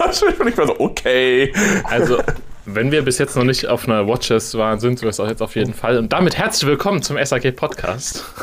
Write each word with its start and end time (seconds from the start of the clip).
Und 0.00 0.48
ich 0.48 0.56
war 0.56 0.66
so, 0.66 0.80
okay. 0.80 1.52
Also, 1.84 2.22
wenn 2.64 2.90
wir 2.90 3.02
bis 3.02 3.18
jetzt 3.18 3.36
noch 3.36 3.44
nicht 3.44 3.66
auf 3.66 3.86
einer 3.86 4.06
Watches 4.06 4.56
waren, 4.56 4.80
sind 4.80 5.02
wir 5.02 5.10
es 5.10 5.20
auch 5.20 5.28
jetzt 5.28 5.42
auf 5.42 5.56
jeden 5.56 5.74
Fall. 5.74 5.98
Und 5.98 6.12
damit 6.12 6.38
herzlich 6.38 6.68
willkommen 6.68 7.02
zum 7.02 7.22
SAG 7.22 7.54
Podcast. 7.54 8.24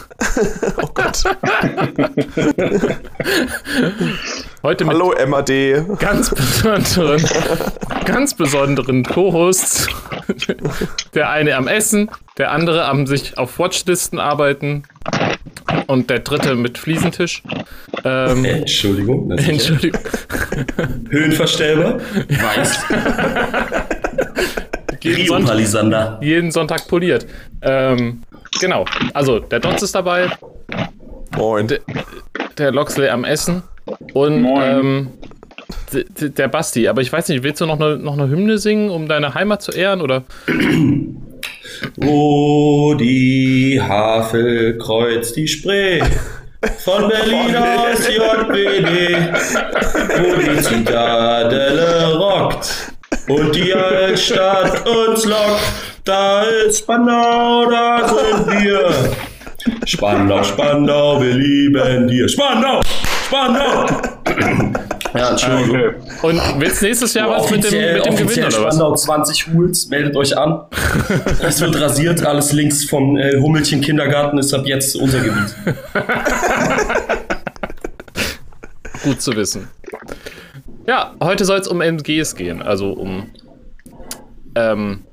Oh 0.78 0.90
Gott. 0.94 1.24
Heute 4.64 4.86
mit 4.86 4.94
Hallo 4.96 5.14
MAD. 5.28 6.00
ganz 6.00 6.32
besonderen, 6.32 7.24
ganz 8.06 8.34
besonderen 8.34 9.04
Co-Hosts. 9.04 9.88
Der 11.14 11.30
eine 11.30 11.56
am 11.56 11.68
Essen, 11.68 12.10
der 12.38 12.52
andere 12.52 12.86
am 12.86 13.06
sich 13.06 13.38
auf 13.38 13.60
Watchlisten 13.60 14.20
arbeiten 14.20 14.84
und 15.86 16.10
der 16.10 16.20
dritte 16.20 16.56
mit 16.56 16.78
Fliesentisch. 16.80 17.44
Ähm, 18.04 18.46
Entschuldigung. 18.46 19.30
das 19.30 19.42
ist 19.42 19.50
Entschuldigung. 19.50 20.02
Höhenverstellbar. 21.10 22.00
Weiß. 22.28 22.80
Jeden 25.02 25.28
Sonntag, 25.28 26.24
jeden 26.24 26.52
Sonntag 26.52 26.88
poliert. 26.88 27.28
Ähm, 27.62 28.24
genau. 28.60 28.86
Also, 29.14 29.40
der 29.40 29.60
Dotz 29.60 29.84
ist 29.84 29.94
dabei, 29.96 30.30
Moin. 31.36 31.68
der 32.58 32.72
Loxley 32.72 33.10
am 33.10 33.24
Essen 33.24 33.64
und 34.14 34.42
Moin. 34.42 34.64
ähm, 34.64 35.08
der 36.20 36.48
Basti. 36.48 36.88
Aber 36.88 37.02
ich 37.02 37.12
weiß 37.12 37.28
nicht, 37.30 37.44
willst 37.44 37.62
du 37.62 37.66
noch 37.66 37.80
eine, 37.80 37.98
noch 37.98 38.14
eine 38.14 38.28
Hymne 38.30 38.58
singen, 38.58 38.90
um 38.90 39.08
deine 39.08 39.34
Heimat 39.34 39.62
zu 39.62 39.72
ehren? 39.72 40.02
Oder? 40.02 40.24
Wo 41.98 42.94
die 42.96 43.80
Havel 43.82 44.78
kreuzt 44.78 45.36
die 45.36 45.48
Spree. 45.48 46.02
Von 46.84 47.08
Berlin 47.08 47.56
aus 47.56 48.08
JBD, 48.08 49.16
wo 50.18 50.36
die 50.42 50.60
Zitadelle 50.60 52.16
rockt 52.18 52.92
und 53.28 53.56
die 53.56 53.72
Altstadt 53.76 54.84
uns 54.88 55.24
lockt. 55.26 55.62
Da 56.04 56.42
ist 56.42 56.80
Spandau, 56.80 57.70
da 57.70 58.08
sind 58.08 58.64
wir. 58.64 58.90
Spandau, 59.86 60.44
Spandau, 60.44 61.22
wir 61.22 61.34
lieben 61.34 62.08
dir. 62.08 62.28
Spandau, 62.28 62.82
Spandau. 63.28 63.86
Ja, 65.16 65.32
Entschuldigung. 65.32 65.76
Okay. 65.76 65.94
Und 66.28 66.42
willst 66.60 66.82
nächstes 66.82 67.14
Jahr 67.14 67.30
was 67.30 67.50
mit 67.50 67.64
dem, 67.64 67.94
mit 67.96 68.06
dem 68.06 68.16
Gewinn 68.16 68.46
oder 68.46 68.64
was? 68.66 68.76
Spandau 68.76 68.96
20 68.96 69.48
Hools, 69.48 69.88
meldet 69.90 70.16
euch 70.16 70.38
an. 70.38 70.62
Es 71.42 71.62
wird 71.62 71.80
rasiert, 71.80 72.26
alles 72.26 72.52
links 72.52 72.86
vom 72.86 73.18
äh, 73.18 73.40
Hummelchen 73.40 73.82
Kindergarten 73.82 74.38
ist 74.38 74.54
ab 74.54 74.66
jetzt 74.66 74.96
unser 74.96 75.20
Gebiet. 75.22 75.56
Gut 79.04 79.22
zu 79.22 79.36
wissen. 79.36 79.68
Ja, 80.86 81.14
heute 81.22 81.46
soll 81.46 81.60
es 81.60 81.68
um 81.68 81.82
MGs 81.82 82.36
gehen, 82.36 82.62
also 82.62 82.92
um 82.92 83.28
ähm, 84.56 85.04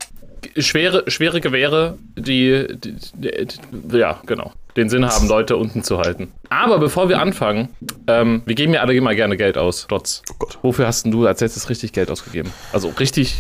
schwere, 0.59 1.05
schwere 1.11 1.41
Gewehre, 1.41 1.99
die, 2.17 2.67
die, 2.75 2.95
die, 3.15 3.47
die, 3.73 3.97
ja, 3.99 4.21
genau, 4.27 4.53
den 4.77 4.89
Sinn 4.89 5.05
haben, 5.07 5.29
Leute 5.29 5.57
unten 5.57 5.83
zu 5.83 5.99
halten. 5.99 6.33
Aber 6.49 6.79
bevor 6.79 7.09
wir 7.09 7.21
anfangen, 7.21 7.69
ähm, 8.07 8.43
wir 8.47 8.55
geben 8.55 8.75
ja 8.75 8.81
alle 8.81 8.95
immer 8.95 9.15
gerne 9.15 9.37
Geld 9.37 9.57
aus, 9.59 9.87
Trotz. 9.89 10.23
Oh 10.31 10.35
Gott. 10.39 10.59
Wofür 10.63 10.87
hast 10.87 11.05
denn 11.05 11.13
du 11.13 11.27
als 11.27 11.41
letztes 11.41 11.69
richtig 11.69 11.93
Geld 11.93 12.11
ausgegeben? 12.11 12.51
Also 12.73 12.89
richtig. 12.99 13.37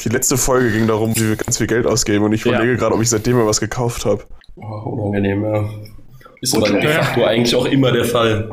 Die 0.00 0.08
letzte 0.10 0.36
Folge 0.36 0.70
ging 0.70 0.86
darum, 0.86 1.16
wie 1.16 1.28
wir 1.30 1.36
ganz 1.36 1.58
viel 1.58 1.66
Geld 1.66 1.86
ausgeben 1.86 2.24
und 2.24 2.32
ich 2.32 2.44
Ja. 2.44 2.52
überlege 2.52 2.76
gerade, 2.76 2.94
ob 2.94 3.02
ich 3.02 3.10
seitdem 3.10 3.36
mal 3.36 3.46
was 3.46 3.60
gekauft 3.60 4.04
habe. 4.04 4.22
Oh, 4.56 4.62
unangenehm, 4.62 5.44
ja. 5.44 5.68
Ist 6.40 6.56
aber 6.56 6.68
de 6.70 6.88
facto 6.88 7.24
eigentlich 7.24 7.54
auch 7.56 7.64
immer 7.64 7.90
der 7.90 8.04
Fall. 8.04 8.48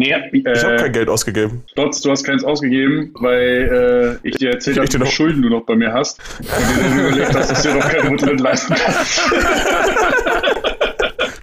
Nee, 0.00 0.14
Ich 0.32 0.46
habe 0.64 0.74
äh, 0.74 0.76
kein 0.78 0.92
Geld 0.92 1.08
ausgegeben. 1.10 1.62
Dotz, 1.74 2.00
du 2.00 2.10
hast 2.10 2.24
keins 2.24 2.42
ausgegeben, 2.42 3.12
weil 3.20 4.18
äh, 4.22 4.28
ich 4.28 4.36
dir 4.36 4.52
erzählt 4.52 4.76
Ich 4.76 4.80
habe, 4.80 4.88
wie 4.88 4.92
viele 4.92 5.04
noch- 5.04 5.10
Schulden 5.10 5.42
du 5.42 5.50
noch 5.50 5.66
bei 5.66 5.76
mir 5.76 5.92
hast. 5.92 6.18
Und 6.38 6.46
dir 6.48 6.82
dann 6.82 6.98
überlegt 7.00 7.34
hast, 7.34 7.50
dass 7.50 7.62
du 7.62 7.68
dir 7.68 7.74
noch 7.74 7.86
keine 7.90 8.10
Rücktritt 8.10 8.40
leisten 8.40 8.74
kannst. 8.74 9.20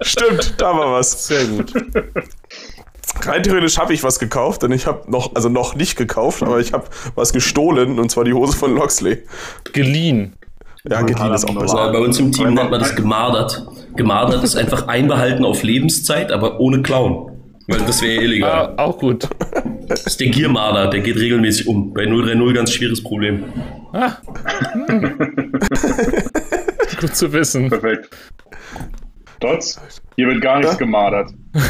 Stimmt, 0.00 0.54
da 0.58 0.76
war 0.76 0.92
was. 0.94 1.28
Sehr 1.28 1.44
gut. 1.44 1.72
Rein 3.22 3.42
theoretisch 3.44 3.78
habe 3.78 3.94
ich 3.94 4.02
was 4.02 4.18
gekauft, 4.18 4.62
denn 4.64 4.72
ich 4.72 4.86
habe 4.86 5.08
noch, 5.08 5.34
also 5.36 5.48
noch 5.48 5.76
nicht 5.76 5.96
gekauft, 5.96 6.42
aber 6.42 6.58
ich 6.58 6.72
habe 6.72 6.86
was 7.14 7.32
gestohlen 7.32 8.00
und 8.00 8.10
zwar 8.10 8.24
die 8.24 8.32
Hose 8.32 8.56
von 8.56 8.74
Loxley. 8.74 9.22
Geliehen. 9.72 10.34
Ja, 10.88 11.02
geliehen 11.02 11.32
ist 11.32 11.48
auch 11.48 11.54
besser. 11.54 11.92
bei 11.92 11.98
uns 11.98 12.18
im 12.18 12.32
Team 12.32 12.54
nennt 12.54 12.70
man 12.72 12.80
das 12.80 12.96
gemardert. 12.96 13.66
Gemardert 13.96 14.42
ist 14.42 14.56
einfach 14.56 14.88
einbehalten 14.88 15.44
auf 15.44 15.62
Lebenszeit, 15.62 16.32
aber 16.32 16.58
ohne 16.58 16.82
Klauen. 16.82 17.37
Weil 17.68 17.80
das 17.80 18.00
wäre 18.02 18.22
illegal. 18.24 18.74
Ah, 18.76 18.82
auch 18.84 18.98
gut. 18.98 19.28
Das 19.88 20.06
ist 20.06 20.18
der 20.20 20.28
Giermarder, 20.28 20.88
der 20.88 21.00
geht 21.00 21.16
regelmäßig 21.16 21.66
um. 21.66 21.92
Bei 21.94 22.04
030 22.06 22.54
ganz 22.54 22.72
schweres 22.72 23.02
Problem. 23.02 23.44
Ah. 23.92 24.12
gut 27.00 27.14
zu 27.14 27.32
wissen. 27.32 27.68
Perfekt. 27.68 28.08
Dotz, 29.40 29.80
hier 30.16 30.26
wird 30.26 30.40
gar 30.40 30.58
nichts 30.58 30.76
gemadert. 30.78 31.30
Nein, 31.52 31.62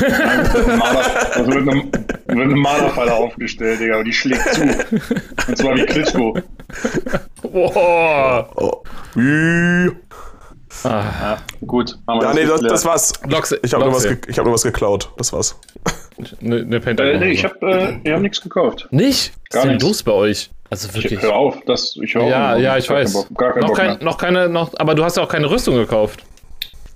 es 0.42 0.54
wird 0.54 0.68
ein 0.70 0.78
Marder- 0.78 1.36
Also 1.36 1.52
wird 1.52 1.68
eine, 1.68 1.82
wird 1.84 2.28
eine 2.28 2.56
Marderfalle 2.56 3.12
aufgestellt, 3.12 3.80
Digga, 3.80 3.98
und 3.98 4.06
die 4.06 4.12
schlägt 4.12 4.54
zu. 4.54 4.62
Und 4.62 5.58
zwar 5.58 5.76
wie 5.76 5.84
Klitschko. 5.84 6.38
Boah. 7.42 8.48
Oh. 8.56 8.82
Ah, 10.84 11.38
Gut, 11.66 11.98
haben 12.06 12.20
wir 12.20 12.28
Ja, 12.28 12.34
nee, 12.34 12.46
das, 12.46 12.60
das 12.60 12.84
war's. 12.84 13.12
Loxley. 13.28 13.58
Ich 13.62 13.74
habe 13.74 13.84
nur, 13.84 13.94
was 13.94 14.04
ich 14.04 14.38
hab 14.38 14.44
nur 14.44 14.54
was 14.54 14.62
geklaut. 14.62 15.10
Das 15.16 15.32
war's. 15.32 15.58
Ne, 16.40 16.64
ne 16.64 16.80
Pentagon. 16.80 17.14
Äh, 17.14 17.18
nee, 17.18 17.30
ich 17.32 17.44
habe 17.44 17.54
äh, 17.70 17.98
wir 18.04 18.14
haben 18.14 18.22
nichts 18.22 18.40
gekauft. 18.40 18.86
Nicht? 18.90 19.32
Was 19.32 19.54
Gar 19.54 19.60
ist 19.60 19.64
denn 19.64 19.70
nichts. 19.72 19.84
los 19.84 20.02
bei 20.02 20.12
euch? 20.12 20.50
Also 20.70 20.88
Ich, 20.88 20.94
wirklich. 20.94 21.22
hör 21.22 21.34
auf, 21.34 21.56
das, 21.66 21.96
ich 22.02 22.14
höre 22.14 22.24
Ja, 22.28 22.54
auf. 22.54 22.60
ja, 22.60 22.76
ich 22.76 22.88
weiß. 22.90 23.12
Bock, 23.12 23.26
gar 23.38 23.52
keinen 23.52 23.60
noch, 23.62 23.68
Bock 23.68 23.76
kein, 23.76 23.86
mehr. 23.94 24.04
noch 24.04 24.18
keine, 24.18 24.48
noch, 24.48 24.70
aber 24.78 24.94
du 24.94 25.04
hast 25.04 25.16
ja 25.16 25.22
auch 25.22 25.28
keine 25.28 25.48
Rüstung 25.50 25.76
gekauft. 25.76 26.24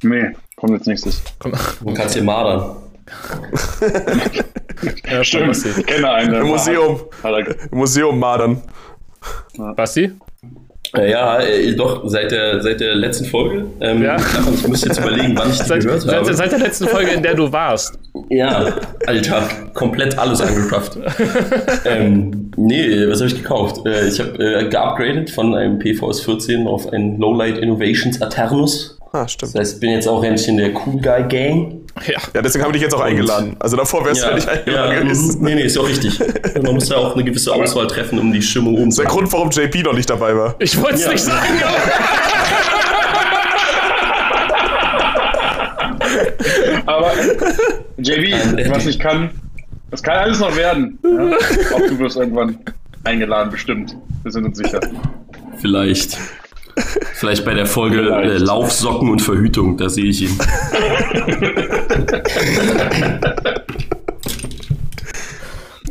Nee, 0.03 0.31
kommt 0.57 0.73
jetzt 0.75 0.87
nächstes. 0.87 1.23
Komm, 1.39 1.53
Du 1.85 1.95
kannst 1.95 2.15
hier 2.15 2.23
madern. 2.25 2.77
ja, 5.11 5.25
Stimmt, 5.25 5.57
ich 5.79 5.87
kenne 5.87 6.11
einen. 6.11 6.35
Im 6.35 6.47
Museum. 6.49 7.01
Im 7.71 7.79
Museum 7.79 8.19
madern. 8.19 8.63
Basti? 9.77 10.13
Äh, 10.97 11.11
Ja, 11.11 11.41
äh, 11.41 11.75
doch, 11.75 12.03
seit 12.07 12.31
der, 12.33 12.61
seit 12.63 12.81
der 12.81 12.95
letzten 12.95 13.25
Folge. 13.27 13.65
Ähm, 13.81 14.03
Ja. 14.03 14.17
Ich 14.55 14.69
muss 14.69 14.85
jetzt 14.85 14.99
überlegen, 14.99 15.35
wann 15.37 15.51
ich 15.51 15.59
die 15.59 15.65
Seit, 15.69 15.83
gehört 15.83 16.07
habe. 16.07 16.25
seit, 16.27 16.37
seit 16.37 16.53
der 16.53 16.59
letzten 16.59 16.89
Folge, 16.89 17.13
in 17.13 17.23
der 17.23 17.35
du 17.35 17.51
warst. 17.53 17.99
Ja, 18.29 18.67
Alter, 19.07 19.49
komplett 19.75 20.19
alles 20.19 20.41
angeschafft. 20.41 20.99
ähm, 21.85 22.51
nee, 22.57 23.07
was 23.09 23.21
habe 23.21 23.29
ich 23.31 23.37
gekauft? 23.37 23.87
Äh, 23.87 24.09
ich 24.09 24.21
habe 24.21 24.39
äh, 24.39 24.69
geupgradet 24.69 25.31
von 25.31 25.55
einem 25.55 25.79
PVS 25.79 26.21
14 26.23 26.67
auf 26.67 26.93
einen 26.93 27.19
Lowlight 27.19 27.59
Innovations 27.59 28.21
Aternus. 28.21 28.99
Ah, 29.15 29.29
stimmt. 29.29 29.55
Das 29.55 29.61
heißt, 29.61 29.75
ich 29.75 29.81
bin 29.81 29.91
jetzt 29.91 30.09
auch 30.09 30.23
endlich 30.25 30.49
in 30.49 30.57
der 30.57 30.71
Cool 30.75 31.01
Guy 31.01 31.23
Gang. 31.29 31.81
Ja. 32.07 32.19
Ja, 32.33 32.41
deswegen 32.41 32.65
habe 32.65 32.73
ich 32.75 32.81
dich 32.81 32.91
jetzt 32.91 32.95
auch 32.95 33.01
eingeladen. 33.03 33.57
Also 33.59 33.77
davor 33.77 34.05
wärst 34.07 34.23
du 34.23 34.29
ja 34.29 34.35
nicht 34.35 34.49
eingeladen 34.49 34.93
ja, 34.95 35.01
gewesen. 35.03 35.39
mhm. 35.39 35.45
nee, 35.45 35.55
nee, 35.57 35.63
ist 35.65 35.77
auch 35.77 35.87
richtig. 35.87 36.19
Man 36.63 36.75
muss 36.75 36.89
ja 36.89 36.97
auch 36.97 37.15
eine 37.15 37.23
gewisse 37.23 37.53
Auswahl 37.53 37.87
treffen, 37.87 38.19
um 38.19 38.33
die 38.33 38.41
Stimmung 38.41 38.77
Das 38.77 38.89
ist 38.89 38.99
der 38.99 39.05
umzusetzen. 39.05 39.31
Grund, 39.31 39.33
warum 39.35 39.51
JP 39.51 39.83
noch 39.83 39.93
nicht 39.93 40.09
dabei 40.09 40.35
war. 40.35 40.55
Ich 40.61 40.81
wollte 40.81 40.95
es 40.95 41.05
Ja. 41.05 41.11
nicht 41.13 41.25
sagen. 41.25 41.45
aber 46.87 47.13
JB, 47.99 48.69
was 48.71 48.87
ich 48.87 48.99
kann, 48.99 49.31
das 49.91 50.03
kann 50.03 50.17
alles 50.17 50.39
noch 50.41 50.55
werden. 50.57 50.99
Ja? 51.03 51.31
Auch 51.77 51.81
du 51.89 51.99
wirst 51.99 52.17
irgendwann 52.17 52.59
eingeladen, 53.05 53.51
bestimmt. 53.51 53.97
Wir 54.23 54.33
sind 54.33 54.45
uns 54.47 54.59
sicher. 54.59 54.81
Vielleicht. 55.61 56.19
Vielleicht 57.15 57.45
bei 57.45 57.55
der 57.55 57.67
Folge 57.67 58.01
äh. 58.01 58.39
Laufsocken 58.39 59.11
und 59.11 59.21
Verhütung, 59.21 59.77
da 59.77 59.89
sehe 59.89 60.07
ich 60.07 60.23
ihn. 60.23 60.39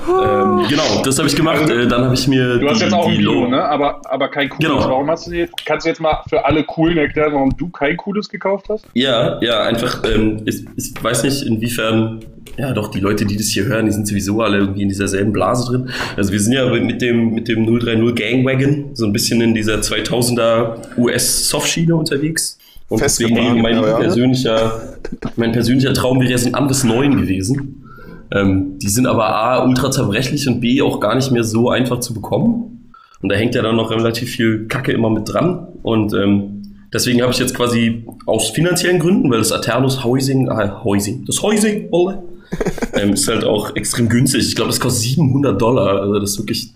ähm, 0.10 0.66
genau, 0.70 1.02
das 1.04 1.18
habe 1.18 1.28
ich 1.28 1.36
gemacht. 1.36 1.70
Äh, 1.70 1.88
dann 1.88 2.06
habe 2.06 2.14
ich 2.14 2.28
mir. 2.28 2.58
Du 2.58 2.70
hast 2.70 2.80
die, 2.80 2.86
jetzt 2.86 2.94
auch 2.94 3.08
ein 3.08 3.18
Blue, 3.18 3.48
ne? 3.50 3.64
aber, 3.64 4.02
aber 4.10 4.30
kein 4.30 4.50
cooles. 4.50 4.70
Genau. 4.70 4.90
Warum 4.90 5.10
hast 5.10 5.28
du 5.28 5.32
jetzt, 5.32 5.66
kannst 5.66 5.86
du 5.86 5.90
jetzt 5.90 6.02
mal 6.02 6.24
für 6.28 6.44
alle 6.46 6.64
Coolen 6.64 6.98
erklären, 6.98 7.34
warum 7.34 7.56
du 7.58 7.70
kein 7.70 7.98
cooles 7.98 8.28
gekauft 8.30 8.68
hast? 8.70 8.86
Ja, 8.94 9.40
ja, 9.42 9.62
einfach, 9.62 10.04
ähm, 10.04 10.42
ich, 10.46 10.66
ich 10.76 10.92
weiß 11.02 11.24
nicht, 11.24 11.44
inwiefern, 11.44 12.20
ja 12.58 12.74
doch, 12.74 12.90
die 12.90 13.00
Leute, 13.00 13.26
die 13.26 13.38
das 13.38 13.48
hier 13.48 13.66
hören, 13.66 13.86
die 13.86 13.92
sind 13.92 14.08
sowieso 14.08 14.42
alle 14.42 14.60
irgendwie 14.60 14.84
in 14.84 14.90
dieser 14.90 15.08
selben 15.08 15.34
Blase 15.34 15.72
drin. 15.72 15.90
Also 16.16 16.32
wir 16.32 16.40
sind 16.40 16.54
ja 16.54 16.70
mit 16.70 17.02
dem, 17.02 17.34
mit 17.34 17.48
dem 17.48 17.66
030 17.66 18.16
Gangwagon 18.16 18.92
so 18.94 19.06
ein 19.06 19.14
bisschen 19.14 19.42
in 19.42 19.54
dieser 19.54 19.76
2000er 19.76 20.98
US-Softschiene 20.98 21.96
unterwegs. 21.96 22.58
Und 22.90 23.02
deswegen 23.02 23.62
mein 23.62 23.76
ja, 23.76 23.88
ja. 23.88 23.98
persönlicher, 23.98 24.98
mein 25.38 25.54
persönlicher 25.54 25.94
Traum 25.94 26.20
wäre 26.20 26.38
so 26.38 26.48
ein 26.48 26.56
anderes 26.56 26.84
9 26.84 27.22
gewesen. 27.22 27.86
Ähm, 28.34 28.80
die 28.80 28.90
sind 28.90 29.08
aber 29.08 29.34
A, 29.34 29.66
ultra 29.66 29.92
zerbrechlich 29.92 30.48
und 30.48 30.60
B, 30.60 30.82
auch 30.82 31.00
gar 31.00 31.16
nicht 31.16 31.32
mehr 31.32 31.44
so 31.44 31.70
einfach 31.70 32.00
zu 32.00 32.14
bekommen. 32.14 32.92
Und 33.22 33.30
da 33.30 33.36
hängt 33.36 33.56
ja 33.56 33.62
dann 33.62 33.76
noch 33.76 33.92
relativ 33.92 34.32
viel 34.32 34.68
Kacke 34.68 34.92
immer 34.92 35.10
mit 35.10 35.32
dran. 35.32 35.68
Und 35.84 36.14
ähm, 36.14 36.64
deswegen 36.94 37.22
habe 37.22 37.32
ich 37.32 37.40
jetzt 37.40 37.56
quasi 37.56 38.06
aus 38.26 38.50
finanziellen 38.50 39.00
Gründen, 39.00 39.30
weil 39.30 39.40
das 39.40 39.52
Aternus 39.52 40.04
Housing, 40.04 40.48
äh, 40.48 40.70
Housing, 40.84 41.26
das 41.26 41.42
Housing, 41.42 41.88
Olle, 41.92 42.24
ähm, 42.94 43.14
ist 43.14 43.28
halt 43.28 43.44
auch 43.44 43.76
extrem 43.76 44.10
günstig. 44.10 44.48
Ich 44.48 44.56
glaube, 44.56 44.70
das 44.70 44.80
kostet 44.80 45.04
700 45.04 45.62
Dollar. 45.62 46.02
Also 46.02 46.20
das 46.20 46.32
ist 46.32 46.40
wirklich, 46.40 46.72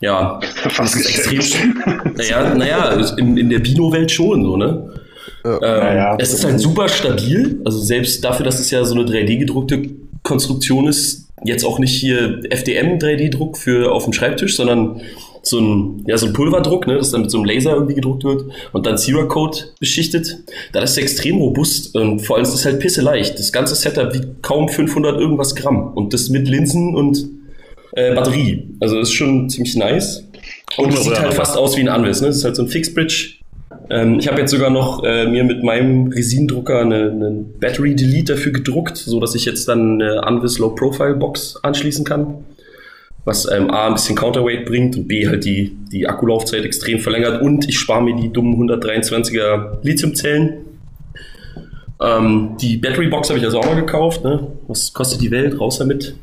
ja, 0.00 0.40
das 0.76 0.94
ist 0.94 1.06
extrem. 1.06 1.82
Naja, 2.16 2.54
naja, 2.54 3.14
in, 3.16 3.36
in 3.36 3.50
der 3.50 3.60
Bino-Welt 3.60 4.10
schon 4.10 4.44
so, 4.44 4.56
ne? 4.56 4.92
Ähm, 5.44 5.58
Naja. 5.60 6.16
Es 6.18 6.32
ist 6.32 6.44
halt 6.44 6.60
super 6.60 6.88
stabil. 6.88 7.60
Also 7.64 7.80
selbst 7.80 8.24
dafür, 8.24 8.44
dass 8.44 8.60
es 8.60 8.70
ja 8.70 8.84
so 8.84 8.94
eine 8.94 9.04
3D-gedruckte 9.04 9.90
Konstruktion 10.22 10.86
ist, 10.86 11.28
jetzt 11.44 11.64
auch 11.64 11.78
nicht 11.78 11.94
hier 11.94 12.40
FDM 12.50 12.98
3D-Druck 12.98 13.58
für 13.58 13.92
auf 13.92 14.04
dem 14.04 14.12
Schreibtisch, 14.12 14.56
sondern 14.56 15.00
so 15.42 15.58
ein, 15.58 16.04
ja, 16.06 16.16
so 16.16 16.26
ein 16.26 16.32
Pulverdruck, 16.32 16.86
ne, 16.86 16.96
das 16.96 17.10
dann 17.10 17.22
mit 17.22 17.30
so 17.30 17.38
einem 17.38 17.44
Laser 17.44 17.72
irgendwie 17.72 17.94
gedruckt 17.94 18.24
wird 18.24 18.44
und 18.72 18.86
dann 18.86 18.96
Cerakote 18.96 19.66
beschichtet. 19.80 20.38
Da 20.72 20.82
ist 20.82 20.92
es 20.92 20.98
extrem 20.98 21.38
robust 21.38 21.94
und 21.96 22.20
vor 22.20 22.36
allem 22.36 22.44
ist 22.44 22.54
es 22.54 22.64
halt 22.64 22.80
pisseleicht. 22.80 23.38
Das 23.38 23.52
ganze 23.52 23.74
Setup 23.74 24.14
wiegt 24.14 24.42
kaum 24.42 24.68
500 24.68 25.20
irgendwas 25.20 25.54
Gramm 25.54 25.92
und 25.94 26.14
das 26.14 26.28
mit 26.28 26.48
Linsen 26.48 26.94
und 26.94 27.28
äh, 27.92 28.14
Batterie. 28.14 28.68
Also 28.80 28.98
das 28.98 29.08
ist 29.08 29.14
schon 29.14 29.50
ziemlich 29.50 29.76
nice. 29.76 30.24
Und 30.76 30.94
es 30.94 31.04
sieht 31.04 31.18
halt 31.18 31.34
fast 31.34 31.56
aus 31.56 31.76
wie 31.76 31.80
ein 31.80 31.88
Anwes, 31.88 32.20
ne? 32.20 32.28
Das 32.28 32.38
ist 32.38 32.44
halt 32.44 32.56
so 32.56 32.62
ein 32.62 32.68
Fixbridge. 32.68 33.34
Ähm, 33.90 34.18
ich 34.18 34.28
habe 34.28 34.40
jetzt 34.40 34.50
sogar 34.50 34.70
noch 34.70 35.04
äh, 35.04 35.26
mir 35.26 35.44
mit 35.44 35.62
meinem 35.62 36.08
Resin-Drucker 36.08 36.80
eine, 36.80 37.10
eine 37.10 37.44
Battery 37.60 37.94
Delete 37.94 38.34
dafür 38.34 38.52
gedruckt, 38.52 38.96
so 38.96 39.20
dass 39.20 39.34
ich 39.34 39.44
jetzt 39.44 39.68
dann 39.68 40.00
eine 40.00 40.22
Anvis 40.24 40.58
Low 40.58 40.70
Profile 40.70 41.14
Box 41.14 41.58
anschließen 41.62 42.04
kann. 42.04 42.44
Was 43.24 43.50
ähm, 43.50 43.70
A 43.70 43.86
ein 43.86 43.94
bisschen 43.94 44.16
Counterweight 44.16 44.66
bringt 44.66 44.96
und 44.96 45.06
B 45.06 45.28
halt 45.28 45.44
die, 45.44 45.76
die 45.92 46.08
Akkulaufzeit 46.08 46.64
extrem 46.64 46.98
verlängert 46.98 47.40
und 47.40 47.68
ich 47.68 47.78
spare 47.78 48.02
mir 48.02 48.16
die 48.16 48.32
dummen 48.32 48.56
123er 48.68 49.78
Lithiumzellen. 49.82 50.54
Ähm, 52.00 52.56
die 52.60 52.78
Battery 52.78 53.08
Box 53.08 53.28
habe 53.28 53.38
ich 53.38 53.44
also 53.44 53.60
auch 53.60 53.66
mal 53.66 53.76
gekauft. 53.76 54.24
Ne? 54.24 54.48
Was 54.66 54.92
kostet 54.92 55.20
die 55.20 55.30
Welt? 55.30 55.60
Raus 55.60 55.78
damit. 55.78 56.16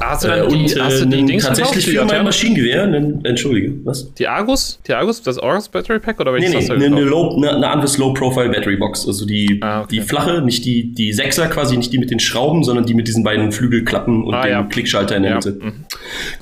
Hast 0.00 0.24
du 0.24 0.28
Äh, 0.28 0.38
dann 0.40 0.48
die, 0.48 0.54
und 0.56 0.80
hast 0.82 0.94
äh, 0.94 1.00
du 1.00 1.06
die 1.16 1.24
Dings 1.24 1.44
tatsächlich 1.46 1.84
für 1.86 1.90
die 2.00 2.04
mein 2.12 2.24
Maschinengewehr. 2.24 2.82
einen- 2.84 3.24
Entschuldige, 3.24 3.72
was? 3.84 4.12
Die 4.14 4.26
Argus? 4.26 4.78
Die 4.86 4.92
Argus? 4.94 5.22
Das 5.22 5.38
Argus 5.38 5.68
Battery 5.68 5.98
Pack 6.00 6.20
oder 6.20 6.32
Nee, 6.32 6.38
welches 6.38 6.52
nee, 6.54 6.60
hast 6.60 6.68
du 6.68 6.74
eine, 6.74 7.00
low, 7.02 7.36
eine, 7.36 7.54
eine 7.56 7.68
Anvis 7.70 7.98
Low 7.98 8.12
Profile 8.12 8.48
Battery 8.50 8.76
Box. 8.76 9.06
Also 9.06 9.26
die, 9.26 9.58
Ah, 9.62 9.80
okay. 9.82 9.88
die 9.96 10.00
flache, 10.02 10.42
nicht 10.42 10.64
die, 10.64 10.92
die 10.92 11.12
Sechser 11.12 11.46
quasi, 11.48 11.76
nicht 11.76 11.92
die 11.92 11.98
mit 11.98 12.10
den 12.10 12.20
Schrauben, 12.20 12.64
sondern 12.64 12.86
die 12.86 12.94
mit 12.94 13.08
diesen 13.08 13.22
beiden 13.24 13.52
Flügelklappen 13.52 14.24
und 14.24 14.34
Ah, 14.34 14.42
dem 14.42 14.50
ja. 14.50 14.62
Klickschalter 14.64 15.16
in 15.16 15.22
der 15.22 15.30
Ja, 15.32 15.36
Mitte. 15.36 15.52
mhm. 15.60 15.72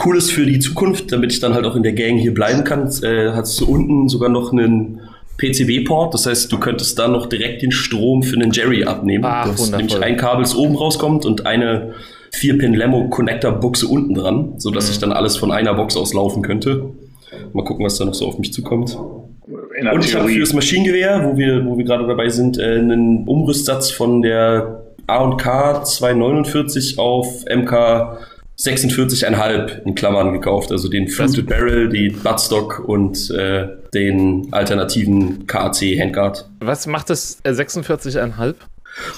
Cool 0.04 0.16
ist 0.16 0.32
für 0.32 0.46
die 0.46 0.58
Zukunft, 0.58 1.12
damit 1.12 1.32
ich 1.32 1.40
dann 1.40 1.54
halt 1.54 1.64
auch 1.66 1.76
in 1.76 1.82
der 1.82 1.92
Gang 1.92 2.18
hier 2.18 2.34
bleiben 2.34 2.64
kann, 2.64 2.88
äh, 3.02 3.30
hat 3.32 3.44
es 3.44 3.60
unten 3.60 4.08
sogar 4.08 4.28
noch 4.28 4.52
einen 4.52 5.00
PCB-Port. 5.38 6.14
Das 6.14 6.26
heißt, 6.26 6.52
du 6.52 6.58
könntest 6.58 6.98
da 6.98 7.08
noch 7.08 7.26
direkt 7.26 7.62
den 7.62 7.72
Strom 7.72 8.22
für 8.22 8.36
einen 8.36 8.52
Jerry 8.52 8.84
abnehmen. 8.84 9.24
Ach, 9.26 9.44
du 9.46 9.52
hast 9.52 9.58
wundervoll. 9.60 9.78
nämlich 9.78 10.02
ein 10.02 10.16
Kabel, 10.16 10.46
oben 10.56 10.76
rauskommt 10.76 11.24
und 11.24 11.46
eine 11.46 11.94
4-Pin-Lemo-Connector-Buchse 12.34 13.86
unten 13.86 14.14
dran, 14.14 14.54
sodass 14.58 14.86
Mhm. 14.86 14.92
ich 14.92 14.98
dann 14.98 15.12
alles 15.12 15.36
von 15.36 15.50
einer 15.52 15.74
Box 15.74 15.96
aus 15.96 16.14
laufen 16.14 16.42
könnte. 16.42 16.84
Mal 17.52 17.64
gucken, 17.64 17.84
was 17.84 17.96
da 17.98 18.04
noch 18.04 18.14
so 18.14 18.26
auf 18.26 18.38
mich 18.38 18.52
zukommt. 18.52 18.96
Und 18.96 20.04
ich 20.04 20.14
habe 20.14 20.28
für 20.28 20.40
das 20.40 20.52
Maschinengewehr, 20.52 21.24
wo 21.24 21.36
wir, 21.36 21.64
wo 21.66 21.76
wir 21.76 21.84
gerade 21.84 22.06
dabei 22.06 22.28
sind, 22.28 22.58
äh, 22.58 22.78
einen 22.78 23.26
Umrüstsatz 23.26 23.90
von 23.90 24.22
der 24.22 24.82
A&K 25.06 25.82
249 25.84 26.98
auf 26.98 27.44
MK 27.46 28.18
46,5 28.58 29.82
in 29.86 29.94
Klammern 29.94 30.32
gekauft. 30.32 30.70
Also 30.70 30.88
den 30.88 31.08
Fluted 31.08 31.46
Barrel, 31.48 31.88
die 31.88 32.10
Buttstock 32.10 32.84
und 32.86 33.30
äh, 33.30 33.66
den 33.94 34.48
alternativen 34.52 35.46
KAC 35.46 35.98
Handguard. 35.98 36.48
Was 36.60 36.86
macht 36.86 37.10
das 37.10 37.38
äh, 37.44 37.50
46,5? 37.50 38.54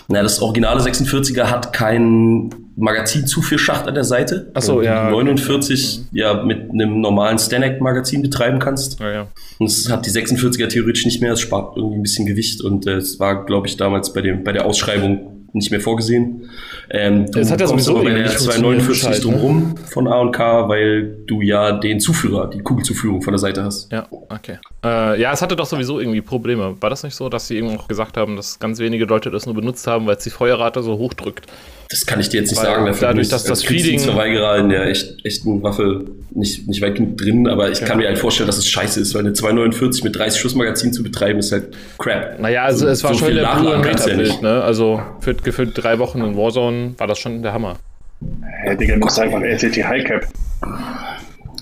Na, 0.09 0.23
das 0.23 0.41
originale 0.41 0.81
46er 0.81 1.45
hat 1.45 1.73
keinen 1.73 2.51
Magazinzuführschacht 2.77 3.87
an 3.87 3.95
der 3.95 4.05
Seite. 4.05 4.51
Ach 4.55 4.63
so, 4.63 4.79
Und 4.79 4.85
ja. 4.85 5.07
Die 5.07 5.13
49 5.13 6.07
ja 6.13 6.43
mit 6.43 6.71
einem 6.71 7.01
normalen 7.01 7.39
Stanek-Magazin 7.39 8.23
betreiben 8.23 8.59
kannst. 8.59 9.01
Ja, 9.01 9.13
ja. 9.13 9.29
Und 9.59 9.67
es 9.67 9.89
hat 9.91 10.07
die 10.07 10.11
46er 10.11 10.69
theoretisch 10.69 11.05
nicht 11.05 11.21
mehr, 11.21 11.33
es 11.33 11.41
spart 11.41 11.77
irgendwie 11.77 11.97
ein 11.97 12.03
bisschen 12.03 12.27
Gewicht 12.27 12.63
und 12.63 12.87
äh, 12.87 12.97
es 12.97 13.21
war, 13.21 13.45
glaube 13.45 13.67
ich, 13.67 13.77
damals 13.77 14.13
bei, 14.13 14.23
dem, 14.23 14.45
bei 14.45 14.53
der 14.53 14.67
Ausschreibung 14.67 15.34
nicht 15.55 15.71
mehr 15.71 15.81
vorgesehen. 15.81 16.51
Ähm, 16.91 17.31
du 17.31 17.39
Es 17.39 17.51
hat 17.51 17.61
ja 17.61 17.67
sowieso 17.67 17.93
aber 17.93 18.05
bei 18.05 18.11
der 18.11 18.23
nicht 18.25 18.37
funktioniert, 18.37 18.83
249 18.83 19.23
Bescheid, 19.23 19.43
drum 19.43 19.75
ne? 19.75 19.75
von 19.87 20.09
A 20.09 20.21
und 20.21 20.33
K, 20.33 20.69
weil 20.69 21.17
du 21.27 21.41
ja 21.41 21.73
den 21.73 22.01
Zuführer, 22.01 22.51
die 22.51 22.59
Kugelzuführung 22.59 23.23
von 23.23 23.33
der 23.33 23.39
Seite 23.39 23.63
hast. 23.63 23.91
Ja, 23.93 24.07
okay. 24.11 24.59
Äh, 24.85 25.21
ja, 25.21 25.33
es 25.33 25.41
hatte 25.43 25.55
doch 25.55 25.67
sowieso 25.67 26.01
irgendwie 26.01 26.21
Probleme. 26.21 26.77
War 26.81 26.91
das 26.91 27.05
nicht 27.05 27.15
so, 27.15 27.29
dass 27.29 27.47
sie 27.47 27.57
irgendwie 27.57 27.79
auch 27.79 27.89
gesagt 27.89 28.17
haben, 28.17 28.37
dass 28.37 28.59
ganz 28.59 28.81
wenige 28.81 29.05
Leute 29.05 29.31
das 29.31 29.47
nur 29.47 29.55
benutzt 29.55 29.87
haben, 29.87 30.07
weil 30.07 30.17
es 30.17 30.25
die 30.25 30.31
Feuerrate 30.31 30.83
so 30.83 30.99
hoch 30.99 31.15
drückt? 31.15 31.47
Das 31.95 32.07
kann 32.07 32.19
ich 32.19 32.29
dir 32.29 32.41
jetzt 32.41 32.51
nicht 32.51 32.59
Weil 32.59 32.67
sagen. 32.73 32.87
Dafür 32.87 33.07
dadurch, 33.09 33.29
dass 33.29 33.45
das 33.45 33.51
als 33.61 33.63
Kriegsdienstverweigerer 33.69 34.59
in 34.59 34.69
der 34.69 34.87
echt, 34.89 35.25
echten 35.25 35.63
Waffe 35.63 36.07
nicht, 36.33 36.67
nicht 36.67 36.83
weit 36.83 36.97
genug 36.97 37.17
drin, 37.19 37.47
aber 37.47 37.71
ich 37.71 37.81
kann 37.85 37.99
mir 37.99 38.09
halt 38.09 38.19
vorstellen, 38.19 38.49
dass 38.49 38.59
es 38.59 38.67
scheiße 38.67 38.99
ist, 38.99 39.15
weil 39.15 39.21
eine 39.21 39.33
249 39.33 40.03
mit 40.03 40.17
30 40.17 40.41
Schussmagazin 40.41 40.93
zu 40.93 41.05
betreiben 41.05 41.39
ist 41.39 41.53
halt 41.53 41.69
crap. 41.99 42.41
Naja, 42.41 42.65
also 42.65 42.87
So- 42.87 42.89
es 42.89 43.05
war 43.05 43.13
so 43.15 43.21
schon 43.21 43.35
der 43.37 43.45
du 43.45 43.65
ja 43.69 43.77
ne? 44.43 44.61
Also 44.65 45.01
für 45.21 45.35
gefühlt 45.35 45.71
drei 45.75 46.01
Wochen 46.01 46.19
in 46.23 46.37
Warzone 46.37 46.95
war 46.99 47.07
das 47.07 47.21
schon 47.21 47.43
der 47.45 47.53
Hammer. 47.53 47.77
Hey, 48.65 48.77
Digga, 48.77 48.97
nimmst 48.97 49.21
einfach 49.21 49.41
LCT 49.41 49.85
Highcap. 49.85 50.27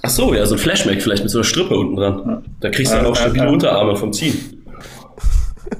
Ach 0.01 0.09
so, 0.11 0.33
ja, 0.33 0.47
so 0.47 0.55
ein 0.55 0.59
Flashback 0.59 1.03
vielleicht 1.03 1.25
mit 1.25 1.31
so 1.31 1.41
einer 1.41 1.45
Strippe 1.45 1.77
unten 1.77 1.97
dran. 1.97 2.43
Da 2.61 2.71
kriegst 2.71 2.91
du 2.91 2.97
dann 2.97 3.05
Ja, 3.05 3.11
auch 3.11 3.17
ja, 3.17 3.23
stabile 3.23 3.45
ja. 3.45 3.51
Unterarme 3.51 3.97
vom 3.97 4.15
Ziehen. 4.15 4.62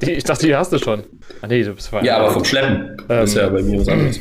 Die, 0.01 0.11
ich 0.13 0.25
dachte, 0.25 0.47
die 0.47 0.55
hast 0.55 0.73
du 0.73 0.79
schon. 0.79 1.03
Ah 1.41 1.47
nee, 1.47 1.63
du 1.63 1.75
bist 1.75 1.91
Ja, 2.03 2.19
aber 2.19 2.31
vom 2.31 2.45
Schleppen. 2.45 2.97
Das 3.09 3.31
ist 3.31 3.37
ja 3.37 3.49
bei 3.49 3.63
mir 3.63 3.81
was 3.81 3.89
anderes. 3.89 4.21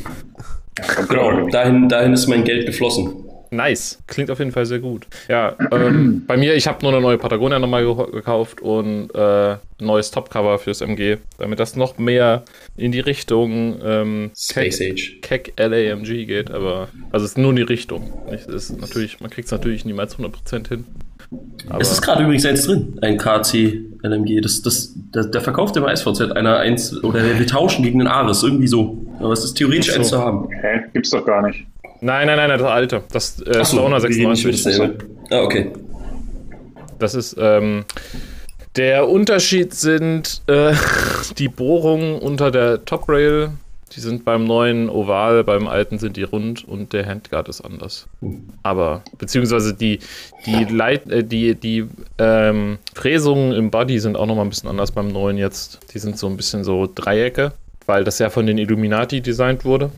Genau, 1.08 1.48
dahin, 1.48 1.88
dahin 1.88 2.12
ist 2.12 2.26
mein 2.26 2.44
Geld 2.44 2.66
geflossen. 2.66 3.22
Nice. 3.52 3.98
Klingt 4.06 4.30
auf 4.30 4.38
jeden 4.38 4.50
Fall 4.50 4.64
sehr 4.64 4.78
gut. 4.78 5.06
Ja, 5.28 5.54
ähm, 5.70 6.24
bei 6.26 6.38
mir, 6.38 6.54
ich 6.54 6.66
habe 6.66 6.78
nur 6.82 6.90
eine 6.90 7.02
neue 7.02 7.18
Patagonia 7.18 7.58
nochmal 7.58 7.84
ge 7.84 8.10
gekauft 8.10 8.62
und 8.62 9.14
äh, 9.14 9.52
ein 9.52 9.58
neues 9.78 10.10
Topcover 10.10 10.58
fürs 10.58 10.80
MG, 10.80 11.18
damit 11.36 11.60
das 11.60 11.76
noch 11.76 11.98
mehr 11.98 12.44
in 12.78 12.92
die 12.92 13.00
Richtung 13.00 13.78
ähm, 13.84 14.30
Space 14.34 14.80
Age. 14.80 15.18
Keck 15.20 15.52
LAMG 15.58 16.24
geht, 16.24 16.50
aber 16.50 16.88
also 17.10 17.26
es 17.26 17.32
ist 17.32 17.38
nur 17.38 17.50
in 17.50 17.56
die 17.56 17.62
Richtung. 17.62 18.10
Es 18.30 18.46
ist 18.46 18.80
natürlich, 18.80 19.20
man 19.20 19.28
kriegt 19.28 19.46
es 19.46 19.52
natürlich 19.52 19.84
niemals 19.84 20.16
100% 20.16 20.68
hin. 20.68 20.86
Aber 21.68 21.80
Es 21.80 21.92
ist 21.92 22.02
gerade 22.02 22.22
übrigens 22.22 22.44
eins 22.44 22.66
drin, 22.66 22.98
ein 23.02 23.18
KC 23.18 23.80
LMG. 24.02 24.40
Das, 24.40 24.62
das, 24.62 24.92
der, 25.14 25.24
der 25.24 25.40
verkauft 25.40 25.76
immer 25.76 25.94
SVZ 25.94 26.32
einer 26.32 26.58
eins 26.58 27.02
oder 27.04 27.22
der 27.22 27.38
will 27.38 27.46
tauschen 27.46 27.82
gegen 27.82 28.00
den 28.00 28.08
Ares, 28.08 28.42
irgendwie 28.42 28.66
so. 28.66 28.98
Aber 29.20 29.32
es 29.32 29.44
ist 29.44 29.54
theoretisch 29.54 29.92
so. 29.92 29.98
eins 29.98 30.08
zu 30.08 30.18
haben. 30.18 30.48
Hä? 30.50 30.80
Gibt's 30.92 31.10
doch 31.10 31.24
gar 31.24 31.46
nicht. 31.46 31.66
nein, 32.00 32.26
nein, 32.26 32.36
nein, 32.36 32.50
das 32.50 32.62
alte. 32.62 33.02
Das 33.12 33.40
äh, 33.40 33.58
Ach 33.60 33.64
so, 33.64 33.78
Stoner 33.78 34.00
die 34.00 34.08
nicht 34.26 34.44
mit 34.44 34.56
96. 34.56 34.64
dasselbe. 34.64 35.04
Ah, 35.30 35.42
okay. 35.42 35.72
Das 36.98 37.14
ist, 37.14 37.36
ähm, 37.38 37.84
der 38.76 39.08
Unterschied 39.08 39.74
sind 39.74 40.42
äh, 40.46 40.72
die 41.38 41.48
Bohrungen 41.48 42.18
unter 42.18 42.50
der 42.50 42.84
Top 42.84 43.08
Rail. 43.08 43.50
Die 43.94 44.00
sind 44.00 44.24
beim 44.24 44.44
neuen 44.44 44.88
oval, 44.88 45.44
beim 45.44 45.68
alten 45.68 45.98
sind 45.98 46.16
die 46.16 46.22
rund 46.22 46.66
und 46.66 46.92
der 46.92 47.06
Handguard 47.06 47.48
ist 47.48 47.60
anders. 47.60 48.08
Aber, 48.62 49.02
beziehungsweise 49.18 49.74
die, 49.74 49.98
die, 50.46 50.64
Leit, 50.64 51.10
äh, 51.10 51.22
die, 51.22 51.54
die 51.54 51.86
ähm, 52.18 52.78
Fräsungen 52.94 53.52
im 53.52 53.70
Body 53.70 53.98
sind 53.98 54.16
auch 54.16 54.26
nochmal 54.26 54.46
ein 54.46 54.50
bisschen 54.50 54.68
anders 54.68 54.92
beim 54.92 55.08
neuen 55.08 55.36
jetzt. 55.36 55.80
Die 55.92 55.98
sind 55.98 56.18
so 56.18 56.26
ein 56.26 56.36
bisschen 56.36 56.64
so 56.64 56.88
Dreiecke, 56.92 57.52
weil 57.86 58.04
das 58.04 58.18
ja 58.18 58.30
von 58.30 58.46
den 58.46 58.58
Illuminati 58.58 59.20
designt 59.20 59.64
wurde. 59.64 59.90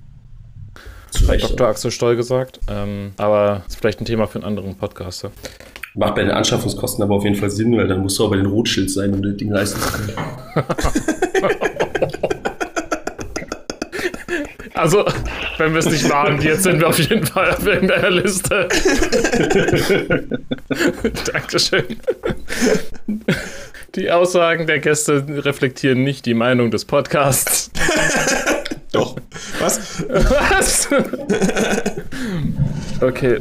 Hat. 1.29 1.43
Dr. 1.43 1.69
Axel 1.69 1.93
Stoll 1.93 2.17
gesagt. 2.17 2.59
Ähm, 2.69 3.13
aber 3.17 3.63
ist 3.69 3.77
vielleicht 3.77 4.01
ein 4.01 4.05
Thema 4.05 4.27
für 4.27 4.39
einen 4.39 4.47
anderen 4.47 4.75
Podcaster. 4.75 5.31
Macht 5.95 6.17
bei 6.17 6.23
den 6.23 6.33
Anschaffungskosten 6.33 7.05
aber 7.05 7.15
auf 7.15 7.23
jeden 7.23 7.37
Fall 7.37 7.51
Sinn, 7.51 7.77
weil 7.77 7.87
dann 7.87 8.01
musst 8.01 8.19
du 8.19 8.25
auch 8.25 8.31
bei 8.31 8.37
den 8.37 8.47
Rothschild 8.47 8.91
sein, 8.91 9.15
um 9.15 9.23
das 9.23 9.37
Ding 9.37 9.53
leisten 9.53 9.81
zu 9.81 9.93
können. 9.93 10.13
Also, 14.75 15.05
wenn 15.57 15.73
wir 15.73 15.79
es 15.79 15.87
nicht 15.87 16.11
waren, 16.11 16.43
jetzt 16.43 16.65
sind 16.65 16.81
wir 16.81 16.89
auf 16.89 16.99
jeden 16.99 17.25
Fall 17.25 17.53
auf 17.53 17.65
irgendeiner 17.65 18.11
Liste. 18.11 18.69
Dankeschön. 21.33 21.85
Die 23.95 24.11
Aussagen 24.11 24.67
der 24.67 24.81
Gäste 24.81 25.25
reflektieren 25.29 26.03
nicht 26.03 26.27
die 26.27 26.35
Meinung 26.35 26.73
des 26.73 26.85
Podcasts. 26.85 27.71
Doch. 28.91 29.17
Was? 29.61 30.05
Was? 30.09 30.89
okay. 33.01 33.39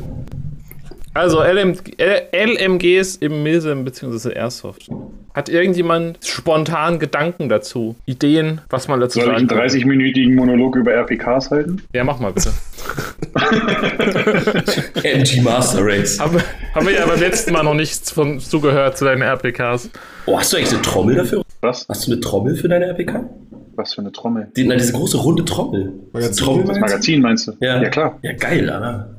Also 1.16 1.42
LM, 1.42 1.76
LMGs 2.00 3.16
im 3.18 3.42
Milsim 3.42 3.84
bzw. 3.86 4.34
Airsoft. 4.34 4.90
Hat 5.34 5.50
irgendjemand 5.50 6.20
spontan 6.24 7.00
Gedanken 7.00 7.50
dazu? 7.50 7.96
Ideen, 8.06 8.62
was 8.70 8.88
man 8.88 9.00
dazu 9.00 9.20
Soll 9.20 9.30
ich 9.30 9.36
einen 9.36 9.50
sagen 9.50 9.62
kann? 9.62 9.70
30-minütigen 9.70 10.36
Monolog 10.36 10.76
über 10.76 10.92
RPKs 10.94 11.50
halten? 11.50 11.82
Ja, 11.92 12.04
mach 12.04 12.20
mal 12.20 12.32
bitte. 12.34 12.54
MG 15.04 15.42
Master 15.42 15.80
Race. 15.84 16.20
Haben, 16.20 16.40
haben 16.76 16.86
wir 16.86 16.94
ja 16.94 17.06
beim 17.08 17.20
letzten 17.20 17.52
Mal 17.52 17.64
noch 17.64 17.74
nichts 17.74 18.12
von 18.12 18.40
zugehört 18.40 18.96
zu 18.98 19.06
deinen 19.06 19.24
RPKs. 19.24 19.90
Oh, 20.28 20.38
hast 20.38 20.54
du 20.54 20.58
eigentlich 20.58 20.74
eine 20.74 20.82
Trommel 20.84 21.16
dafür? 21.16 21.44
Was? 21.62 21.88
Hast 21.90 22.08
du 22.08 22.12
eine 22.12 22.22
Trommel 22.22 22.56
für 22.56 22.68
deine 22.68 22.86
RPK? 22.86 23.28
Was 23.76 23.94
für 23.96 24.02
eine 24.02 24.12
Trommel? 24.12 24.52
Die, 24.56 24.66
na, 24.66 24.76
diese 24.76 24.94
große 24.94 25.18
runde 25.18 25.44
Trommel. 25.46 25.92
Magazin. 26.12 26.66
Das 26.68 26.78
Magazin 26.80 27.22
meinst 27.22 27.48
du? 27.48 27.54
Ja. 27.60 27.82
ja 27.82 27.90
klar. 27.90 28.20
Ja, 28.22 28.34
geil, 28.34 28.70
Alter. 28.70 29.10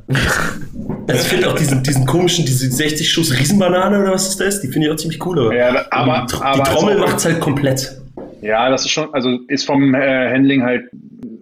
Also 1.08 1.22
ich 1.22 1.28
finde 1.28 1.50
auch 1.50 1.56
diesen, 1.56 1.82
diesen 1.82 2.06
komischen, 2.06 2.44
diese 2.46 2.70
60 2.70 3.10
Schuss 3.10 3.32
Riesenbanane 3.38 4.00
oder 4.00 4.12
was 4.12 4.28
ist 4.28 4.40
das? 4.40 4.60
Die 4.60 4.68
finde 4.68 4.86
ich 4.86 4.92
auch 4.92 4.96
ziemlich 4.96 5.24
cool. 5.26 5.38
Aber, 5.40 5.54
Ja, 5.56 5.68
aber- 5.90 6.26
die, 6.30 6.36
aber 6.40 6.62
die 6.62 6.70
Trommel 6.70 6.94
also- 6.94 7.04
macht's 7.06 7.24
halt 7.24 7.40
komplett. 7.40 8.00
Ja, 8.42 8.68
das 8.70 8.84
ist 8.84 8.90
schon, 8.90 9.12
also 9.12 9.38
ist 9.48 9.64
vom 9.64 9.94
äh, 9.94 10.30
Handling 10.30 10.62
halt, 10.62 10.84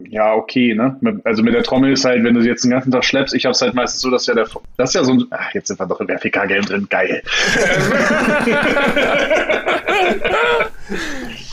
ja, 0.08 0.34
okay, 0.34 0.72
ne? 0.74 0.96
Also 1.24 1.42
mit 1.42 1.52
der 1.52 1.64
Trommel 1.64 1.92
ist 1.92 2.04
halt, 2.04 2.22
wenn 2.24 2.32
du 2.34 2.40
sie 2.42 2.48
jetzt 2.48 2.62
den 2.64 2.70
ganzen 2.70 2.92
Tag 2.92 3.04
schleppst, 3.04 3.34
ich 3.34 3.44
hab's 3.44 3.60
halt 3.60 3.74
meistens 3.74 4.00
so, 4.02 4.10
dass 4.10 4.26
ja 4.26 4.34
der, 4.34 4.46
das 4.76 4.90
ist 4.90 4.94
ja 4.94 5.02
so 5.04 5.12
ein, 5.12 5.24
ach, 5.30 5.52
jetzt 5.52 5.66
sind 5.68 5.80
wir 5.80 5.86
doch 5.86 6.00
im 6.00 6.08
FK-Game 6.08 6.62
drin, 6.64 6.86
geil. 6.88 7.22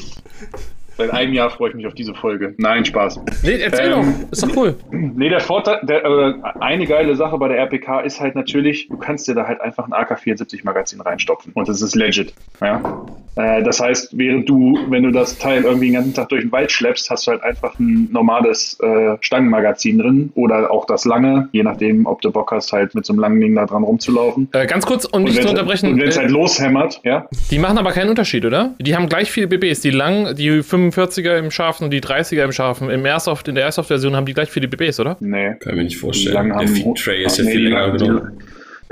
Seit 1.00 1.12
einem 1.12 1.34
Jahr 1.34 1.50
freue 1.50 1.70
ich 1.70 1.76
mich 1.76 1.88
auf 1.88 1.94
diese 1.94 2.14
Folge. 2.14 2.54
Nein, 2.58 2.84
Spaß. 2.84 3.22
Nee, 3.44 3.62
erzähl 3.62 3.94
Ähm, 3.94 4.16
doch. 4.26 4.32
Ist 4.34 4.44
doch 4.44 4.56
cool. 4.58 4.76
Nee, 4.92 5.30
der 5.30 5.40
Vorteil, 5.40 5.80
der, 5.84 6.04
äh, 6.04 6.34
eine 6.60 6.86
geile 6.86 7.16
Sache 7.16 7.38
bei 7.38 7.48
der 7.48 7.58
RPK 7.58 8.02
ist 8.02 8.20
halt 8.20 8.36
natürlich, 8.36 8.90
du 8.90 8.98
kannst 8.98 9.26
dir 9.30 9.34
da 9.34 9.48
halt 9.48 9.62
einfach 9.62 9.88
ein 9.88 9.94
AK-74-Magazin 9.94 11.00
reinstopfen 11.00 11.54
und 11.54 11.70
das 11.70 11.82
ist 11.82 11.96
legit. 11.96 12.34
Ja? 12.60 13.06
Äh, 13.38 13.64
das 13.64 13.80
heißt, 13.80 14.18
während 14.18 14.50
du, 14.50 14.78
wenn 14.90 15.04
du 15.04 15.12
das 15.12 15.38
Teil 15.38 15.64
irgendwie 15.64 15.86
den 15.86 15.94
ganzen 15.94 16.14
Tag 16.14 16.28
durch 16.30 16.42
den 16.42 16.52
Wald 16.52 16.70
schleppst, 16.70 17.10
hast 17.10 17.28
du 17.28 17.32
halt 17.32 17.44
einfach 17.44 17.80
ein 17.80 18.10
normales 18.12 18.78
äh, 18.82 19.16
Stangenmagazin 19.22 20.00
drin 20.00 20.32
oder 20.36 20.70
auch 20.70 20.86
das 20.86 21.06
lange, 21.06 21.48
je 21.54 21.64
nachdem, 21.64 22.08
ob 22.08 22.22
du 22.22 22.30
Bock 22.30 22.52
hast, 22.52 22.74
halt 22.74 22.94
mit 22.94 23.06
so 23.06 23.14
einem 23.14 23.22
langen 23.22 23.40
Ding 23.40 23.56
da 23.56 23.66
dran 23.66 23.84
rumzulaufen. 23.84 24.50
Äh, 24.52 24.66
ganz 24.68 24.86
kurz, 24.86 25.06
um 25.06 25.22
Und 25.22 25.30
dich 25.30 25.40
zu 25.40 25.48
unterbrechen. 25.48 25.94
Und 25.94 26.02
wenn 26.02 26.10
es 26.10 26.18
äh, 26.18 26.22
halt 26.22 26.32
loshämmert, 26.32 27.00
ja, 27.06 27.30
Die 27.52 27.60
machen 27.60 27.78
aber 27.78 27.94
keinen 27.94 28.10
Unterschied, 28.10 28.44
oder? 28.44 28.76
Die 28.80 28.98
haben 28.98 29.08
gleich 29.08 29.32
viele 29.32 29.48
BBs. 29.48 29.80
Die 29.80 29.92
lang, 29.92 30.36
die 30.36 30.62
45er 30.92 31.38
im 31.38 31.52
Scharfen 31.52 31.86
und 31.86 31.92
die 31.92 32.02
30er 32.02 32.44
im 32.44 32.52
Scharfen. 32.52 32.90
Im 32.90 33.06
Airsoft, 33.06 33.48
in 33.48 33.56
der 33.56 33.66
Airsoft-Version 33.66 34.16
haben 34.16 34.26
die 34.26 34.34
gleich 34.34 34.50
viele 34.50 34.68
BBs, 34.68 35.00
oder? 35.00 35.18
nee. 35.20 35.56
Kann 35.60 35.74
ich 35.74 35.78
mir 35.78 35.84
nicht 35.84 35.98
vorstellen. 35.98 36.50
Der 36.58 36.68
Feed-Tray 36.68 37.26
ist 37.26 37.38
ja 37.38 37.44
nee, 37.44 37.52
viel 37.52 37.64
länger 37.70 37.92
genommen. 37.92 38.40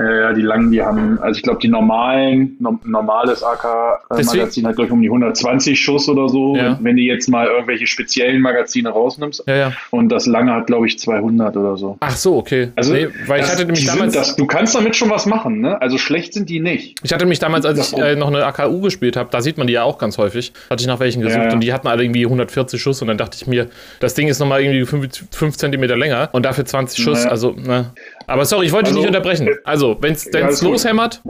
Äh, 0.00 0.20
ja, 0.20 0.32
die 0.32 0.42
langen, 0.42 0.70
die 0.70 0.80
haben, 0.80 1.18
also 1.20 1.38
ich 1.38 1.42
glaube, 1.42 1.58
die 1.60 1.68
normalen, 1.68 2.56
no, 2.60 2.78
normales 2.84 3.42
AK-Magazin 3.42 4.66
hat, 4.66 4.76
glaube 4.76 4.86
ich, 4.86 4.92
um 4.92 5.02
die 5.02 5.08
120 5.08 5.78
Schuss 5.80 6.08
oder 6.08 6.28
so. 6.28 6.56
Ja. 6.56 6.78
Wenn, 6.80 6.96
du 6.96 7.02
jetzt 7.02 7.28
mal 7.28 7.46
irgendwelche 7.46 7.86
speziellen 7.86 8.40
Magazine 8.40 8.90
rausnimmst. 8.90 9.44
Ja, 9.46 9.56
ja. 9.56 9.72
Und 9.90 10.10
das 10.10 10.26
lange 10.26 10.54
hat, 10.54 10.68
glaube 10.68 10.86
ich, 10.86 10.98
200 10.98 11.56
oder 11.56 11.76
so. 11.76 11.96
Ach 12.00 12.16
so, 12.16 12.36
okay. 12.36 12.70
Also, 12.76 12.92
nee, 12.92 13.08
weil 13.26 13.40
ich 13.40 13.46
das, 13.46 13.54
hatte 13.54 13.64
nämlich 13.64 13.86
damals. 13.86 14.14
Das, 14.14 14.36
du 14.36 14.46
kannst 14.46 14.74
damit 14.74 14.94
schon 14.94 15.10
was 15.10 15.26
machen, 15.26 15.60
ne? 15.60 15.80
Also 15.80 15.98
schlecht 15.98 16.32
sind 16.32 16.48
die 16.48 16.60
nicht. 16.60 16.98
Ich 17.02 17.12
hatte 17.12 17.26
mich 17.26 17.40
damals, 17.40 17.66
als 17.66 17.92
ich 17.92 17.98
äh, 17.98 18.14
noch 18.14 18.28
eine 18.28 18.44
AKU 18.44 18.80
gespielt 18.80 19.16
habe, 19.16 19.30
da 19.32 19.40
sieht 19.40 19.58
man 19.58 19.66
die 19.66 19.72
ja 19.72 19.82
auch 19.82 19.98
ganz 19.98 20.16
häufig, 20.18 20.52
hatte 20.70 20.80
ich 20.80 20.86
nach 20.86 21.00
welchen 21.00 21.22
gesucht 21.22 21.42
Ja, 21.42 21.52
und 21.52 21.60
die 21.60 21.72
hatten 21.72 21.88
alle 21.88 22.04
irgendwie 22.04 22.24
140 22.24 22.80
Schuss 22.80 23.02
und 23.02 23.08
dann 23.08 23.18
dachte 23.18 23.36
ich 23.40 23.46
mir, 23.46 23.66
das 24.00 24.14
Ding 24.14 24.28
ist 24.28 24.38
nochmal 24.38 24.62
irgendwie 24.62 24.84
5 25.30 25.56
cm 25.56 25.82
länger 25.82 26.28
und 26.32 26.44
dafür 26.44 26.64
20 26.64 27.02
Schuss, 27.02 27.26
also, 27.26 27.52
ne. 27.52 27.92
Aber 28.26 28.44
sorry, 28.44 28.66
ich 28.66 28.72
wollte 28.72 28.90
dich 28.90 28.96
Also, 28.96 29.00
nicht 29.00 29.08
unterbrechen. 29.08 29.48
äh, 29.48 29.52
Also, 29.90 30.02
wenn 30.02 30.12
es 30.12 30.60
ja, 30.60 30.68
loshämmert, 30.68 31.22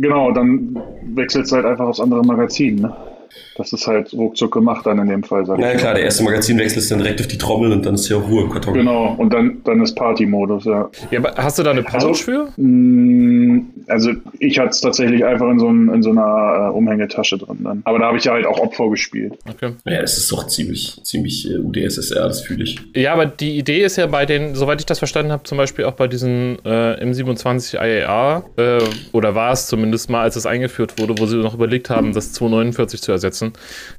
Genau, 0.00 0.30
dann 0.30 0.76
wechselst 1.14 1.50
du 1.50 1.56
halt 1.56 1.66
einfach 1.66 1.86
aufs 1.86 2.00
andere 2.00 2.22
Magazin, 2.22 2.76
ne? 2.76 2.94
Das 3.56 3.72
ist 3.72 3.86
halt 3.86 4.12
ruckzuck 4.12 4.52
gemacht 4.52 4.86
dann 4.86 4.98
in 5.00 5.08
dem 5.08 5.22
Fall, 5.24 5.44
sag 5.44 5.58
ich. 5.58 5.64
Na 5.64 5.72
ja, 5.72 5.76
klar, 5.78 5.94
der 5.94 6.04
erste 6.04 6.22
Magazinwechsel 6.22 6.78
ist 6.78 6.90
dann 6.90 6.98
direkt 6.98 7.20
auf 7.20 7.26
die 7.26 7.38
Trommel 7.38 7.72
und 7.72 7.84
dann 7.84 7.94
ist 7.94 8.08
ja 8.08 8.16
Ruhe 8.16 8.44
im 8.44 8.50
Karton. 8.50 8.74
Genau, 8.74 9.14
und 9.18 9.32
dann, 9.32 9.58
dann 9.64 9.82
ist 9.82 9.94
Party-Modus, 9.96 10.64
ja. 10.64 10.88
ja, 11.10 11.18
aber 11.18 11.34
hast 11.36 11.58
du 11.58 11.62
da 11.64 11.72
eine 11.72 11.82
Pouch 11.82 11.94
Also- 11.94 12.14
für? 12.14 12.48
Mm, 12.56 13.66
Also 13.88 14.10
ich 14.38 14.58
hatte 14.58 14.70
es 14.70 14.80
tatsächlich 14.80 15.24
einfach 15.24 15.48
in 15.50 15.58
so, 15.58 15.68
in 15.68 16.02
so 16.02 16.10
einer 16.10 16.68
äh, 16.70 16.76
Umhängetasche 16.76 17.38
drin 17.38 17.58
dann. 17.64 17.80
Aber 17.84 17.98
da 17.98 18.06
habe 18.06 18.18
ich 18.18 18.24
ja 18.24 18.32
halt 18.32 18.46
auch 18.46 18.58
Opfer 18.60 18.90
gespielt. 18.90 19.34
Okay. 19.48 19.72
Ja, 19.86 20.00
das 20.02 20.18
ist 20.18 20.30
doch 20.30 20.46
ziemlich, 20.46 21.00
ziemlich 21.04 21.50
äh, 21.50 21.56
UdSSR, 21.58 22.28
das 22.28 22.42
fühle 22.42 22.64
ich. 22.64 22.78
Ja, 22.94 23.12
aber 23.14 23.26
die 23.26 23.56
Idee 23.58 23.82
ist 23.82 23.96
ja 23.96 24.06
bei 24.06 24.26
den, 24.26 24.54
soweit 24.54 24.80
ich 24.80 24.86
das 24.86 24.98
verstanden 24.98 25.32
habe, 25.32 25.42
zum 25.44 25.58
Beispiel 25.58 25.84
auch 25.86 25.92
bei 25.94 26.06
diesen 26.06 26.58
äh, 26.64 27.02
M27 27.04 27.74
IAA, 27.76 28.44
äh, 28.56 28.78
oder 29.12 29.34
war 29.34 29.52
es 29.52 29.66
zumindest 29.66 30.10
mal, 30.10 30.22
als 30.22 30.36
es 30.36 30.46
eingeführt 30.46 30.98
wurde, 31.00 31.14
wo 31.18 31.26
sie 31.26 31.36
noch 31.36 31.54
überlegt 31.54 31.90
haben, 31.90 32.12
das 32.12 32.32
249 32.34 33.00
zu 33.00 33.12
ersetzen, 33.12 33.27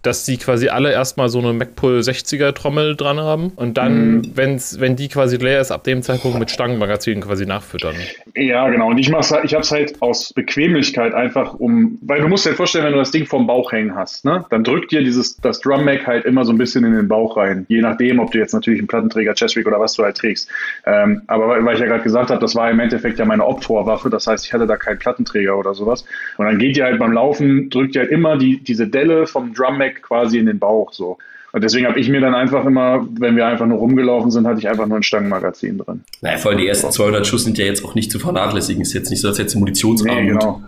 dass 0.02 0.26
die 0.26 0.38
quasi 0.38 0.70
alle 0.70 0.92
erstmal 0.92 1.30
so 1.30 1.40
eine 1.40 1.54
MacPool 1.54 2.00
60er 2.00 2.54
Trommel 2.54 2.96
dran 2.96 3.20
haben 3.20 3.52
und 3.56 3.78
dann, 3.78 4.32
wenn's, 4.36 4.80
wenn 4.80 4.96
die 4.96 5.08
quasi 5.08 5.38
leer 5.38 5.62
ist, 5.62 5.72
ab 5.72 5.84
dem 5.84 6.02
Zeitpunkt 6.02 6.40
mit 6.40 6.52
Stangenmagazinen 6.52 7.24
quasi 7.24 7.46
nachfüttern. 7.46 7.96
Ja, 8.36 8.70
genau. 8.70 8.90
Und 8.90 8.98
ich 8.98 9.10
mach's 9.10 9.32
halt, 9.32 9.46
ich 9.46 9.54
habe 9.54 9.64
es 9.64 9.72
halt 9.72 10.02
aus 10.02 10.34
Bequemlichkeit 10.34 11.14
einfach 11.14 11.54
um, 11.56 11.98
weil 12.02 12.22
du 12.22 12.28
musst 12.28 12.46
dir 12.46 12.54
vorstellen, 12.54 12.86
wenn 12.86 12.94
du 12.94 13.00
das 13.00 13.12
Ding 13.12 13.26
vom 13.26 13.48
Bauch 13.48 13.72
hängen 13.72 13.96
hast, 13.96 14.26
ne, 14.26 14.46
dann 14.50 14.64
drückt 14.64 14.92
dir 14.92 15.02
dieses 15.02 15.38
das 15.38 15.60
Drum 15.60 15.86
Mag 15.86 16.06
halt 16.06 16.26
immer 16.26 16.46
so 16.46 16.52
ein 16.52 16.58
bisschen 16.58 16.84
in 16.84 16.94
den 16.94 17.08
Bauch 17.08 17.38
rein, 17.38 17.66
je 17.70 17.82
nachdem, 17.82 18.20
ob 18.20 18.32
du 18.32 18.38
jetzt 18.38 18.54
natürlich 18.54 18.80
einen 18.80 18.88
Plattenträger, 18.88 19.34
Chestrig 19.34 19.66
oder 19.66 19.80
was 19.80 19.94
du 19.94 20.04
halt 20.04 20.18
trägst. 20.18 20.50
Ähm, 20.86 21.22
aber 21.28 21.48
weil, 21.48 21.74
ich 21.74 21.80
ja 21.80 21.86
gerade 21.86 22.04
gesagt 22.04 22.30
habe, 22.30 22.40
das 22.40 22.56
war 22.56 22.70
im 22.70 22.80
Endeffekt 22.80 23.20
ja 23.20 23.26
meine 23.26 23.46
Obvorwaffe, 23.46 24.10
das 24.10 24.28
heißt, 24.28 24.46
ich 24.46 24.54
hatte 24.54 24.68
da 24.68 24.78
keinen 24.78 25.00
Plattenträger 25.00 25.58
oder 25.58 25.74
sowas. 25.74 26.06
Und 26.38 26.46
dann 26.46 26.60
geht 26.60 26.78
ihr 26.78 26.86
halt 26.86 27.00
beim 27.00 27.12
Laufen, 27.12 27.70
drückt 27.70 27.96
ihr 27.96 28.02
halt 28.02 28.12
immer 28.12 28.38
die 28.38 28.60
diese 28.64 28.88
Delle 28.88 29.09
vom 29.26 29.54
Drum 29.54 29.78
Mag 29.78 30.02
quasi 30.02 30.38
in 30.38 30.46
den 30.46 30.60
Bauch 30.60 30.94
so. 30.94 31.18
Und 31.52 31.64
deswegen 31.64 31.88
habe 31.88 32.00
ich 32.00 32.10
mir 32.10 32.22
dann 32.22 32.36
einfach 32.36 32.66
immer, 32.66 33.08
wenn 33.20 33.36
wir 33.36 33.48
einfach 33.48 33.66
nur 33.66 33.80
rumgelaufen 33.80 34.30
sind, 34.30 34.46
hatte 34.46 34.60
ich 34.60 34.70
einfach 34.70 34.86
nur 34.86 34.98
ein 34.98 35.04
Stangenmagazin 35.04 35.80
drin. 35.80 36.04
Naja, 36.22 36.38
vor 36.38 36.52
allem 36.52 36.60
die 36.60 36.68
ersten 36.68 36.92
200 36.92 37.26
Schuss 37.26 37.44
sind 37.44 37.58
ja 37.58 37.66
jetzt 37.66 37.84
auch 37.84 37.96
nicht 37.96 38.12
zu 38.12 38.20
vernachlässigen. 38.20 38.82
Ist 38.82 38.94
jetzt 38.94 39.10
nicht 39.10 39.22
so, 39.22 39.30
als 39.30 39.40
hätte 39.40 39.58
Munitionsarmut. 39.58 40.22
Nee, 40.22 40.28
genau. 40.28 40.62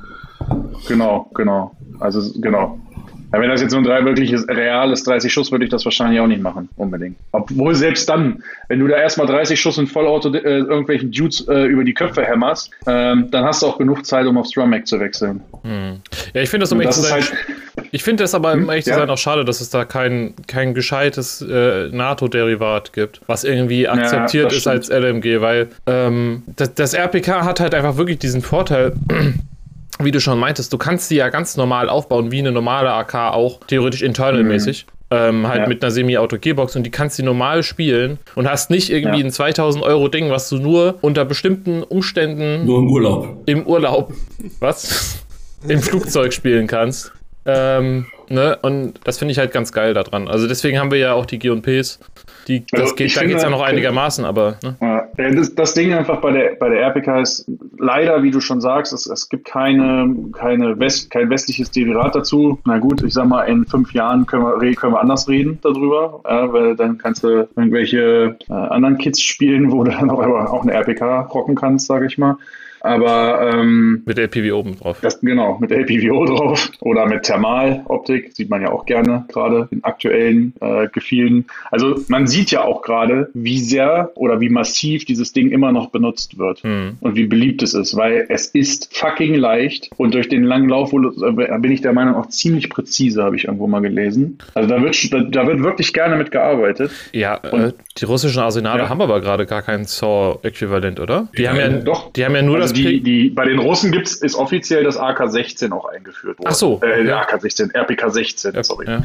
Genau, 0.87 1.29
genau. 1.35 1.75
Also 1.99 2.21
genau. 2.41 2.79
Ja, 3.31 3.39
wenn 3.39 3.49
das 3.49 3.61
jetzt 3.61 3.71
so 3.71 3.77
ein 3.77 3.83
drei 3.83 4.03
wirkliches 4.03 4.45
reales 4.49 5.03
30 5.03 5.31
Schuss, 5.31 5.51
würde 5.51 5.63
ich 5.63 5.71
das 5.71 5.85
wahrscheinlich 5.85 6.19
auch 6.19 6.27
nicht 6.27 6.41
machen, 6.41 6.67
unbedingt. 6.75 7.15
Obwohl 7.31 7.75
selbst 7.75 8.09
dann, 8.09 8.43
wenn 8.67 8.79
du 8.79 8.87
da 8.87 8.97
erstmal 8.97 9.25
30 9.25 9.59
Schuss 9.59 9.77
in 9.77 9.87
Vollauto 9.87 10.33
äh, 10.33 10.39
irgendwelchen 10.39 11.11
Dudes 11.11 11.47
äh, 11.47 11.65
über 11.65 11.85
die 11.85 11.93
Köpfe 11.93 12.25
hämmerst, 12.25 12.71
ähm, 12.87 13.29
dann 13.31 13.45
hast 13.45 13.61
du 13.61 13.67
auch 13.67 13.77
genug 13.77 14.05
Zeit, 14.05 14.25
um 14.25 14.37
aufs 14.37 14.51
Drum 14.51 14.69
Mag 14.69 14.85
zu 14.85 14.99
wechseln. 14.99 15.41
Ja, 16.33 16.41
ich 16.41 16.49
finde 16.49 16.63
das, 16.63 16.73
um 16.73 16.81
das 16.81 16.95
zu 16.95 17.01
sein, 17.03 17.21
halt, 17.21 17.33
ich 17.91 18.03
finde 18.03 18.23
das 18.23 18.33
aber, 18.33 18.53
um 18.53 18.69
ehrlich 18.69 18.85
zu 18.85 18.91
Ja. 18.91 18.97
sein, 18.97 19.09
auch 19.09 19.17
schade, 19.17 19.43
dass 19.45 19.61
es 19.61 19.69
da 19.69 19.85
kein, 19.85 20.33
kein 20.47 20.73
gescheites 20.73 21.41
äh, 21.41 21.89
NATO-Derivat 21.89 22.93
gibt, 22.93 23.21
was 23.27 23.43
irgendwie 23.43 23.87
akzeptiert 23.87 24.47
das 24.47 24.57
ist 24.59 24.67
als 24.67 24.89
LMG, 24.89 25.41
weil 25.41 25.69
ähm, 25.87 26.43
das, 26.55 26.73
das 26.73 26.93
RPK 26.93 27.43
hat 27.43 27.59
halt 27.59 27.73
einfach 27.75 27.97
wirklich 27.97 28.19
diesen 28.19 28.41
Vorteil, 28.41 28.93
wie 29.99 30.11
du 30.11 30.19
schon 30.19 30.39
meintest, 30.39 30.71
du 30.73 30.77
kannst 30.77 31.11
die 31.11 31.15
ja 31.15 31.29
ganz 31.29 31.57
normal 31.57 31.89
aufbauen, 31.89 32.31
wie 32.31 32.39
eine 32.39 32.51
normale 32.51 32.91
AK 32.91 33.15
auch, 33.33 33.59
theoretisch 33.67 34.01
internalmäßig. 34.01 34.85
Ähm, 35.13 35.45
halt 35.45 35.63
Ja. 35.63 35.67
mit 35.67 35.83
einer 35.83 35.91
Semi-Auto-Gearbox 35.91 36.77
und 36.77 36.83
die 36.83 36.89
kannst 36.89 37.19
du 37.19 37.23
normal 37.25 37.63
spielen 37.63 38.17
und 38.35 38.49
hast 38.49 38.69
nicht 38.69 38.89
irgendwie 38.89 39.19
Ja. 39.19 39.25
ein 39.25 39.31
2000 39.31 39.83
Euro 39.83 40.07
Ding, 40.07 40.29
was 40.29 40.47
du 40.47 40.55
nur 40.57 40.99
unter 41.01 41.25
bestimmten 41.25 41.83
Umständen 41.83 42.65
Nur 42.65 42.79
im 42.79 42.89
Urlaub. 42.89 43.43
im 43.45 43.67
Urlaub, 43.67 44.13
was? 44.61 45.17
Im 45.67 45.81
Flugzeug 45.81 46.31
spielen 46.31 46.65
kannst. 46.65 47.11
Ähm, 47.45 48.05
ne? 48.29 48.57
Und 48.61 48.99
das 49.03 49.17
finde 49.17 49.31
ich 49.31 49.39
halt 49.39 49.51
ganz 49.51 49.71
geil 49.71 49.93
daran. 49.93 50.27
Also 50.27 50.47
deswegen 50.47 50.79
haben 50.79 50.91
wir 50.91 50.99
ja 50.99 51.13
auch 51.13 51.25
die 51.25 51.39
G&Ps. 51.39 51.99
Die, 52.47 52.65
das 52.71 52.81
Also 52.81 52.95
geht, 52.95 53.15
da 53.15 53.25
geht 53.25 53.37
es 53.37 53.43
ja 53.43 53.49
noch 53.49 53.61
äh, 53.61 53.65
einigermaßen, 53.65 54.25
aber 54.25 54.57
ne? 54.63 54.75
Ja, 54.81 55.31
das, 55.31 55.53
das 55.53 55.73
Ding 55.73 55.93
einfach 55.93 56.21
bei 56.21 56.31
der, 56.31 56.55
bei 56.59 56.69
der 56.69 56.81
RPK 56.81 57.21
ist 57.21 57.45
leider, 57.77 58.23
wie 58.23 58.31
du 58.31 58.41
schon 58.41 58.61
sagst, 58.61 58.93
es, 58.93 59.05
es 59.07 59.29
gibt 59.29 59.45
keine, 59.45 60.13
keine 60.33 60.79
West, 60.79 61.11
kein 61.11 61.29
westliches 61.29 61.71
Derivat 61.71 62.15
dazu. 62.15 62.59
Na 62.65 62.79
gut, 62.79 63.03
ich 63.03 63.13
sag 63.13 63.27
mal, 63.27 63.43
in 63.43 63.65
fünf 63.65 63.93
Jahren 63.93 64.25
können 64.25 64.43
wir, 64.43 64.75
können 64.75 64.93
wir 64.93 65.01
anders 65.01 65.27
reden 65.27 65.59
darüber, 65.61 66.21
ja, 66.27 66.51
weil 66.51 66.75
dann 66.75 66.97
kannst 66.97 67.23
du 67.23 67.47
irgendwelche 67.55 68.37
äh, 68.49 68.53
anderen 68.53 68.97
Kids 68.97 69.21
spielen, 69.21 69.71
wo 69.71 69.83
du 69.83 69.91
dann 69.91 70.09
auch, 70.09 70.19
auch 70.19 70.63
eine 70.63 70.73
RPK 70.73 71.21
rocken 71.21 71.55
kannst, 71.55 71.87
sage 71.87 72.05
ich 72.05 72.17
mal. 72.17 72.37
Aber 72.83 73.51
ähm, 73.53 74.03
mit 74.05 74.17
der 74.17 74.25
LPV 74.25 74.53
oben 74.55 74.77
drauf. 74.77 74.99
das, 75.01 75.19
genau, 75.21 75.57
mit 75.59 75.71
LPVO 75.71 76.25
drauf 76.25 76.71
oder 76.81 77.05
mit 77.05 77.23
Thermaloptik, 77.23 78.31
sieht 78.35 78.49
man 78.49 78.61
ja 78.61 78.71
auch 78.71 78.85
gerne 78.85 79.25
gerade 79.31 79.67
in 79.71 79.83
aktuellen 79.83 80.53
äh, 80.61 80.87
Gefielen. 80.87 81.45
Also 81.69 81.95
man 82.07 82.27
sieht 82.27 82.51
ja 82.51 82.63
auch 82.63 82.81
gerade, 82.81 83.29
wie 83.33 83.59
sehr 83.59 84.11
oder 84.15 84.39
wie 84.41 84.49
massiv 84.49 85.05
dieses 85.05 85.33
Ding 85.33 85.51
immer 85.51 85.71
noch 85.71 85.89
benutzt 85.89 86.37
wird 86.37 86.63
Hm. 86.63 86.97
und 87.01 87.15
wie 87.15 87.25
beliebt 87.25 87.61
es 87.63 87.73
ist, 87.73 87.95
weil 87.95 88.25
es 88.29 88.47
ist 88.47 88.95
fucking 88.95 89.35
leicht 89.35 89.89
und 89.97 90.13
durch 90.13 90.27
den 90.29 90.43
langen 90.43 90.69
Lauf 90.69 90.91
äh, 90.93 91.57
bin 91.59 91.71
ich 91.71 91.81
der 91.81 91.93
Meinung 91.93 92.15
auch 92.15 92.27
ziemlich 92.27 92.69
präzise, 92.69 93.23
habe 93.23 93.35
ich 93.35 93.45
irgendwo 93.45 93.67
mal 93.67 93.79
gelesen. 93.81 94.37
Also 94.53 94.69
da 94.69 94.81
wird, 94.81 94.95
da, 95.35 95.47
wird 95.47 95.63
wirklich 95.63 95.93
gerne 95.93 96.15
mit 96.17 96.31
gearbeitet. 96.31 96.91
Ja, 97.13 97.35
äh, 97.43 97.71
die 97.97 98.05
russischen 98.05 98.39
Arsenale 98.41 98.83
Ja. 98.83 98.89
haben 98.89 99.01
aber 99.01 99.21
gerade 99.21 99.45
gar 99.45 99.61
kein 99.61 99.85
SAW-Äquivalent, 99.85 100.99
oder? 100.99 101.27
Die 101.37 101.47
haben 101.47 101.57
ja, 101.57 101.69
Doch. 101.69 102.11
die 102.13 102.25
haben 102.25 102.35
ja 102.35 102.41
nur 102.41 102.55
also 102.55 102.67
das 102.69 102.70
die, 102.71 102.83
P 102.83 102.99
die, 102.99 103.29
bei 103.29 103.45
den 103.45 103.59
Russen 103.59 103.91
gibt's, 103.91 104.15
ist 104.15 104.35
offiziell 104.35 104.83
das 104.83 104.97
AK-16 104.99 105.71
auch 105.71 105.85
eingeführt 105.85 106.39
worden. 106.39 106.49
Ach 106.49 106.55
so. 106.55 106.79
Äh, 106.83 107.05
Ja. 107.07 107.21
AK-16, 107.21 107.73
RPK-16, 107.73 108.63
sorry. 108.63 108.85
ja. 108.87 109.01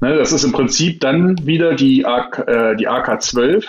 Ne, 0.00 0.16
das 0.16 0.32
ist 0.32 0.42
im 0.44 0.50
Prinzip 0.52 1.00
dann 1.00 1.46
wieder 1.46 1.74
die, 1.74 2.04
AK, 2.04 2.44
äh, 2.48 2.76
die 2.76 2.88
AK-12, 2.88 3.64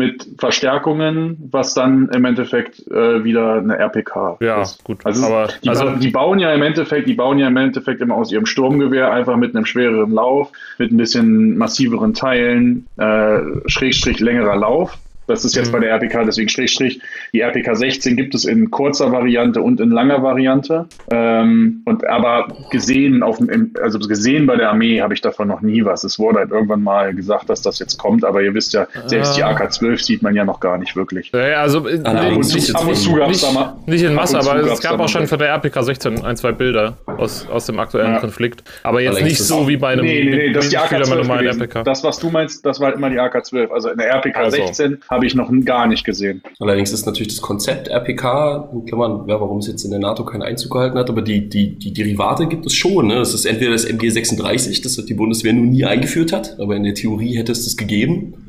mit 0.00 0.28
Verstärkungen, 0.38 1.48
was 1.50 1.74
dann 1.74 2.08
im 2.14 2.24
Endeffekt 2.24 2.86
äh, 2.88 3.24
wieder 3.24 3.54
eine 3.54 3.76
RPK 3.78 4.36
Ja, 4.40 4.62
ist. 4.62 4.84
gut. 4.84 5.00
Also, 5.04 5.26
Aber- 5.26 5.48
die, 5.62 5.68
also- 5.68 5.90
die 5.96 6.10
bauen 6.10 6.38
ja 6.38 6.52
im 6.54 6.62
Endeffekt, 6.62 7.08
die 7.08 7.14
bauen 7.14 7.38
ja 7.40 7.48
im 7.48 7.56
Endeffekt 7.56 8.00
immer 8.00 8.14
aus 8.14 8.30
ihrem 8.30 8.46
Sturmgewehr 8.46 9.10
einfach 9.10 9.36
mit 9.36 9.56
einem 9.56 9.66
schwereren 9.66 10.12
Lauf, 10.12 10.52
mit 10.78 10.92
ein 10.92 10.96
bisschen 10.96 11.58
massiveren 11.58 12.14
Teilen, 12.14 12.86
äh, 12.96 13.38
Schrägstrich 13.66 14.20
längerer 14.20 14.56
Lauf. 14.56 14.96
Das 15.28 15.44
ist 15.44 15.54
jetzt 15.54 15.68
Mhm. 15.68 15.72
bei 15.72 15.78
der 15.80 15.90
RPK, 15.92 16.24
deswegen 16.24 16.48
Schrägstrich. 16.48 17.00
Die 17.32 17.40
RPK 17.40 17.74
16 17.74 18.16
gibt 18.16 18.34
es 18.34 18.44
in 18.44 18.70
kurzer 18.70 19.12
Variante 19.12 19.60
und 19.62 19.78
in 19.80 19.90
langer 19.90 20.22
Variante. 20.22 20.86
Ähm, 21.10 21.82
und 21.84 22.06
aber 22.08 22.48
gesehen 22.70 23.22
auf 23.22 23.38
also 23.82 23.98
gesehen 23.98 24.46
bei 24.46 24.56
der 24.56 24.70
Armee 24.70 25.00
habe 25.00 25.14
ich 25.14 25.20
davon 25.20 25.48
noch 25.48 25.60
nie 25.60 25.84
was. 25.84 26.02
Es 26.04 26.18
wurde 26.18 26.40
halt 26.40 26.50
irgendwann 26.50 26.82
mal 26.82 27.14
gesagt, 27.14 27.48
dass 27.50 27.62
das 27.62 27.78
jetzt 27.78 27.98
kommt, 27.98 28.24
aber 28.24 28.42
ihr 28.42 28.54
wisst 28.54 28.72
ja, 28.74 28.86
selbst 29.06 29.36
die 29.36 29.42
Ah. 29.44 29.50
AK-12 29.50 29.98
sieht 30.04 30.22
man 30.22 30.34
ja 30.34 30.44
noch 30.44 30.60
gar 30.60 30.78
nicht 30.78 30.96
wirklich. 30.96 31.32
Also 31.34 31.86
äh, 31.88 32.00
Ab 32.02 32.32
und 32.36 32.42
zu- 32.44 32.56
nicht, 32.56 32.74
ab 32.74 32.86
und 32.86 32.96
zu 32.96 33.14
gab's 33.14 33.28
nicht, 33.30 33.44
da 33.44 33.52
mal- 33.52 33.74
nicht 33.86 34.02
in 34.02 34.14
Masse, 34.14 34.38
aber 34.38 34.56
es 34.60 34.80
gab 34.80 34.98
auch 34.98 35.08
schon 35.08 35.26
von 35.26 35.38
der 35.38 35.48
RPK 35.48 35.82
16 35.82 36.24
ein, 36.24 36.36
zwei 36.36 36.52
Bilder 36.52 36.96
aus, 37.06 37.46
aus 37.48 37.66
dem 37.66 37.78
aktuellen 37.78 38.14
Ja. 38.14 38.18
Konflikt. 38.20 38.62
Aber 38.82 39.00
jetzt 39.00 39.16
Allerdings 39.16 39.38
nicht 39.40 39.46
so 39.46 39.68
wie 39.68 39.76
bei 39.76 39.88
einem 39.90 40.04
Nee, 40.04 40.24
nee, 40.24 40.36
nee, 40.48 40.52
das 40.52 40.64
ist 40.66 40.72
die 40.72 40.76
Mitspieler 40.78 41.00
AK-12 41.02 41.08
meiner 41.10 41.20
normalen 41.22 41.42
gewesen. 41.44 41.60
RPK. 41.62 41.82
Das, 41.84 42.02
was 42.04 42.18
du 42.18 42.30
meinst, 42.30 42.64
das 42.64 42.80
war 42.80 42.86
halt 42.88 42.96
immer 42.96 43.10
die 43.10 43.18
AK-12. 43.20 43.70
Also 43.70 43.90
in 43.90 43.98
der 43.98 44.08
RPK 44.08 44.38
Also. 44.40 44.56
16 44.56 44.98
habe 45.18 45.26
ich 45.26 45.34
noch 45.34 45.50
gar 45.64 45.88
nicht 45.88 46.04
gesehen. 46.04 46.42
Allerdings 46.60 46.92
ist 46.92 47.04
natürlich 47.04 47.34
das 47.34 47.40
Konzept 47.40 47.88
RPK, 47.88 48.70
in 48.72 48.86
Klammern, 48.86 49.28
ja, 49.28 49.40
warum 49.40 49.58
es 49.58 49.66
jetzt 49.66 49.84
in 49.84 49.90
der 49.90 49.98
NATO 49.98 50.24
keinen 50.24 50.42
Einzug 50.42 50.70
gehalten 50.70 50.96
hat, 50.96 51.10
aber 51.10 51.22
die, 51.22 51.48
die, 51.48 51.76
die 51.76 51.92
Derivate 51.92 52.46
gibt 52.46 52.66
es 52.66 52.74
schon. 52.74 53.08
Ne? 53.08 53.20
Ist 53.20 53.44
entweder 53.44 53.72
das 53.72 53.84
MG36, 53.84 54.80
das 54.80 55.04
die 55.04 55.14
Bundeswehr 55.14 55.52
nun 55.52 55.70
nie 55.70 55.84
eingeführt 55.84 56.32
hat, 56.32 56.60
aber 56.60 56.76
in 56.76 56.84
der 56.84 56.94
Theorie 56.94 57.36
hätte 57.36 57.50
es 57.50 57.64
das 57.64 57.76
gegeben. 57.76 58.47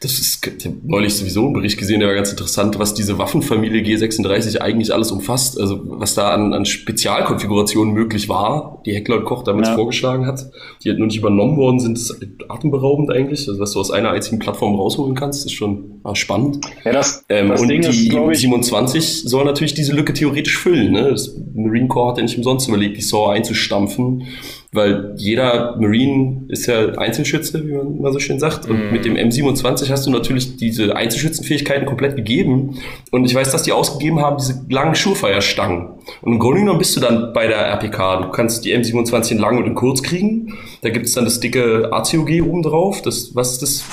Das 0.00 0.12
ist, 0.18 0.46
ich 0.46 0.64
habe 0.64 0.76
neulich 0.84 1.14
sowieso 1.14 1.44
einen 1.44 1.54
Bericht 1.54 1.76
gesehen, 1.76 1.98
der 2.00 2.08
war 2.08 2.14
ganz 2.14 2.30
interessant, 2.30 2.78
was 2.78 2.94
diese 2.94 3.18
Waffenfamilie 3.18 3.82
G36 3.82 4.58
eigentlich 4.58 4.94
alles 4.94 5.10
umfasst. 5.10 5.58
Also 5.60 5.80
was 5.84 6.14
da 6.14 6.30
an, 6.30 6.52
an 6.54 6.64
Spezialkonfigurationen 6.64 7.92
möglich 7.94 8.28
war, 8.28 8.82
die 8.86 8.94
Heckler 8.94 9.16
und 9.18 9.24
Koch 9.24 9.42
damals 9.42 9.68
Ja. 9.68 9.74
vorgeschlagen 9.74 10.26
hat, 10.26 10.50
die 10.84 10.88
halt 10.90 10.98
nur 10.98 11.08
nicht 11.08 11.18
übernommen 11.18 11.56
worden 11.56 11.80
sind, 11.80 11.98
ist 11.98 12.16
atemberaubend 12.48 13.10
eigentlich. 13.10 13.48
Also 13.48 13.58
was 13.60 13.72
du 13.72 13.80
aus 13.80 13.90
einer 13.90 14.10
einzigen 14.10 14.38
Plattform 14.38 14.74
rausholen 14.76 15.14
kannst, 15.14 15.44
ist 15.46 15.52
schon 15.52 16.00
ah, 16.04 16.14
spannend. 16.14 16.64
Ja, 16.84 16.92
das, 16.92 17.24
Ähm, 17.28 17.48
das 17.48 17.60
und 17.60 17.68
Ding 17.68 17.82
die 17.82 17.88
ist, 17.88 18.10
glaube 18.10 18.32
ich, 18.32 18.38
27 18.40 19.22
soll 19.24 19.44
natürlich 19.44 19.74
diese 19.74 19.92
Lücke 19.94 20.12
theoretisch 20.12 20.58
füllen. 20.58 20.92
Ne? 20.92 21.10
Das 21.10 21.34
Marine 21.54 21.88
Corps 21.88 22.12
hat 22.12 22.18
ja 22.18 22.22
nicht 22.22 22.36
umsonst 22.36 22.68
überlegt, 22.68 22.96
die 22.96 23.02
SAW 23.02 23.28
einzustampfen, 23.30 24.24
weil 24.72 25.14
jeder 25.16 25.76
Marine 25.78 26.44
ist 26.48 26.66
ja 26.66 26.88
Einzelschütze, 26.90 27.66
wie 27.66 27.72
man 27.72 27.96
immer 27.96 28.12
so 28.12 28.18
schön 28.18 28.38
sagt. 28.38 28.68
Und 28.68 28.92
mit 28.92 29.04
dem 29.06 29.14
M27 29.14 29.90
hast 29.90 30.06
du 30.06 30.10
natürlich 30.10 30.56
diese 30.56 30.94
Einzelschützenfähigkeiten 30.94 31.86
komplett 31.86 32.16
gegeben. 32.16 32.78
Und 33.10 33.24
ich 33.24 33.34
weiß, 33.34 33.50
dass 33.50 33.62
die 33.62 33.72
ausgegeben 33.72 34.20
haben, 34.20 34.36
diese 34.36 34.64
langen 34.68 34.94
Schurfeierstangen. 34.94 35.88
Und 36.20 36.32
im 36.32 36.38
Grunde 36.38 36.60
genommen 36.60 36.78
bist 36.78 36.94
du 36.96 37.00
dann 37.00 37.32
bei 37.32 37.46
der 37.46 37.58
RPK. 37.58 38.22
Du 38.22 38.30
kannst 38.30 38.64
die 38.66 38.76
M27 38.76 39.32
in 39.32 39.38
lang 39.38 39.56
und 39.56 39.64
in 39.64 39.74
kurz 39.74 40.02
kriegen. 40.02 40.54
Da 40.82 40.90
gibt 40.90 41.06
es 41.06 41.12
dann 41.12 41.24
das 41.24 41.40
dicke 41.40 41.88
ACOG 41.90 42.42
oben 42.42 42.62
drauf. 42.62 43.00
Das, 43.00 43.34
was 43.34 43.52
ist 43.52 43.62
das? 43.62 43.84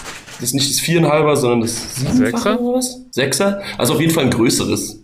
Das 0.41 0.49
ist 0.49 0.53
nicht 0.53 0.69
das 0.69 0.81
viereinhalber, 0.81 1.37
sondern 1.37 1.61
das 1.61 1.95
siebenfache 1.95 2.25
Sechser? 2.25 2.59
oder 2.61 2.77
was? 2.77 3.01
Sechser? 3.11 3.61
Also 3.77 3.93
auf 3.93 4.01
jeden 4.01 4.11
Fall 4.11 4.25
ein 4.25 4.31
größeres. 4.31 5.01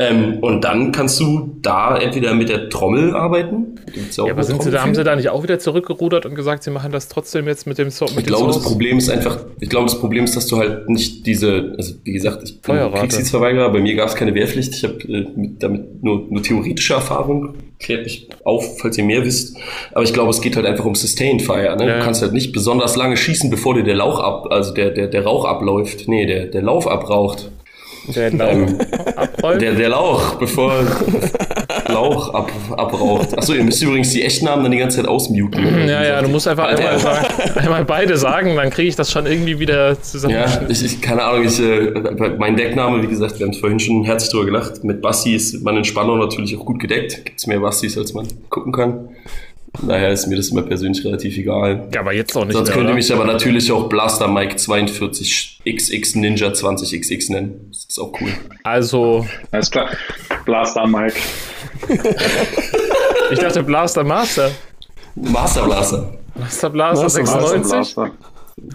Ähm, 0.00 0.38
und 0.40 0.62
dann 0.62 0.92
kannst 0.92 1.18
du 1.18 1.56
da 1.60 1.98
entweder 1.98 2.32
mit 2.34 2.48
der 2.48 2.68
Trommel 2.70 3.16
arbeiten. 3.16 3.80
Ja, 4.16 4.30
aber 4.30 4.44
sind 4.44 4.62
sie 4.62 4.70
da, 4.70 4.82
haben 4.82 4.94
sie 4.94 5.02
da 5.02 5.16
nicht 5.16 5.28
auch 5.28 5.42
wieder 5.42 5.58
zurückgerudert 5.58 6.24
und 6.24 6.36
gesagt, 6.36 6.62
sie 6.62 6.70
machen 6.70 6.92
das 6.92 7.08
trotzdem 7.08 7.48
jetzt 7.48 7.66
mit 7.66 7.78
dem 7.78 7.90
so 7.90 8.04
mit 8.04 8.18
Ich 8.18 8.26
glaube, 8.26 8.46
das? 8.46 8.62
Problem 8.62 8.98
ist 8.98 9.10
einfach, 9.10 9.38
ich 9.58 9.68
glaube, 9.68 9.86
das 9.86 9.98
Problem 9.98 10.22
ist, 10.24 10.36
dass 10.36 10.46
du 10.46 10.58
halt 10.58 10.88
nicht 10.88 11.26
diese, 11.26 11.74
also 11.76 11.94
wie 12.04 12.12
gesagt, 12.12 12.44
ich 12.44 12.60
bin. 12.60 12.76
Kriegsdienstverweigerer, 12.92 13.72
bei 13.72 13.80
mir 13.80 13.96
gab 13.96 14.08
es 14.08 14.14
keine 14.14 14.34
Wehrpflicht, 14.34 14.74
ich 14.74 14.84
habe 14.84 14.98
äh, 15.08 15.26
mit, 15.34 15.62
damit 15.62 16.02
nur, 16.02 16.26
nur 16.30 16.42
theoretische 16.42 16.94
Erfahrung, 16.94 17.54
klärt 17.80 18.04
mich 18.04 18.28
auf, 18.44 18.78
falls 18.78 18.98
ihr 18.98 19.04
mehr 19.04 19.24
wisst, 19.24 19.56
aber 19.92 20.04
ich 20.04 20.12
glaube, 20.12 20.30
es 20.30 20.40
geht 20.40 20.54
halt 20.54 20.66
einfach 20.66 20.84
um 20.84 20.94
Sustained 20.94 21.42
Fire, 21.42 21.76
ne? 21.76 21.88
Ja. 21.88 21.98
Du 21.98 22.04
kannst 22.04 22.22
halt 22.22 22.32
nicht 22.32 22.52
besonders 22.52 22.94
lange 22.94 23.16
schießen, 23.16 23.50
bevor 23.50 23.74
dir 23.74 23.84
der 23.84 23.96
Lauch 23.96 24.20
ab, 24.20 24.46
also 24.50 24.72
der, 24.72 24.90
der, 24.90 25.08
der 25.08 25.24
Rauch 25.24 25.44
abläuft, 25.44 26.06
nee, 26.06 26.26
der, 26.26 26.46
der 26.46 26.62
Lauf 26.62 26.86
abraucht. 26.86 27.50
Der 28.14 28.30
Lauch 28.32 28.50
Ähm. 28.50 29.58
Der, 29.58 29.74
der 29.74 29.88
Lauch, 29.88 30.34
bevor 30.36 30.72
Lauch 31.88 32.34
ab, 32.34 32.50
abraucht. 32.76 33.36
Achso, 33.36 33.54
ihr 33.54 33.64
müsst 33.64 33.82
übrigens 33.82 34.10
die 34.10 34.22
echten 34.22 34.44
Namen 34.44 34.62
dann 34.62 34.72
die 34.72 34.78
ganze 34.78 34.98
Zeit 34.98 35.08
ausmuten. 35.08 35.88
ja, 35.88 36.04
ja, 36.04 36.22
du 36.22 36.28
musst 36.28 36.48
einfach 36.48 36.66
einmal, 36.66 36.98
sagen, 36.98 37.26
einmal 37.56 37.84
beide 37.84 38.16
sagen, 38.16 38.56
dann 38.56 38.70
kriege 38.70 38.88
ich 38.88 38.96
das 38.96 39.10
schon 39.10 39.26
irgendwie 39.26 39.58
wieder 39.58 40.00
zusammen. 40.00 40.34
Ja, 40.34 40.46
ich, 40.68 40.84
ich 40.84 41.00
keine 41.00 41.22
Ahnung, 41.22 41.44
ich, 41.44 41.60
äh, 41.60 41.92
mein 42.38 42.56
Deckname, 42.56 43.02
wie 43.02 43.06
gesagt, 43.06 43.38
wir 43.38 43.46
haben 43.46 43.52
es 43.52 43.58
vorhin 43.58 43.80
schon 43.80 44.04
herzlich 44.04 44.30
drüber 44.30 44.46
gelacht. 44.46 44.84
Mit 44.84 45.00
Basti 45.00 45.34
ist 45.34 45.62
man 45.62 45.76
in 45.76 45.84
Spannung 45.84 46.18
natürlich 46.18 46.56
auch 46.56 46.64
gut 46.64 46.80
gedeckt. 46.80 47.24
Gibt 47.24 47.38
es 47.38 47.46
mehr 47.46 47.60
Bastis, 47.60 47.96
als 47.96 48.12
man 48.12 48.26
gucken 48.50 48.72
kann. 48.72 49.08
Daher 49.86 50.10
ist 50.10 50.26
mir 50.26 50.36
das 50.36 50.48
immer 50.48 50.62
persönlich 50.62 51.04
relativ 51.04 51.36
egal. 51.38 51.88
Ja, 51.94 52.00
aber 52.00 52.12
jetzt 52.12 52.36
auch 52.36 52.44
nicht 52.44 52.54
Sonst 52.54 52.68
mehr, 52.68 52.74
könnt 52.76 52.86
ihr 52.86 52.90
oder? 52.90 52.94
mich 52.96 53.12
aber 53.12 53.24
natürlich 53.24 53.70
auch 53.70 53.88
Blaster 53.88 54.26
Mike 54.28 54.56
42XX 54.56 56.18
Ninja 56.18 56.48
20XX 56.48 57.32
nennen. 57.32 57.68
Das 57.70 57.84
ist 57.84 57.98
auch 57.98 58.12
cool. 58.20 58.30
Also, 58.64 59.26
alles 59.52 59.70
klar. 59.70 59.90
Blaster 60.44 60.86
Mike. 60.86 61.16
ich 63.30 63.38
dachte 63.38 63.62
Blaster 63.62 64.04
Master. 64.04 64.50
Master 65.14 65.64
Blaster. 65.64 66.12
Master 66.34 66.70
Blaster 66.70 67.02
Master, 67.02 67.22
Master 67.22 67.48
96. 67.48 67.70
Blaster. 67.94 68.10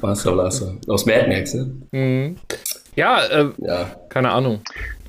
Master 0.02 0.32
Blaster. 0.32 0.74
Aus 0.88 1.06
Mad 1.06 1.28
Max, 1.28 1.54
ne? 1.54 2.36
Ja, 2.96 3.26
äh, 3.26 3.50
Ja. 3.60 3.96
keine 4.10 4.32
Ahnung. 4.32 4.62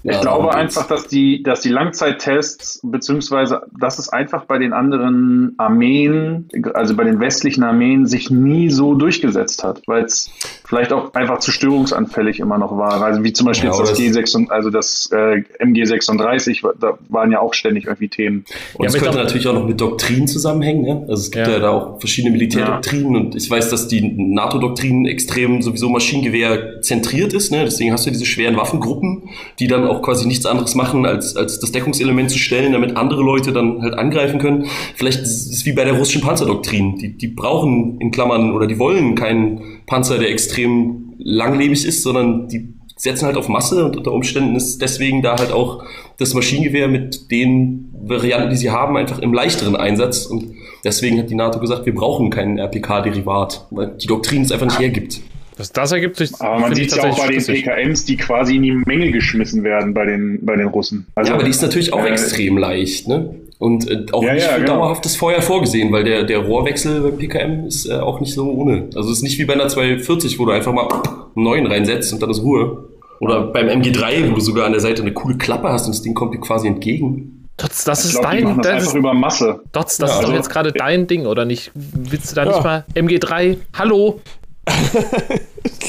Ich 0.07 0.13
Ja, 0.13 0.21
glaube 0.21 0.55
einfach, 0.55 0.87
dass 0.87 1.07
die, 1.07 1.43
dass 1.43 1.63
die 1.63 1.71
Langzeittests, 1.71 2.81
beziehungsweise 2.83 3.63
dass 3.81 3.99
es 3.99 4.11
einfach 4.11 4.45
bei 4.45 4.59
den 4.59 4.75
anderen 4.75 5.55
Armeen, 5.57 6.47
also 6.75 6.95
bei 6.95 7.05
den 7.05 7.21
westlichen 7.21 7.63
Armeen, 7.65 8.05
sich 8.07 8.31
nie 8.31 8.69
so 8.69 8.95
durchgesetzt 8.95 9.65
hat, 9.65 9.81
weil 9.87 10.05
es 10.05 10.31
vielleicht 10.67 10.93
auch 10.93 11.15
einfach 11.15 11.39
zu 11.39 11.51
störungsanfällig 11.53 12.39
immer 12.39 12.59
noch 12.59 12.77
war. 12.77 13.03
Also 13.03 13.25
wie 13.25 13.33
zum 13.33 13.47
Beispiel 13.47 13.71
Ja, 13.71 13.77
jetzt 13.77 13.81
das 13.91 13.99
oder 13.99 14.07
es- 14.07 14.15
G6, 14.17 14.37
und- 14.37 14.51
also 14.51 14.69
das 14.69 15.09
äh, 15.11 15.43
MG36, 15.59 16.61
da 16.79 16.99
waren 17.09 17.33
ja 17.33 17.41
auch 17.41 17.55
ständig 17.55 17.87
irgendwie 17.87 18.09
Themen. 18.09 18.45
Und 18.75 18.85
Ja, 18.85 18.89
ich 18.91 18.93
könnte 18.95 19.11
glaub- 19.11 19.25
natürlich 19.25 19.47
auch 19.47 19.55
noch 19.55 19.67
mit 19.67 19.81
Doktrinen 19.81 20.27
zusammenhängen. 20.29 20.83
Ne? 20.83 21.01
Also 21.09 21.23
es 21.23 21.31
gibt 21.31 21.47
ja. 21.47 21.53
Ja. 21.55 21.59
da 21.61 21.71
auch 21.71 21.99
verschiedene 22.01 22.33
Militärdoktrinen 22.33 23.17
und 23.17 23.35
ich 23.37 23.51
weiß, 23.51 23.71
dass 23.71 23.89
die 23.89 24.03
NATO-Doktrin 24.03 25.07
extrem 25.07 25.63
sowieso 25.63 25.89
Maschinengewehr 25.89 26.81
zentriert 26.83 27.33
ist. 27.33 27.51
Ne? 27.53 27.63
Deswegen 27.65 27.93
hast 27.93 28.05
du 28.07 28.11
diese 28.11 28.27
schweren 28.27 28.57
Waffengruppen, 28.57 29.31
die 29.59 29.67
dann 29.67 29.87
auch 29.87 29.94
quasi 30.03 30.27
nichts 30.27 30.47
anderes 30.47 30.75
machen, 30.75 31.07
als, 31.07 31.37
als 31.37 31.61
das 31.61 31.73
Deckungselement 31.73 32.31
zu 32.31 32.39
stellen, 32.39 32.73
damit 32.73 32.97
andere 32.97 33.23
Leute 33.23 33.53
dann 33.53 33.83
halt 33.83 33.95
angreifen 33.95 34.39
können. 34.39 34.67
Vielleicht 34.95 35.21
ist 35.21 35.53
es 35.53 35.67
wie 35.67 35.73
bei 35.73 35.85
der 35.85 35.95
russischen 35.95 36.23
Panzerdoktrin. 36.23 36.97
Die, 36.97 37.17
die 37.17 37.29
brauchen 37.29 38.01
in 38.01 38.11
Klammern 38.11 38.53
oder 38.53 38.67
die 38.67 38.79
wollen 38.79 39.15
keinen 39.15 39.81
Panzer, 39.87 40.19
der 40.19 40.31
extrem 40.31 41.15
langlebig 41.19 41.85
ist, 41.85 42.03
sondern 42.03 42.49
die 42.49 42.75
setzen 42.97 43.27
halt 43.27 43.37
auf 43.37 43.49
Masse 43.49 43.85
und 43.85 43.97
unter 43.97 44.13
Umständen 44.13 44.55
ist 44.57 44.81
deswegen 44.81 45.21
da 45.23 45.37
halt 45.37 45.53
auch 45.53 45.85
das 46.19 46.35
Maschinengewehr 46.35 46.89
mit 46.89 47.31
den 47.31 47.91
Varianten, 47.93 48.51
die 48.51 48.57
sie 48.57 48.71
haben, 48.71 48.97
einfach 48.97 49.19
im 49.19 49.33
leichteren 49.33 49.77
Einsatz. 49.77 50.27
Und 50.27 50.55
deswegen 50.85 51.19
hat 51.19 51.31
die 51.31 51.35
NATO 51.35 51.59
gesagt, 51.59 51.87
wir 51.87 51.95
brauchen 51.95 52.31
keinen 52.31 52.59
RPK-Derivat, 52.59 53.67
weil 53.71 53.97
die 54.01 54.07
Doktrin 54.07 54.43
es 54.43 54.53
einfach 54.53 54.67
nicht 54.67 54.79
hergibt. 54.79 55.21
Das, 55.57 55.73
das 55.73 55.93
ergibt 55.93 56.17
sich. 56.17 56.31
Aber 56.41 56.59
man 56.61 56.75
sieht 56.75 56.91
es 56.91 56.97
ja 56.97 57.05
auch 57.11 57.19
bei 57.19 57.29
den. 57.29 57.43
PKMs, 57.45 58.05
die 58.05 58.17
quasi 58.17 58.57
in 58.57 58.63
die 58.63 58.73
Menge 58.73 59.11
geschmissen 59.13 59.63
werden 59.63 59.95
bei 59.95 60.05
den, 60.05 60.45
bei 60.45 60.57
den 60.57 60.67
Russen. 60.69 61.07
Also, 61.15 61.29
Ja, 61.31 61.35
aber 61.35 61.45
die 61.45 61.51
ist 61.51 61.63
natürlich 61.63 61.93
auch 61.93 62.05
äh, 62.05 62.09
extrem 62.11 62.59
leicht, 62.59 63.07
ne? 63.09 63.35
Und 63.59 63.89
äh, 63.89 64.05
auch 64.13 64.23
Ja, 64.25 64.35
nicht 64.35 64.45
ja, 64.47 64.53
für 64.55 64.61
genau. 64.63 64.75
dauerhaftes 64.79 65.15
Feuer 65.17 65.41
vorgesehen, 65.41 65.93
weil 65.93 66.03
der, 66.05 66.25
der 66.25 66.39
Rohrwechsel 66.41 67.01
beim 67.03 67.17
PKM 67.17 67.67
ist 67.67 67.87
äh, 67.89 67.95
auch 67.95 68.21
nicht 68.21 68.35
so 68.35 68.51
ohne. 68.51 68.89
Also 68.97 69.11
es 69.11 69.19
ist 69.19 69.23
nicht 69.23 69.39
wie 69.39 69.45
bei 69.45 69.55
einer 69.55 69.69
240, 69.69 70.39
wo 70.41 70.45
du 70.47 70.51
einfach 70.53 70.73
mal 70.73 70.89
einen 70.89 71.45
neuen 71.45 71.67
reinsetzt 71.67 72.13
und 72.13 72.21
dann 72.21 72.31
ist 72.31 72.43
Ruhe. 72.43 72.89
Oder 73.21 73.43
beim 73.47 73.69
MG3, 73.69 74.29
wo 74.31 74.35
du 74.35 74.41
sogar 74.41 74.67
an 74.67 74.73
der 74.73 74.81
Seite 74.81 75.03
eine 75.03 75.13
coole 75.13 75.37
Klappe 75.39 75.69
hast 75.69 75.87
und 75.87 75.95
das 75.95 76.03
Ding 76.03 76.15
kommt 76.15 76.35
dir 76.35 76.41
quasi 76.41 76.67
entgegen. 76.67 77.47
Dots, 77.57 77.85
das 77.85 78.05
Ich 78.05 78.11
ist 78.15 78.23
machen 78.23 78.39
dein. 78.45 78.45
das 78.45 78.57
Das 78.57 78.73
einfach 78.73 78.87
ist, 78.89 78.95
über 78.97 79.15
Masse. 79.15 79.61
Dots, 79.71 79.99
das 79.99 80.11
Ja, 80.11 80.15
ist 80.17 80.23
doch 80.23 80.29
also- 80.31 80.37
jetzt 80.37 80.51
gerade 80.51 80.73
dein 80.73 81.07
Ding, 81.07 81.25
oder 81.27 81.45
nicht? 81.45 81.71
Willst 81.75 82.33
du 82.33 82.35
da 82.35 82.43
Ja. 82.45 82.49
nicht 82.51 82.65
mal 82.65 82.85
MG3? 82.97 83.57
Hallo? 83.79 84.21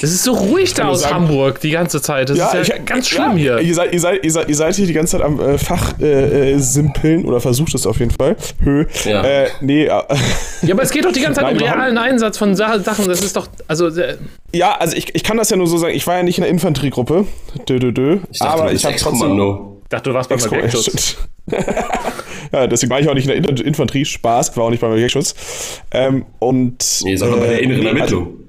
Es 0.01 0.11
ist 0.11 0.23
so 0.23 0.33
ruhig 0.33 0.73
da 0.73 0.87
aus 0.89 1.01
sagen- 1.01 1.15
Hamburg 1.15 1.59
die 1.61 1.71
ganze 1.71 2.01
Zeit. 2.01 2.29
Das 2.29 2.37
ist 2.53 2.67
ja 2.67 2.77
ganz 2.77 3.07
schlimm 3.07 3.37
ja, 3.37 3.57
hier. 3.57 3.59
Ihr 3.59 3.73
seid, 3.73 3.93
ihr, 3.93 3.99
seid, 3.99 4.23
ihr, 4.23 4.31
seid, 4.31 4.49
ihr 4.49 4.55
seid 4.55 4.75
hier 4.75 4.87
die 4.87 4.93
ganze 4.93 5.13
Zeit 5.17 5.21
am 5.25 5.39
äh, 5.39 5.57
Fach 5.57 5.97
äh, 5.99 6.51
äh, 6.53 6.57
simpeln 6.59 7.25
oder 7.25 7.39
versucht 7.39 7.73
es 7.75 7.85
auf 7.87 7.99
jeden 7.99 8.11
Fall. 8.11 8.35
Hö. 8.63 8.85
Ja. 9.05 9.23
Äh, 9.23 9.47
nee, 9.61 9.85
äh, 9.85 9.87
Ja, 9.87 10.73
aber 10.73 10.83
es 10.83 10.91
geht 10.91 11.05
doch 11.05 11.11
die 11.11 11.21
ganze 11.21 11.39
Zeit 11.41 11.45
Nein, 11.47 11.55
um 11.55 11.59
wir 11.61 11.71
haben- 11.71 11.79
realen 11.79 11.97
Einsatz 11.97 12.37
von 12.37 12.55
Sa 12.55 12.79
Sachen. 12.79 13.07
Das 13.07 13.21
ist 13.21 13.35
doch, 13.35 13.47
also, 13.67 13.87
äh, 13.87 14.17
ja, 14.53 14.75
also 14.77 14.95
ich, 14.95 15.13
ich 15.15 15.23
kann 15.23 15.37
das 15.37 15.49
ja 15.49 15.57
nur 15.57 15.67
so 15.67 15.77
sagen, 15.77 15.93
ich 15.95 16.05
war 16.07 16.17
ja 16.17 16.23
nicht 16.23 16.37
in 16.37 16.43
der 16.43 16.51
Infanteriegruppe. 16.51 17.25
Dö, 17.67 17.79
dö, 17.79 17.91
dö. 17.91 18.19
Ich 18.31 18.39
dachte, 18.39 18.53
aber 18.53 18.69
du 18.69 18.75
ich 18.75 18.85
habe 18.85 18.95
trotzdem. 18.97 19.39
Ich 19.83 19.89
dachte, 19.89 20.09
du 20.09 20.13
warst 20.15 20.29
beim 20.29 20.39
ja, 20.39 20.45
Objektschutz. 20.47 21.17
ja, 22.51 22.67
deswegen 22.67 22.89
war 22.91 22.99
ich 22.99 23.07
auch 23.07 23.13
nicht 23.13 23.29
in 23.29 23.41
der 23.43 23.49
In- 23.51 23.57
Infanterie. 23.65 24.03
Spaß, 24.05 24.55
war 24.57 24.65
auch 24.65 24.69
nicht 24.69 24.81
beim 24.81 24.91
Objektschutz. 24.91 25.35
Ähm, 25.91 26.25
und. 26.39 27.01
Nee, 27.03 27.15
sondern 27.15 27.39
bei 27.39 27.47
der 27.47 27.61
inneren 27.61 27.81
nee, 27.81 27.87
also- 27.89 27.97
Ermittlung. 28.17 28.44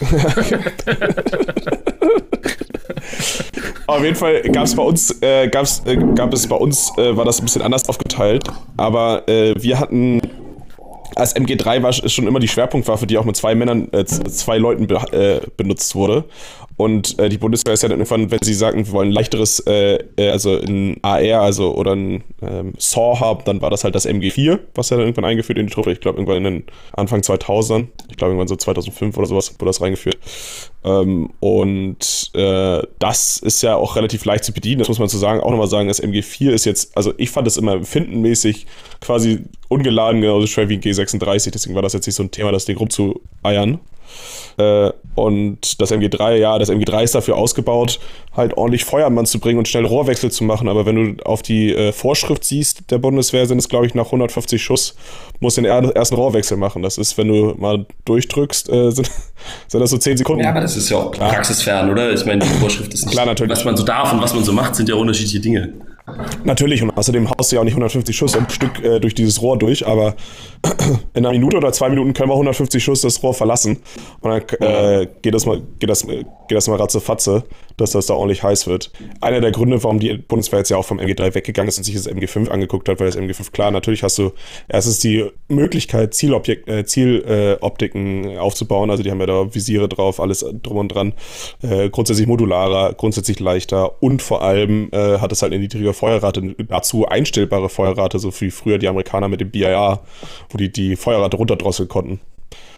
Auf 3.86 4.02
jeden 4.02 4.16
Fall 4.16 4.42
gab 4.42 4.64
es 4.64 4.74
bei 4.74 4.82
uns, 4.82 5.22
äh, 5.22 5.48
gab's, 5.48 5.82
äh, 5.86 5.96
gab 5.96 6.32
es 6.32 6.48
bei 6.48 6.56
uns, 6.56 6.90
äh, 6.98 7.16
war 7.16 7.24
das 7.24 7.40
ein 7.40 7.44
bisschen 7.44 7.62
anders 7.62 7.88
aufgeteilt. 7.88 8.42
Aber 8.76 9.28
äh, 9.28 9.54
wir 9.56 9.78
hatten 9.78 10.20
als 11.16 11.34
MG3 11.34 11.82
war 11.82 11.92
schon 11.92 12.26
immer 12.26 12.40
die 12.40 12.48
Schwerpunktwaffe, 12.48 13.06
die 13.06 13.16
auch 13.16 13.24
mit 13.24 13.36
zwei 13.36 13.54
Männern, 13.54 13.88
äh, 13.92 14.04
zwei 14.04 14.58
Leuten 14.58 14.86
be 14.86 14.96
äh, 15.12 15.40
benutzt 15.56 15.94
wurde. 15.94 16.24
Und 16.76 17.18
äh, 17.18 17.30
die 17.30 17.38
Bundeswehr 17.38 17.72
ist 17.72 17.82
ja 17.82 17.88
dann 17.88 17.98
irgendwann, 17.98 18.30
wenn 18.30 18.42
sie 18.42 18.52
sagen, 18.52 18.86
wir 18.86 18.92
wollen 18.92 19.08
ein 19.08 19.12
leichteres, 19.12 19.60
äh, 19.60 19.98
äh, 20.16 20.28
also 20.28 20.60
ein 20.60 20.98
AR, 21.02 21.40
also 21.40 21.74
oder 21.74 21.92
ein 21.92 22.22
ähm, 22.42 22.74
SAW 22.76 23.18
haben, 23.18 23.44
dann 23.46 23.62
war 23.62 23.70
das 23.70 23.82
halt 23.82 23.94
das 23.94 24.06
MG4, 24.06 24.58
was 24.74 24.90
ja 24.90 24.98
dann 24.98 25.06
irgendwann 25.06 25.24
eingeführt 25.24 25.58
in 25.58 25.68
die 25.68 25.72
Truppe. 25.72 25.92
Ich 25.92 26.00
glaube 26.00 26.18
irgendwann 26.18 26.36
in 26.38 26.44
den 26.44 26.64
Anfang 26.92 27.20
2000ern. 27.20 27.86
Ich 28.10 28.16
glaube 28.18 28.32
irgendwann 28.32 28.48
so 28.48 28.56
2005 28.56 29.16
oder 29.16 29.26
sowas 29.26 29.54
wurde 29.58 29.70
das 29.70 29.80
reingeführt. 29.80 30.18
Ähm, 30.84 31.30
und 31.40 32.30
äh, 32.34 32.82
das 32.98 33.38
ist 33.38 33.62
ja 33.62 33.76
auch 33.76 33.96
relativ 33.96 34.26
leicht 34.26 34.44
zu 34.44 34.52
bedienen. 34.52 34.80
Das 34.80 34.88
muss 34.88 34.98
man 34.98 35.08
zu 35.08 35.16
sagen, 35.16 35.40
auch 35.40 35.50
nochmal 35.50 35.68
sagen, 35.68 35.88
das 35.88 36.02
MG4 36.02 36.50
ist 36.50 36.66
jetzt, 36.66 36.94
also 36.94 37.14
ich 37.16 37.30
fand 37.30 37.48
es 37.48 37.56
immer 37.56 37.72
empfindenmäßig 37.72 38.66
quasi 39.00 39.40
ungeladen 39.68 40.20
genauso 40.20 40.46
schwer 40.46 40.68
wie 40.68 40.74
ein 40.74 40.82
G36. 40.82 41.50
Deswegen 41.52 41.74
war 41.74 41.82
das 41.82 41.94
jetzt 41.94 42.06
nicht 42.06 42.16
so 42.16 42.22
ein 42.22 42.30
Thema, 42.30 42.52
das 42.52 42.66
Ding 42.66 42.76
rumzueiern. 42.76 43.80
Äh, 44.58 44.92
und 45.16 45.80
das 45.80 45.90
MG3, 45.92 46.36
ja, 46.36 46.58
das 46.58 46.70
MG3 46.70 47.02
ist 47.02 47.14
dafür 47.14 47.36
ausgebaut, 47.36 47.98
halt 48.36 48.56
ordentlich 48.56 48.84
Feuermann 48.84 49.24
zu 49.24 49.40
bringen 49.40 49.58
und 49.58 49.66
schnell 49.66 49.86
Rohrwechsel 49.86 50.30
zu 50.30 50.44
machen. 50.44 50.68
Aber 50.68 50.84
wenn 50.84 51.16
du 51.16 51.24
auf 51.24 51.42
die 51.42 51.74
äh, 51.74 51.92
Vorschrift 51.92 52.44
siehst 52.44 52.90
der 52.90 52.98
Bundeswehr, 52.98 53.46
sind 53.46 53.58
es, 53.58 53.68
glaube 53.68 53.86
ich, 53.86 53.94
nach 53.94 54.04
150 54.06 54.62
Schuss, 54.62 54.94
musst 55.40 55.56
du 55.56 55.62
den 55.62 55.70
er 55.70 55.96
ersten 55.96 56.16
Rohrwechsel 56.16 56.58
machen. 56.58 56.82
Das 56.82 56.98
ist, 56.98 57.16
wenn 57.16 57.28
du 57.28 57.54
mal 57.56 57.86
durchdrückst, 58.04 58.68
äh, 58.68 58.90
sind, 58.92 59.10
sind 59.68 59.80
das 59.80 59.90
so 59.90 59.96
10 59.96 60.18
Sekunden. 60.18 60.44
Ja, 60.44 60.50
aber 60.50 60.60
das 60.60 60.76
ist 60.76 60.90
ja 60.90 60.98
auch 60.98 61.10
praxisfern, 61.10 61.90
oder? 61.90 62.12
Ich 62.12 62.24
meine, 62.26 62.44
die 62.44 62.50
Vorschrift 62.60 62.92
ist 62.92 63.06
nicht, 63.06 63.14
Klar, 63.14 63.24
natürlich. 63.24 63.50
was 63.50 63.64
man 63.64 63.76
so 63.76 63.84
darf 63.84 64.12
und 64.12 64.20
was 64.20 64.34
man 64.34 64.44
so 64.44 64.52
macht, 64.52 64.74
sind 64.74 64.88
ja 64.88 64.96
unterschiedliche 64.96 65.40
Dinge. 65.40 65.72
Natürlich, 66.44 66.82
und 66.82 66.96
außerdem 66.96 67.28
haust 67.28 67.50
du 67.50 67.56
ja 67.56 67.60
auch 67.60 67.64
nicht 67.64 67.74
150 67.74 68.16
Schuss 68.16 68.36
am 68.36 68.48
Stück 68.48 68.82
äh, 68.84 69.00
durch 69.00 69.14
dieses 69.14 69.42
Rohr 69.42 69.58
durch, 69.58 69.86
aber 69.86 70.14
in 71.14 71.26
einer 71.26 71.32
Minute 71.32 71.56
oder 71.56 71.72
zwei 71.72 71.88
Minuten 71.88 72.12
können 72.12 72.30
wir 72.30 72.34
150 72.34 72.82
Schuss 72.82 73.00
das 73.00 73.22
Rohr 73.22 73.34
verlassen. 73.34 73.78
Und 74.20 74.30
dann 74.30 74.42
äh, 74.60 75.08
geht 75.22 75.34
das 75.34 75.46
mal, 75.46 75.60
geht 75.80 75.90
das, 75.90 76.06
geht 76.06 76.26
das 76.48 76.68
mal 76.68 76.76
ratzefatze, 76.76 77.44
dass 77.76 77.92
das 77.92 78.06
da 78.06 78.14
ordentlich 78.14 78.42
heiß 78.42 78.66
wird. 78.66 78.90
Einer 79.20 79.40
der 79.40 79.52
Gründe, 79.52 79.82
warum 79.82 79.98
die 79.98 80.14
Bundeswehr 80.14 80.60
jetzt 80.60 80.70
ja 80.70 80.76
auch 80.76 80.84
vom 80.84 80.98
MG3 80.98 81.34
weggegangen 81.34 81.68
ist 81.68 81.78
und 81.78 81.84
sich 81.84 81.94
das 81.94 82.08
MG5 82.08 82.48
angeguckt 82.48 82.88
hat, 82.88 83.00
weil 83.00 83.06
das 83.06 83.18
MG5, 83.18 83.52
klar, 83.52 83.70
natürlich 83.70 84.02
hast 84.02 84.18
du 84.18 84.32
erstens 84.68 85.00
die 85.00 85.24
Möglichkeit, 85.48 86.14
Zielobjekt, 86.14 86.68
äh, 86.68 86.84
Zieloptiken 86.84 88.38
aufzubauen. 88.38 88.90
Also 88.90 89.02
die 89.02 89.10
haben 89.10 89.20
ja 89.20 89.26
da 89.26 89.54
Visiere 89.54 89.88
drauf, 89.88 90.20
alles 90.20 90.44
drum 90.62 90.78
und 90.78 90.88
dran. 90.88 91.12
Äh, 91.62 91.90
grundsätzlich 91.90 92.26
modularer, 92.26 92.94
grundsätzlich 92.94 93.40
leichter 93.40 94.02
und 94.02 94.22
vor 94.22 94.42
allem 94.42 94.88
äh, 94.92 95.18
hat 95.18 95.32
es 95.32 95.42
halt 95.42 95.52
eine 95.52 95.60
niedrige 95.60 95.92
Feuerrate, 95.92 96.54
dazu 96.68 97.06
einstellbare 97.06 97.68
Feuerrate, 97.68 98.18
so 98.18 98.32
wie 98.40 98.50
früher 98.50 98.78
die 98.78 98.88
Amerikaner 98.88 99.28
mit 99.28 99.40
dem 99.40 99.50
BIR, 99.50 100.00
wo 100.50 100.58
die 100.58 100.70
die 100.70 100.96
Feuerrate 100.96 101.36
runterdrosseln 101.36 101.88
konnten. 101.88 102.20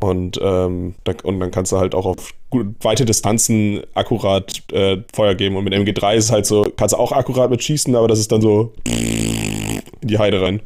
Und, 0.01 0.39
ähm, 0.43 0.95
da, 1.05 1.13
und 1.25 1.41
dann 1.41 1.51
kannst 1.51 1.73
du 1.73 1.79
halt 1.79 1.95
auch 1.95 2.07
auf 2.07 2.33
weite 2.81 3.05
Distanzen 3.05 3.83
akkurat 3.95 4.63
äh, 4.73 4.99
Feuer 5.13 5.35
geben. 5.35 5.57
Und 5.57 5.65
mit 5.65 5.75
MG3 5.75 6.15
ist 6.15 6.25
es 6.27 6.33
halt 6.33 6.47
so, 6.47 6.63
kannst 6.77 6.95
du 6.95 6.99
auch 6.99 7.13
akkurat 7.13 7.51
mit 7.51 7.63
schießen, 7.63 7.95
aber 7.97 8.09
das 8.09 8.21
ist 8.21 8.31
dann 8.31 8.41
so 8.41 8.73
in 8.85 9.83
die 10.03 10.19
Heide 10.19 10.41
rein. 10.41 10.61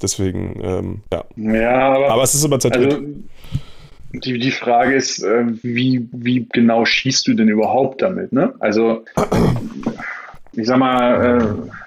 Deswegen, 0.00 0.60
ähm, 0.62 1.00
ja. 1.12 1.24
Ja, 1.36 1.94
aber, 1.94 2.10
Aber 2.10 2.22
es 2.22 2.34
ist 2.34 2.44
immer 2.44 2.60
zentriert. 2.60 2.94
also, 2.94 3.06
die, 4.12 4.38
die 4.38 4.50
Frage 4.50 4.94
ist, 4.94 5.22
äh, 5.22 5.44
wie, 5.62 6.08
wie 6.12 6.46
genau 6.52 6.84
schießt 6.84 7.26
du 7.26 7.34
denn 7.34 7.48
überhaupt 7.48 8.02
damit? 8.02 8.32
Ne? 8.32 8.54
Also, 8.60 9.04
ich 10.52 10.66
sag 10.66 10.78
mal, 10.78 11.38
äh, 11.40 11.85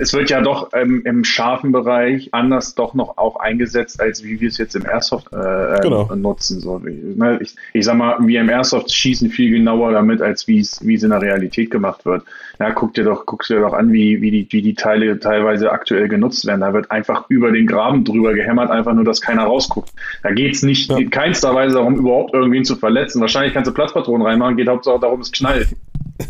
es 0.00 0.12
wird 0.12 0.30
ja 0.30 0.40
doch 0.40 0.70
ähm, 0.74 1.02
im 1.04 1.24
scharfen 1.24 1.72
Bereich 1.72 2.28
anders 2.32 2.74
doch 2.74 2.94
noch 2.94 3.18
auch 3.18 3.36
eingesetzt, 3.36 4.00
als 4.00 4.24
wie 4.24 4.40
wir 4.40 4.48
es 4.48 4.58
jetzt 4.58 4.74
im 4.76 4.84
Airsoft 4.86 5.26
äh, 5.32 5.80
Genau. 5.82 6.08
äh, 6.12 6.16
nutzen. 6.16 6.60
So, 6.60 6.78
ne? 6.78 7.38
ich, 7.40 7.54
ich 7.72 7.84
sag 7.84 7.96
mal, 7.96 8.16
wir 8.20 8.40
im 8.40 8.48
Airsoft 8.48 8.92
schießen 8.92 9.30
viel 9.30 9.50
genauer 9.50 9.92
damit, 9.92 10.20
als 10.22 10.46
wie 10.48 10.58
es 10.60 10.84
wie 10.86 10.94
es 10.94 11.02
in 11.02 11.10
der 11.10 11.22
Realität 11.22 11.70
gemacht 11.70 12.04
wird. 12.04 12.22
Ja, 12.60 12.70
guck 12.70 12.94
dir 12.94 13.04
doch, 13.04 13.26
guck 13.26 13.44
dir 13.46 13.60
doch 13.60 13.72
an, 13.72 13.92
wie, 13.92 14.20
wie, 14.20 14.30
die, 14.30 14.46
wie 14.50 14.62
die 14.62 14.74
Teile 14.74 15.18
teilweise 15.18 15.72
aktuell 15.72 16.08
genutzt 16.08 16.46
werden. 16.46 16.60
Da 16.60 16.72
wird 16.72 16.90
einfach 16.90 17.24
über 17.28 17.50
den 17.50 17.66
Graben 17.66 18.04
drüber 18.04 18.34
gehämmert, 18.34 18.70
einfach 18.70 18.94
nur, 18.94 19.04
dass 19.04 19.20
keiner 19.20 19.44
rausguckt. 19.44 19.90
Da 20.22 20.30
geht's 20.30 20.62
nicht 20.62 20.90
Ja. 20.90 20.98
in 20.98 21.10
keinster 21.10 21.54
Weise 21.54 21.74
darum, 21.76 21.96
überhaupt 21.96 22.34
irgendwen 22.34 22.64
zu 22.64 22.76
verletzen. 22.76 23.20
Wahrscheinlich 23.20 23.54
kannst 23.54 23.68
du 23.68 23.74
Platzpatronen 23.74 24.26
reinmachen, 24.26 24.56
geht 24.56 24.68
hauptsächlich 24.68 25.00
darum, 25.00 25.20
es 25.20 25.32
knallt. 25.32 25.68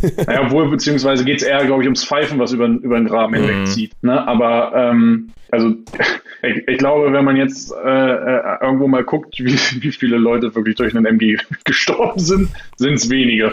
Naja, 0.27 0.43
obwohl, 0.45 0.69
beziehungsweise 0.71 1.25
geht 1.25 1.39
es 1.41 1.47
eher, 1.47 1.65
glaube 1.65 1.83
ich, 1.83 1.87
ums 1.87 2.05
Pfeifen, 2.05 2.39
was 2.39 2.53
über, 2.53 2.67
über 2.67 2.97
den 2.99 3.07
Graben 3.07 3.35
hinwegzieht. 3.35 3.93
Ne? 4.03 4.27
Aber, 4.27 4.73
ähm, 4.75 5.31
also, 5.51 5.75
ich, 6.43 6.67
ich 6.69 6.79
glaube, 6.79 7.13
wenn 7.13 7.25
man 7.25 7.37
jetzt 7.37 7.73
äh, 7.73 7.89
äh, 7.89 8.41
irgendwo 8.63 8.89
mal 8.89 9.05
guckt, 9.05 9.39
wie, 9.39 9.55
wie 9.83 9.93
viele 9.93 10.17
Leute 10.17 10.55
wirklich 10.55 10.77
durch 10.77 10.95
einen 10.97 11.07
MG 11.07 11.37
gestorben 11.65 12.21
sind, 12.21 12.49
sind 12.77 12.95
es 12.95 13.11
wenige. 13.11 13.53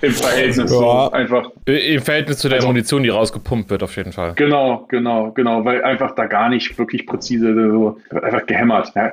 Im 0.00 0.10
Verhältnis 0.10 0.70
so 0.70 0.82
Ja. 0.82 1.08
einfach. 1.12 1.50
Im 1.66 2.02
Verhältnis 2.02 2.38
zu 2.38 2.48
der 2.48 2.56
Also- 2.56 2.68
Munition, 2.68 3.02
die 3.04 3.08
rausgepumpt 3.08 3.70
wird, 3.70 3.82
auf 3.82 3.96
jeden 3.96 4.12
Fall. 4.12 4.32
Genau, 4.34 4.86
genau, 4.90 5.30
genau, 5.30 5.64
weil 5.64 5.82
einfach 5.82 6.14
da 6.14 6.26
gar 6.26 6.48
nicht 6.50 6.76
wirklich 6.78 7.06
präzise 7.06 7.54
so 7.54 7.98
einfach 8.10 8.44
gehämmert. 8.44 8.92
Ja. 8.96 9.12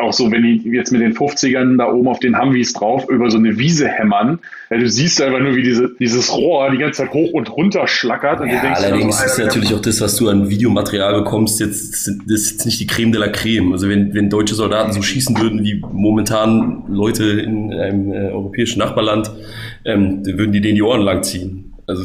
Auch 0.00 0.12
so, 0.12 0.30
wenn 0.30 0.42
die 0.42 0.62
jetzt 0.70 0.92
mit 0.92 1.02
den 1.02 1.14
50ern 1.14 1.76
da 1.78 1.90
oben 1.92 2.08
auf 2.08 2.20
den 2.20 2.40
Humvees 2.40 2.72
drauf 2.72 3.08
über 3.10 3.28
so 3.30 3.38
eine 3.38 3.58
Wiese 3.58 3.88
hämmern, 3.88 4.38
ja, 4.72 4.78
du 4.78 4.88
siehst 4.88 5.20
einfach 5.20 5.40
nur, 5.40 5.56
wie 5.56 5.62
diese, 5.62 5.90
dieses 5.98 6.32
Rohr 6.32 6.70
die 6.70 6.78
ganze 6.78 7.02
Zeit 7.02 7.12
hoch 7.12 7.32
und 7.32 7.50
runter 7.50 7.88
schlackert. 7.88 8.40
Und 8.40 8.48
du 8.48 8.54
Ja, 8.54 8.62
denkst 8.62 8.80
allerdings 8.80 9.18
so, 9.18 9.24
ist 9.24 9.30
Alter, 9.32 9.44
natürlich 9.46 9.74
auch 9.74 9.80
das, 9.80 10.00
was 10.00 10.16
du 10.16 10.28
an 10.28 10.48
Videomaterial 10.48 11.14
bekommst, 11.22 11.58
jetzt 11.58 12.06
das 12.06 12.40
ist 12.40 12.50
jetzt 12.52 12.66
nicht 12.66 12.78
die 12.80 12.86
Creme 12.86 13.10
de 13.10 13.20
la 13.20 13.28
Creme. 13.28 13.72
Also 13.72 13.88
wenn, 13.88 14.14
wenn 14.14 14.30
deutsche 14.30 14.54
Soldaten 14.54 14.92
so 14.92 15.02
schießen 15.02 15.36
würden 15.38 15.64
wie 15.64 15.82
momentan 15.92 16.84
Leute 16.88 17.24
in 17.24 17.72
einem 17.72 18.12
äh, 18.12 18.28
europäischen 18.30 18.78
Nachbarland, 18.78 19.30
ähm, 19.84 20.24
würden 20.24 20.52
die 20.52 20.60
denen 20.60 20.76
die 20.76 20.82
Ohren 20.82 21.00
lang 21.02 21.22
ziehen. 21.24 21.74
Also 21.88 22.04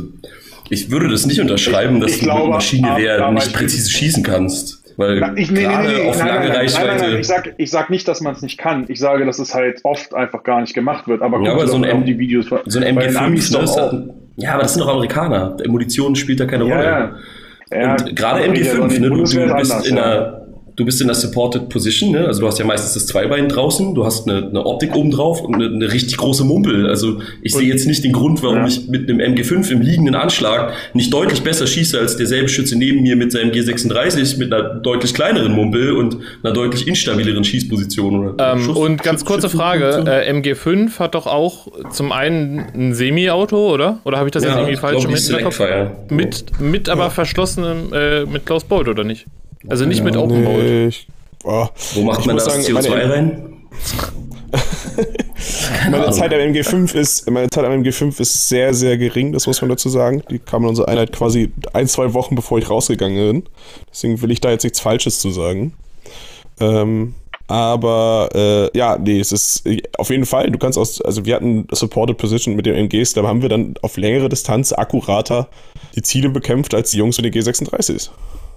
ich 0.69 0.89
würde 0.89 1.07
das 1.09 1.27
nicht 1.27 1.39
unterschreiben, 1.39 1.97
Ich- 1.97 2.01
dass 2.01 2.11
ich 2.13 2.19
du 2.21 2.25
mit 2.25 2.33
glaube, 2.35 2.49
Maschinengewehr 2.49 3.23
aber- 3.23 3.33
nicht 3.35 3.53
präzise 3.53 3.91
schießen 3.91 4.23
kannst. 4.23 4.81
Weil 4.97 5.19
Na, 5.19 5.33
ich, 5.35 5.51
nee, 5.51 5.59
nee, 5.59 5.63
gerade 5.65 5.87
nee, 5.87 5.93
nee, 6.03 6.09
auf 6.09 6.17
nein, 6.19 6.27
lange 6.27 6.47
nein, 6.47 6.57
Reichweite. 6.57 6.87
Nein, 6.87 6.97
nein, 6.99 7.09
nein. 7.11 7.19
Ich, 7.19 7.27
sag, 7.27 7.53
ich 7.57 7.69
sag 7.71 7.89
nicht, 7.89 8.07
dass 8.07 8.21
man 8.21 8.33
es 8.33 8.41
nicht 8.41 8.57
kann. 8.57 8.85
Ich 8.87 8.99
sage, 8.99 9.25
dass 9.25 9.39
es 9.39 9.53
halt 9.53 9.81
oft 9.83 10.13
einfach 10.13 10.43
gar 10.43 10.61
nicht 10.61 10.73
gemacht 10.73 11.07
wird. 11.07 11.21
Aber, 11.21 11.41
Ja, 11.41 11.51
aber 11.53 11.67
so 11.67 11.75
ein 11.77 11.83
M- 11.83 12.05
die 12.05 12.17
Videos 12.17 12.45
so 12.65 12.79
ein 12.79 12.95
bei 12.95 13.07
den 13.07 13.17
Amis 13.17 13.53
MG5, 13.53 13.57
ne, 13.61 13.69
auch. 13.69 13.91
hat, 13.93 14.03
ja, 14.37 14.53
aber 14.53 14.61
das 14.63 14.73
sind 14.73 14.83
doch 14.83 14.89
Amerikaner. 14.93 15.57
Munition 15.67 16.15
spielt 16.15 16.39
da 16.39 16.45
keine 16.45 16.65
Ja, 16.65 16.75
Rolle. 16.75 16.87
ja. 16.87 17.15
Ja, 17.81 17.91
Und 17.93 18.15
gerade 18.15 18.41
ja, 18.45 18.51
MG5, 18.51 18.87
die 18.89 18.99
ne, 18.99 19.09
du, 19.09 19.15
du, 19.15 19.23
ist 19.23 19.33
bist 19.35 19.51
anders, 19.51 19.87
in 19.87 19.97
einer, 19.97 20.44
du 20.75 20.85
bist 20.85 20.99
in 21.01 21.07
einer 21.07 21.15
Supported 21.15 21.69
Position, 21.69 22.11
ne? 22.11 22.25
also 22.27 22.41
du 22.41 22.47
hast 22.47 22.59
ja 22.59 22.65
meistens 22.65 22.93
das 22.93 23.07
Zweibein 23.07 23.47
draußen, 23.49 23.95
du 23.95 24.05
hast 24.05 24.27
eine, 24.27 24.47
eine 24.47 24.65
Optik 24.65 24.95
oben 24.95 25.11
drauf 25.11 25.41
und 25.41 25.55
eine, 25.55 25.67
eine 25.67 25.91
richtig 25.91 26.17
große 26.17 26.43
Mumpel. 26.43 26.87
Also 26.89 27.19
ich 27.41 27.53
sehe 27.53 27.67
jetzt 27.67 27.87
nicht 27.87 28.03
den 28.03 28.11
Grund, 28.11 28.43
warum 28.43 28.57
Ja. 28.57 28.67
ich 28.67 28.87
mit 28.87 29.09
einem 29.09 29.19
MG5 29.19 29.71
im 29.71 29.81
liegenden 29.81 30.15
Anschlag 30.15 30.73
nicht 30.93 31.13
deutlich 31.13 31.41
besser 31.43 31.67
schieße 31.67 31.97
als 31.99 32.17
derselbe 32.17 32.49
Schütze 32.49 32.77
neben 32.77 33.01
mir 33.03 33.15
mit 33.15 33.31
seinem 33.31 33.51
G36 33.51 34.37
mit 34.37 34.53
einer 34.53 34.75
deutlich 34.75 35.13
kleineren 35.13 35.53
Mumpel 35.53 35.93
und 35.93 36.17
einer 36.43 36.53
deutlich 36.53 36.87
instabileren 36.87 37.43
Schießposition. 37.43 38.27
Oder 38.29 38.53
Ähm, 38.53 38.59
Schuss- 38.63 38.77
und 38.77 39.03
ganz 39.03 39.23
kurze 39.25 39.49
Frage: 39.49 40.03
äh, 40.07 40.31
MG5 40.31 40.99
hat 40.99 41.15
doch 41.15 41.27
auch 41.27 41.67
zum 41.91 42.11
einen 42.11 42.65
ein 42.75 42.93
Semi-Auto, 42.93 43.71
oder? 43.71 43.99
Oder 44.03 44.17
habe 44.17 44.27
ich 44.27 44.33
das 44.33 44.43
jetzt 44.43 44.55
irgendwie 44.55 44.75
falsch 44.75 44.99
glaub. 44.99 46.11
Mit, 46.11 46.45
mit 46.59 46.89
aber 46.89 47.09
verschlossenem, 47.09 47.93
äh, 47.93 48.25
mit 48.25 48.45
Closed 48.45 48.67
Bolt, 48.67 48.87
oder 48.87 49.03
nicht? 49.03 49.25
Also 49.69 49.85
nicht 49.85 50.03
mit 50.03 50.17
Open 50.17 50.43
Bolt. 50.43 50.63
Nee, 50.63 50.87
ich, 50.87 51.07
oh, 51.43 51.67
Wo 51.93 52.01
macht 52.03 52.21
ich 52.21 52.25
man 52.25 52.35
muss 52.35 52.45
das 52.45 52.53
sagen, 52.63 52.65
CO2 52.65 52.89
meine- 52.89 53.13
rein? 53.13 53.51
Meine. 55.91 56.11
Zeit 56.11 56.33
am 56.33 56.39
MG5 56.39 56.95
ist, 56.95 57.29
meine 57.29 57.49
Zeit 57.49 57.65
am 57.65 57.71
MG5 57.73 58.19
ist 58.19 58.49
sehr, 58.49 58.73
sehr 58.73 58.97
gering, 58.97 59.33
das 59.33 59.47
muss 59.47 59.61
man 59.61 59.69
dazu 59.69 59.89
sagen. 59.89 60.23
Die 60.29 60.39
kam 60.39 60.63
in 60.63 60.69
unsere 60.69 60.87
Einheit 60.87 61.11
quasi 61.11 61.51
ein, 61.73 61.87
zwei 61.87 62.13
Wochen 62.13 62.35
bevor 62.35 62.57
ich 62.57 62.69
rausgegangen 62.69 63.41
bin. 63.41 63.43
Deswegen 63.91 64.21
will 64.21 64.31
ich 64.31 64.41
da 64.41 64.49
jetzt 64.49 64.63
nichts 64.63 64.79
Falsches 64.79 65.19
zu 65.19 65.31
sagen. 65.31 65.73
Ähm, 66.59 67.13
aber 67.47 68.29
äh, 68.33 68.77
ja, 68.77 68.97
nee, 68.97 69.19
es 69.19 69.31
ist 69.31 69.65
äh, 69.67 69.81
auf 69.97 70.09
jeden 70.09 70.25
Fall, 70.25 70.49
du 70.49 70.57
kannst 70.57 70.77
aus, 70.77 71.01
also 71.01 71.25
wir 71.25 71.35
hatten 71.35 71.67
Supported 71.71 72.17
Position 72.17 72.55
mit 72.55 72.65
den 72.65 72.75
MGs, 72.75 73.13
da 73.13 73.23
haben 73.23 73.41
wir 73.41 73.49
dann 73.49 73.75
auf 73.81 73.97
längere 73.97 74.29
Distanz 74.29 74.73
akkurater 74.73 75.47
die 75.95 76.01
Ziele 76.01 76.29
bekämpft 76.29 76.73
als 76.73 76.91
die 76.91 76.97
Jungs 76.97 77.21
mit 77.21 77.33
den 77.33 77.41
G36s. 77.43 78.09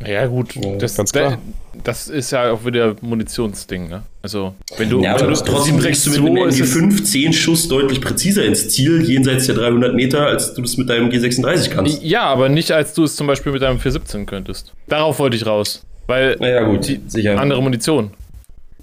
Ja, 0.06 0.26
gut, 0.26 0.54
das, 0.78 0.96
ganz 0.96 1.12
klar. 1.12 1.30
da- 1.32 1.38
das 1.84 2.08
ist 2.08 2.30
ja 2.30 2.52
auch 2.52 2.64
wieder 2.64 2.94
Munitionsding, 3.00 3.88
ne? 3.88 4.02
Also, 4.22 4.54
wenn 4.76 4.88
du. 4.90 5.02
Ja, 5.02 5.12
aber 5.14 5.22
wenn 5.28 5.34
du, 5.34 5.40
trotzdem 5.44 5.78
kriegst 5.78 6.06
du 6.06 6.10
mit 6.10 6.18
einem 6.20 6.50
762 6.50 6.60
ist 6.60 6.70
es- 6.70 6.76
MG5 6.76 7.04
10 7.04 7.32
Schuss 7.32 7.68
deutlich 7.68 8.00
präziser 8.00 8.44
ins 8.44 8.68
Ziel, 8.68 9.02
jenseits 9.02 9.46
der 9.46 9.54
300 9.56 9.94
Meter, 9.94 10.26
als 10.26 10.54
du 10.54 10.62
das 10.62 10.76
mit 10.76 10.88
deinem 10.88 11.08
G36 11.10 11.70
kannst. 11.70 12.02
Ja, 12.02 12.22
aber 12.24 12.48
nicht, 12.48 12.70
als 12.72 12.94
du 12.94 13.04
es 13.04 13.16
zum 13.16 13.26
Beispiel 13.26 13.52
mit 13.52 13.62
deinem 13.62 13.78
417 13.78 14.26
könntest. 14.26 14.72
Darauf 14.88 15.18
wollte 15.18 15.36
ich 15.36 15.46
raus. 15.46 15.82
Weil 16.06 16.36
Naja, 16.40 16.62
gut, 16.62 16.88
die 16.88 17.00
sicher. 17.06 17.38
andere 17.38 17.62
Munition. 17.62 18.10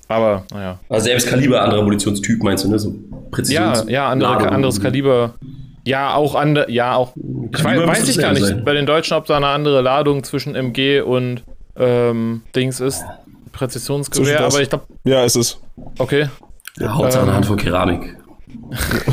Aber, 0.07 0.45
naja. 0.53 0.79
Also 0.87 1.05
selbst 1.05 1.27
Kaliber, 1.27 1.63
anderer 1.63 1.81
Munitionstyp 1.81 2.43
meinst 2.43 2.63
du, 2.63 2.69
ne? 2.69 2.77
So 2.77 2.89
Ja, 2.89 3.17
Präzisions 3.31 3.85
ja, 3.87 4.09
andere, 4.09 4.49
anderes 4.51 4.79
Kaliber. 4.79 5.33
Ja, 5.85 6.15
auch 6.15 6.35
andere, 6.35 6.69
ja, 6.71 6.95
auch. 6.95 7.13
Ich 7.51 7.63
weiß, 7.63 7.87
weiß 7.87 8.03
ich 8.03 8.09
es 8.15 8.17
gar 8.17 8.33
nicht 8.33 8.45
sein. 8.45 8.63
bei 8.65 8.73
den 8.73 8.85
Deutschen, 8.85 9.15
ob 9.15 9.25
da 9.25 9.37
eine 9.37 9.47
andere 9.47 9.81
Ladung 9.81 10.23
zwischen 10.23 10.55
MG 10.55 11.01
und 11.01 11.43
ähm, 11.77 12.41
Dings 12.55 12.79
ist. 12.79 13.03
Präzisionsgewehr, 13.51 14.41
aber 14.41 14.61
ich 14.61 14.69
glaube, 14.69 14.85
Ja, 15.03 15.23
es 15.23 15.35
ist. 15.35 15.59
okay. 15.99 16.27
Ja, 16.77 16.93
Hauptsache 16.93 17.21
eine 17.21 17.31
Ähm. 17.31 17.35
Hand 17.37 17.45
von 17.45 17.57
Keramik. 17.57 18.17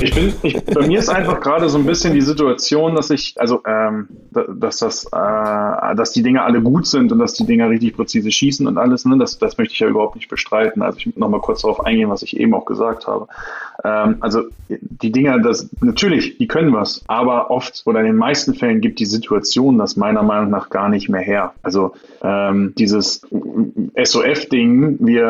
Ich 0.00 0.14
bin, 0.14 0.32
ich, 0.42 0.64
bei 0.64 0.86
mir 0.86 0.98
ist 0.98 1.08
einfach 1.08 1.40
gerade 1.40 1.68
so 1.68 1.78
ein 1.78 1.86
bisschen 1.86 2.14
die 2.14 2.20
Situation, 2.20 2.94
dass 2.94 3.10
ich, 3.10 3.34
also, 3.38 3.62
ähm, 3.66 4.08
da- 4.30 4.44
dass 4.48 4.78
das, 4.78 5.04
äh, 5.06 5.94
dass 5.94 6.12
die 6.12 6.22
Dinger 6.22 6.44
alle 6.44 6.60
gut 6.62 6.86
sind 6.86 7.12
und 7.12 7.18
dass 7.18 7.34
die 7.34 7.46
Dinger 7.46 7.68
richtig 7.70 7.96
präzise 7.96 8.30
schießen 8.30 8.66
und 8.66 8.78
alles, 8.78 9.04
ne, 9.04 9.18
das, 9.18 9.38
das 9.38 9.58
möchte 9.58 9.74
ich 9.74 9.80
ja 9.80 9.88
überhaupt 9.88 10.16
nicht 10.16 10.28
bestreiten. 10.28 10.82
Also 10.82 10.98
ich 10.98 11.16
noch 11.16 11.28
mal 11.28 11.40
kurz 11.40 11.62
darauf 11.62 11.84
eingehen, 11.84 12.10
was 12.10 12.22
ich 12.22 12.36
eben 12.38 12.54
auch 12.54 12.64
gesagt 12.64 13.06
habe. 13.06 13.28
Ähm, 13.84 14.16
also 14.20 14.42
die 14.68 15.12
Dinger, 15.12 15.38
das 15.40 15.68
natürlich, 15.80 16.38
die 16.38 16.46
können 16.46 16.72
was, 16.72 17.02
aber 17.08 17.50
oft 17.50 17.82
oder 17.84 18.00
in 18.00 18.06
den 18.06 18.16
meisten 18.16 18.54
Fällen 18.54 18.80
gibt 18.80 18.98
die 19.00 19.06
Situation 19.06 19.78
das 19.78 19.96
meiner 19.96 20.22
Meinung 20.22 20.50
nach 20.50 20.70
gar 20.70 20.88
nicht 20.88 21.08
mehr 21.08 21.20
her. 21.20 21.52
Also 21.62 21.92
ähm, 22.22 22.72
dieses 22.78 23.22
SOF-Ding, 24.02 24.98
wir, 25.00 25.24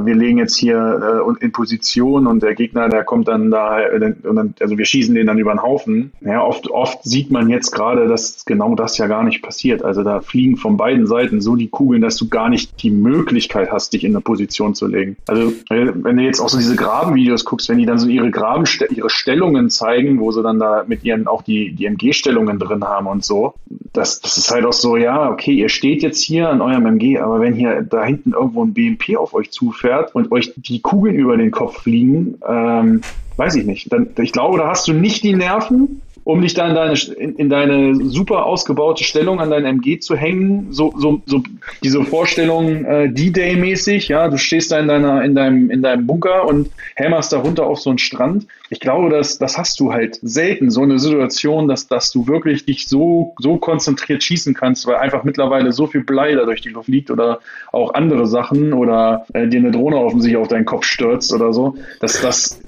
äh, 0.00 0.06
wir 0.06 0.14
legen 0.14 0.38
jetzt 0.38 0.56
hier 0.56 1.24
äh, 1.40 1.44
in 1.44 1.52
Position 1.52 2.26
und 2.26 2.42
der 2.42 2.54
Gegner, 2.54 2.88
der 2.88 3.04
kommt 3.04 3.28
dann 3.28 3.45
da, 3.50 3.80
äh, 3.80 4.14
dann, 4.22 4.54
also 4.60 4.78
wir 4.78 4.84
schießen 4.84 5.14
den 5.14 5.26
dann 5.26 5.38
über 5.38 5.52
den 5.52 5.62
Haufen. 5.62 6.12
Ja, 6.20 6.42
oft, 6.42 6.70
oft 6.70 7.02
sieht 7.04 7.30
man 7.30 7.48
jetzt 7.48 7.70
gerade, 7.70 8.08
dass 8.08 8.44
genau 8.44 8.74
das 8.74 8.98
ja 8.98 9.06
gar 9.06 9.24
nicht 9.24 9.42
passiert. 9.42 9.82
Also 9.82 10.02
da 10.02 10.20
fliegen 10.20 10.56
von 10.56 10.76
beiden 10.76 11.06
Seiten 11.06 11.40
so 11.40 11.56
die 11.56 11.68
Kugeln, 11.68 12.02
dass 12.02 12.16
du 12.16 12.28
gar 12.28 12.48
nicht 12.48 12.82
die 12.82 12.90
Möglichkeit 12.90 13.70
hast, 13.70 13.92
dich 13.92 14.04
in 14.04 14.12
eine 14.12 14.20
Position 14.20 14.74
zu 14.74 14.86
legen. 14.86 15.16
Also 15.26 15.52
äh, 15.70 15.92
wenn 15.94 16.16
du 16.16 16.22
jetzt 16.22 16.40
auch 16.40 16.48
so 16.48 16.58
diese 16.58 16.76
Grabenvideos 16.76 17.44
guckst, 17.44 17.68
wenn 17.68 17.78
die 17.78 17.86
dann 17.86 17.98
so 17.98 18.08
ihre 18.08 18.30
Graben, 18.30 18.64
ihre 18.90 19.10
Stellungen 19.10 19.70
zeigen, 19.70 20.20
wo 20.20 20.30
sie 20.30 20.42
dann 20.42 20.58
da 20.58 20.84
mit 20.86 21.04
ihren 21.04 21.26
auch 21.26 21.42
die, 21.42 21.72
die 21.72 21.86
MG-Stellungen 21.86 22.58
drin 22.58 22.84
haben 22.84 23.06
und 23.06 23.24
so, 23.24 23.54
das, 23.92 24.20
das 24.20 24.36
ist 24.36 24.50
halt 24.50 24.64
auch 24.64 24.72
so, 24.72 24.96
ja, 24.96 25.30
okay, 25.30 25.52
ihr 25.52 25.68
steht 25.68 26.02
jetzt 26.02 26.22
hier 26.22 26.48
an 26.48 26.60
eurem 26.60 26.86
MG, 26.86 27.18
aber 27.18 27.40
wenn 27.40 27.54
hier 27.54 27.82
da 27.82 28.04
hinten 28.04 28.32
irgendwo 28.32 28.62
ein 28.62 28.74
BMP 28.74 29.16
auf 29.16 29.34
euch 29.34 29.50
zufährt 29.50 30.14
und 30.14 30.32
euch 30.32 30.52
die 30.56 30.80
Kugeln 30.80 31.16
über 31.16 31.36
den 31.36 31.50
Kopf 31.50 31.82
fliegen, 31.82 32.38
ähm, 32.46 33.00
weiß 33.36 33.56
ich 33.56 33.64
nicht. 33.64 33.92
Dann, 33.92 34.08
ich 34.20 34.32
glaube, 34.32 34.58
da 34.58 34.68
hast 34.68 34.88
du 34.88 34.92
nicht 34.92 35.22
die 35.24 35.34
Nerven, 35.34 36.02
um 36.26 36.42
dich 36.42 36.54
da 36.54 36.66
in 36.66 36.74
deine, 36.74 36.98
in, 37.18 37.36
in 37.36 37.48
deine 37.48 37.94
super 38.06 38.46
ausgebaute 38.46 39.04
Stellung 39.04 39.38
an 39.38 39.48
dein 39.48 39.64
MG 39.64 40.00
zu 40.00 40.16
hängen. 40.16 40.72
So, 40.72 40.92
so, 40.96 41.22
so 41.24 41.40
diese 41.84 42.02
Vorstellung 42.02 42.84
äh, 42.84 43.08
D-Day-mäßig, 43.08 44.08
ja, 44.08 44.26
du 44.26 44.36
stehst 44.36 44.72
da 44.72 44.80
in 44.80 44.88
deiner, 44.88 45.22
in 45.22 45.36
deinem, 45.36 45.70
in 45.70 45.82
deinem 45.82 46.04
Bunker 46.04 46.48
und 46.48 46.68
hämmerst 46.96 47.32
da 47.32 47.38
runter 47.38 47.64
auf 47.66 47.78
so 47.78 47.90
einen 47.90 48.00
Strand. 48.00 48.48
Ich 48.70 48.80
glaube, 48.80 49.08
das, 49.08 49.38
das 49.38 49.56
hast 49.56 49.78
du 49.78 49.92
halt 49.92 50.18
selten, 50.20 50.72
so 50.72 50.82
eine 50.82 50.98
Situation, 50.98 51.68
dass, 51.68 51.86
dass 51.86 52.10
du 52.10 52.26
wirklich 52.26 52.66
dich 52.66 52.88
so, 52.88 53.36
so 53.38 53.58
konzentriert 53.58 54.24
schießen 54.24 54.52
kannst, 54.52 54.84
weil 54.88 54.96
einfach 54.96 55.22
mittlerweile 55.22 55.70
so 55.70 55.86
viel 55.86 56.02
Blei 56.02 56.34
da 56.34 56.44
durch 56.44 56.60
die 56.60 56.70
Luft 56.70 56.88
liegt 56.88 57.12
oder 57.12 57.38
auch 57.70 57.94
andere 57.94 58.26
Sachen 58.26 58.72
oder 58.72 59.26
äh, 59.32 59.46
dir 59.46 59.60
eine 59.60 59.70
Drohne 59.70 60.20
sich 60.20 60.36
auf 60.36 60.48
deinen 60.48 60.64
Kopf 60.64 60.86
stürzt 60.86 61.32
oder 61.32 61.52
so, 61.52 61.76
dass 62.00 62.20
das 62.20 62.60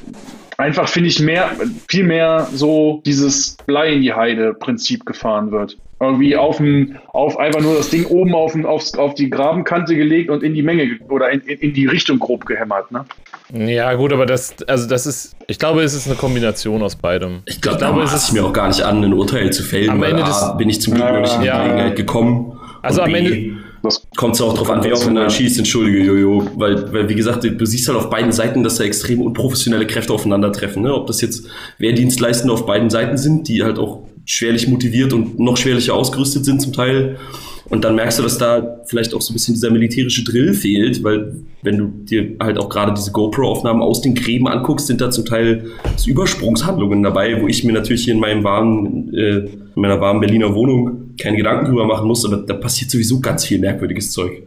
einfach, 0.58 0.88
finde 0.88 1.08
ich, 1.08 1.20
mehr, 1.20 1.50
viel 1.88 2.04
mehr 2.04 2.48
so 2.52 3.00
dieses 3.06 3.56
Blei 3.66 3.92
in 3.92 4.02
die 4.02 4.12
Heide 4.12 4.52
Prinzip 4.54 5.06
gefahren 5.06 5.50
wird. 5.52 5.78
Irgendwie 6.00 6.36
auf, 6.36 6.58
dem, 6.58 6.96
auf 7.08 7.38
einfach 7.38 7.60
nur 7.60 7.76
das 7.76 7.90
Ding 7.90 8.04
oben 8.06 8.32
auf, 8.34 8.52
den- 8.52 8.66
aufs, 8.66 8.94
auf 8.94 9.14
die 9.14 9.30
Grabenkante 9.30 9.96
gelegt 9.96 10.30
und 10.30 10.42
in 10.44 10.54
die 10.54 10.62
Menge 10.62 10.86
ge- 10.86 10.98
oder 11.08 11.30
in, 11.30 11.40
in, 11.40 11.58
in 11.58 11.74
die 11.74 11.86
Richtung 11.86 12.18
grob 12.20 12.44
gehämmert. 12.46 12.90
Ne? 12.92 13.04
Ja, 13.52 13.92
gut, 13.94 14.12
aber 14.12 14.24
das, 14.26 14.54
also 14.68 14.88
das 14.88 15.06
ist, 15.06 15.34
ich 15.48 15.58
glaube, 15.58 15.82
es 15.82 15.94
ist 15.94 16.06
eine 16.06 16.14
Kombination 16.16 16.82
aus 16.82 16.94
beidem. 16.94 17.40
Ich 17.46 17.60
glaube, 17.60 17.78
da 17.78 17.88
glaube, 17.90 18.02
es 18.04 18.12
ist- 18.12 18.28
ich 18.28 18.34
mir 18.34 18.44
auch 18.46 18.52
gar 18.52 18.68
nicht 18.68 18.82
an, 18.82 19.02
ein 19.02 19.12
Urteil 19.12 19.52
zu 19.52 19.62
fällen, 19.64 19.90
Am 19.90 20.00
weil 20.00 20.10
Ende 20.10 20.22
A, 20.24 20.26
des- 20.26 20.56
bin 20.56 20.68
ich 20.68 20.80
zum 20.80 20.94
Glück 20.94 21.08
noch 21.10 21.20
nicht 21.20 21.34
in 21.34 21.40
die 21.40 21.46
Ja. 21.48 21.62
Gelegenheit 21.64 21.96
gekommen. 21.96 22.52
Also 22.82 23.02
am 23.02 23.10
B, 23.12 23.18
Ende- 23.18 23.57
Das 23.82 24.06
kommt 24.16 24.34
es 24.34 24.40
auch 24.40 24.54
drauf 24.54 24.70
an, 24.70 24.82
wer 24.82 24.94
aufeinander 24.94 25.30
schießt, 25.30 25.58
entschuldige, 25.58 26.02
Jojo. 26.02 26.50
Weil, 26.56 26.92
weil, 26.92 27.08
wie 27.08 27.14
gesagt, 27.14 27.44
du 27.44 27.66
siehst 27.66 27.88
halt 27.88 27.98
auf 27.98 28.10
beiden 28.10 28.32
Seiten, 28.32 28.62
dass 28.62 28.76
da 28.76 28.84
extrem 28.84 29.20
unprofessionelle 29.20 29.86
Kräfte 29.86 30.12
aufeinandertreffen. 30.12 30.82
Ne? 30.82 30.92
Ob 30.92 31.06
das 31.06 31.20
jetzt 31.20 31.46
Wehrdienstleistende 31.78 32.52
auf 32.52 32.66
beiden 32.66 32.90
Seiten 32.90 33.16
sind, 33.16 33.48
die 33.48 33.62
halt 33.62 33.78
auch 33.78 34.04
schwerlich 34.24 34.68
motiviert 34.68 35.12
und 35.12 35.38
noch 35.38 35.56
schwerlicher 35.56 35.94
ausgerüstet 35.94 36.44
sind 36.44 36.60
zum 36.60 36.72
Teil. 36.72 37.16
Und 37.70 37.84
dann 37.84 37.96
merkst 37.96 38.18
du, 38.18 38.22
dass 38.22 38.38
da 38.38 38.80
vielleicht 38.86 39.14
auch 39.14 39.20
so 39.20 39.32
ein 39.32 39.34
bisschen 39.34 39.54
dieser 39.54 39.70
militärische 39.70 40.24
Drill 40.24 40.54
fehlt, 40.54 41.04
weil 41.04 41.42
wenn 41.62 41.76
du 41.76 41.86
dir 41.86 42.36
halt 42.40 42.58
auch 42.58 42.68
gerade 42.68 42.94
diese 42.94 43.12
GoPro-Aufnahmen 43.12 43.82
aus 43.82 44.00
den 44.00 44.14
Gräben 44.14 44.48
anguckst, 44.48 44.86
sind 44.86 45.00
da 45.00 45.10
zum 45.10 45.26
Teil 45.26 45.66
so 45.96 46.10
Übersprungshandlungen 46.10 47.02
dabei, 47.02 47.40
wo 47.42 47.46
ich 47.46 47.64
mir 47.64 47.72
natürlich 47.72 48.04
hier 48.04 48.14
in 48.14 48.20
meinem 48.20 48.42
warmen, 48.42 49.12
äh, 49.14 49.38
in 49.38 49.72
meiner 49.74 50.00
warmen 50.00 50.20
Berliner 50.20 50.54
Wohnung 50.54 51.07
keine 51.18 51.36
Gedanken 51.36 51.66
drüber 51.66 51.86
machen 51.86 52.06
muss, 52.06 52.24
aber 52.24 52.38
da 52.38 52.54
passiert 52.54 52.90
sowieso 52.90 53.20
ganz 53.20 53.44
viel 53.44 53.58
merkwürdiges 53.58 54.12
Zeug. 54.12 54.42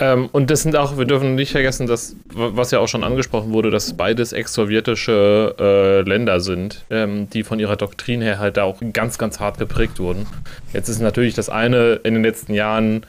Ähm, 0.00 0.30
und 0.32 0.50
das 0.50 0.62
sind 0.62 0.76
auch, 0.76 0.96
wir 0.96 1.04
dürfen 1.04 1.34
nicht 1.34 1.52
vergessen, 1.52 1.86
dass, 1.86 2.16
was 2.32 2.70
ja 2.70 2.78
auch 2.78 2.88
schon 2.88 3.04
angesprochen 3.04 3.52
wurde, 3.52 3.70
dass 3.70 3.92
beides 3.92 4.32
ex-sowjetische 4.32 5.54
äh, 5.58 6.00
Länder 6.08 6.40
sind, 6.40 6.86
ähm, 6.90 7.28
die 7.28 7.42
von 7.42 7.60
ihrer 7.60 7.76
Doktrin 7.76 8.22
her 8.22 8.38
halt 8.38 8.56
da 8.56 8.64
auch 8.64 8.80
ganz, 8.94 9.18
ganz 9.18 9.40
hart 9.40 9.58
geprägt 9.58 9.98
wurden. 9.98 10.26
Jetzt 10.72 10.88
ist 10.88 11.00
natürlich 11.00 11.34
das 11.34 11.50
eine 11.50 12.00
in 12.02 12.14
den 12.14 12.22
letzten 12.22 12.54
Jahren 12.54 13.04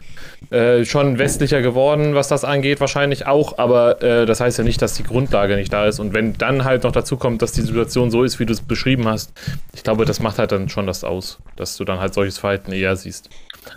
äh, 0.50 0.86
schon 0.86 1.18
westlicher 1.20 1.62
geworden, 1.62 2.16
was 2.16 2.28
das 2.28 2.44
angeht, 2.44 2.80
wahrscheinlich 2.80 3.28
auch, 3.28 3.58
aber 3.58 4.02
äh, 4.02 4.26
das 4.26 4.40
heißt 4.40 4.58
ja 4.58 4.64
nicht, 4.64 4.82
dass 4.82 4.96
die 4.96 5.04
Grundlage 5.04 5.56
nicht 5.56 5.72
da 5.72 5.86
ist. 5.86 6.00
Und 6.00 6.14
wenn 6.14 6.34
dann 6.34 6.64
halt 6.64 6.84
noch 6.84 6.92
dazu 6.92 7.18
kommt, 7.18 7.42
dass 7.42 7.52
die 7.52 7.62
Situation 7.62 8.12
so 8.12 8.24
ist, 8.24 8.40
wie 8.40 8.46
du 8.46 8.54
es 8.54 8.62
beschrieben 8.62 9.08
hast, 9.08 9.34
ich 9.74 9.84
glaube, 9.84 10.06
das 10.06 10.20
macht 10.20 10.40
halt 10.40 10.52
dann 10.52 10.70
schon 10.70 10.88
das 10.88 11.04
aus, 11.04 11.40
dass 11.56 11.78
du 11.78 11.86
dann 11.86 12.00
halt 12.00 12.14
solches 12.14 12.38
Verhalten 12.38 12.72
eher 12.72 12.96
siehst. 12.96 13.30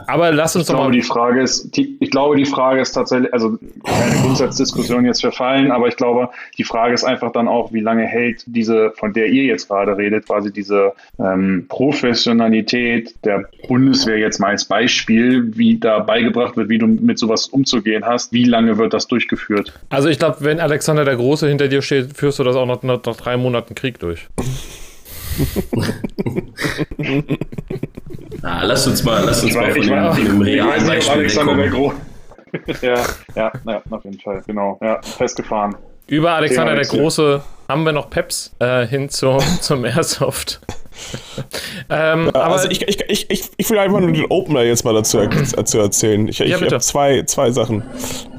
Aber 0.07 0.33
lass 0.33 0.57
uns 0.57 0.65
Ich 0.65 0.69
doch 0.69 0.77
glaube, 0.77 0.91
mal. 0.91 0.95
die 0.95 1.03
Frage 1.03 1.43
ist, 1.43 1.77
die, 1.77 1.97
ich 2.01 2.11
glaube, 2.11 2.37
die 2.37 2.45
Frage 2.45 2.81
ist 2.81 2.93
tatsächlich, 2.93 3.33
also 3.33 3.59
keine 3.85 4.23
Grundsatzdiskussion 4.23 5.05
jetzt 5.05 5.21
verfallen, 5.21 5.71
aber 5.71 5.89
ich 5.89 5.97
glaube, 5.97 6.31
die 6.57 6.65
Frage 6.65 6.95
ist 6.95 7.05
einfach 7.05 7.33
dann 7.33 7.49
auch, 7.49 7.73
wie 7.73 7.81
lange 7.81 8.05
hält 8.05 8.43
diese, 8.47 8.93
von 8.97 9.13
der 9.13 9.27
ihr 9.27 9.45
jetzt 9.45 9.69
gerade 9.69 9.97
redet, 9.97 10.27
quasi 10.27 10.53
diese 10.53 10.93
ähm, 11.19 11.67
Professionalität 11.69 13.15
der 13.25 13.45
Bundeswehr 13.69 14.19
jetzt 14.19 14.41
mal 14.41 14.49
als 14.49 14.65
Beispiel, 14.65 15.57
wie 15.57 15.79
da 15.79 15.99
beigebracht 16.01 16.57
wird, 16.57 16.69
wie 16.69 16.79
du 16.79 16.87
mit 16.87 17.19
sowas 17.19 17.47
umzugehen 17.47 18.05
hast, 18.05 18.33
wie 18.33 18.45
lange 18.45 18.79
wird 18.79 18.95
das 18.95 19.07
durchgeführt? 19.07 19.73
Also 19.91 20.09
ich 20.09 20.19
glaube, 20.19 20.39
wenn 20.41 20.61
Alexander 20.61 21.05
der 21.05 21.17
Große 21.17 21.47
hinter 21.49 21.69
dir 21.69 21.83
steht, 21.83 22.17
führst 22.17 22.39
du 22.39 22.45
das 22.45 22.57
auch 22.57 22.67
noch 22.67 22.83
nach, 22.83 23.01
nach 23.05 23.17
drei 23.17 23.37
Monaten 23.37 23.75
Krieg 23.75 23.99
durch. 23.99 24.29
Na, 28.43 28.63
lass 28.65 28.87
uns 28.87 29.03
mal, 29.03 29.25
lass 29.25 29.43
uns 29.43 29.53
Ich 29.53 29.57
mal 29.57 29.71
von 29.73 29.83
ich 29.83 29.89
dem, 29.89 30.25
dem 30.27 30.41
realen 30.41 30.87
Beispiel 30.87 31.19
Alexander 31.19 31.55
der 31.55 31.65
wegkommen. 31.65 31.91
Große. 31.91 32.15
ja, 32.87 32.95
ja, 33.35 33.53
ja, 33.67 33.83
auf 33.91 34.05
jeden 34.05 34.21
Fall, 34.21 34.43
genau. 34.47 34.79
Ja, 34.81 35.01
festgefahren. 35.03 35.75
Über 36.07 36.35
Alexander 36.35 36.75
der. 36.75 36.85
Große 36.85 37.43
haben 37.69 37.85
wir 37.85 37.93
noch 37.93 38.11
Peps 38.11 38.55
äh, 38.59 38.87
hin 38.87 39.09
zu, 39.09 39.39
zum 39.61 39.85
Airsoft. 39.85 40.61
ähm, 41.91 42.29
aber 42.29 42.55
also 42.55 42.71
ich, 42.71 42.87
ich, 42.87 43.01
ich, 43.09 43.31
ich, 43.31 43.51
ich 43.57 43.71
will 43.71 43.79
einfach 43.79 44.01
nur 44.01 44.13
den 44.13 44.27
Opener 44.27 44.63
jetzt 44.63 44.85
mal 44.85 44.95
dazu, 44.95 45.19
er 45.19 45.29
dazu 45.29 45.79
erzählen. 45.79 46.29
Ich, 46.29 46.41
ich 46.41 46.51
Ja, 46.51 46.61
habe 46.61 46.79
zwei, 46.79 47.23
zwei 47.23 47.51
Sachen. 47.51 47.83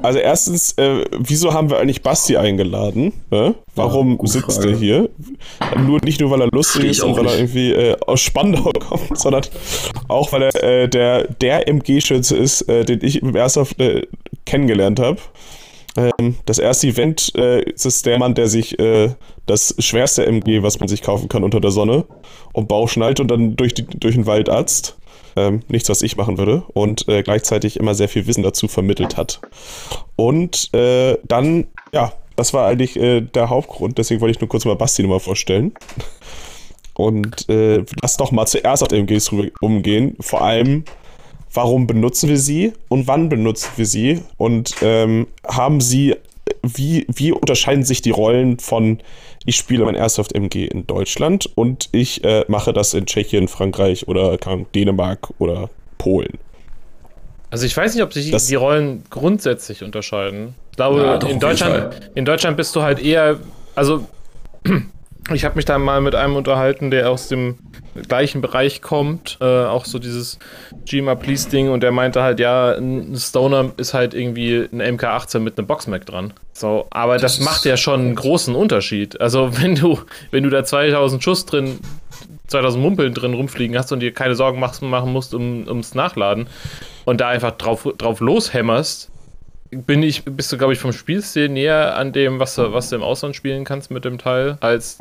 Also 0.02 0.18
erstens, 0.18 0.72
äh, 0.78 1.04
wieso 1.18 1.52
haben 1.52 1.68
wir 1.68 1.78
eigentlich 1.78 2.02
Basti 2.02 2.36
eingeladen? 2.36 3.12
Ne? 3.30 3.54
Warum 3.74 4.16
gute 4.16 4.32
sitzt 4.32 4.56
Frage. 4.56 4.70
er 4.70 4.76
hier? 4.78 5.10
Nur, 5.76 6.00
nicht 6.02 6.20
nur, 6.20 6.30
weil 6.30 6.40
er 6.40 6.48
lustig 6.50 6.84
ist 6.84 7.02
und 7.02 7.16
weil 7.16 7.26
er 7.26 7.34
irgendwie 7.34 7.72
äh, 7.72 7.96
aus 8.06 8.20
Spandau 8.20 8.72
kommt, 8.88 9.18
sondern 9.18 9.42
auch, 10.08 10.32
weil 10.32 10.42
er 10.42 10.62
äh, 10.62 10.88
der, 10.88 11.28
der 11.28 11.68
MG-Schütze 11.68 12.36
ist, 12.36 12.62
äh, 12.62 12.84
den 12.84 13.04
ich 13.04 13.22
im 13.22 13.34
Airsoft 13.36 13.78
äh, 13.80 14.06
kennengelernt 14.46 14.98
habe. 15.00 15.18
Ähm, 15.96 16.36
das 16.44 16.58
erste 16.58 16.88
Event 16.88 17.32
äh, 17.36 17.62
ist 17.62 18.06
der 18.06 18.18
Mann, 18.18 18.34
der 18.34 18.48
sich 18.48 18.78
äh, 18.78 19.10
das 19.46 19.74
schwerste 19.78 20.26
MG, 20.26 20.62
was 20.62 20.80
man 20.80 20.88
sich 20.88 21.02
kaufen 21.02 21.28
kann 21.28 21.44
unter 21.44 21.60
der 21.60 21.70
Sonne, 21.70 22.04
um 22.52 22.66
Bauch 22.66 22.88
schnallt 22.88 23.20
und 23.20 23.28
dann 23.28 23.56
durch, 23.56 23.74
die, 23.74 23.86
durch 23.86 24.14
den 24.14 24.26
Wald 24.26 24.48
atzt. 24.48 24.96
Ähm, 25.38 25.60
nichts, 25.68 25.90
was 25.90 26.00
ich 26.00 26.16
machen 26.16 26.38
würde. 26.38 26.64
Und 26.72 27.08
äh, 27.08 27.22
gleichzeitig 27.22 27.78
immer 27.78 27.94
sehr 27.94 28.08
viel 28.08 28.26
Wissen 28.26 28.42
dazu 28.42 28.68
vermittelt 28.68 29.18
hat. 29.18 29.40
Und 30.16 30.72
äh, 30.74 31.18
dann, 31.24 31.66
ja, 31.92 32.12
das 32.36 32.54
war 32.54 32.66
eigentlich 32.66 32.96
äh, 32.96 33.20
der 33.20 33.50
Hauptgrund. 33.50 33.98
Deswegen 33.98 34.22
wollte 34.22 34.32
ich 34.32 34.40
nur 34.40 34.48
kurz 34.48 34.64
mal 34.64 34.76
Basti 34.76 35.02
nochmal 35.02 35.20
vorstellen. 35.20 35.74
Und 36.94 37.48
äh, 37.50 37.84
lass 38.00 38.16
doch 38.16 38.32
mal 38.32 38.46
zuerst 38.46 38.82
auf 38.82 38.92
MGs 38.92 39.30
umgehen. 39.60 40.16
Vor 40.20 40.40
allem, 40.40 40.84
warum 41.56 41.86
benutzen 41.86 42.28
wir 42.28 42.38
sie 42.38 42.72
und 42.88 43.06
wann 43.08 43.28
benutzen 43.28 43.70
wir 43.76 43.86
sie 43.86 44.22
und 44.36 44.74
ähm, 44.82 45.26
haben 45.46 45.80
sie, 45.80 46.14
wie, 46.62 47.06
wie 47.12 47.32
unterscheiden 47.32 47.82
sich 47.84 48.02
die 48.02 48.10
Rollen 48.10 48.58
von 48.58 49.00
ich 49.48 49.56
spiele 49.56 49.84
mein 49.84 49.94
Airsoft 49.94 50.34
MG 50.34 50.66
in 50.66 50.86
Deutschland 50.86 51.48
und 51.54 51.88
ich 51.92 52.24
äh, 52.24 52.44
mache 52.48 52.72
das 52.72 52.94
in 52.94 53.06
Tschechien, 53.06 53.46
Frankreich 53.48 54.08
oder 54.08 54.36
Dänemark 54.74 55.28
oder 55.38 55.70
Polen. 55.98 56.38
also 57.50 57.64
ich 57.64 57.76
weiß 57.76 57.94
nicht, 57.94 58.02
ob 58.02 58.12
sich 58.12 58.30
Das- 58.30 58.46
die 58.48 58.56
Rollen 58.56 59.04
grundsätzlich 59.10 59.82
unterscheiden. 59.84 60.54
Ich 60.72 60.76
glaube, 60.76 61.00
Ja, 61.00 61.18
doch, 61.18 61.28
in, 61.28 61.40
Deutschland, 61.40 62.10
in 62.14 62.24
Deutschland 62.24 62.56
bist 62.56 62.74
du 62.76 62.82
halt 62.82 63.02
eher, 63.02 63.38
also 63.74 64.06
Ich 65.32 65.44
habe 65.44 65.56
mich 65.56 65.64
da 65.64 65.78
mal 65.78 66.00
mit 66.00 66.14
einem 66.14 66.36
unterhalten, 66.36 66.90
der 66.90 67.10
aus 67.10 67.28
dem 67.28 67.58
gleichen 68.08 68.40
Bereich 68.40 68.82
kommt, 68.82 69.38
äh, 69.40 69.44
auch 69.44 69.84
so 69.84 69.98
dieses 69.98 70.38
GMA 70.84 71.14
Please 71.14 71.48
Ding 71.48 71.70
und 71.70 71.82
der 71.82 71.92
meinte 71.92 72.22
halt, 72.22 72.38
ja, 72.38 72.72
ein 72.72 73.16
Stoner 73.16 73.72
ist 73.76 73.94
halt 73.94 74.14
irgendwie 74.14 74.68
ein 74.72 74.80
MK18 74.80 75.40
mit 75.40 75.58
einem 75.58 75.66
Boxmac 75.66 76.06
dran. 76.06 76.32
So, 76.52 76.86
aber 76.90 77.18
das, 77.18 77.38
das 77.38 77.44
macht 77.44 77.64
ja 77.64 77.76
schon 77.76 78.00
einen 78.00 78.14
großen 78.14 78.54
Unterschied. 78.54 79.20
Also 79.20 79.50
wenn 79.60 79.74
du, 79.74 79.98
wenn 80.30 80.44
du 80.44 80.50
da 80.50 80.64
2000 80.64 81.22
Schuss 81.22 81.46
drin, 81.46 81.78
2000 82.46 82.82
Mumpeln 82.82 83.12
drin 83.14 83.34
rumfliegen 83.34 83.76
hast 83.76 83.90
und 83.92 84.00
dir 84.00 84.12
keine 84.12 84.36
Sorgen 84.36 84.60
machen 84.60 85.12
musst 85.12 85.34
um, 85.34 85.66
ums 85.66 85.94
Nachladen 85.94 86.48
und 87.04 87.20
da 87.20 87.28
einfach 87.28 87.52
drauf, 87.52 87.88
drauf 87.98 88.20
loshämmerst, 88.20 89.10
bin 89.70 90.02
ich, 90.02 90.24
bist 90.24 90.52
du, 90.52 90.58
glaube 90.58 90.72
ich, 90.72 90.78
vom 90.78 90.92
Spielstil 90.92 91.48
näher 91.48 91.96
an 91.96 92.12
dem, 92.12 92.38
was 92.38 92.54
du, 92.54 92.72
was 92.72 92.90
du 92.90 92.96
im 92.96 93.02
Ausland 93.02 93.36
spielen 93.36 93.64
kannst 93.64 93.90
mit 93.90 94.04
dem 94.04 94.18
Teil, 94.18 94.58
als 94.60 94.98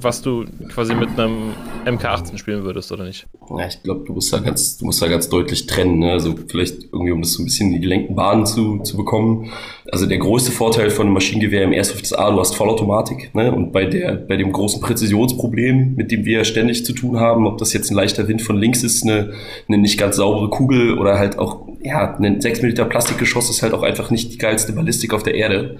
was 0.00 0.22
du 0.22 0.44
quasi 0.68 0.94
mit 0.94 1.18
einem 1.18 1.52
MK18 1.86 2.36
spielen 2.36 2.62
würdest, 2.62 2.92
oder 2.92 3.04
nicht? 3.04 3.26
Ja, 3.50 3.66
ich 3.66 3.82
glaube, 3.82 4.04
du 4.06 4.12
musst 4.12 4.32
da 4.32 4.38
ganz, 4.38 4.76
du 4.76 4.84
musst 4.84 5.02
da 5.02 5.08
ganz 5.08 5.28
deutlich 5.28 5.66
trennen. 5.66 5.98
Ne? 5.98 6.12
Also 6.12 6.34
vielleicht 6.48 6.84
irgendwie, 6.92 7.12
um 7.12 7.22
das 7.22 7.32
so 7.32 7.42
ein 7.42 7.46
bisschen 7.46 7.68
in 7.68 7.74
die 7.74 7.80
gelenkten 7.80 8.14
Bahnen 8.14 8.46
zu, 8.46 8.78
zu 8.80 8.96
bekommen. 8.96 9.50
Also 9.90 10.06
der 10.06 10.18
größte 10.18 10.52
Vorteil 10.52 10.90
von 10.90 11.06
einem 11.06 11.14
Maschinengewehr 11.14 11.62
im 11.64 11.72
A, 11.72 12.30
du 12.30 12.40
hast 12.40 12.54
Vollautomatik. 12.54 13.34
Ne? 13.34 13.52
Und 13.52 13.72
bei 13.72 13.86
der, 13.86 14.14
bei 14.14 14.36
dem 14.36 14.52
großen 14.52 14.80
Präzisionsproblem, 14.80 15.94
mit 15.94 16.10
dem 16.10 16.24
wir 16.24 16.44
ständig 16.44 16.84
zu 16.84 16.92
tun 16.92 17.18
haben, 17.18 17.46
ob 17.46 17.58
das 17.58 17.72
jetzt 17.72 17.90
ein 17.90 17.94
leichter 17.94 18.28
Wind 18.28 18.42
von 18.42 18.56
links 18.56 18.82
ist, 18.82 19.02
eine, 19.02 19.32
eine 19.68 19.78
nicht 19.78 19.98
ganz 19.98 20.16
saubere 20.16 20.50
Kugel 20.50 20.98
oder 20.98 21.18
halt 21.18 21.38
auch 21.38 21.66
ja, 21.84 22.16
ein 22.16 22.40
6 22.40 22.62
mm 22.62 22.88
Plastikgeschoss 22.88 23.50
ist 23.50 23.62
halt 23.62 23.74
auch 23.74 23.82
einfach 23.82 24.10
nicht 24.10 24.32
die 24.32 24.38
geilste 24.38 24.72
Ballistik 24.72 25.12
auf 25.12 25.22
der 25.22 25.34
Erde. 25.34 25.76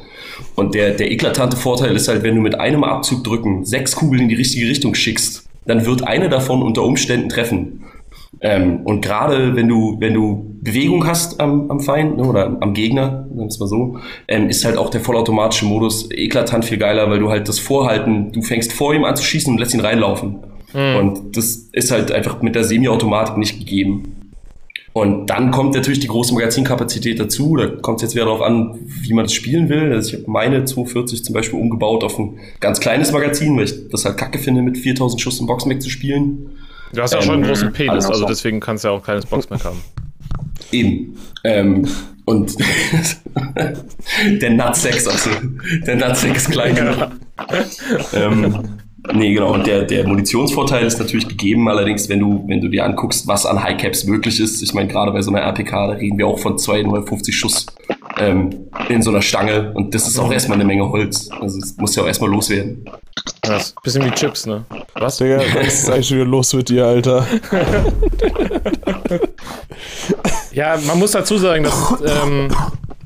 Und 0.54 0.74
der, 0.74 0.90
der 0.90 1.10
eklatante 1.10 1.56
Vorteil 1.56 1.96
ist 1.96 2.08
halt, 2.08 2.22
wenn 2.22 2.34
du 2.34 2.42
mit 2.42 2.60
einem 2.60 2.84
Abzug 2.84 3.24
drücken 3.24 3.64
sechs 3.64 3.96
Kugeln 3.96 4.22
in 4.22 4.28
die 4.28 4.34
richtige 4.34 4.68
Richtung 4.68 4.94
schickst, 4.94 5.48
dann 5.66 5.86
wird 5.86 6.06
eine 6.06 6.28
davon 6.28 6.62
unter 6.62 6.82
Umständen 6.82 7.30
treffen. 7.30 7.84
Ähm, 8.42 8.80
und 8.84 9.00
gerade 9.00 9.56
wenn 9.56 9.66
du, 9.68 9.96
wenn 9.98 10.12
du 10.12 10.58
Bewegung 10.60 11.06
hast 11.06 11.40
am, 11.40 11.70
am 11.70 11.80
Feind 11.80 12.18
ne, 12.18 12.24
oder 12.24 12.58
am 12.60 12.74
Gegner, 12.74 13.26
sagen 13.28 13.38
wir 13.38 13.46
es 13.46 13.58
mal 13.58 13.68
so, 13.68 13.98
ähm, 14.28 14.50
ist 14.50 14.64
halt 14.66 14.76
auch 14.76 14.90
der 14.90 15.00
vollautomatische 15.00 15.64
Modus 15.64 16.10
eklatant 16.10 16.66
viel 16.66 16.76
geiler, 16.76 17.08
weil 17.08 17.20
du 17.20 17.30
halt 17.30 17.48
das 17.48 17.58
Vorhalten, 17.58 18.32
du 18.32 18.42
fängst 18.42 18.74
vor 18.74 18.92
ihm 18.92 19.04
an 19.04 19.16
zu 19.16 19.24
schießen 19.24 19.52
und 19.52 19.58
lässt 19.58 19.72
ihn 19.72 19.80
reinlaufen. 19.80 20.40
Mhm. 20.74 20.96
Und 20.96 21.36
das 21.36 21.70
ist 21.72 21.90
halt 21.90 22.12
einfach 22.12 22.42
mit 22.42 22.54
der 22.54 22.64
Semi-Automatik 22.64 23.38
nicht 23.38 23.58
gegeben. 23.58 24.23
Und 24.94 25.26
dann 25.26 25.50
kommt 25.50 25.74
natürlich 25.74 25.98
die 25.98 26.06
große 26.06 26.32
Magazinkapazität 26.32 27.18
dazu. 27.18 27.56
Da 27.56 27.66
kommt 27.66 27.96
es 27.96 28.02
jetzt 28.02 28.14
wieder 28.14 28.26
darauf 28.26 28.40
an, 28.40 28.78
wie 28.86 29.12
man 29.12 29.24
das 29.24 29.34
spielen 29.34 29.68
will. 29.68 29.92
Also 29.92 30.10
ich 30.10 30.22
habe 30.22 30.30
meine 30.30 30.64
240 30.64 31.24
zum 31.24 31.34
Beispiel 31.34 31.58
umgebaut 31.58 32.04
auf 32.04 32.16
ein 32.16 32.38
ganz 32.60 32.78
kleines 32.78 33.10
Magazin, 33.10 33.56
weil 33.56 33.64
ich 33.64 33.88
das 33.88 34.04
halt 34.04 34.16
kacke 34.16 34.38
finde, 34.38 34.62
mit 34.62 34.78
4000 34.78 35.20
Schuss 35.20 35.40
im 35.40 35.46
Boxmac 35.46 35.82
zu 35.82 35.90
spielen. 35.90 36.48
Du 36.92 37.02
hast 37.02 37.12
ja 37.12 37.18
ähm, 37.18 37.24
schon 37.24 37.34
einen 37.34 37.42
großen 37.42 37.72
Penis, 37.72 38.06
also 38.06 38.24
deswegen 38.24 38.60
kannst 38.60 38.84
du 38.84 38.88
ja 38.88 38.94
auch 38.94 39.02
keines 39.02 39.26
Boxmac 39.26 39.64
haben. 39.64 39.82
Eben. 40.70 41.16
Ähm, 41.42 41.88
und 42.24 42.54
der 44.40 44.50
Nutsex, 44.50 45.08
also 45.08 45.30
der 45.88 45.96
Nutsex 45.96 46.48
klein 46.48 46.76
genug. 46.76 47.08
ähm, 48.12 48.64
Nee, 49.12 49.34
genau. 49.34 49.52
Und 49.52 49.66
der, 49.66 49.82
der 49.82 50.06
Munitionsvorteil 50.06 50.86
ist 50.86 50.98
natürlich 50.98 51.28
gegeben. 51.28 51.68
Allerdings, 51.68 52.08
wenn 52.08 52.20
du, 52.20 52.44
wenn 52.46 52.60
du 52.60 52.68
dir 52.68 52.84
anguckst, 52.84 53.26
was 53.26 53.44
an 53.44 53.62
Highcaps 53.62 54.04
möglich 54.04 54.40
ist, 54.40 54.62
ich 54.62 54.72
meine, 54.72 54.88
gerade 54.88 55.12
bei 55.12 55.20
so 55.20 55.30
einer 55.30 55.40
RPK, 55.40 55.88
da 55.88 55.92
reden 55.92 56.16
wir 56.16 56.26
auch 56.26 56.38
von 56.38 56.56
250 56.56 57.36
Schuss 57.36 57.66
ähm, 58.18 58.68
in 58.88 59.02
so 59.02 59.10
einer 59.10 59.20
Stange. 59.20 59.72
Und 59.74 59.94
das 59.94 60.08
ist 60.08 60.18
auch 60.18 60.32
erstmal 60.32 60.56
eine 60.56 60.64
Menge 60.64 60.88
Holz. 60.88 61.28
Also, 61.38 61.58
es 61.58 61.76
muss 61.76 61.94
ja 61.96 62.02
auch 62.02 62.06
erstmal 62.06 62.30
loswerden. 62.30 62.84
Das 63.42 63.74
bisschen 63.82 64.04
wie 64.06 64.10
Chips, 64.10 64.46
ne? 64.46 64.64
Was? 64.94 65.18
Digga, 65.18 65.38
was 65.54 65.82
ist 65.82 65.90
eigentlich 65.90 66.08
schon 66.08 66.18
wieder 66.18 66.26
los 66.26 66.54
mit 66.54 66.68
dir, 66.70 66.86
Alter? 66.86 67.26
ja, 70.52 70.78
man 70.86 70.98
muss 70.98 71.12
dazu 71.12 71.36
sagen, 71.36 71.64
dass 71.64 71.94
ähm, 72.06 72.48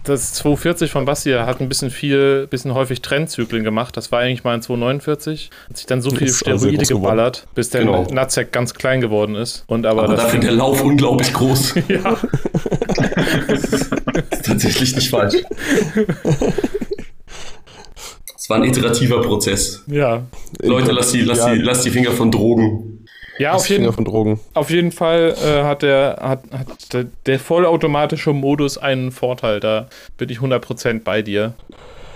das 0.08 0.32
240 0.34 0.90
von 0.90 1.04
Basti 1.04 1.32
hat 1.32 1.60
ein 1.60 1.68
bisschen 1.68 1.90
viel, 1.90 2.46
bisschen 2.48 2.74
häufig 2.74 3.02
Trendzyklen 3.02 3.64
gemacht. 3.64 3.96
Das 3.96 4.10
war 4.10 4.20
eigentlich 4.20 4.44
mal 4.44 4.54
ein 4.54 4.62
249. 4.62 5.50
Hat 5.68 5.76
sich 5.76 5.86
dann 5.86 6.00
so 6.02 6.10
viel 6.10 6.28
Steroide 6.28 6.84
geballert, 6.84 7.46
bis 7.54 7.70
der 7.70 7.82
genau. 7.82 8.06
Nutzek 8.10 8.52
ganz 8.52 8.74
klein 8.74 9.00
geworden 9.00 9.34
ist. 9.34 9.64
Und 9.66 9.86
aber, 9.86 10.04
aber 10.04 10.16
dafür 10.16 10.40
der 10.40 10.52
Lauf 10.52 10.82
unglaublich 10.82 11.32
groß. 11.32 11.74
ja. 11.88 12.16
das 13.46 13.64
ist 13.64 13.90
tatsächlich 14.44 14.94
nicht 14.94 15.10
falsch. 15.10 15.34
Es 18.36 18.48
war 18.48 18.56
ein 18.56 18.64
iterativer 18.64 19.20
Prozess. 19.20 19.84
Ja. 19.88 20.22
Leute, 20.62 20.92
lass 20.92 21.12
die, 21.12 21.20
lass, 21.20 21.44
die, 21.44 21.56
lass 21.56 21.82
die 21.82 21.90
Finger 21.90 22.12
von 22.12 22.30
Drogen. 22.30 22.87
Ja, 23.38 23.52
auf 23.52 23.68
jeden, 23.68 23.86
auf 24.54 24.70
jeden 24.70 24.92
Fall 24.92 25.34
äh, 25.44 25.62
hat, 25.62 25.82
der, 25.82 26.18
hat, 26.20 26.42
hat 26.52 26.92
der, 26.92 27.06
der 27.26 27.38
vollautomatische 27.38 28.32
Modus 28.32 28.78
einen 28.78 29.12
Vorteil. 29.12 29.60
Da 29.60 29.86
bin 30.16 30.28
ich 30.28 30.38
100% 30.38 31.04
bei 31.04 31.22
dir. 31.22 31.54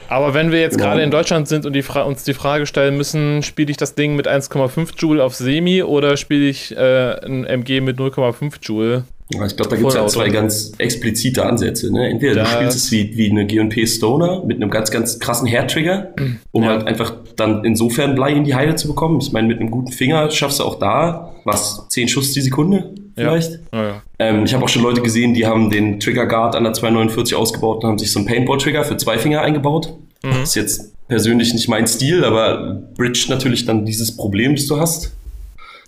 Aber 0.08 0.34
wenn 0.34 0.52
wir 0.52 0.60
jetzt 0.60 0.76
genau. 0.76 0.90
gerade 0.90 1.02
in 1.02 1.10
Deutschland 1.10 1.48
sind 1.48 1.64
und 1.64 1.72
die 1.72 1.82
uns 1.82 2.24
die 2.24 2.34
Frage 2.34 2.66
stellen 2.66 2.96
müssen, 2.96 3.42
spiele 3.42 3.70
ich 3.70 3.78
das 3.78 3.94
Ding 3.94 4.14
mit 4.14 4.28
1,5 4.28 4.98
Joule 4.98 5.24
auf 5.24 5.34
Semi 5.34 5.82
oder 5.82 6.18
spiele 6.18 6.48
ich 6.48 6.76
äh, 6.76 7.14
ein 7.24 7.46
MG 7.46 7.80
mit 7.80 7.98
0,5 7.98 8.56
Joule? 8.60 9.04
Ich 9.32 9.56
glaube, 9.56 9.70
da 9.70 9.76
gibt 9.76 9.88
es 9.88 9.94
ja 9.94 10.06
zwei 10.06 10.28
ganz 10.28 10.72
explizite 10.78 11.44
Ansätze. 11.44 11.92
Ne? 11.92 12.08
Entweder 12.08 12.34
da 12.34 12.42
du 12.44 12.50
spielst 12.50 12.76
es 12.76 12.92
wie, 12.92 13.16
wie 13.16 13.30
eine 13.30 13.46
G&P 13.46 13.86
Stoner 13.86 14.44
mit 14.44 14.56
einem 14.56 14.70
ganz, 14.70 14.90
ganz 14.90 15.18
krassen 15.18 15.48
Hair-Trigger, 15.48 16.14
um 16.50 16.62
ja. 16.62 16.70
halt 16.70 16.86
einfach 16.86 17.14
dann 17.36 17.64
insofern 17.64 18.14
Blei 18.14 18.32
in 18.32 18.44
die 18.44 18.54
Heide 18.54 18.74
zu 18.76 18.88
bekommen. 18.88 19.20
Ich 19.20 19.32
meine, 19.32 19.48
mit 19.48 19.60
einem 19.60 19.70
guten 19.70 19.92
Finger 19.92 20.30
schaffst 20.30 20.60
du 20.60 20.64
auch 20.64 20.78
da, 20.78 21.34
was, 21.44 21.86
10 21.88 22.08
Schuss 22.08 22.32
die 22.32 22.40
Sekunde 22.40 22.94
vielleicht? 23.14 23.60
Ja. 23.72 23.82
Ja, 23.82 24.02
ähm, 24.18 24.44
ich 24.44 24.54
habe 24.54 24.64
auch 24.64 24.68
schon 24.68 24.82
Leute 24.82 25.02
gesehen, 25.02 25.34
die 25.34 25.46
haben 25.46 25.70
den 25.70 26.00
Trigger 26.00 26.26
Guard 26.26 26.54
an 26.54 26.64
der 26.64 26.72
249 26.72 27.34
ausgebaut 27.34 27.82
und 27.82 27.90
haben 27.90 27.98
sich 27.98 28.12
so 28.12 28.18
einen 28.18 28.28
Paintball-Trigger 28.28 28.84
für 28.84 28.96
zwei 28.96 29.18
Finger 29.18 29.42
eingebaut. 29.42 29.94
Mhm. 30.22 30.30
Das 30.30 30.50
ist 30.50 30.54
jetzt 30.54 30.92
persönlich 31.08 31.52
nicht 31.52 31.68
mein 31.68 31.86
Stil, 31.86 32.24
aber 32.24 32.82
bridge 32.96 33.26
natürlich 33.28 33.66
dann 33.66 33.84
dieses 33.84 34.16
Problem, 34.16 34.54
das 34.54 34.66
du 34.66 34.78
hast. 34.78 35.12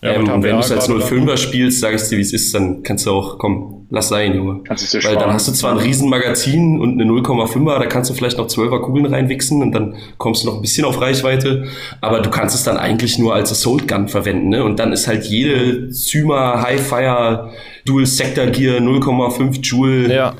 Ja, 0.05 0.13
ähm, 0.13 0.43
wenn 0.43 0.57
du 0.57 0.59
es 0.59 0.71
als 0.71 0.87
05er 0.87 1.39
spielst, 1.39 1.81
sag 1.81 1.95
ich 1.95 2.03
dir, 2.03 2.19
wie 2.19 2.23
es 2.23 2.35
ist, 2.35 2.55
dann 2.55 2.83
kannst 2.83 3.07
du 3.07 3.11
auch, 3.11 3.39
komm, 3.39 3.87
lass 3.89 4.09
sein, 4.09 4.35
Junge. 4.35 4.61
Kannst 4.65 4.93
du 4.93 5.03
Weil 5.03 5.17
dann 5.17 5.33
hast 5.33 5.49
du 5.49 5.53
zwar 5.53 5.73
ein 5.73 5.79
Riesenmagazin 5.79 6.79
und 6.79 7.01
eine 7.01 7.11
0,5er, 7.11 7.79
da 7.79 7.87
kannst 7.87 8.11
du 8.11 8.15
vielleicht 8.15 8.37
noch 8.37 8.47
12er 8.47 8.81
Kugeln 8.83 9.07
reinwichsen 9.07 9.63
und 9.63 9.73
dann 9.73 9.95
kommst 10.19 10.43
du 10.43 10.49
noch 10.49 10.57
ein 10.57 10.61
bisschen 10.61 10.85
auf 10.85 11.01
Reichweite, 11.01 11.69
aber 12.03 12.21
du 12.21 12.29
kannst 12.29 12.55
es 12.55 12.65
dann 12.65 12.77
eigentlich 12.77 13.19
nur 13.19 13.35
als 13.35 13.51
Assault 13.51 13.89
Gun 13.89 14.09
verwenden, 14.09 14.51
ne? 14.51 14.63
Und 14.63 14.79
dann 14.79 14.93
ist 14.93 15.07
halt 15.07 15.25
jede 15.25 15.89
Zyma, 15.89 16.63
Highfire, 16.63 17.53
Dual 17.87 18.05
Sector 18.05 18.47
Gear 18.49 18.81
0,5 18.81 19.63
Joule. 19.63 20.15
Ja. 20.15 20.35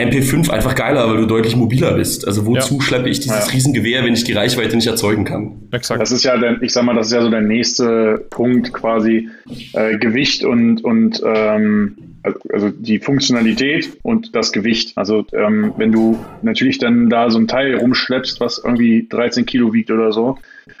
MP5 0.00 0.50
einfach 0.50 0.74
geiler, 0.74 1.08
weil 1.08 1.18
du 1.18 1.26
deutlich 1.26 1.56
mobiler 1.56 1.94
bist. 1.94 2.26
Also 2.26 2.46
wozu 2.46 2.76
ja. 2.76 2.80
schleppe 2.82 3.08
ich 3.08 3.20
dieses 3.20 3.46
ja. 3.46 3.52
Riesengewehr, 3.52 4.04
wenn 4.04 4.14
ich 4.14 4.24
die 4.24 4.32
Reichweite 4.32 4.76
nicht 4.76 4.86
erzeugen 4.86 5.24
kann? 5.24 5.68
Exakt. 5.72 6.00
Das 6.00 6.12
ist 6.12 6.24
ja, 6.24 6.36
der, 6.36 6.62
ich 6.62 6.72
sag 6.72 6.84
mal, 6.84 6.94
das 6.94 7.08
ist 7.08 7.12
ja 7.12 7.22
so 7.22 7.30
der 7.30 7.40
nächste 7.40 8.26
Punkt 8.30 8.72
quasi 8.72 9.28
äh, 9.74 9.98
Gewicht 9.98 10.44
und 10.44 10.84
und 10.84 11.22
ähm, 11.24 11.96
also 12.52 12.70
die 12.70 12.98
Funktionalität 12.98 13.96
und 14.02 14.34
das 14.34 14.52
Gewicht. 14.52 14.92
Also 14.96 15.24
ähm, 15.32 15.72
wenn 15.76 15.92
du 15.92 16.18
natürlich 16.42 16.78
dann 16.78 17.08
da 17.08 17.30
so 17.30 17.38
ein 17.38 17.48
Teil 17.48 17.76
rumschleppst, 17.76 18.40
was 18.40 18.60
irgendwie 18.62 19.06
13 19.08 19.46
Kilo 19.46 19.72
wiegt 19.72 19.90
oder 19.90 20.12
so, 20.12 20.38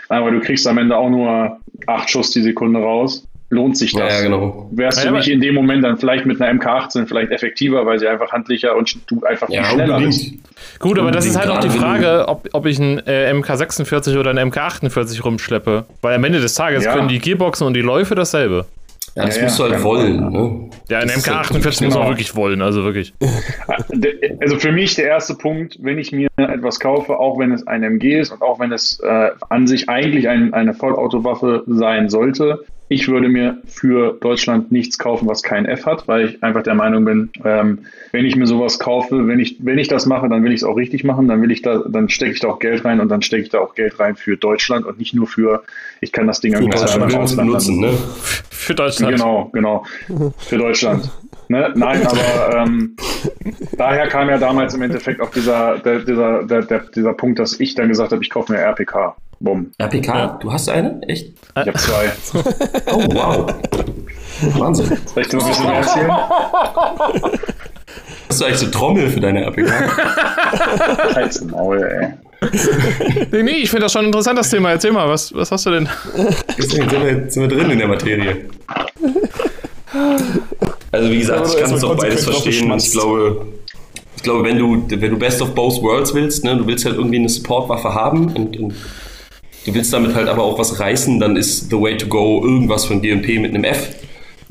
aber 0.08 0.30
du 0.30 0.40
kriegst 0.40 0.66
am 0.66 0.78
Ende 0.78 0.96
auch 0.96 1.10
nur 1.10 1.60
acht 1.86 2.10
Schuss 2.10 2.30
die 2.30 2.42
Sekunde 2.42 2.80
raus 2.80 3.26
lohnt 3.50 3.76
sich 3.76 3.92
das. 3.92 4.14
Ja, 4.14 4.22
genau. 4.22 4.68
Wärst 4.70 5.04
ja, 5.04 5.10
du 5.10 5.16
nicht 5.16 5.28
in 5.28 5.40
dem 5.40 5.54
Moment 5.54 5.84
dann 5.84 5.98
vielleicht 5.98 6.24
mit 6.24 6.40
einer 6.40 6.58
MK18 6.58 7.06
vielleicht 7.06 7.32
effektiver, 7.32 7.84
weil 7.84 7.98
sie 7.98 8.06
einfach 8.06 8.32
handlicher 8.32 8.76
und 8.76 8.96
du 9.10 9.22
einfach 9.24 9.48
ja, 9.50 9.64
schneller 9.64 9.98
bist. 9.98 10.32
Gut, 10.78 10.98
aber 10.98 11.10
das 11.10 11.26
ist 11.26 11.36
halt 11.36 11.50
auch 11.50 11.60
die 11.60 11.68
Frage, 11.68 12.28
ob, 12.28 12.48
ob 12.52 12.66
ich 12.66 12.80
einen 12.80 12.98
äh, 13.06 13.32
MK46 13.32 14.18
oder 14.18 14.30
einen 14.30 14.52
MK48 14.52 15.22
rumschleppe. 15.22 15.84
Weil 16.00 16.14
am 16.14 16.24
Ende 16.24 16.40
des 16.40 16.54
Tages 16.54 16.84
ja. 16.84 16.94
können 16.94 17.08
die 17.08 17.18
Gearboxen 17.18 17.66
und 17.66 17.74
die 17.74 17.82
Läufe 17.82 18.14
dasselbe. 18.14 18.66
Ja, 19.16 19.26
das 19.26 19.36
ja, 19.36 19.42
musst 19.42 19.58
du 19.58 19.64
halt 19.64 19.82
wollen. 19.82 20.30
Ne? 20.30 20.70
Ja, 20.88 21.00
ein 21.00 21.08
MK48 21.08 21.52
halt 21.52 21.80
muss 21.80 21.94
man 21.94 22.08
wirklich 22.08 22.36
wollen, 22.36 22.62
also 22.62 22.84
wirklich. 22.84 23.12
Also 24.40 24.58
für 24.58 24.72
mich 24.72 24.94
der 24.94 25.04
erste 25.04 25.34
Punkt, 25.34 25.76
wenn 25.82 25.98
ich 25.98 26.12
mir 26.12 26.28
etwas 26.38 26.80
kaufe, 26.80 27.18
auch 27.18 27.38
wenn 27.38 27.52
es 27.52 27.66
ein 27.66 27.82
MG 27.82 28.20
ist 28.20 28.32
und 28.32 28.40
auch 28.40 28.58
wenn 28.58 28.72
es 28.72 28.98
äh, 29.00 29.30
an 29.50 29.66
sich 29.66 29.90
eigentlich 29.90 30.28
ein, 30.28 30.54
eine 30.54 30.72
Vollautowaffe 30.72 31.62
sein 31.66 32.08
sollte, 32.08 32.64
ich 32.90 33.06
würde 33.06 33.28
mir 33.28 33.58
für 33.66 34.18
Deutschland 34.20 34.72
nichts 34.72 34.98
kaufen, 34.98 35.28
was 35.28 35.44
kein 35.44 35.64
F 35.64 35.86
hat, 35.86 36.08
weil 36.08 36.28
ich 36.28 36.42
einfach 36.42 36.64
der 36.64 36.74
Meinung 36.74 37.04
bin, 37.04 37.30
ähm, 37.44 37.78
wenn 38.10 38.26
ich 38.26 38.34
mir 38.34 38.48
sowas 38.48 38.80
kaufe, 38.80 39.28
wenn 39.28 39.38
ich, 39.38 39.58
wenn 39.60 39.78
ich 39.78 39.86
das 39.86 40.06
mache, 40.06 40.28
dann 40.28 40.42
will 40.42 40.50
ich 40.50 40.62
es 40.62 40.64
auch 40.64 40.74
richtig 40.76 41.04
machen, 41.04 41.28
dann 41.28 41.40
will 41.40 41.52
ich 41.52 41.62
da, 41.62 41.84
dann 41.88 42.08
stecke 42.08 42.32
ich 42.32 42.40
da 42.40 42.48
auch 42.48 42.58
Geld 42.58 42.84
rein 42.84 42.98
und 42.98 43.08
dann 43.08 43.22
stecke 43.22 43.44
ich 43.44 43.48
da 43.48 43.60
auch 43.60 43.76
Geld 43.76 44.00
rein 44.00 44.16
für 44.16 44.36
Deutschland 44.36 44.86
und 44.86 44.98
nicht 44.98 45.14
nur 45.14 45.28
für, 45.28 45.62
ich 46.00 46.10
kann 46.10 46.26
das 46.26 46.40
Ding 46.40 46.52
irgendwie 46.52 46.76
im 46.76 47.14
Ausland 47.14 47.48
nutzen, 47.48 47.78
ne? 47.78 47.92
Für 48.50 48.74
Deutschland. 48.74 49.16
Genau, 49.16 49.50
genau. 49.52 49.84
Für 50.38 50.58
Deutschland. 50.58 51.12
Ne? 51.46 51.72
Nein, 51.76 52.04
aber 52.04 52.56
ähm, 52.56 52.96
daher 53.76 54.08
kam 54.08 54.28
ja 54.28 54.38
damals 54.38 54.74
im 54.74 54.82
Endeffekt 54.82 55.20
auch 55.20 55.30
dieser, 55.30 55.78
der, 55.78 56.00
dieser, 56.00 56.42
der, 56.42 56.62
der, 56.62 56.80
dieser 56.92 57.12
Punkt, 57.14 57.38
dass 57.38 57.60
ich 57.60 57.76
dann 57.76 57.86
gesagt 57.86 58.10
habe, 58.10 58.22
ich 58.22 58.30
kaufe 58.30 58.52
mir 58.52 58.58
RPK. 58.58 59.14
Bumm. 59.40 59.72
RPK, 59.78 60.38
du 60.42 60.52
hast 60.52 60.68
eine? 60.68 61.00
Echt? 61.08 61.32
Ich 61.32 61.56
habe 61.56 61.72
zwei. 61.74 62.12
Oh, 62.92 63.06
wow. 63.10 63.54
Wahnsinn. 64.58 64.98
Soll 65.06 65.22
ich 65.22 65.28
dir 65.28 65.38
ein 65.38 65.46
bisschen 65.48 65.66
mehr 65.66 65.76
erzählen? 65.76 66.10
Hast 68.28 68.40
du 68.40 68.44
eigentlich 68.44 68.58
so 68.58 68.66
Trommel 68.66 69.08
für 69.08 69.20
deine 69.20 69.44
RPK? 69.44 69.72
Halt's 71.14 71.40
Maul, 71.42 71.82
ey. 71.82 72.12
Nee, 73.32 73.42
nee, 73.42 73.50
ich 73.62 73.70
finde 73.70 73.84
das 73.84 73.92
schon 73.92 74.02
ein 74.02 74.06
interessantes 74.06 74.50
Thema. 74.50 74.72
Erzähl 74.72 74.92
mal, 74.92 75.08
was, 75.08 75.34
was 75.34 75.50
hast 75.50 75.64
du 75.64 75.70
denn? 75.70 75.88
Deswegen 76.58 76.88
sind 76.90 77.04
wir, 77.04 77.30
sind 77.30 77.50
wir 77.50 77.56
drin 77.56 77.70
in 77.70 77.78
der 77.78 77.88
Materie. 77.88 78.44
Also 80.92 81.10
wie 81.10 81.18
gesagt, 81.18 81.48
ich 81.48 81.56
kann 81.56 81.72
es 81.72 81.82
auch 81.82 81.96
beides 81.96 82.24
verstehen. 82.24 82.72
Ich 82.76 82.92
glaube, 82.92 83.46
ich 84.16 84.22
glaube, 84.22 84.44
wenn 84.44 84.58
du, 84.58 84.84
wenn 84.86 85.10
du 85.10 85.18
Best 85.18 85.40
of 85.40 85.54
Both 85.54 85.82
Worlds 85.82 86.14
willst, 86.14 86.44
ne, 86.44 86.56
du 86.58 86.66
willst 86.66 86.84
halt 86.84 86.96
irgendwie 86.96 87.18
eine 87.18 87.28
Supportwaffe 87.28 87.94
haben 87.94 88.34
und, 88.34 88.58
und 88.58 88.74
du 89.66 89.74
willst 89.74 89.92
damit 89.92 90.14
halt 90.14 90.28
aber 90.28 90.42
auch 90.42 90.58
was 90.58 90.80
reißen, 90.80 91.20
dann 91.20 91.36
ist 91.36 91.70
the 91.70 91.76
way 91.80 91.96
to 91.96 92.06
go 92.06 92.42
irgendwas 92.44 92.84
von 92.86 93.00
GMP 93.02 93.38
mit 93.40 93.54
einem 93.54 93.64
F 93.64 93.94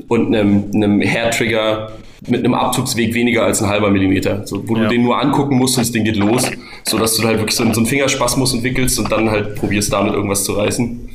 und 0.08 0.26
einem, 0.34 0.64
einem 0.74 1.00
Hair-Trigger 1.02 1.92
mit 2.28 2.40
einem 2.44 2.52
Abzugsweg 2.54 3.14
weniger 3.14 3.44
als 3.44 3.62
ein 3.62 3.68
halber 3.68 3.90
Millimeter. 3.90 4.46
So, 4.46 4.62
wo 4.68 4.76
Ja. 4.76 4.82
du 4.82 4.88
den 4.88 5.02
nur 5.04 5.18
angucken 5.20 5.56
musst 5.56 5.76
und 5.78 5.84
das 5.86 5.92
Ding 5.92 6.04
geht 6.04 6.16
los, 6.16 6.44
sodass 6.86 7.16
du 7.16 7.26
halt 7.26 7.38
wirklich 7.38 7.56
so, 7.56 7.62
einen- 7.64 7.72
so 7.72 7.80
einen 7.80 7.86
Fingerspasmus 7.86 8.52
entwickelst 8.52 8.98
und 8.98 9.10
dann 9.10 9.30
halt 9.30 9.54
probierst 9.56 9.92
damit 9.92 10.12
irgendwas 10.14 10.44
zu 10.44 10.52
reißen. 10.52 11.08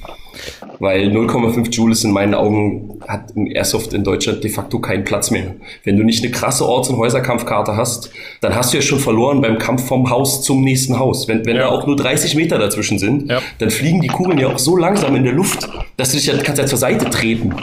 Weil 0.79 1.07
0,5 1.09 1.71
Joule 1.71 1.93
ist 1.93 2.03
in 2.03 2.11
meinen 2.11 2.33
Augen, 2.33 2.99
hat 3.07 3.31
im 3.35 3.47
Airsoft 3.47 3.93
in 3.93 4.03
Deutschland 4.03 4.43
de 4.43 4.51
facto 4.51 4.79
keinen 4.79 5.03
Platz 5.03 5.31
mehr. 5.31 5.55
Wenn 5.83 5.97
du 5.97 6.03
nicht 6.03 6.23
eine 6.23 6.31
krasse 6.31 6.65
Orts- 6.67 6.89
und 6.89 6.97
Häuserkampfkarte 6.97 7.75
hast, 7.77 8.09
dann 8.41 8.55
hast 8.55 8.73
du 8.73 8.77
ja 8.77 8.81
schon 8.81 8.99
verloren 8.99 9.41
beim 9.41 9.57
Kampf 9.57 9.85
vom 9.87 10.09
Haus 10.09 10.41
zum 10.41 10.63
nächsten 10.63 10.99
Haus. 10.99 11.27
Wenn, 11.27 11.45
wenn 11.45 11.55
Ja. 11.55 11.63
da 11.63 11.69
auch 11.69 11.87
nur 11.87 11.95
30 11.95 12.35
Meter 12.35 12.57
dazwischen 12.59 12.99
sind, 12.99 13.29
Ja. 13.29 13.41
dann 13.59 13.69
fliegen 13.69 14.01
die 14.01 14.07
Kugeln 14.07 14.37
ja 14.37 14.47
auch 14.47 14.59
so 14.59 14.75
langsam 14.77 15.15
in 15.15 15.23
der 15.23 15.33
Luft, 15.33 15.67
dass 15.97 16.09
du 16.11 16.17
dich 16.17 16.25
ja, 16.27 16.33
kannst 16.37 16.59
ja 16.61 16.65
zur 16.67 16.77
Seite 16.79 17.09
treten. 17.09 17.53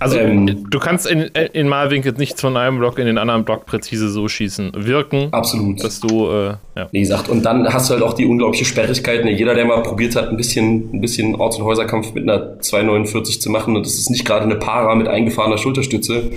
Also, 0.00 0.18
Ähm. 0.18 0.66
du 0.70 0.78
kannst 0.78 1.06
in, 1.06 1.22
in 1.22 1.68
Malwinkel 1.68 2.12
nicht 2.16 2.40
von 2.40 2.56
einem 2.56 2.78
Block 2.78 2.98
in 2.98 3.06
den 3.06 3.16
anderen 3.18 3.44
Block 3.44 3.64
präzise 3.66 4.08
so 4.08 4.28
schießen. 4.28 4.72
Wirken, 4.76 5.28
Absolut. 5.32 5.82
dass 5.82 6.00
du, 6.00 6.28
äh, 6.30 6.54
ja. 6.76 6.88
Wie 6.90 7.00
gesagt, 7.00 7.28
und 7.28 7.44
dann 7.44 7.66
hast 7.72 7.88
du 7.88 7.94
halt 7.94 8.02
auch 8.02 8.14
die 8.14 8.26
unglaubliche 8.26 8.64
Sperrigkeit. 8.64 9.24
Ne? 9.24 9.32
Jeder, 9.32 9.54
der 9.54 9.64
mal 9.64 9.82
probiert 9.82 10.16
hat, 10.16 10.28
ein 10.28 10.36
bisschen, 10.36 10.90
ein 10.92 11.00
bisschen 11.00 11.36
Orts- 11.36 11.56
und 11.58 11.64
Häuserkampf 11.64 12.12
mit 12.12 12.24
einer 12.28 12.58
249 12.60 13.40
zu 13.40 13.50
machen, 13.50 13.76
und 13.76 13.86
das 13.86 13.94
ist 13.94 14.10
nicht 14.10 14.24
gerade 14.24 14.44
eine 14.44 14.56
Para 14.56 14.94
mit 14.94 15.08
eingefahrener 15.08 15.58
Schulterstütze, 15.58 16.30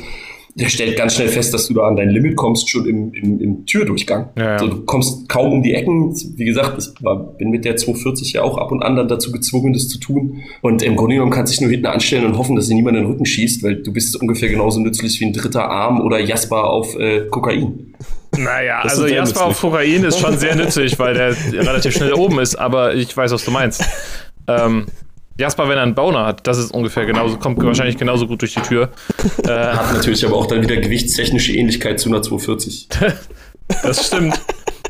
der 0.60 0.70
stellt 0.70 0.97
ganz 0.97 1.16
schnell 1.16 1.28
fest, 1.28 1.53
dass 1.53 1.68
du 1.68 1.76
da 1.76 1.82
an 1.88 1.95
dein 1.95 2.10
Limit 2.10 2.36
kommst, 2.36 2.68
schon 2.70 2.88
im, 2.88 3.14
im, 3.14 3.39
im 3.39 3.66
Türdurchgang. 3.68 4.30
Ja, 4.36 4.43
ja. 4.43 4.51
Also 4.53 4.68
du 4.68 4.86
kommst 4.86 5.30
kaum 5.30 5.53
um 5.53 5.62
die 5.62 5.76
Ecken. 5.76 6.16
Wie 6.36 6.45
gesagt, 6.45 6.80
ich 6.80 7.03
war, 7.03 7.16
bin 7.16 7.51
mit 7.51 7.64
der 7.64 7.78
240 7.78 8.34
ja 8.34 8.41
auch 8.41 8.58
ab 8.58 8.72
und 8.72 8.82
an 8.82 8.95
dann 8.95 9.08
dazu 9.08 9.32
gezwungen, 9.32 9.74
das 9.74 9.88
zu 9.88 9.99
tun. 9.99 10.41
Und 10.62 10.82
im 10.82 10.95
Grunde 10.95 11.16
genommen 11.16 11.32
kannst 11.32 11.53
du 11.53 11.55
dich 11.55 11.62
nur 11.62 11.70
hinten 11.70 11.86
anstellen 11.86 12.26
und 12.26 12.38
hoffen, 12.39 12.55
dass 12.55 12.68
dir 12.68 12.74
niemand 12.74 12.97
in 12.97 13.03
den 13.03 13.12
Rücken 13.12 13.26
schießt, 13.26 13.62
weil 13.62 13.84
du 13.84 13.93
bist 13.93 14.20
ungefähr 14.20 14.49
genauso 14.49 14.80
nützlich 14.80 15.20
wie 15.20 15.26
ein 15.26 15.34
dritter 15.34 15.70
Arm 15.70 16.01
oder 16.01 16.20
Jasper 16.20 16.68
auf 16.68 16.97
äh, 16.97 17.28
Kokain. 17.30 17.93
Naja, 18.36 18.82
Das 18.82 18.93
also 18.93 19.08
Jasper 19.08 19.45
auf. 19.45 19.62
Kokain 19.62 20.03
ist 20.03 20.20
schon 20.20 20.38
sehr 20.38 20.55
nützlich, 20.55 20.97
weil 20.97 21.14
der 21.14 21.36
relativ 21.51 21.93
schnell 21.95 22.14
oben 22.14 22.39
ist, 22.39 22.55
aber 22.55 22.95
ich 22.95 23.16
weiß, 23.16 23.32
was 23.32 23.45
du 23.45 23.51
meinst. 23.51 23.84
Ähm, 24.47 24.88
Jasper, 25.39 25.69
wenn 25.69 25.77
er 25.77 25.83
einen 25.83 25.95
Boner 25.95 26.25
hat, 26.25 26.47
das 26.47 26.57
ist 26.57 26.71
ungefähr 26.71 27.05
genauso, 27.05 27.38
kommt 27.38 27.63
wahrscheinlich 27.63 27.97
genauso 27.97 28.27
gut 28.27 28.41
durch 28.41 28.53
die 28.53 28.61
Tür. 28.61 28.89
Äh, 29.43 29.49
Hat 29.49 29.93
natürlich 29.93 30.25
aber 30.25 30.35
auch 30.35 30.47
dann 30.47 30.61
wieder 30.61 30.77
gewichtstechnische 30.77 31.53
Ähnlichkeit 31.53 31.99
zu 31.99 32.09
einer 32.09 32.21
240. 32.21 32.89
das 33.83 34.07
stimmt. 34.07 34.39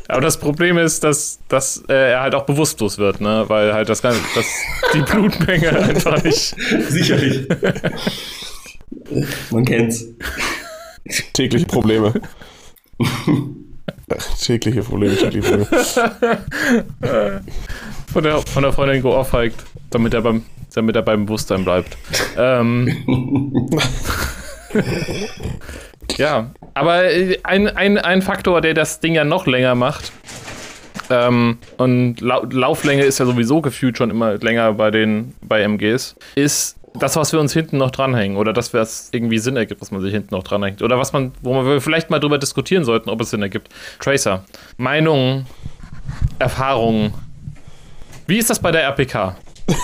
Aber 0.08 0.20
das 0.20 0.38
Problem 0.38 0.78
ist, 0.78 1.04
dass, 1.04 1.38
dass 1.48 1.84
äh, 1.88 2.12
er 2.12 2.22
halt 2.22 2.34
auch 2.34 2.44
bewusstlos 2.44 2.98
wird, 2.98 3.20
ne? 3.20 3.44
Weil 3.48 3.74
halt 3.74 3.88
das 3.88 4.00
Ganze, 4.00 4.20
dass 4.34 4.46
die 4.94 5.00
Blutmenge 5.02 5.68
einfach 5.80 6.22
nicht. 6.24 6.56
Sicherlich. 6.88 7.46
Man 9.50 9.64
kennt's. 9.64 10.06
Tägliche 11.34 11.66
Probleme. 11.66 12.14
Tägliche 14.40 14.82
Probleme, 14.82 15.16
tägliche 15.16 15.58
Probleme. 15.58 15.66
von 18.12 18.22
der, 18.22 18.38
von 18.38 18.62
der 18.62 18.72
Freundin 18.72 19.02
geohrfeigt, 19.02 19.62
damit 19.90 20.14
er 20.14 20.22
beim, 20.22 20.44
damit 20.74 20.96
er 20.96 21.02
beim 21.02 21.26
Bewusstsein 21.26 21.64
bleibt. 21.64 21.96
Ähm, 22.36 23.04
ja, 26.16 26.50
aber 26.74 27.04
äh, 27.04 27.38
ein, 27.42 27.68
ein, 27.68 27.98
ein 27.98 28.22
Faktor, 28.22 28.60
der 28.60 28.74
das 28.74 29.00
Ding 29.00 29.14
ja 29.14 29.24
noch 29.24 29.46
länger 29.46 29.74
macht, 29.74 30.12
ähm, 31.10 31.58
und 31.76 32.20
Lau 32.20 32.44
Lauflänge 32.50 33.04
ist 33.04 33.18
ja 33.18 33.26
sowieso 33.26 33.60
gefühlt 33.60 33.96
schon 33.96 34.10
immer 34.10 34.36
länger 34.36 34.74
bei 34.74 34.90
den 34.90 35.34
bei 35.40 35.62
MGs, 35.62 36.16
ist 36.34 36.77
das, 36.94 37.16
was 37.16 37.32
wir 37.32 37.40
uns 37.40 37.52
hinten 37.52 37.78
noch 37.78 37.90
dranhängen 37.90 38.36
oder 38.36 38.52
das, 38.52 38.74
was 38.74 39.08
irgendwie 39.12 39.38
Sinn 39.38 39.56
ergibt, 39.56 39.80
was 39.80 39.90
man 39.90 40.00
sich 40.00 40.12
hinten 40.12 40.34
noch 40.34 40.42
dranhängt. 40.42 40.82
Oder 40.82 40.98
was 40.98 41.12
man, 41.12 41.32
wo 41.42 41.64
wir 41.64 41.80
vielleicht 41.80 42.10
mal 42.10 42.18
drüber 42.18 42.38
diskutieren 42.38 42.84
sollten, 42.84 43.10
ob 43.10 43.20
es 43.20 43.30
Sinn 43.30 43.42
ergibt. 43.42 43.68
Tracer. 44.00 44.44
Meinungen, 44.76 45.46
Erfahrungen. 46.38 47.14
Wie 48.26 48.38
ist 48.38 48.50
das 48.50 48.60
bei 48.60 48.70
der 48.72 48.82
RPK? 48.82 49.36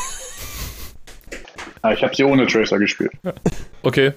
Ah, 1.83 1.93
ich 1.93 2.03
habe 2.03 2.17
sie 2.17 2.25
ohne 2.25 2.47
Tracer 2.47 2.79
gespielt. 2.79 3.13
Okay. 3.83 4.15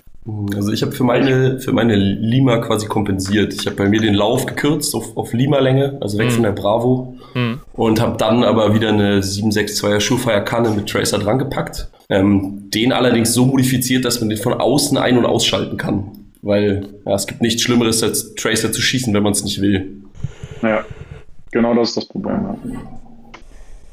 Also 0.55 0.73
ich 0.73 0.82
habe 0.82 0.91
für 0.91 1.03
meine, 1.03 1.59
für 1.59 1.71
meine 1.71 1.95
Lima 1.95 2.57
quasi 2.57 2.88
kompensiert. 2.88 3.53
Ich 3.53 3.65
habe 3.65 3.78
bei 3.78 3.88
mir 3.88 4.01
den 4.01 4.13
Lauf 4.13 4.45
gekürzt 4.45 4.93
auf, 4.93 5.15
auf 5.15 5.34
Lima-Länge, 5.34 5.97
also 6.01 6.17
weg 6.17 6.32
von 6.32 6.43
der 6.43 6.51
Bravo. 6.51 7.15
Und 7.73 8.01
habe 8.01 8.17
dann 8.17 8.43
aber 8.43 8.73
wieder 8.73 8.89
eine 8.89 9.19
762er 9.19 10.01
Surefire 10.01 10.43
Kanne 10.43 10.71
mit 10.71 10.89
Tracer 10.89 11.19
dran 11.19 11.39
gepackt. 11.39 11.89
Ähm, 12.09 12.69
den 12.71 12.91
allerdings 12.91 13.34
so 13.34 13.45
modifiziert, 13.45 14.05
dass 14.05 14.19
man 14.19 14.30
den 14.30 14.38
von 14.38 14.53
außen 14.53 14.97
ein- 14.97 15.17
und 15.17 15.25
ausschalten 15.25 15.78
kann. 15.78 16.11
Weil 16.41 16.88
ja, 17.05 17.15
es 17.15 17.28
gibt 17.28 17.41
nichts 17.41 17.61
Schlimmeres, 17.61 18.03
als 18.03 18.36
Tracer 18.36 18.71
zu 18.71 18.82
schießen, 18.82 19.13
wenn 19.13 19.23
man 19.23 19.34
es 19.34 19.43
nicht 19.43 19.61
will. 19.61 20.03
Ja, 20.61 20.86
genau 21.51 21.73
das 21.73 21.89
ist 21.89 21.97
das 21.97 22.05
Problem. 22.05 22.39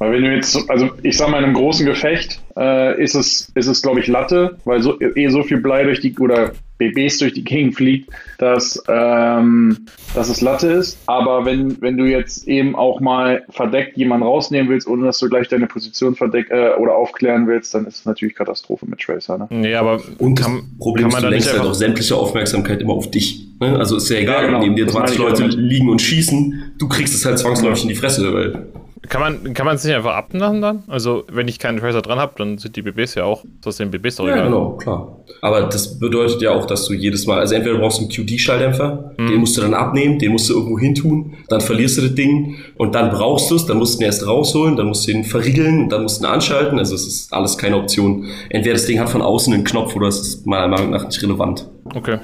Weil 0.05 0.13
wenn 0.13 0.23
du 0.25 0.35
jetzt, 0.35 0.59
also 0.71 0.91
ich 1.03 1.17
sag 1.17 1.31
mal, 1.31 1.39
in 1.39 1.45
einem 1.45 1.55
großen 1.55 1.87
Gefecht 1.87 2.41
äh, 2.57 3.03
ist 3.03 3.15
es, 3.15 3.51
ist 3.55 3.67
es 3.67 3.83
glaube 3.83 4.01
ich, 4.01 4.07
Latte, 4.07 4.57
weil 4.65 4.83
so, 4.83 5.01
eh 5.01 5.29
so 5.29 5.43
viel 5.43 5.59
Blei 5.59 5.85
durch 5.85 6.01
die, 6.01 6.15
oder 6.19 6.53
BBs 6.79 7.19
durch 7.19 7.33
die 7.33 7.45
Gegend 7.45 7.77
fliegt, 7.77 8.11
dass, 8.39 8.83
ähm, 8.89 9.87
dass 10.15 10.29
es 10.29 10.41
Latte 10.41 10.69
ist. 10.69 10.99
Aber 11.07 11.45
wenn, 11.47 11.81
wenn 11.81 11.97
du 11.97 12.05
jetzt 12.05 12.49
eben 12.49 12.75
auch 12.75 13.01
mal 13.01 13.45
verdeckt 13.51 13.97
jemanden 13.97 14.27
rausnehmen 14.27 14.69
willst, 14.71 14.89
ohne 14.89 15.07
dass 15.07 15.19
du 15.19 15.29
gleich 15.29 15.49
deine 15.49 15.67
Position 15.69 16.17
verdeck 16.17 16.51
äh, 16.51 16.71
oder 16.79 16.95
aufklären 16.97 17.47
willst, 17.47 17.75
dann 17.75 17.87
ist 17.87 18.01
es 18.01 18.05
natürlich 18.05 18.35
Katastrophe 18.35 18.87
mit 18.87 18.99
Tracer. 19.01 19.39
Ne? 19.39 19.47
Nee, 19.51 19.75
aber 19.75 20.01
Und 20.19 20.39
das 20.39 20.47
kann, 20.47 20.63
Problem 20.79 21.05
kann 21.05 21.11
ist, 21.11 21.15
man 21.15 21.23
du 21.23 21.29
da 21.29 21.35
nicht 21.37 21.45
lenkst 21.47 21.59
halt 21.61 21.71
auch 21.71 21.75
sämtliche 21.75 22.17
Aufmerksamkeit 22.17 22.83
immer 22.83 22.95
auf 22.95 23.09
dich. 23.11 23.47
Ne? 23.61 23.79
Also 23.79 23.97
ist 23.97 24.09
ja 24.11 24.19
egal, 24.19 24.43
Ja, 24.43 24.47
genau. 24.49 24.61
neben 24.61 24.75
dir 24.77 24.87
Das 24.87 24.95
20 24.95 25.19
meine 25.19 25.31
ich 25.31 25.39
Leute 25.41 25.51
damit. 25.55 25.71
liegen 25.71 25.89
und 25.89 26.03
schießen, 26.03 26.73
du 26.79 26.89
kriegst 26.89 27.15
es 27.15 27.25
halt 27.25 27.39
zwangsläufig 27.39 27.85
in 27.85 27.89
die 27.91 27.95
Fresse, 27.95 28.35
weil 28.35 28.67
Kann 29.09 29.21
man 29.21 29.55
kann 29.55 29.67
man 29.67 29.77
es 29.77 29.85
nicht 29.85 29.95
einfach 29.95 30.15
abmachen 30.15 30.61
dann? 30.63 30.83
Also, 30.89 31.25
wenn 31.31 31.47
ich 31.47 31.59
keinen 31.59 31.79
Tracer 31.79 32.01
dran 32.03 32.19
habe, 32.19 32.33
dann 32.39 32.59
sind 32.59 32.75
die 32.77 32.83
BBs 32.83 33.15
ja 33.17 33.25
auch. 33.25 33.45
Das 33.63 33.75
ist 33.75 33.81
den 33.81 33.91
BBs 33.91 34.17
doch 34.17 34.27
Ja, 34.27 34.33
egal. 34.35 34.47
genau, 34.47 34.71
klar. 34.77 35.19
Aber 35.43 35.63
das 35.65 35.99
bedeutet 35.99 36.41
ja 36.41 36.53
auch, 36.53 36.67
dass 36.67 36.87
du 36.87 36.95
jedes 36.95 37.27
Mal, 37.27 37.39
also 37.39 37.55
entweder 37.55 37.79
brauchst 37.79 37.99
du 37.99 38.03
einen 38.03 38.11
QD-Schalldämpfer, 38.11 39.13
den 39.19 39.37
musst 39.37 39.57
du 39.57 39.61
dann 39.61 39.75
abnehmen, 39.75 40.19
den 40.19 40.33
musst 40.33 40.49
du 40.49 40.55
irgendwo 40.55 40.79
hin 40.79 40.95
tun, 40.95 41.35
dann 41.49 41.61
verlierst 41.61 41.99
du 41.99 42.03
das 42.03 42.15
Ding 42.15 42.57
und 42.77 42.95
dann 42.95 43.11
brauchst 43.11 43.51
du 43.51 43.57
es, 43.57 43.67
dann 43.67 43.77
musst 43.79 43.95
du 43.99 44.03
ihn 44.03 44.07
erst 44.07 44.27
rausholen, 44.27 44.77
dann 44.77 44.87
musst 44.87 45.07
du 45.07 45.13
ihn 45.13 45.25
verriegeln 45.25 45.85
und 45.85 45.89
dann 45.91 46.03
musst 46.03 46.21
du 46.21 46.27
ihn 46.27 46.31
anschalten. 46.31 46.79
Also 46.79 46.95
es 46.95 47.07
ist 47.07 47.33
alles 47.33 47.59
keine 47.59 47.77
Option. 47.77 48.27
Entweder 48.51 48.75
das 48.75 48.87
Ding 48.87 48.99
hat 49.01 49.09
von 49.11 49.23
außen 49.23 49.53
einen 49.53 49.65
Knopf 49.65 49.95
oder 49.97 50.09
es 50.09 50.21
ist 50.21 50.47
meiner 50.47 50.69
Meinung 50.69 50.91
nach 50.91 51.05
nicht 51.07 51.23
relevant. 51.23 51.69
Okay. 51.95 52.19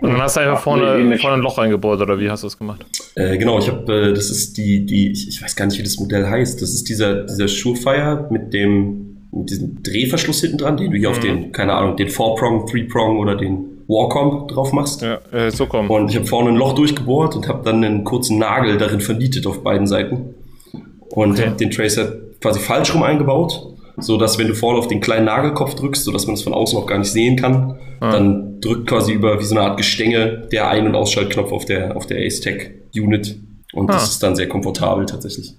Und 0.00 0.10
dann 0.10 0.20
hast 0.20 0.36
du 0.36 0.40
einfach 0.40 0.58
Ach, 0.58 0.62
vorne, 0.62 0.98
nee, 1.02 1.16
vorne 1.16 1.36
ein 1.36 1.42
Loch 1.42 1.56
reingebohrt, 1.58 2.00
oder 2.02 2.18
wie 2.20 2.28
hast 2.30 2.42
du 2.42 2.46
das 2.48 2.58
gemacht? 2.58 2.84
Äh, 3.14 3.38
genau, 3.38 3.58
ich 3.58 3.68
habe, 3.68 4.10
äh, 4.10 4.12
das 4.14 4.30
ist 4.30 4.56
die, 4.58 4.84
die, 4.84 5.10
ich, 5.12 5.28
ich 5.28 5.42
weiß 5.42 5.56
gar 5.56 5.64
nicht, 5.66 5.78
wie 5.78 5.82
das 5.82 5.98
Modell 5.98 6.26
heißt. 6.28 6.60
Das 6.60 6.70
ist 6.74 6.88
dieser, 6.88 7.24
dieser 7.24 7.48
Surefire 7.48 8.26
mit 8.30 8.52
dem, 8.52 9.16
mit 9.32 9.48
diesem 9.50 9.82
Drehverschluss 9.82 10.40
hinten 10.42 10.58
dran, 10.58 10.76
den 10.76 10.90
du 10.90 10.98
hier 10.98 11.10
auf 11.10 11.18
den, 11.20 11.50
keine 11.52 11.72
Ahnung, 11.74 11.96
den 11.96 12.08
Four-Prong, 12.10 12.66
Three-Prong 12.66 13.18
oder 13.18 13.36
den 13.36 13.64
Warcomb 13.88 14.48
drauf 14.48 14.72
machst. 14.72 15.00
Ja, 15.02 15.18
äh, 15.32 15.50
so 15.50 15.66
kommen. 15.66 15.88
Und 15.88 16.10
ich 16.10 16.16
habe 16.16 16.26
vorne 16.26 16.50
ein 16.50 16.56
Loch 16.56 16.74
durchgebohrt 16.74 17.34
und 17.36 17.48
habe 17.48 17.62
dann 17.64 17.82
einen 17.82 18.04
kurzen 18.04 18.38
Nagel 18.38 18.76
darin 18.78 19.00
vernietet 19.00 19.46
auf 19.46 19.62
beiden 19.62 19.86
Seiten. 19.86 20.34
Und 21.10 21.32
Okay. 21.32 21.46
habe 21.46 21.56
den 21.56 21.70
Tracer 21.70 22.12
quasi 22.40 22.60
falsch 22.60 22.92
rum 22.94 23.02
eingebaut, 23.02 23.74
so 23.98 24.16
dass 24.18 24.38
wenn 24.38 24.48
du 24.48 24.54
vorne 24.54 24.78
auf 24.78 24.88
den 24.88 25.00
kleinen 25.00 25.26
Nagelkopf 25.26 25.74
drückst, 25.74 26.04
so 26.04 26.12
dass 26.12 26.26
man 26.26 26.34
es 26.34 26.42
von 26.42 26.52
außen 26.54 26.78
auch 26.78 26.86
gar 26.86 26.98
nicht 26.98 27.10
sehen 27.10 27.36
kann, 27.36 27.78
Ah. 28.00 28.12
dann 28.12 28.60
drückt 28.60 28.88
quasi 28.88 29.12
über 29.12 29.40
wie 29.40 29.44
so 29.44 29.54
eine 29.56 29.64
Art 29.64 29.78
Gestänge 29.78 30.48
der 30.52 30.68
Ein- 30.68 30.86
und 30.86 30.94
Ausschaltknopf 30.94 31.50
auf 31.50 31.64
der 31.64 31.96
auf 31.96 32.06
der 32.06 32.18
Ace 32.24 32.40
Tech 32.40 32.72
Unit 32.94 33.38
und 33.72 33.88
Ah. 33.90 33.94
das 33.94 34.10
ist 34.12 34.22
dann 34.22 34.36
sehr 34.36 34.48
komfortabel 34.48 35.06
tatsächlich. 35.06 35.54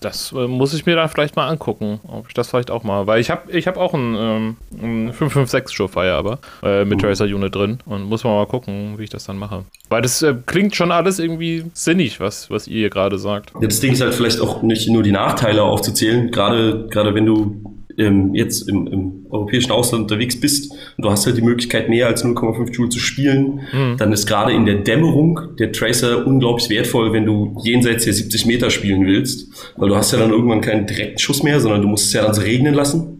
Das 0.00 0.32
äh, 0.32 0.46
muss 0.46 0.74
ich 0.74 0.86
mir 0.86 0.96
dann 0.96 1.08
vielleicht 1.08 1.36
mal 1.36 1.48
angucken, 1.48 2.00
ob 2.06 2.28
ich 2.28 2.34
das 2.34 2.48
vielleicht 2.48 2.70
auch 2.70 2.84
mal. 2.84 3.06
Weil 3.06 3.20
ich 3.20 3.30
habe 3.30 3.50
ich 3.50 3.66
hab 3.66 3.76
auch 3.76 3.94
einen, 3.94 4.14
ähm, 4.14 4.56
einen 4.80 5.12
556 5.12 5.76
Surefire, 5.76 6.14
aber 6.14 6.38
äh, 6.62 6.84
mit 6.84 7.00
Tracer 7.00 7.24
Unit 7.24 7.54
drin 7.54 7.78
und 7.86 8.04
muss 8.04 8.24
man 8.24 8.34
mal 8.34 8.46
gucken, 8.46 8.98
wie 8.98 9.04
ich 9.04 9.10
das 9.10 9.24
dann 9.24 9.38
mache. 9.38 9.64
Weil 9.88 10.02
das 10.02 10.22
äh, 10.22 10.34
klingt 10.46 10.76
schon 10.76 10.92
alles 10.92 11.18
irgendwie 11.18 11.64
sinnig, 11.74 12.20
was, 12.20 12.50
was 12.50 12.66
ihr 12.68 12.78
hier 12.78 12.90
gerade 12.90 13.18
sagt. 13.18 13.52
Das 13.60 13.80
Ding 13.80 13.92
ist 13.92 14.00
halt 14.00 14.14
vielleicht 14.14 14.40
auch 14.40 14.62
nicht 14.62 14.88
nur 14.88 15.02
die 15.02 15.12
Nachteile 15.12 15.62
aufzuzählen, 15.62 16.30
gerade, 16.30 16.86
gerade 16.90 17.14
wenn 17.14 17.26
du 17.26 17.77
ähm, 17.98 18.34
jetzt 18.34 18.68
im, 18.68 18.86
im 18.86 19.26
europäischen 19.30 19.72
Ausland 19.72 20.04
unterwegs 20.04 20.40
bist 20.40 20.70
und 20.70 21.04
du 21.04 21.10
hast 21.10 21.26
halt 21.26 21.36
die 21.36 21.42
Möglichkeit, 21.42 21.88
mehr 21.88 22.06
als 22.06 22.24
0,5 22.24 22.72
Joule 22.72 22.88
zu 22.88 22.98
spielen, 22.98 23.60
dann 23.98 24.12
ist 24.12 24.26
gerade 24.26 24.52
in 24.52 24.64
der 24.64 24.76
Dämmerung 24.76 25.40
der 25.58 25.72
Tracer 25.72 26.26
unglaublich 26.26 26.70
wertvoll, 26.70 27.12
wenn 27.12 27.26
du 27.26 27.56
jenseits 27.64 28.04
der 28.04 28.12
70 28.12 28.46
Meter 28.46 28.70
spielen 28.70 29.06
willst, 29.06 29.48
weil 29.76 29.88
du 29.88 29.96
hast 29.96 30.12
ja 30.12 30.18
dann 30.18 30.30
irgendwann 30.30 30.60
keinen 30.60 30.86
direkten 30.86 31.18
Schuss 31.18 31.42
mehr, 31.42 31.60
sondern 31.60 31.82
du 31.82 31.88
musst 31.88 32.06
es 32.06 32.12
ja 32.12 32.22
dann 32.22 32.34
so 32.34 32.42
regnen 32.42 32.74
lassen. 32.74 33.18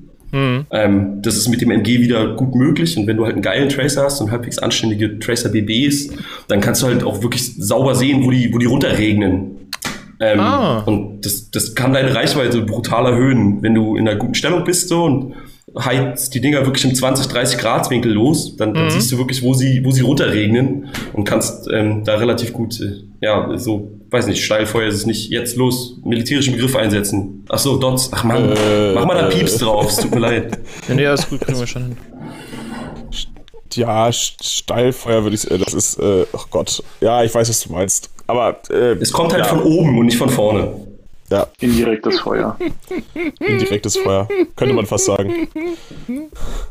Ähm, 0.70 1.22
das 1.22 1.37
ist 1.37 1.49
mit 1.49 1.62
dem 1.62 1.70
MG 1.70 2.01
wieder 2.01 2.35
gut 2.35 2.55
möglich 2.55 2.97
und 2.99 3.07
wenn 3.07 3.16
du 3.16 3.24
halt 3.24 3.35
einen 3.35 3.43
geilen 3.43 3.68
Tracer 3.68 4.05
hast 4.05 4.20
und 4.20 4.31
halbwegs 4.31 4.59
anständige 4.59 5.18
Tracer 5.18 5.49
BBs, 5.49 6.11
dann 6.49 6.61
kannst 6.61 6.83
du 6.83 6.87
halt 6.87 7.03
auch 7.03 7.22
wirklich 7.22 7.55
sauber 7.57 7.95
sehen, 7.95 8.24
wo 8.24 8.31
die, 8.31 8.53
wo 8.53 8.59
die 8.59 8.66
runterregnen. 8.66 9.68
Ähm, 10.21 10.41
Ah. 10.41 10.81
Und 10.87 11.25
das, 11.25 11.51
das 11.51 11.75
kann 11.75 11.93
deine 11.93 12.14
Reichweite 12.14 12.62
brutal 12.62 13.07
erhöhen, 13.07 13.62
wenn 13.62 13.75
du 13.75 13.97
in 13.97 14.09
einer 14.09 14.19
guten 14.19 14.35
Stellung 14.35 14.64
bist 14.64 14.89
so 14.89 15.05
und 15.05 15.35
heizt 15.79 16.35
die 16.35 16.41
Dinger 16.41 16.64
wirklich 16.64 16.85
im 16.87 16.95
20, 16.95 17.27
30 17.29 17.59
Grad 17.59 17.91
Winkel 17.91 18.12
los, 18.12 18.57
dann, 18.57 18.73
dann 18.75 18.91
siehst 18.91 19.12
du 19.12 19.19
wirklich, 19.19 19.43
wo 19.43 19.53
sie, 19.55 19.83
wo 19.85 19.91
sie 19.91 20.01
runterregnen 20.01 20.89
und 21.12 21.25
kannst 21.25 21.69
ähm, 21.73 22.03
da 22.05 22.16
relativ 22.16 22.53
gut, 22.53 22.81
äh, 22.81 23.03
ja, 23.21 23.57
so, 23.59 23.91
weiß 24.11 24.27
nicht, 24.27 24.43
Steilfeuer 24.43 24.89
ist 24.89 24.95
es 24.95 25.07
nicht, 25.07 25.31
jetzt 25.31 25.57
los, 25.57 25.99
militärischen 26.05 26.55
Begriff 26.55 26.75
einsetzen. 26.75 27.45
Ach 27.51 27.59
so, 27.59 27.77
Dots, 27.77 28.09
ach 28.12 28.25
Mann, 28.25 28.51
Äh, 28.51 28.95
mach 28.95 29.05
mal 29.05 29.14
da 29.14 29.29
äh. 29.29 29.31
Pieps 29.33 29.59
drauf, 29.59 29.91
es 29.91 29.97
tut 29.99 30.14
mir 30.14 30.21
leid. 30.21 30.59
Ja, 30.89 30.95
nee, 30.95 31.07
alles 31.07 31.29
gut, 31.29 31.41
kriegen 31.43 31.59
wir 31.61 31.66
schon 31.66 31.83
hin. 31.83 31.97
Ja, 33.75 34.09
St- 34.09 34.43
Steilfeuer 34.43 35.23
würde 35.23 35.37
ich, 35.37 35.51
äh, 35.51 35.59
das 35.59 35.75
ist, 35.75 35.99
äh, 35.99 36.27
oh 36.33 36.41
Gott. 36.51 36.83
Ja, 37.01 37.23
ich 37.25 37.35
weiß, 37.35 37.49
was 37.49 37.61
du 37.61 37.73
meinst. 37.73 38.11
Aber, 38.27 38.57
äh, 38.71 38.93
Es 39.01 39.12
kommt 39.12 39.33
halt 39.33 39.45
ja, 39.45 39.49
von 39.51 39.62
oben 39.62 39.99
und 39.99 40.07
nicht 40.07 40.19
von 40.19 40.29
vorne. 40.29 40.75
Ja, 41.31 41.47
Indirektes 41.61 42.21
Feuer. 42.21 42.57
indirektes 43.41 43.99
Feuer. 43.99 44.27
Könnte 44.57 44.75
man 44.75 44.87
fast 44.87 45.05
sagen. 45.05 45.49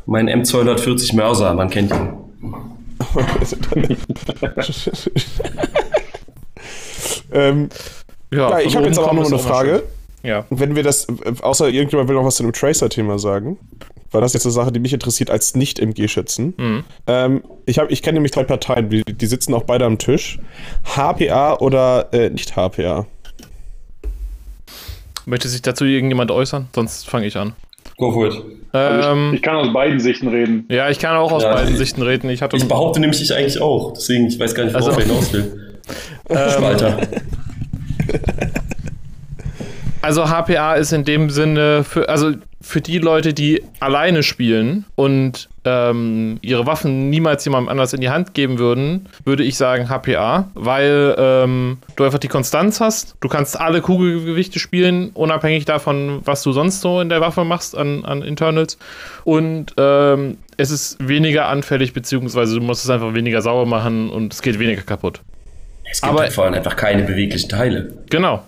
Mein 0.06 0.28
M240 0.28 1.14
Mörser, 1.14 1.54
man 1.54 1.70
kennt 1.70 1.92
ihn. 1.92 2.08
ähm, 7.32 7.68
ja, 8.32 8.58
ich 8.58 8.72
von 8.72 8.76
habe 8.76 8.86
jetzt 8.86 8.98
aber 8.98 9.08
auch 9.08 9.12
noch 9.14 9.22
ist 9.24 9.32
eine 9.32 9.38
Frage. 9.38 9.82
Ja. 10.22 10.44
Wenn 10.50 10.74
wir 10.74 10.82
das, 10.82 11.06
äh, 11.08 11.32
außer 11.40 11.68
irgendjemand 11.68 12.08
will 12.08 12.16
noch 12.16 12.24
was 12.24 12.36
zu 12.36 12.42
dem 12.42 12.52
Tracer-Thema 12.52 13.18
sagen, 13.18 13.56
weil 14.10 14.20
das 14.20 14.32
jetzt 14.32 14.46
eine 14.46 14.52
Sache, 14.52 14.72
die 14.72 14.80
mich 14.80 14.92
interessiert 14.92 15.30
als 15.30 15.54
Nicht-MG-Schützen. 15.54 16.84
Ähm, 17.06 17.42
ich 17.66 17.78
hab, 17.78 17.90
ich 17.90 18.02
kenne 18.02 18.14
nämlich 18.14 18.32
zwei 18.32 18.44
Parteien, 18.44 18.88
die, 18.90 19.02
die 19.04 19.26
sitzen 19.26 19.52
auch 19.54 19.64
beide 19.64 19.84
am 19.84 19.98
Tisch. 19.98 20.38
HPA 20.96 21.54
oder 21.58 22.08
äh, 22.12 22.30
nicht 22.30 22.52
HPA? 22.56 23.06
Möchte 25.26 25.48
sich 25.48 25.60
dazu 25.62 25.84
irgendjemand 25.84 26.30
äußern? 26.30 26.68
Sonst 26.74 27.06
fange 27.08 27.26
ich 27.26 27.36
an. 27.36 27.52
Go 27.98 28.12
for 28.12 28.28
it. 28.28 28.34
Also 28.72 29.08
Ähm, 29.10 29.28
ich, 29.30 29.36
ich 29.36 29.42
kann 29.42 29.56
aus 29.56 29.72
beiden 29.72 29.98
Sichten 30.00 30.28
reden. 30.28 30.64
ja, 30.70 30.88
ich 30.88 30.98
kann 30.98 31.16
auch 31.16 31.32
aus 31.32 31.42
Ja, 31.42 31.52
beiden 31.54 31.72
ich- 31.72 31.78
Sichten 31.78 32.00
reden. 32.02 32.30
Ich 32.30 32.40
hatte 32.42 32.56
Ich 32.56 32.66
behaupte 32.66 33.00
nämlich 33.00 33.20
ich 33.20 33.34
eigentlich 33.34 33.60
auch, 33.60 33.92
deswegen, 33.92 34.26
ich 34.26 34.38
weiß 34.38 34.54
gar 34.54 34.64
nicht, 34.64 34.74
worauf 34.74 34.88
Also- 34.96 35.00
er 35.00 35.06
hinaus 35.06 35.32
will. 35.32 35.74
Spalter. 36.50 36.98
Also 40.00 40.28
HPA 40.28 40.74
ist 40.74 40.92
in 40.92 41.04
dem 41.04 41.28
Sinne 41.30 41.82
für, 41.84 42.08
also 42.08 42.32
für 42.68 42.82
die 42.82 42.98
Leute, 42.98 43.32
die 43.32 43.62
alleine 43.80 44.22
spielen 44.22 44.84
und 44.94 45.48
ähm, 45.64 46.36
ihre 46.42 46.66
Waffen 46.66 47.08
niemals 47.08 47.42
jemandem 47.46 47.70
anders 47.70 47.94
in 47.94 48.02
die 48.02 48.10
Hand 48.10 48.34
geben 48.34 48.58
würden, 48.58 49.06
würde 49.24 49.42
ich 49.42 49.56
sagen 49.56 49.88
HPA, 49.88 50.50
weil 50.52 51.14
ähm, 51.18 51.78
du 51.96 52.04
einfach 52.04 52.18
die 52.18 52.28
Konstanz 52.28 52.78
hast. 52.82 53.16
Du 53.22 53.28
kannst 53.28 53.58
alle 53.58 53.80
Kugelgewichte 53.80 54.58
spielen, 54.58 55.12
unabhängig 55.14 55.64
davon, 55.64 56.20
was 56.26 56.42
du 56.42 56.52
sonst 56.52 56.82
so 56.82 57.00
in 57.00 57.08
der 57.08 57.22
Waffe 57.22 57.44
machst 57.44 57.74
an, 57.74 58.04
an 58.04 58.20
Internals. 58.20 58.76
Und 59.24 59.72
ähm, 59.78 60.36
es 60.58 60.70
ist 60.70 60.98
weniger 61.00 61.46
anfällig, 61.48 61.94
beziehungsweise 61.94 62.54
du 62.56 62.60
musst 62.60 62.84
es 62.84 62.90
einfach 62.90 63.14
weniger 63.14 63.40
sauber 63.40 63.64
machen 63.64 64.10
und 64.10 64.34
es 64.34 64.42
geht 64.42 64.58
weniger 64.58 64.82
kaputt. 64.82 65.22
Es 65.90 66.02
gibt 66.02 66.12
aber- 66.12 66.20
halt 66.20 66.34
vor 66.34 66.44
allem 66.44 66.52
einfach 66.54 66.76
keine 66.76 67.04
beweglichen 67.04 67.48
Teile. 67.48 67.94
Genau. 68.10 68.42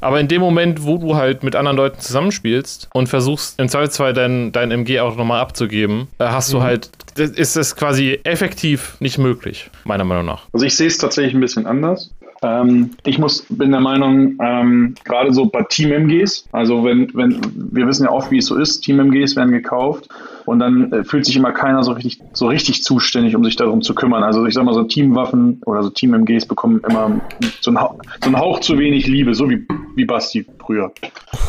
Aber 0.00 0.20
in 0.20 0.28
dem 0.28 0.40
Moment, 0.40 0.84
wo 0.84 0.98
du 0.98 1.16
halt 1.16 1.42
mit 1.42 1.56
anderen 1.56 1.76
Leuten 1.76 2.00
zusammenspielst 2.00 2.88
und 2.92 3.08
versuchst 3.08 3.58
im 3.60 3.68
Zweifelsfall 3.68 4.12
dein, 4.12 4.52
dein 4.52 4.70
MG 4.70 5.00
auch 5.00 5.16
nochmal 5.16 5.40
abzugeben, 5.40 6.08
äh, 6.18 6.24
hast 6.24 6.52
du 6.52 6.62
halt, 6.62 6.90
das 7.16 7.30
ist 7.30 7.56
es 7.56 7.76
quasi 7.76 8.20
effektiv 8.24 8.96
nicht 9.00 9.18
möglich, 9.18 9.70
meiner 9.84 10.04
Meinung 10.04 10.26
nach. 10.26 10.46
Also 10.52 10.66
ich 10.66 10.76
sehe 10.76 10.86
es 10.86 10.98
tatsächlich 10.98 11.34
ein 11.34 11.40
bisschen 11.40 11.66
anders. 11.66 12.10
Ähm, 12.42 12.92
ich 13.04 13.18
muss, 13.18 13.44
bin 13.50 13.70
der 13.70 13.80
Meinung, 13.80 14.38
ähm, 14.42 14.94
gerade 15.04 15.32
so 15.32 15.46
bei 15.46 15.62
Team-MGs, 15.62 16.46
also 16.52 16.84
wenn, 16.84 17.10
wenn, 17.14 17.38
wir 17.54 17.86
wissen 17.86 18.04
ja 18.04 18.10
oft, 18.10 18.30
wie 18.30 18.38
es 18.38 18.46
so 18.46 18.56
ist, 18.56 18.80
Team-MGs 18.80 19.36
werden 19.36 19.52
gekauft 19.52 20.08
und 20.50 20.58
dann 20.58 20.92
äh, 20.92 21.04
fühlt 21.04 21.24
sich 21.24 21.36
immer 21.36 21.52
keiner 21.52 21.84
so 21.84 21.92
richtig, 21.92 22.20
so 22.32 22.48
richtig 22.48 22.82
zuständig, 22.82 23.36
um 23.36 23.44
sich 23.44 23.54
darum 23.56 23.82
zu 23.82 23.94
kümmern. 23.94 24.24
Also 24.24 24.44
ich 24.46 24.54
sag 24.54 24.64
mal 24.64 24.74
so 24.74 24.82
Teamwaffen 24.82 25.62
oder 25.64 25.82
so 25.82 25.90
Team-MGs 25.90 26.46
bekommen 26.46 26.82
immer 26.88 27.20
so 27.60 27.70
einen, 27.70 27.80
Hauch, 27.80 27.94
so 28.20 28.26
einen 28.26 28.36
Hauch 28.36 28.58
zu 28.58 28.76
wenig 28.76 29.06
Liebe, 29.06 29.32
so 29.34 29.48
wie, 29.48 29.64
wie 29.94 30.04
Basti 30.04 30.44
früher. 30.58 30.92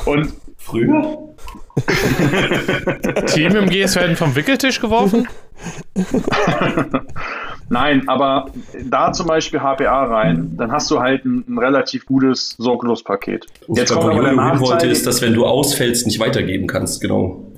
Und 0.05 0.33
Früher? 0.63 1.17
Team-MGs 3.25 3.95
werden 3.95 4.15
vom 4.15 4.35
Wickeltisch 4.35 4.79
geworfen? 4.79 5.27
Nein, 7.69 8.07
aber 8.07 8.51
da 8.85 9.11
zum 9.11 9.25
Beispiel 9.25 9.59
HPA 9.59 10.03
rein, 10.03 10.53
dann 10.57 10.71
hast 10.71 10.91
du 10.91 10.99
halt 10.99 11.25
ein, 11.25 11.43
ein 11.47 11.57
relativ 11.57 12.05
gutes 12.05 12.55
Sorglospaket. 12.59 13.47
Jetzt 13.69 13.91
kommt 13.91 14.13
aber 14.13 14.23
der 14.23 14.59
wollte, 14.59 14.87
ist, 14.87 15.07
dass 15.07 15.21
wenn 15.21 15.33
du 15.33 15.45
ausfällst, 15.45 16.05
nicht 16.05 16.19
weitergeben 16.19 16.67
kannst, 16.67 17.01
genau. 17.01 17.50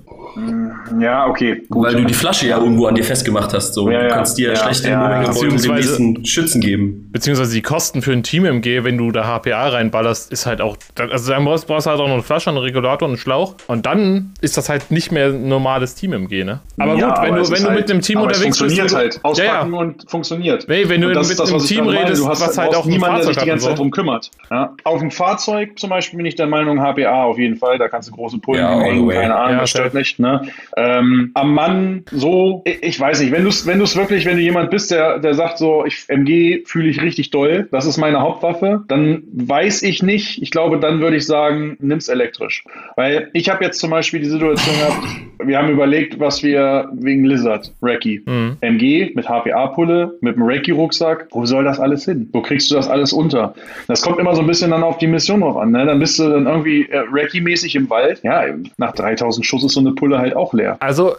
Ja, 1.00 1.28
okay, 1.28 1.64
gut. 1.70 1.86
Weil 1.88 1.96
du 1.96 2.06
die 2.06 2.14
Flasche 2.14 2.48
ja 2.48 2.58
irgendwo 2.58 2.88
an 2.88 2.96
dir 2.96 3.04
festgemacht 3.04 3.54
hast. 3.54 3.74
So. 3.74 3.90
Ja, 3.90 4.00
du 4.00 4.08
ja. 4.08 4.14
kannst 4.14 4.38
dir 4.38 4.50
Ja, 4.50 4.56
schlechte 4.56 4.90
ja, 4.90 4.98
Momente 5.00 5.26
ja. 5.26 5.26
dem 5.26 5.34
Beziehungsweise- 5.34 5.74
nächsten 5.74 6.26
Schützen 6.26 6.62
geben. 6.62 7.10
Beziehungsweise 7.12 7.54
die 7.54 7.62
Kosten 7.62 8.02
für 8.02 8.12
ein 8.12 8.24
Team-MG, 8.24 8.84
wenn 8.84 8.98
du 8.98 9.12
da 9.12 9.26
HPA 9.26 9.70
reinballerst, 9.70 10.32
ist 10.32 10.46
halt 10.46 10.62
auch, 10.62 10.78
also 10.98 11.32
dann 11.32 11.46
brauchst 11.46 11.68
brauchst 11.68 11.86
du 11.86 11.92
halt 11.92 12.00
auch 12.00 12.08
noch 12.08 12.14
eine 12.16 12.24
Flasche, 12.24 12.50
einen 12.50 12.58
Regulator 12.60 13.08
und 13.08 13.14
einen 13.14 13.18
Schlauch 13.20 13.56
und 13.68 13.86
dann 13.86 14.34
ist 14.42 14.58
das 14.58 14.70
halt 14.70 14.92
nicht 14.92 15.12
mehr 15.12 15.28
ein 15.28 15.48
normales 15.48 15.96
Team-MG, 15.96 16.44
ne? 16.44 16.62
Aber 16.80 16.96
Ja, 16.96 17.10
gut, 17.10 17.24
wenn 17.24 17.34
aber 17.34 17.42
du, 17.44 17.52
wenn 17.52 17.64
du 17.64 17.70
halt, 17.70 17.80
mit 17.80 17.92
einem 17.92 18.02
Team 18.02 18.18
aber 18.18 18.32
es 18.32 18.38
unterwegs 18.38 18.60
bist. 18.60 18.76
funktioniert 18.80 18.96
halt. 19.14 19.20
Auspacken 19.24 19.72
ja, 19.72 19.78
ja. 19.78 19.82
und 19.86 20.10
funktioniert. 20.10 20.66
Nee, 20.68 20.90
wenn 20.90 21.02
du 21.02 21.08
mit 21.10 21.18
einem 21.18 21.60
Team 21.60 21.88
redest, 21.88 22.22
du 22.22 22.28
hast, 22.28 22.42
was 22.42 22.58
halt 22.58 22.76
auch 22.76 22.86
ein 22.86 22.92
niemanden, 22.92 23.18
der 23.18 23.26
sich 23.28 23.38
die 23.38 23.46
ganze 23.46 23.68
Zeit 23.68 23.78
drum 23.78 23.92
kümmert. 23.92 24.32
Ja. 24.50 24.74
Auf 24.84 25.00
dem 25.00 25.12
Fahrzeug 25.12 25.78
zum 25.78 25.90
Beispiel 25.90 26.18
bin 26.18 26.26
ich 26.26 26.36
der 26.36 26.48
Meinung 26.48 26.80
HPA 26.80 27.24
auf 27.24 27.38
jeden 27.38 27.56
Fall. 27.58 27.78
Da 27.78 27.88
kannst 27.88 28.10
du 28.10 28.14
große 28.14 28.40
Pullen 28.40 28.62
Ja, 28.62 28.80
keine 29.22 29.36
Ahnung, 29.36 29.60
das 29.60 29.70
stört 29.70 29.94
nicht. 29.94 30.20
Ne? 30.24 30.42
Ähm, 30.78 31.32
am 31.36 31.54
Mann 31.54 32.04
so, 32.12 32.64
ich, 32.66 32.82
ich 32.82 33.00
weiß 33.00 33.22
nicht, 33.22 33.32
wenn 33.32 33.44
du 33.44 33.50
es 33.50 33.68
wenn 33.68 33.78
du's 33.80 33.96
wirklich, 33.96 34.26
wenn 34.26 34.38
du 34.38 34.42
jemand 34.42 34.72
bist, 34.72 34.90
der, 34.90 35.20
der 35.20 35.36
sagt 35.36 35.58
so, 35.60 35.86
ich, 35.86 36.06
MG 36.08 36.64
fühle 36.66 36.90
ich 36.90 37.02
richtig 37.02 37.30
doll, 37.30 37.68
das 37.72 37.86
ist 37.86 37.98
meine 37.98 38.22
Hauptwaffe, 38.22 38.84
dann 38.88 39.24
weiß 39.34 39.84
ich 39.84 40.02
nicht. 40.02 40.42
Ich 40.42 40.50
glaube, 40.50 40.80
dann 40.80 41.00
würde 41.02 41.18
ich 41.18 41.26
sagen, 41.26 41.78
nimm's 41.80 42.08
elektrisch. 42.08 42.64
Weil 42.96 43.30
ich 43.34 43.50
habe 43.50 43.64
jetzt 43.64 43.80
zum 43.80 43.92
Beispiel 43.92 44.20
die 44.22 44.30
Situation 44.30 44.76
gehabt, 44.76 45.06
wir 45.46 45.58
haben 45.58 45.70
überlegt, 45.70 46.20
was 46.20 46.42
wir 46.42 46.90
wegen 46.94 47.26
Lizard, 47.26 47.72
Recce, 47.82 48.22
Mhm. 48.26 48.58
MG 48.62 49.12
mit 49.16 49.28
HPA-Pulle, 49.28 50.18
mit 50.22 50.36
dem 50.36 50.44
Recce-Rucksack, 50.44 51.28
wo 51.32 51.46
soll 51.46 51.64
das 51.64 51.80
alles 51.80 52.06
hin? 52.06 52.30
Wo 52.32 52.42
kriegst 52.42 52.72
du 52.72 52.76
das 52.76 52.88
alles 52.88 53.12
unter? 53.14 53.54
Das 53.88 54.02
kommt 54.02 54.20
immer 54.20 54.36
so 54.36 54.42
ein 54.42 54.48
bisschen 54.48 54.72
dann 54.72 54.84
auf 54.84 54.98
die 54.98 55.08
Mission 55.08 55.42
drauf 55.42 55.58
an. 55.58 55.72
Ne? 55.72 55.86
Dann 55.86 56.00
bist 56.00 56.18
du 56.20 56.30
dann 56.30 56.46
irgendwie 56.48 56.84
äh, 56.90 57.00
Recce-mäßig 57.12 57.76
im 57.76 57.90
Wald. 57.90 58.22
Ja, 58.24 58.44
nach 58.78 58.94
3000 58.94 59.46
Schuss 59.46 59.64
ist 59.64 59.74
so 59.74 59.80
eine 59.82 59.92
Pulle 59.92 60.12
halt 60.20 60.36
auch 60.36 60.53
leer. 60.53 60.78
Also, 60.80 61.16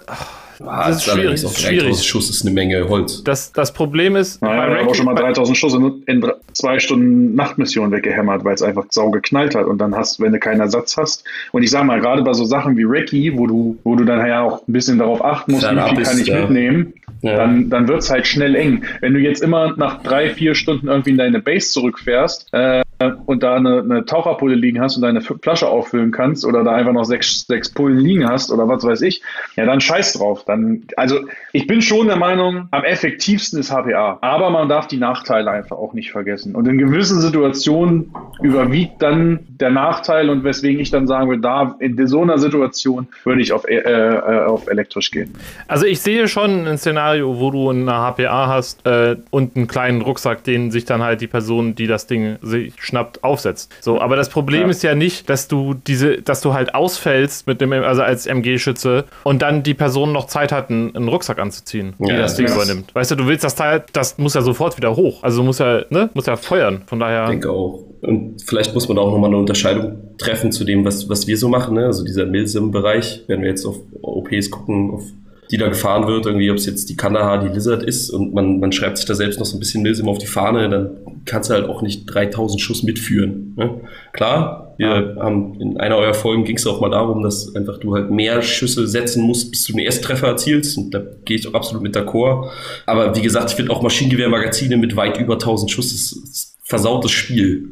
Ah, 0.64 0.86
Das 0.86 0.99
ist 0.99 1.11
schwierig, 1.12 1.34
ist 1.34 1.42
3000 1.42 1.59
schwierig. 1.80 2.07
Schuss 2.07 2.30
ist 2.30 2.42
eine 2.47 2.55
Menge 2.55 2.88
Holz. 2.88 3.24
das, 3.24 3.51
das 3.53 3.72
Problem 3.72 4.14
ist, 4.14 4.40
Naja, 4.40 4.70
wir 4.70 4.78
haben 4.78 4.88
auch 4.88 4.95
schon 4.95 5.05
mal 5.07 5.14
bei- 5.16 5.22
3000 5.22 5.59
Schuss 5.59 5.74
in, 5.74 6.03
in 6.07 6.24
zwei 6.53 6.78
Stunden 6.78 7.34
Nachtmission 7.34 7.90
weggehämmert, 7.90 8.45
weil 8.45 8.55
es 8.55 8.62
einfach 8.62 8.84
sau 8.90 9.11
geknallt 9.11 9.57
hat. 9.57 9.66
Und 9.66 9.78
dann 9.78 9.97
hast, 9.97 10.20
wenn 10.20 10.30
du 10.32 10.38
keinen 10.38 10.61
Ersatz 10.61 10.97
hast. 10.97 11.24
Und 11.51 11.64
ich 11.64 11.72
sag 11.72 11.82
mal, 11.84 12.01
gerade 12.01 12.22
bei 12.22 12.32
so 12.34 12.45
Sachen 12.45 12.76
wie 12.76 12.84
Recce, 12.84 13.36
wo 13.36 13.49
du, 13.49 13.76
wo 13.82 13.97
du 13.97 14.05
dann 14.05 14.24
ja 14.24 14.42
auch 14.42 14.61
ein 14.68 14.72
bisschen 14.72 14.97
darauf 15.01 15.24
achten 15.24 15.53
musst, 15.53 15.64
wie 15.64 15.70
viel 15.97 16.03
kann 16.05 16.18
ich 16.20 16.26
ja. 16.28 16.40
mitnehmen, 16.42 16.95
Ja. 17.22 17.34
dann, 17.36 17.68
dann 17.68 17.88
wird's 17.88 18.09
halt 18.09 18.28
schnell 18.28 18.55
eng. 18.55 18.84
Wenn 19.01 19.12
du 19.12 19.18
jetzt 19.18 19.42
immer 19.42 19.74
nach 19.76 20.05
drei, 20.05 20.30
vier 20.30 20.55
Stunden 20.55 20.86
irgendwie 20.86 21.11
in 21.11 21.18
deine 21.18 21.40
Base 21.40 21.70
zurückfährst, 21.72 22.47
äh, 22.53 22.78
äh, 22.80 22.84
und 23.26 23.42
da 23.42 23.57
eine, 23.57 23.80
eine 23.80 24.05
Taucherpulle 24.05 24.55
liegen 24.55 24.80
hast 24.80 24.97
und 24.97 25.03
deine 25.03 25.20
Flasche 25.20 25.68
auffüllen 25.68 26.12
kannst 26.12 26.45
oder 26.45 26.62
da 26.62 26.72
einfach 26.72 26.92
noch 26.92 27.05
sechs, 27.05 27.47
sechs 27.47 27.72
Pullen 27.72 27.99
liegen 27.99 28.28
hast 28.28 28.51
oder 28.51 28.68
was 28.68 28.84
weiß 28.84 29.03
ich, 29.03 29.22
ja, 29.57 29.66
dann 29.66 29.80
scheiß 29.80 30.14
drauf. 30.14 30.45
Dann, 30.45 30.84
also 30.97 31.20
ich 31.53 31.66
bin 31.66 31.82
schon 31.82 32.07
der 32.07 32.16
Meinung, 32.16 32.68
am 32.70 32.84
effektivsten 32.84 33.59
ist 33.61 33.70
HPA. 33.70 34.18
Aber 34.20 34.51
man 34.51 34.68
darf 34.68 34.86
die 34.86 34.97
Nachteile 34.97 35.51
einfach 35.51 35.76
auch 35.76 35.92
nicht 35.92 36.12
vergessen. 36.12 36.55
Und 36.55 36.68
in 36.68 36.78
gewissen 36.78 37.20
Situationen 37.20 38.12
überwiegt 38.40 39.03
dann 39.03 39.40
der 39.49 39.70
Nachteil 39.70 40.30
und 40.30 40.45
weswegen 40.45 40.80
ich 40.80 40.90
dann 40.90 41.07
sagen 41.07 41.28
würde, 41.28 41.42
da 41.42 41.76
in 41.80 42.07
so 42.07 42.22
einer 42.22 42.38
Situation 42.38 43.09
würde 43.24 43.42
ich 43.42 43.53
auf, 43.53 43.66
äh, 43.66 43.76
äh, 43.76 44.45
auf 44.45 44.68
elektrisch 44.68 45.11
gehen. 45.11 45.34
Also 45.66 45.86
ich 45.86 46.01
sehe 46.01 46.28
schon 46.28 46.66
ein 46.66 46.78
Szenario, 46.78 47.40
wo 47.40 47.51
du 47.51 47.70
eine 47.70 47.92
HPA 47.92 48.49
hast 48.49 48.86
äh, 48.86 49.16
und 49.30 49.57
einen 49.57 49.66
kleinen 49.66 50.03
Rucksack, 50.03 50.45
den 50.45 50.70
sich 50.70 50.84
dann 50.84 51.03
halt 51.03 51.20
die 51.20 51.26
Person, 51.26 51.74
die 51.74 51.86
das 51.86 52.07
Ding 52.07 52.36
sich 52.42 52.74
schnappt, 52.85 53.24
aufsetzt. 53.24 53.72
So, 53.80 54.01
aber 54.01 54.16
das 54.16 54.28
Problem 54.28 54.62
ja. 54.62 54.68
ist 54.68 54.82
ja 54.82 54.95
nicht, 54.95 55.28
dass 55.28 55.49
du 55.49 55.74
diese, 55.74 56.22
dass 56.22 56.41
du 56.41 56.55
halt 56.55 56.74
ausfällst 56.74 57.47
mit 57.47 57.61
dem, 57.61 57.72
also 57.72 58.03
als 58.03 58.26
MG-Schütze 58.26 59.05
und 59.24 59.43
dann 59.43 59.62
die 59.62 59.74
Person 59.74 60.12
noch 60.12 60.26
Zeit 60.26 60.53
hat, 60.53 60.70
einen, 60.70 60.95
einen 60.95 61.09
Rucksack 61.09 61.39
anzuziehen, 61.39 61.95
die 61.99 62.11
ja, 62.11 62.18
das 62.18 62.37
Ding 62.37 62.47
übernimmt. 62.47 62.95
Weißt 62.95 63.11
du, 63.11 63.16
du 63.16 63.26
willst 63.26 63.45
das 63.45 63.55
Teil, 63.55 63.85
das 63.93 64.18
muss 64.18 64.35
ja 64.35 64.43
sofort 64.43 64.76
wieder 64.76 64.97
hoch. 64.97 65.22
Also 65.22 65.43
muss 65.43 65.59
ja, 65.59 65.82
ne, 65.91 66.11
muss 66.14 66.26
ja 66.26 66.37
feuern. 66.37 66.82
Von 66.87 67.01
daher. 67.01 67.24
Ich 67.24 67.30
denke 67.30 67.51
auch. 67.51 67.82
Und 68.03 68.43
vielleicht 68.43 68.74
muss 68.74 68.87
man 68.89 68.99
auch 68.99 69.11
nochmal 69.11 69.30
eine 69.30 69.39
Unterscheidung 69.39 69.97
treffen 70.18 70.53
zu 70.53 70.64
dem, 70.64 70.85
was, 70.85 71.09
was 71.09 71.26
wir 71.26 71.39
so 71.39 71.49
machen. 71.49 71.76
Ne? 71.76 71.87
Also 71.87 72.05
dieser 72.05 72.26
Milsim-Bereich, 72.26 73.24
wenn 73.28 73.41
wir 73.41 73.49
jetzt 73.49 73.64
auf 73.64 73.76
OPs 74.03 74.51
gucken, 74.51 74.91
auf 74.91 75.05
die 75.51 75.59
da 75.59 75.68
gefahren 75.68 76.07
wird, 76.07 76.26
irgendwie, 76.26 76.51
ob 76.51 76.57
es 76.57 76.66
jetzt 76.66 76.88
die 76.88 76.97
Kandahar, 76.97 77.40
die 77.40 77.53
Lizard 77.53 77.82
ist 77.82 78.11
und 78.11 78.32
man, 78.32 78.61
man 78.61 78.72
schreibt 78.72 78.99
sich 78.99 79.07
da 79.07 79.14
selbst 79.14 79.38
noch 79.38 79.47
so 79.47 79.57
ein 79.57 79.61
bisschen 79.61 79.82
Milsim 79.82 80.09
auf 80.09 80.18
die 80.18 80.26
Fahne, 80.26 80.68
dann 80.68 80.90
kannst 81.26 81.51
du 81.51 81.55
halt 81.55 81.68
auch 81.68 81.82
nicht 81.82 82.07
3000 82.07 82.61
Schuss 82.61 82.82
mitführen. 82.82 83.55
Ne? 83.57 83.80
Klar, 84.12 84.74
wir 84.78 85.16
haben 85.20 85.61
in 85.61 85.78
einer 85.78 85.97
eurer 85.97 86.14
Folgen 86.14 86.45
ging 86.45 86.57
es 86.57 86.66
auch 86.66 86.80
mal 86.80 86.90
darum, 86.90 87.22
dass 87.22 87.55
einfach 87.55 87.78
du 87.78 87.95
halt 87.95 88.11
mehr 88.11 88.42
Schüsse 88.42 88.86
setzen 88.86 89.22
musst, 89.22 89.51
bis 89.51 89.64
du 89.64 89.72
den 89.72 89.80
Ersttreffer 89.80 90.28
erzielst 90.28 90.76
und 90.78 90.92
da 90.92 91.03
gehe 91.24 91.36
ich 91.36 91.47
auch 91.47 91.55
absolut 91.55 91.82
mit 91.82 91.97
d'accord. 91.97 92.51
Aber 92.86 93.14
wie 93.14 93.22
gesagt, 93.22 93.51
ich 93.51 93.57
finde 93.57 93.72
auch 93.72 93.82
Maschinengewehrmagazine 93.82 94.76
mit 94.76 94.97
weit 94.97 95.20
über 95.20 95.34
1000 95.34 95.70
Schuss 95.70 95.92
ist, 95.92 96.12
ist 96.12 96.57
versautes 96.64 97.11
Spiel 97.11 97.68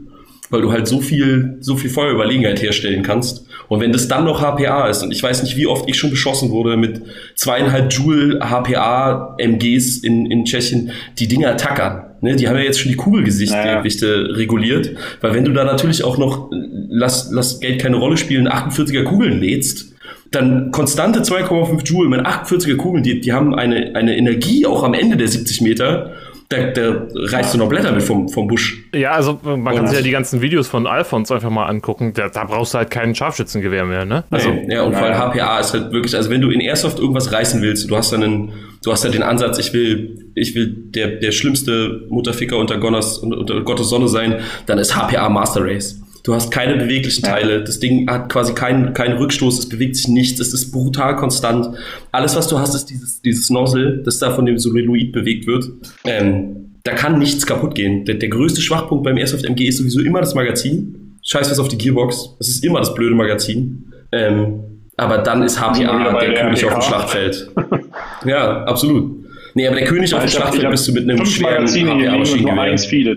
weil 0.52 0.60
du 0.60 0.70
halt 0.70 0.86
so 0.86 1.00
viel, 1.00 1.56
so 1.60 1.76
viel 1.76 1.88
Feuerüberlegenheit 1.88 2.60
herstellen 2.60 3.02
kannst. 3.02 3.46
Und 3.72 3.80
wenn 3.80 3.90
das 3.90 4.06
dann 4.06 4.24
noch 4.24 4.42
HPA 4.42 4.88
ist, 4.88 5.02
und 5.02 5.12
ich 5.12 5.22
weiß 5.22 5.42
nicht, 5.42 5.56
wie 5.56 5.66
oft 5.66 5.88
ich 5.88 5.96
schon 5.96 6.10
beschossen 6.10 6.50
wurde 6.50 6.76
mit 6.76 7.00
zweieinhalb 7.36 7.90
Joule 7.90 8.38
HPA 8.40 9.34
MGs 9.38 9.96
in, 9.96 10.30
in 10.30 10.44
Tschechien, 10.44 10.90
die 11.18 11.26
Dinger 11.26 11.56
tackern. 11.56 12.02
Ne, 12.20 12.36
die 12.36 12.48
haben 12.48 12.56
ja 12.56 12.64
jetzt 12.64 12.80
schon 12.80 12.90
die 12.90 12.98
Kugelgesichte 12.98 13.56
naja. 13.56 13.80
reguliert, 13.80 14.90
weil 15.22 15.32
wenn 15.32 15.46
du 15.46 15.52
da 15.54 15.64
natürlich 15.64 16.04
auch 16.04 16.18
noch, 16.18 16.50
lass, 16.50 17.30
lass 17.32 17.60
Geld 17.60 17.80
keine 17.80 17.96
Rolle 17.96 18.18
spielen, 18.18 18.46
48er 18.46 19.04
Kugeln 19.04 19.40
lädst, 19.40 19.94
dann 20.30 20.70
konstante 20.70 21.20
2,5 21.20 21.82
Joule 21.86 22.10
mit 22.10 22.20
48er 22.26 22.76
Kugeln, 22.76 23.02
die, 23.02 23.22
die 23.22 23.32
haben 23.32 23.54
eine, 23.54 23.94
eine 23.94 24.18
Energie 24.18 24.66
auch 24.66 24.82
am 24.82 24.92
Ende 24.92 25.16
der 25.16 25.28
70 25.28 25.62
Meter, 25.62 26.12
da, 26.52 26.70
da 26.70 27.06
reißt 27.14 27.54
du 27.54 27.58
noch 27.58 27.68
Blätter 27.68 27.92
mit 27.92 28.02
vom, 28.02 28.28
vom 28.28 28.46
Busch. 28.46 28.84
Ja, 28.94 29.12
also 29.12 29.38
man 29.42 29.74
kann 29.74 29.86
sich 29.86 29.96
ja 29.96 30.02
die 30.02 30.10
ganzen 30.10 30.42
Videos 30.42 30.68
von 30.68 30.86
Alphons 30.86 31.30
einfach 31.30 31.50
mal 31.50 31.66
angucken. 31.66 32.12
Da, 32.14 32.28
da 32.28 32.44
brauchst 32.44 32.74
du 32.74 32.78
halt 32.78 32.90
kein 32.90 33.14
Scharfschützengewehr 33.14 33.84
mehr, 33.84 34.04
ne? 34.04 34.24
Also, 34.30 34.50
nee, 34.50 34.74
ja, 34.74 34.82
und 34.82 34.94
vor 34.94 35.04
allem 35.04 35.16
HPA 35.16 35.58
ist 35.60 35.72
halt 35.72 35.92
wirklich, 35.92 36.14
also 36.14 36.30
wenn 36.30 36.40
du 36.40 36.50
in 36.50 36.60
Airsoft 36.60 36.98
irgendwas 36.98 37.32
reißen 37.32 37.62
willst, 37.62 37.90
du 37.90 37.96
hast 37.96 38.12
dann 38.12 38.22
einen, 38.22 38.52
du 38.82 38.92
hast 38.92 39.04
ja 39.04 39.10
den 39.10 39.22
Ansatz, 39.22 39.58
ich 39.58 39.72
will, 39.72 40.30
ich 40.34 40.54
will 40.54 40.68
der, 40.68 41.08
der 41.16 41.32
schlimmste 41.32 42.06
Mutterficker 42.08 42.56
unter, 42.58 42.78
Gottes, 42.78 43.18
unter 43.18 43.60
Gottes 43.62 43.88
Sonne 43.88 44.08
sein, 44.08 44.40
dann 44.66 44.78
ist 44.78 44.94
HPA 44.94 45.28
Master 45.28 45.64
Race. 45.64 46.00
Du 46.22 46.34
hast 46.34 46.52
keine 46.52 46.76
beweglichen 46.76 47.24
Teile. 47.24 47.64
Das 47.64 47.80
Ding 47.80 48.08
hat 48.08 48.28
quasi 48.28 48.54
keinen, 48.54 48.94
keinen 48.94 49.16
Rückstoß. 49.16 49.58
Es 49.58 49.68
bewegt 49.68 49.96
sich 49.96 50.06
nichts. 50.08 50.38
Es 50.40 50.54
ist 50.54 50.70
brutal 50.70 51.16
konstant. 51.16 51.76
Alles, 52.12 52.36
was 52.36 52.46
du 52.46 52.60
hast, 52.60 52.74
ist 52.74 52.86
dieses, 52.86 53.22
dieses 53.22 53.50
Nozzle, 53.50 54.02
das 54.04 54.18
da 54.18 54.30
von 54.30 54.46
dem 54.46 54.58
Solenoid 54.58 55.10
bewegt 55.10 55.46
wird. 55.48 55.68
Ähm, 56.04 56.74
da 56.84 56.92
kann 56.92 57.18
nichts 57.18 57.44
kaputt 57.44 57.74
gehen. 57.74 58.04
Der, 58.04 58.16
der 58.16 58.28
größte 58.28 58.60
Schwachpunkt 58.60 59.02
beim 59.04 59.16
Airsoft 59.18 59.44
MG 59.44 59.66
ist 59.66 59.78
sowieso 59.78 60.00
immer 60.00 60.20
das 60.20 60.34
Magazin. 60.34 61.16
Scheiß 61.24 61.50
was 61.50 61.58
auf 61.58 61.68
die 61.68 61.78
Gearbox. 61.78 62.36
Es 62.38 62.48
ist 62.48 62.64
immer 62.64 62.78
das 62.78 62.94
blöde 62.94 63.16
Magazin. 63.16 63.92
Ähm, 64.12 64.60
aber 64.96 65.18
dann 65.18 65.42
ist 65.42 65.58
HPA 65.58 65.74
der, 65.74 66.20
der 66.20 66.34
König 66.34 66.64
auf 66.64 66.72
dem 66.74 66.82
Schlachtfeld. 66.82 67.50
ja, 68.24 68.62
absolut. 68.64 69.24
Nee, 69.54 69.66
aber 69.66 69.76
der 69.76 69.86
König 69.86 70.14
auf 70.14 70.20
dem 70.20 70.28
Schlachtfeld 70.28 70.70
bist 70.70 70.86
du 70.86 70.92
mit 70.92 71.02
einem 71.10 71.24
schweren 71.26 71.66
HPA-Maschinengewehr. 71.66 73.16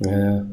Ja 0.00 0.46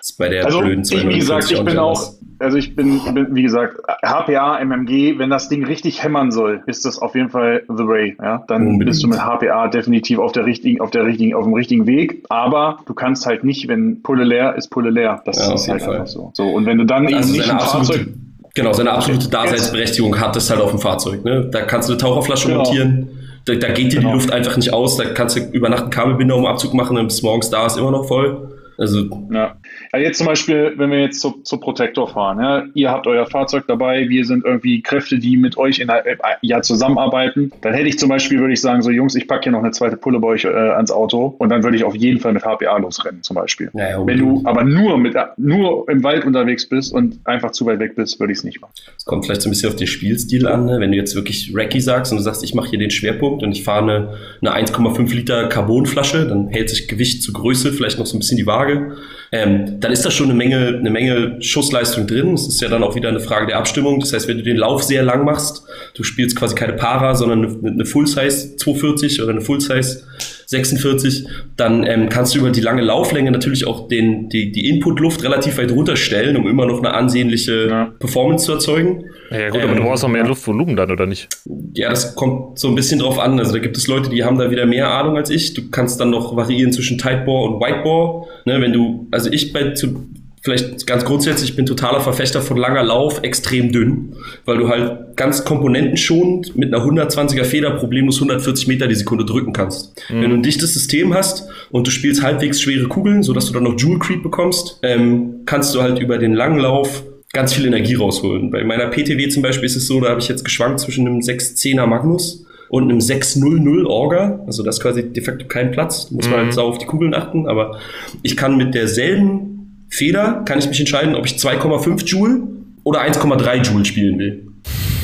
ist 0.00 0.18
bei 0.18 0.28
der 0.28 0.44
also, 0.44 0.60
blöden 0.60 0.84
ich, 0.84 1.08
Wie 1.08 1.18
gesagt, 1.18 1.50
ich 1.50 1.62
bin 1.64 1.78
auch, 1.78 2.12
also 2.38 2.56
ich 2.56 2.76
bin, 2.76 3.00
bin, 3.14 3.34
wie 3.34 3.42
gesagt, 3.42 3.80
HPA, 4.04 4.58
MMG, 4.64 5.18
wenn 5.18 5.30
das 5.30 5.48
Ding 5.48 5.64
richtig 5.64 6.02
hämmern 6.02 6.30
soll, 6.30 6.62
ist 6.66 6.84
das 6.84 6.98
auf 6.98 7.14
jeden 7.14 7.30
Fall 7.30 7.62
the 7.68 7.86
way. 7.86 8.16
Ja? 8.20 8.44
Dann 8.48 8.62
Unbedingt. 8.62 8.86
bist 8.86 9.02
du 9.02 9.08
mit 9.08 9.18
HPA 9.18 9.68
definitiv 9.68 10.18
auf 10.18 10.32
der 10.32 10.44
richtigen, 10.44 10.80
auf 10.80 10.90
der 10.90 11.04
richtigen, 11.04 11.34
auf 11.34 11.44
dem 11.44 11.54
richtigen 11.54 11.86
Weg. 11.86 12.24
Aber 12.28 12.78
du 12.86 12.94
kannst 12.94 13.26
halt 13.26 13.44
nicht, 13.44 13.68
wenn 13.68 14.02
Pulle 14.02 14.24
leer 14.24 14.54
ist, 14.56 14.68
Pulle 14.68 14.90
leer. 14.90 15.22
Das 15.24 15.38
ja, 15.38 15.54
ist 15.54 15.68
halt 15.68 15.82
Fall. 15.82 15.94
einfach 15.94 16.06
so. 16.06 16.30
So, 16.34 16.44
und 16.44 16.66
wenn 16.66 16.78
du 16.78 16.84
dann 16.84 17.06
also 17.06 17.18
eben 17.18 17.32
nicht 17.32 17.50
ein 17.50 17.60
Fahrzeug. 17.60 18.06
Genau, 18.54 18.72
seine 18.72 18.92
absolute 18.92 19.28
Daseinsberechtigung 19.28 20.18
hat 20.18 20.34
das 20.34 20.48
halt 20.48 20.60
auf 20.62 20.70
dem 20.70 20.80
Fahrzeug. 20.80 21.24
Ne? 21.24 21.48
Da 21.50 21.62
kannst 21.62 21.88
du 21.88 21.92
eine 21.92 22.00
Taucherflasche 22.00 22.48
genau. 22.48 22.62
montieren. 22.62 23.08
Da, 23.44 23.54
da, 23.54 23.68
geht 23.68 23.92
dir 23.92 23.98
genau. 23.98 24.08
die 24.08 24.14
Luft 24.14 24.32
einfach 24.32 24.56
nicht 24.56 24.72
aus. 24.72 24.96
Da 24.96 25.04
kannst 25.04 25.36
du 25.36 25.40
über 25.40 25.68
Nacht 25.68 25.82
einen 25.82 25.90
Kabelbinder 25.90 26.36
um 26.36 26.46
Abzug 26.46 26.72
machen, 26.72 26.96
dann 26.96 27.06
bis 27.06 27.22
morgens 27.22 27.50
da 27.50 27.66
ist 27.66 27.76
immer 27.76 27.90
noch 27.90 28.06
voll. 28.08 28.48
Also 28.78 29.04
ja. 29.30 29.56
Ja. 29.92 29.98
jetzt 29.98 30.18
zum 30.18 30.26
Beispiel, 30.26 30.74
wenn 30.76 30.90
wir 30.90 31.00
jetzt 31.00 31.20
zu, 31.20 31.40
zu 31.42 31.58
Protector 31.58 32.08
fahren, 32.08 32.40
ja, 32.40 32.64
ihr 32.74 32.90
habt 32.90 33.06
euer 33.06 33.26
Fahrzeug 33.26 33.64
dabei, 33.66 34.08
wir 34.08 34.24
sind 34.24 34.44
irgendwie 34.44 34.82
Kräfte, 34.82 35.18
die 35.18 35.36
mit 35.36 35.56
euch 35.56 35.78
in, 35.78 35.88
äh, 35.88 36.16
ja 36.42 36.62
zusammenarbeiten, 36.62 37.52
dann 37.62 37.74
hätte 37.74 37.88
ich 37.88 37.98
zum 37.98 38.08
Beispiel, 38.08 38.40
würde 38.40 38.52
ich 38.52 38.60
sagen, 38.60 38.82
so 38.82 38.90
Jungs, 38.90 39.14
ich 39.14 39.28
packe 39.28 39.44
hier 39.44 39.52
noch 39.52 39.60
eine 39.60 39.70
zweite 39.70 39.96
Pulle 39.96 40.20
bei 40.20 40.28
euch 40.28 40.44
äh, 40.44 40.48
ans 40.48 40.90
Auto 40.90 41.34
und 41.38 41.48
dann 41.48 41.62
würde 41.62 41.76
ich 41.76 41.84
auf 41.84 41.94
jeden 41.94 42.20
Fall 42.20 42.32
mit 42.32 42.44
HPA 42.44 42.76
losrennen, 42.78 43.22
zum 43.22 43.36
Beispiel. 43.36 43.70
Ja, 43.74 44.06
wenn 44.06 44.18
du 44.18 44.42
aber 44.44 44.64
nur 44.64 44.98
mit 44.98 45.16
nur 45.36 45.88
im 45.88 46.02
Wald 46.02 46.24
unterwegs 46.24 46.68
bist 46.68 46.92
und 46.92 47.18
einfach 47.24 47.50
zu 47.52 47.66
weit 47.66 47.78
weg 47.78 47.96
bist, 47.96 48.20
würde 48.20 48.32
ich 48.32 48.38
es 48.38 48.44
nicht 48.44 48.60
machen. 48.60 48.72
Es 48.96 49.04
kommt 49.04 49.24
vielleicht 49.24 49.42
so 49.42 49.48
ein 49.48 49.52
bisschen 49.52 49.68
auf 49.68 49.76
den 49.76 49.86
Spielstil 49.86 50.46
an, 50.46 50.66
ne? 50.66 50.80
wenn 50.80 50.90
du 50.90 50.96
jetzt 50.96 51.14
wirklich 51.14 51.52
Racky 51.54 51.80
sagst 51.80 52.12
und 52.12 52.18
du 52.18 52.22
sagst, 52.22 52.44
ich 52.44 52.54
mache 52.54 52.70
hier 52.70 52.78
den 52.78 52.90
Schwerpunkt 52.90 53.42
und 53.42 53.52
ich 53.52 53.64
fahre 53.64 53.82
eine, 53.82 54.52
eine 54.54 54.66
1,5 54.66 55.14
Liter 55.14 55.48
Carbonflasche, 55.48 56.26
dann 56.26 56.48
hält 56.48 56.70
sich 56.70 56.88
Gewicht 56.88 57.22
zu 57.22 57.32
Größe 57.32 57.72
vielleicht 57.72 57.98
noch 57.98 58.06
so 58.06 58.16
ein 58.16 58.20
bisschen 58.20 58.38
die 58.38 58.46
Waage 58.46 58.96
ähm, 59.32 59.65
dann 59.80 59.92
ist 59.92 60.04
da 60.04 60.10
schon 60.10 60.26
eine 60.26 60.34
Menge, 60.34 60.78
eine 60.78 60.90
Menge 60.90 61.36
Schussleistung 61.40 62.06
drin. 62.06 62.34
Es 62.34 62.46
ist 62.46 62.60
ja 62.60 62.68
dann 62.68 62.82
auch 62.82 62.94
wieder 62.94 63.08
eine 63.08 63.20
Frage 63.20 63.46
der 63.46 63.58
Abstimmung. 63.58 64.00
Das 64.00 64.12
heißt, 64.12 64.28
wenn 64.28 64.38
du 64.38 64.42
den 64.42 64.56
Lauf 64.56 64.82
sehr 64.82 65.02
lang 65.02 65.24
machst, 65.24 65.64
du 65.94 66.02
spielst 66.02 66.36
quasi 66.36 66.54
keine 66.54 66.74
Para, 66.74 67.14
sondern 67.14 67.44
eine, 67.44 67.70
eine 67.72 67.84
Full-Size 67.84 68.56
240 68.56 69.22
oder 69.22 69.32
eine 69.32 69.40
Full-Size 69.40 70.02
46, 70.46 71.26
dann 71.56 71.84
ähm, 71.84 72.08
kannst 72.08 72.34
du 72.34 72.38
über 72.38 72.50
die 72.50 72.60
lange 72.60 72.82
Lauflänge 72.82 73.30
natürlich 73.30 73.66
auch 73.66 73.88
den, 73.88 74.28
die, 74.28 74.52
die 74.52 74.68
Input-Luft 74.68 75.22
relativ 75.24 75.58
weit 75.58 75.72
runterstellen, 75.72 76.36
um 76.36 76.46
immer 76.46 76.66
noch 76.66 76.78
eine 76.78 76.94
ansehnliche 76.94 77.68
ja. 77.68 77.84
Performance 77.98 78.46
zu 78.46 78.52
erzeugen. 78.52 79.04
Ja, 79.30 79.50
gut, 79.50 79.60
aber 79.62 79.72
ähm, 79.72 79.78
du 79.78 79.82
brauchst 79.84 80.04
auch 80.04 80.08
mehr 80.08 80.26
Luftvolumen 80.26 80.76
dann, 80.76 80.90
oder 80.90 81.06
nicht? 81.06 81.28
Ja, 81.74 81.90
das 81.90 82.14
kommt 82.14 82.58
so 82.58 82.68
ein 82.68 82.74
bisschen 82.74 83.00
drauf 83.00 83.18
an. 83.18 83.38
Also 83.38 83.52
da 83.52 83.58
gibt 83.58 83.76
es 83.76 83.86
Leute, 83.86 84.10
die 84.10 84.24
haben 84.24 84.38
da 84.38 84.50
wieder 84.50 84.66
mehr 84.66 84.90
Ahnung 84.90 85.16
als 85.16 85.30
ich. 85.30 85.54
Du 85.54 85.70
kannst 85.70 86.00
dann 86.00 86.10
noch 86.10 86.36
variieren 86.36 86.72
zwischen 86.72 86.98
Tightbore 86.98 87.50
und 87.50 87.60
Whitebore. 87.60 88.26
Ne, 88.44 88.60
wenn 88.60 88.72
du, 88.72 89.08
also 89.10 89.30
ich 89.30 89.52
bei 89.52 89.72
zu, 89.72 90.06
vielleicht 90.42 90.86
ganz 90.86 91.04
grundsätzlich, 91.04 91.50
ich 91.50 91.56
bin 91.56 91.66
totaler 91.66 92.00
Verfechter 92.00 92.40
von 92.40 92.56
langer 92.56 92.84
Lauf, 92.84 93.20
extrem 93.22 93.72
dünn, 93.72 94.14
weil 94.44 94.58
du 94.58 94.68
halt 94.68 95.16
ganz 95.16 95.44
komponentenschonend 95.44 96.56
mit 96.56 96.72
einer 96.72 96.84
120er 96.84 97.44
Feder 97.44 97.70
problemlos 97.72 98.16
140 98.16 98.68
Meter 98.68 98.86
die 98.86 98.94
Sekunde 98.94 99.24
drücken 99.24 99.52
kannst. 99.52 100.00
Mhm. 100.08 100.22
Wenn 100.22 100.30
du 100.30 100.36
ein 100.36 100.42
dichtes 100.42 100.72
System 100.72 101.14
hast 101.14 101.48
und 101.70 101.86
du 101.86 101.90
spielst 101.90 102.22
halbwegs 102.22 102.60
schwere 102.60 102.86
Kugeln, 102.86 103.24
sodass 103.24 103.46
du 103.46 103.52
dann 103.52 103.64
noch 103.64 103.76
Joule 103.76 103.98
Creep 103.98 104.22
bekommst, 104.22 104.78
ähm, 104.82 105.40
kannst 105.46 105.74
du 105.74 105.82
halt 105.82 105.98
über 105.98 106.18
den 106.18 106.32
langen 106.32 106.60
Lauf 106.60 107.02
ganz 107.36 107.52
viel 107.52 107.66
Energie 107.66 107.94
rausholen. 107.94 108.50
Bei 108.50 108.64
meiner 108.64 108.86
PTW 108.86 109.28
zum 109.28 109.42
Beispiel 109.42 109.66
ist 109.66 109.76
es 109.76 109.86
so, 109.86 110.00
da 110.00 110.08
habe 110.08 110.20
ich 110.20 110.28
jetzt 110.28 110.42
geschwankt 110.42 110.80
zwischen 110.80 111.06
einem 111.06 111.20
610er 111.20 111.86
Magnus 111.86 112.46
und 112.70 112.84
einem 112.84 113.02
600 113.02 113.86
Orga. 113.86 114.40
Also 114.46 114.62
das 114.62 114.76
ist 114.76 114.82
quasi 114.82 115.12
de 115.12 115.22
facto 115.22 115.46
kein 115.46 115.70
Platz. 115.70 116.08
Da 116.08 116.16
muss 116.16 116.28
man 116.30 116.38
halt 116.38 116.46
mhm. 116.46 116.52
sau 116.52 116.66
auf 116.66 116.78
die 116.78 116.86
Kugeln 116.86 117.12
achten. 117.12 117.46
Aber 117.46 117.78
ich 118.22 118.38
kann 118.38 118.56
mit 118.56 118.74
derselben 118.74 119.84
Feder, 119.90 120.44
kann 120.46 120.58
ich 120.58 120.66
mich 120.66 120.80
entscheiden, 120.80 121.14
ob 121.14 121.26
ich 121.26 121.32
2,5 121.32 122.06
Joule 122.06 122.42
oder 122.84 123.02
1,3 123.02 123.70
Joule 123.70 123.84
spielen 123.84 124.18
will. 124.18 124.48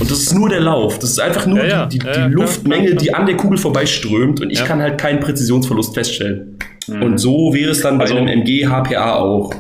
Und 0.00 0.10
das 0.10 0.18
ist 0.22 0.34
nur 0.34 0.48
der 0.48 0.60
Lauf. 0.60 0.98
Das 0.98 1.10
ist 1.10 1.20
einfach 1.20 1.46
nur 1.46 1.58
ja, 1.58 1.66
ja. 1.66 1.86
die, 1.86 1.98
die, 1.98 2.06
ja, 2.06 2.28
die 2.28 2.32
Luftmenge, 2.32 2.94
die 2.94 3.12
an 3.12 3.26
der 3.26 3.36
Kugel 3.36 3.58
vorbeiströmt. 3.58 4.40
Und 4.40 4.50
ich 4.50 4.64
kann 4.64 4.80
halt 4.80 4.96
keinen 4.96 5.20
Präzisionsverlust 5.20 5.92
feststellen. 5.92 6.58
Mhm. 6.88 7.02
Und 7.02 7.18
so 7.18 7.52
wäre 7.52 7.72
es 7.72 7.82
dann 7.82 7.98
bei 7.98 8.04
also, 8.04 8.16
einem 8.16 8.28
MG 8.28 8.66
HPA 8.66 9.16
auch. 9.16 9.52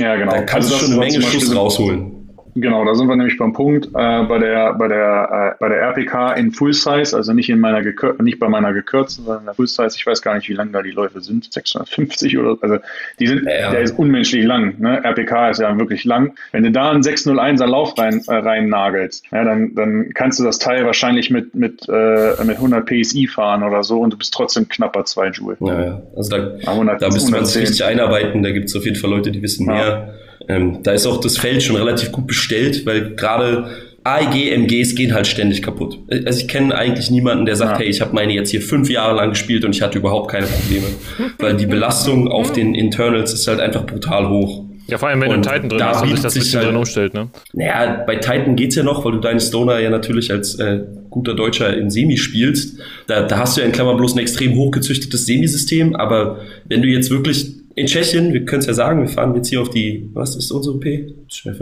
Ja, 0.00 0.16
genau. 0.16 0.32
Da 0.32 0.42
kannst 0.42 0.72
also 0.72 0.86
du 0.86 0.92
schon 0.92 1.00
eine 1.00 1.10
Menge 1.12 1.22
Schuss 1.22 1.54
rausholen. 1.54 2.15
Genau, 2.58 2.84
da 2.86 2.94
sind 2.94 3.06
wir 3.06 3.16
nämlich 3.16 3.36
beim 3.36 3.52
Punkt 3.52 3.86
äh, 3.86 3.90
bei 4.24 4.38
der 4.38 4.72
bei 4.74 4.88
der 4.88 5.54
äh, 5.54 5.56
bei 5.60 5.68
der 5.68 5.78
RPK 5.82 6.32
in 6.32 6.52
Full 6.52 6.72
Size, 6.72 7.14
also 7.14 7.32
nicht 7.34 7.50
in 7.50 7.60
meiner 7.60 7.82
nicht 8.20 8.38
bei 8.38 8.48
meiner 8.48 8.72
gekürzten, 8.72 9.24
sondern 9.26 9.42
in 9.42 9.46
der 9.46 9.54
Full 9.54 9.66
Size. 9.66 9.90
Ich 9.96 10.06
weiß 10.06 10.22
gar 10.22 10.34
nicht, 10.34 10.48
wie 10.48 10.54
lang 10.54 10.72
da 10.72 10.80
die 10.82 10.90
Läufe 10.90 11.20
sind, 11.20 11.52
650 11.52 12.38
oder 12.38 12.56
also 12.62 12.78
die 13.20 13.26
sind, 13.26 13.44
Ja. 13.44 13.70
der 13.70 13.80
ist 13.82 13.98
unmenschlich 13.98 14.44
lang. 14.44 14.74
Ne? 14.80 15.02
RPK 15.04 15.50
ist 15.50 15.60
ja 15.60 15.78
wirklich 15.78 16.04
lang. 16.04 16.32
Wenn 16.52 16.62
du 16.64 16.70
da 16.70 16.90
einen 16.90 17.02
601er 17.02 17.66
Lauf 17.66 17.96
rein 17.98 18.22
äh, 18.26 18.34
rein 18.34 18.68
nagelst, 18.68 19.24
ja, 19.30 19.44
dann 19.44 19.74
dann 19.74 20.10
kannst 20.14 20.40
du 20.40 20.44
das 20.44 20.58
Teil 20.58 20.86
wahrscheinlich 20.86 21.30
mit 21.30 21.54
mit 21.54 21.86
äh, 21.88 22.42
mit 22.44 22.56
100 22.56 22.86
PSI 22.86 23.26
fahren 23.26 23.62
oder 23.62 23.84
so 23.84 24.00
und 24.00 24.12
du 24.12 24.16
bist 24.18 24.32
trotzdem 24.32 24.66
knapper 24.68 25.04
2 25.04 25.28
Joule. 25.28 25.56
Ja, 25.60 25.82
ja. 25.84 26.02
Also 26.16 26.36
da, 26.36 26.56
100, 26.70 27.02
da 27.02 27.08
müsste 27.10 27.30
man 27.30 27.44
sich 27.44 27.56
110. 27.56 27.60
richtig 27.62 27.84
einarbeiten. 27.84 28.42
Da 28.42 28.50
gibt 28.50 28.66
es 28.70 28.76
auf 28.76 28.84
jeden 28.84 28.96
Fall 28.96 29.10
Leute, 29.10 29.30
die 29.30 29.42
wissen 29.42 29.66
Ja. 29.66 29.72
mehr. 29.74 30.14
Ähm, 30.48 30.78
da 30.82 30.92
ist 30.92 31.06
auch 31.06 31.20
das 31.20 31.38
Feld 31.38 31.62
schon 31.62 31.76
relativ 31.76 32.12
gut 32.12 32.26
bestellt, 32.26 32.86
weil 32.86 33.14
gerade 33.16 33.66
AEG, 34.04 34.52
MGs 34.52 34.94
gehen 34.94 35.12
halt 35.14 35.26
ständig 35.26 35.62
kaputt. 35.62 35.98
Also 36.24 36.40
ich 36.40 36.46
kenne 36.46 36.74
eigentlich 36.76 37.10
niemanden, 37.10 37.44
der 37.46 37.56
sagt, 37.56 37.72
Ja. 37.72 37.78
hey, 37.78 37.88
ich 37.88 38.00
habe 38.00 38.14
meine 38.14 38.32
jetzt 38.32 38.50
hier 38.50 38.60
fünf 38.62 38.88
Jahre 38.88 39.16
lang 39.16 39.30
gespielt 39.30 39.64
und 39.64 39.74
ich 39.74 39.82
hatte 39.82 39.98
überhaupt 39.98 40.30
keine 40.30 40.46
Probleme. 40.46 40.86
weil 41.38 41.56
die 41.56 41.66
Belastung 41.66 42.28
auf 42.28 42.52
den 42.52 42.74
Internals 42.76 43.32
ist 43.32 43.48
halt 43.48 43.58
einfach 43.58 43.84
brutal 43.84 44.28
hoch. 44.28 44.62
Ja, 44.88 44.98
vor 44.98 45.08
allem, 45.08 45.20
wenn 45.22 45.32
Und 45.32 45.44
du 45.44 45.50
einen 45.50 45.62
Titan 45.62 45.68
drin 45.70 45.78
da 45.80 45.88
hast 45.88 46.02
und 46.02 46.10
sich 46.10 46.20
das 46.20 46.34
sich 46.34 46.42
bisschen 46.44 46.58
halt- 46.60 46.68
drin 46.68 46.76
umstellt, 46.76 47.14
ne? 47.14 47.28
Naja, 47.54 48.04
bei 48.06 48.14
Titan 48.14 48.54
geht's 48.54 48.76
ja 48.76 48.84
noch, 48.84 49.04
weil 49.04 49.10
du 49.12 49.18
deine 49.18 49.40
Stoner 49.40 49.80
ja 49.80 49.90
natürlich 49.90 50.30
als 50.30 50.54
äh, 50.60 50.82
guter 51.10 51.34
Deutscher 51.34 51.76
in 51.76 51.90
Semi 51.90 52.16
spielst. 52.16 52.78
Da, 53.08 53.22
da 53.22 53.38
hast 53.38 53.56
du 53.56 53.62
ja 53.62 53.66
in 53.66 53.72
Klammern 53.72 53.96
bloß 53.96 54.14
ein 54.14 54.20
extrem 54.20 54.54
hochgezüchtetes 54.54 55.26
Semisystem, 55.26 55.96
aber 55.96 56.38
wenn 56.66 56.82
du 56.82 56.86
jetzt 56.88 57.10
wirklich 57.10 57.56
in 57.76 57.86
Tschechien, 57.86 58.32
wir 58.32 58.44
können 58.46 58.60
es 58.60 58.66
ja 58.66 58.72
sagen, 58.72 59.02
wir 59.02 59.08
fahren 59.08 59.34
jetzt 59.34 59.48
hier 59.48 59.60
auf 59.60 59.68
die, 59.68 60.08
was 60.14 60.34
ist 60.34 60.50
unsere 60.50 60.78
P? 60.78 61.12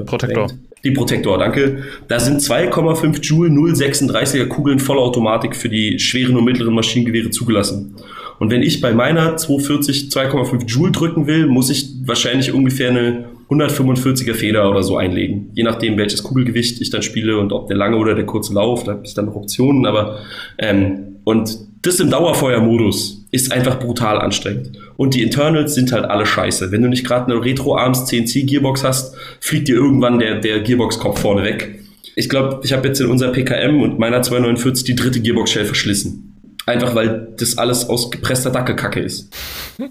Protektor. 0.06 0.48
Die 0.84 0.92
Protektor, 0.92 1.38
danke. 1.38 1.82
Da 2.06 2.20
sind 2.20 2.40
2,5 2.40 3.20
Joule 3.20 3.50
0,36er 3.50 4.46
Kugeln 4.46 4.78
Vollautomatik 4.78 5.56
für 5.56 5.68
die 5.68 5.98
schweren 5.98 6.36
und 6.36 6.44
mittleren 6.44 6.72
Maschinengewehre 6.72 7.30
zugelassen. 7.30 7.96
Und 8.38 8.50
wenn 8.50 8.62
ich 8.62 8.80
bei 8.80 8.92
meiner 8.92 9.36
240 9.36 10.10
2,5 10.10 10.66
Joule 10.66 10.92
drücken 10.92 11.26
will, 11.26 11.46
muss 11.46 11.68
ich 11.70 11.88
wahrscheinlich 12.04 12.52
ungefähr 12.52 12.90
eine 12.90 13.24
145er 13.50 14.34
Feder 14.34 14.70
oder 14.70 14.84
so 14.84 14.96
einlegen. 14.96 15.50
Je 15.54 15.64
nachdem, 15.64 15.98
welches 15.98 16.22
Kugelgewicht 16.22 16.80
ich 16.80 16.90
dann 16.90 17.02
spiele 17.02 17.38
und 17.38 17.52
ob 17.52 17.66
der 17.66 17.76
lange 17.76 17.96
oder 17.96 18.14
der 18.14 18.26
kurze 18.26 18.54
Lauf, 18.54 18.84
da 18.84 18.92
habe 18.92 19.02
ich 19.04 19.14
dann 19.14 19.26
noch 19.26 19.34
Optionen, 19.36 19.84
aber 19.86 20.20
ähm, 20.58 21.16
und 21.24 21.58
das 21.82 22.00
im 22.00 22.10
Dauerfeuermodus 22.10 23.23
ist 23.34 23.52
einfach 23.52 23.80
brutal 23.80 24.20
anstrengend. 24.20 24.78
Und 24.96 25.14
die 25.14 25.22
Internals 25.22 25.74
sind 25.74 25.90
halt 25.90 26.04
alle 26.04 26.24
scheiße. 26.24 26.70
Wenn 26.70 26.82
du 26.82 26.88
nicht 26.88 27.04
gerade 27.04 27.32
eine 27.32 27.44
Retro-Arms 27.44 28.06
CNC 28.06 28.46
Gearbox 28.46 28.84
hast, 28.84 29.16
fliegt 29.40 29.66
dir 29.66 29.74
irgendwann 29.74 30.20
der, 30.20 30.36
der 30.38 30.60
Gearbox-Kopf 30.60 31.20
vorne 31.20 31.42
weg. 31.42 31.80
Ich 32.14 32.28
glaube, 32.28 32.60
ich 32.62 32.72
habe 32.72 32.86
jetzt 32.86 33.00
in 33.00 33.08
unserer 33.08 33.32
PKM 33.32 33.82
und 33.82 33.98
meiner 33.98 34.22
249 34.22 34.84
die 34.84 34.94
dritte 34.94 35.20
Gearbox-Shell 35.20 35.64
verschlissen. 35.64 36.30
Einfach 36.66 36.94
weil 36.94 37.34
das 37.36 37.58
alles 37.58 37.88
aus 37.88 38.10
gepresster 38.10 38.50
Dackelkacke 38.50 39.00
ist. 39.00 39.30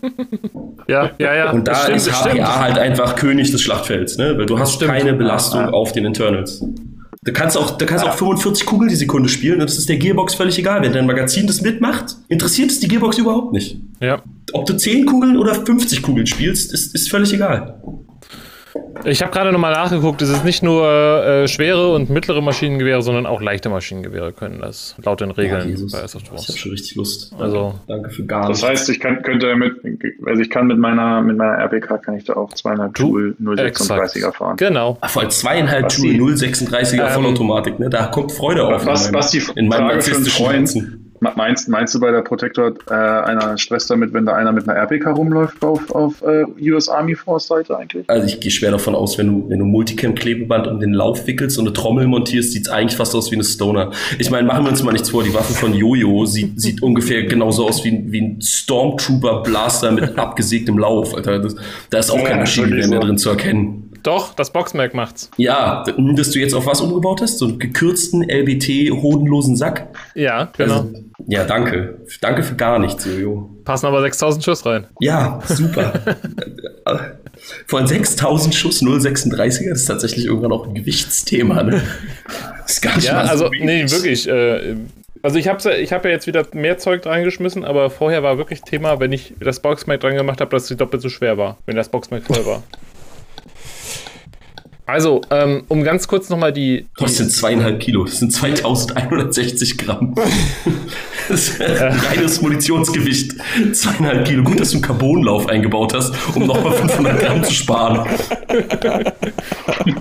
Ja, 0.86 1.12
ja, 1.18 1.34
ja. 1.34 1.52
Und 1.52 1.66
da 1.66 1.76
stimmt, 1.76 1.96
ist 1.96 2.12
HPA 2.12 2.30
stimmt. 2.30 2.60
halt 2.60 2.78
einfach 2.78 3.16
König 3.16 3.50
des 3.52 3.62
Schlachtfelds, 3.62 4.18
ne? 4.18 4.38
Weil 4.38 4.46
du 4.46 4.60
hast 4.60 4.74
stimmt. 4.74 4.92
keine 4.92 5.14
Belastung 5.14 5.62
auf 5.70 5.94
den 5.94 6.04
Internals. 6.04 6.62
Du 7.24 7.32
kannst 7.32 7.58
auch, 7.58 7.78
du 7.78 7.86
kannst 7.86 8.06
auch 8.06 8.14
45 8.14 8.66
Kugeln 8.66 8.90
die 8.90 8.96
Sekunde 8.96 9.30
spielen 9.30 9.62
und 9.62 9.70
das 9.70 9.78
ist 9.78 9.88
der 9.88 9.98
Gearbox 9.98 10.36
völlig 10.36 10.58
egal. 10.60 10.82
Wenn 10.82 10.92
dein 10.92 11.06
Magazin 11.06 11.48
das 11.48 11.62
mitmacht, 11.62 12.18
interessiert 12.28 12.70
es 12.70 12.80
die 12.80 12.88
Gearbox 12.88 13.18
überhaupt 13.18 13.54
nicht. 13.54 13.78
Ja. 14.02 14.22
Ob 14.52 14.66
du 14.66 14.76
10 14.76 15.06
Kugeln 15.06 15.38
oder 15.38 15.56
50 15.56 16.02
Kugeln 16.02 16.28
spielst, 16.28 16.74
ist, 16.74 16.94
ist 16.94 17.10
völlig 17.10 17.34
egal. 17.34 17.82
Ich 19.06 19.22
habe 19.22 19.32
gerade 19.32 19.52
nochmal 19.52 19.74
nachgeguckt, 19.74 20.22
es 20.22 20.30
ist 20.30 20.44
nicht 20.46 20.64
nur 20.64 20.88
äh, 20.88 21.48
schwere 21.48 21.94
und 21.94 22.10
mittlere 22.10 22.42
Maschinengewehre, 22.42 23.02
sondern 23.02 23.26
auch 23.26 23.42
leichte 23.42 23.70
Maschinengewehre 23.70 24.32
können 24.34 24.60
das, 24.62 24.96
laut 25.04 25.22
den 25.22 25.32
Regeln 25.32 25.68
Jesus. 25.70 25.92
bei 25.92 26.00
Airsoft 26.00 26.26
Ich 26.26 26.30
habe 26.32 26.38
Wars. 26.48 26.58
schon 26.58 26.72
richtig 26.72 26.96
Lust. 26.96 27.34
Also- 27.38 27.76
danke 27.88 28.10
für 28.10 28.24
gar 28.26 28.42
Das 28.48 28.62
nichts. 28.62 28.68
heißt, 28.68 28.90
ich 28.90 29.00
kann, 29.00 29.22
könnte 29.22 29.56
mit, 29.56 29.74
also 30.26 30.42
ich 30.42 30.50
kann 30.50 30.68
mit 30.68 30.78
meiner, 30.78 31.22
mit 31.22 31.38
meiner 31.38 31.58
RPK 31.58 31.98
kann 31.98 32.16
ich 32.16 32.24
da 32.26 32.34
auch 32.34 32.54
200 32.54 32.98
Joule 32.98 33.36
036er 33.42 34.32
fahren. 34.32 34.58
Genau. 34.58 34.98
Ach, 35.02 35.10
vor 35.10 35.22
allem 35.24 35.32
zweieinhalb. 35.32 35.92
Joule 35.92 36.34
036er 36.34 37.08
Ähm, 37.08 37.10
Vollautomatik, 37.14 37.80
ne? 37.80 37.90
Da 37.90 38.08
kommt 38.08 38.32
Freude 38.32 38.64
auf. 38.64 38.86
Was, 38.86 39.06
in 39.08 39.12
meinem- 39.12 39.20
Basti, 39.22 39.42
in 39.56 39.68
meinem 39.68 39.88
Frage 39.88 40.02
für 40.02 40.12
einen 40.16 40.24
narzisstischen 40.24 40.46
Freund. 40.46 41.03
Meinst, 41.36 41.70
meinst 41.70 41.96
du 41.96 42.00
bei 42.00 42.12
der 42.12 42.22
Protector 42.22 42.74
äh, 42.90 42.94
einer 42.94 43.58
Stress 43.58 43.88
damit, 43.88 44.14
wenn 44.14 44.26
da 44.26 44.34
einer 44.36 44.52
mit 44.52 44.68
einer 44.68 44.78
RPK 44.78 45.12
rumläuft 45.12 45.64
auf, 45.64 45.90
auf 45.92 46.22
äh, 46.22 46.44
US 46.72 46.90
Army 46.90 47.16
Force 47.16 47.48
Seite 47.48 47.78
eigentlich? 47.78 48.10
Also 48.10 48.28
ich 48.28 48.40
gehe 48.40 48.52
schwer 48.52 48.72
davon 48.72 48.94
aus, 48.96 49.18
wenn 49.18 49.28
du, 49.28 49.50
wenn 49.50 49.60
du 49.60 49.66
Multicam-Klebeband 49.66 50.68
um 50.68 50.80
den 50.80 50.94
Lauf 50.94 51.26
wickelst 51.28 51.58
und 51.58 51.66
eine 51.68 51.74
Trommel 51.74 52.08
montierst, 52.08 52.52
sieht's 52.52 52.70
eigentlich 52.70 52.98
fast 52.98 53.16
aus 53.16 53.32
wie 53.32 53.36
eine 53.36 53.44
Stoner. 53.44 53.92
Ich 54.20 54.30
meine, 54.30 54.48
machen 54.48 54.66
wir 54.66 54.70
uns 54.72 54.84
mal 54.84 54.92
nichts 54.92 55.10
vor, 55.10 55.24
die 55.24 55.34
Waffe 55.34 55.54
von 55.54 55.74
Jojo 55.74 56.26
sieht, 56.26 56.60
sieht 56.60 56.82
ungefähr 56.84 57.24
genauso 57.24 57.68
aus 57.68 57.84
wie, 57.86 57.90
ein- 57.90 58.12
wie 58.12 58.22
ein 58.22 58.42
Stormtrooper-Blaster 58.42 59.92
mit 59.92 60.18
abgesägtem 60.18 60.78
Lauf. 60.78 61.16
Alter, 61.16 61.40
das, 61.40 61.56
da 61.90 62.00
ist 62.00 62.10
auch 62.12 62.18
Ja, 62.20 62.26
kein 62.30 62.40
wirklich 62.48 62.88
mehr 62.90 63.00
so. 63.00 63.00
drin 63.00 63.18
zu 63.18 63.30
erkennen. 63.30 63.90
Doch, 64.04 64.34
das 64.36 64.52
Boxmerk 64.52 64.94
macht's. 64.94 65.32
Ja, 65.38 65.84
dass 66.16 66.32
du 66.32 66.40
jetzt 66.40 66.54
auf 66.54 66.66
was 66.66 66.82
umgebaut 66.82 67.22
hast? 67.22 67.40
So 67.40 67.46
einen 67.48 67.58
gekürzten 67.60 68.22
LBT-hodenlosen 68.30 69.56
Sack? 69.56 69.88
Ja, 70.14 70.52
genau. 70.58 70.82
Also, 70.82 70.94
ja, 71.28 71.46
danke. 71.46 72.02
Danke 72.22 72.44
für 72.44 72.56
gar 72.56 72.80
nichts, 72.80 73.06
Jojo. 73.06 73.50
Passen 73.64 73.86
aber 73.86 74.02
6000 74.02 74.44
Schuss 74.44 74.66
rein. 74.66 74.88
Ja, 75.00 75.40
super. 75.46 75.94
Von 77.68 77.88
6000 77.88 78.54
Schuss 78.54 78.82
036er 78.82 79.70
das 79.70 79.82
ist 79.82 79.86
tatsächlich 79.86 80.26
irgendwann 80.26 80.52
auch 80.52 80.68
ein 80.68 80.76
Gewichtsthema. 80.76 81.64
Ne? 81.64 81.82
Das 82.62 82.74
ist 82.74 82.82
gar 82.82 82.96
nicht 82.96 83.06
Ja, 83.08 83.14
mal 83.16 83.26
so 83.26 83.46
also, 83.46 83.52
wenig. 83.52 83.66
nee, 83.66 83.92
wirklich. 83.92 84.28
Äh, 84.28 84.76
also 85.22 85.38
ich 85.40 85.48
habe 85.48 85.76
ich 85.76 85.94
hab 85.94 86.04
ja 86.04 86.12
jetzt 86.12 86.28
wieder 86.28 86.46
mehr 86.54 86.78
Zeug 86.78 87.06
reingeschmissen, 87.06 87.64
aber 87.64 87.90
vorher 87.90 88.24
war 88.24 88.38
wirklich 88.38 88.62
Thema, 88.62 89.00
wenn 89.00 89.14
ich 89.14 89.34
das 89.40 89.62
Boxmerk 89.62 90.02
dran 90.02 90.16
gemacht 90.16 90.42
habe, 90.42 90.52
dass 90.52 90.68
sie 90.68 90.76
doppelt 90.76 91.02
so 91.02 91.10
schwer 91.10 91.38
war, 91.38 91.58
wenn 91.66 91.78
das 91.78 91.90
Boxmerk 91.90 92.24
voll 92.26 92.46
war. 92.46 92.64
Also, 94.86 95.22
ähm, 95.30 95.64
um 95.70 95.84
ganz 95.84 96.08
kurz 96.08 96.30
nochmal 96.30 96.52
die, 96.52 96.88
Das 96.98 97.18
sind 97.18 97.32
zweieinhalb 97.32 97.80
Kilo, 97.80 98.04
das 98.04 98.20
sind 98.20 98.32
2160 98.34 99.78
Gramm. 99.78 100.16
Das 101.30 101.50
ist 101.50 101.62
ein 101.62 101.94
reines 101.94 102.42
Munitionsgewicht. 102.42 103.36
Zweieinhalb 103.72 104.26
Kilo. 104.26 104.44
Gut, 104.44 104.60
dass 104.60 104.72
du 104.72 104.78
einen 104.78 104.84
Carbonlauf 104.84 105.48
eingebaut 105.48 105.94
hast, 105.94 106.14
um 106.36 106.48
nochmal 106.48 106.74
500 106.74 107.20
Gramm 107.20 107.44
zu 107.44 107.54
sparen. 107.54 108.08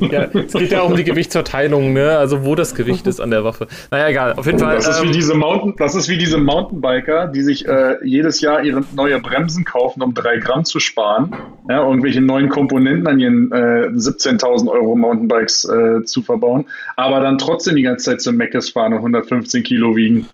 Ja, 0.00 0.24
es 0.24 0.52
geht 0.52 0.72
ja 0.72 0.82
auch 0.82 0.90
um 0.90 0.96
die 0.96 1.04
Gewichtsverteilung, 1.04 1.92
ne? 1.92 2.16
Also 2.18 2.44
wo 2.44 2.54
das 2.54 2.74
Gewicht 2.74 3.06
ist 3.06 3.20
an 3.20 3.30
der 3.30 3.44
Waffe. 3.44 3.66
Naja, 3.90 4.08
egal. 4.08 4.32
Auf 4.34 4.46
jeden 4.46 4.58
Fall. 4.58 4.76
Das 4.76 4.88
ist, 4.88 5.02
wie 5.02 5.06
ähm, 5.06 5.12
diese 5.12 5.34
Mountain, 5.34 5.74
das 5.76 5.94
ist 5.94 6.08
wie 6.08 6.18
diese 6.18 6.38
Mountainbiker, 6.38 7.28
die 7.28 7.42
sich 7.42 7.66
äh, 7.66 7.96
jedes 8.04 8.40
Jahr 8.40 8.62
ihre 8.62 8.82
neue 8.94 9.20
Bremsen 9.20 9.64
kaufen, 9.64 10.02
um 10.02 10.14
drei 10.14 10.38
Gramm 10.38 10.64
zu 10.64 10.80
sparen. 10.80 11.34
Ja, 11.68 11.86
irgendwelche 11.86 12.20
neuen 12.20 12.48
Komponenten 12.48 13.06
an 13.06 13.18
ihren 13.18 13.52
äh, 13.52 13.88
17.000 13.88 14.68
Euro 14.68 14.96
Mountainbikes 14.96 15.64
äh, 15.64 16.04
zu 16.04 16.22
verbauen, 16.22 16.66
aber 16.96 17.20
dann 17.20 17.38
trotzdem 17.38 17.76
die 17.76 17.82
ganze 17.82 18.10
Zeit 18.10 18.20
zum 18.20 18.36
Meckes 18.36 18.70
fahren 18.70 18.92
und 18.92 18.98
115 18.98 19.62
Kilo 19.62 19.96
wiegen. 19.96 20.28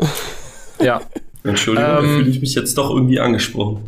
ja. 0.80 1.00
Entschuldigung, 1.44 1.88
da 1.90 1.98
Ähm, 2.00 2.16
fühle 2.18 2.30
ich 2.30 2.40
mich 2.40 2.54
jetzt 2.54 2.76
doch 2.76 2.90
irgendwie 2.90 3.20
angesprochen. 3.20 3.80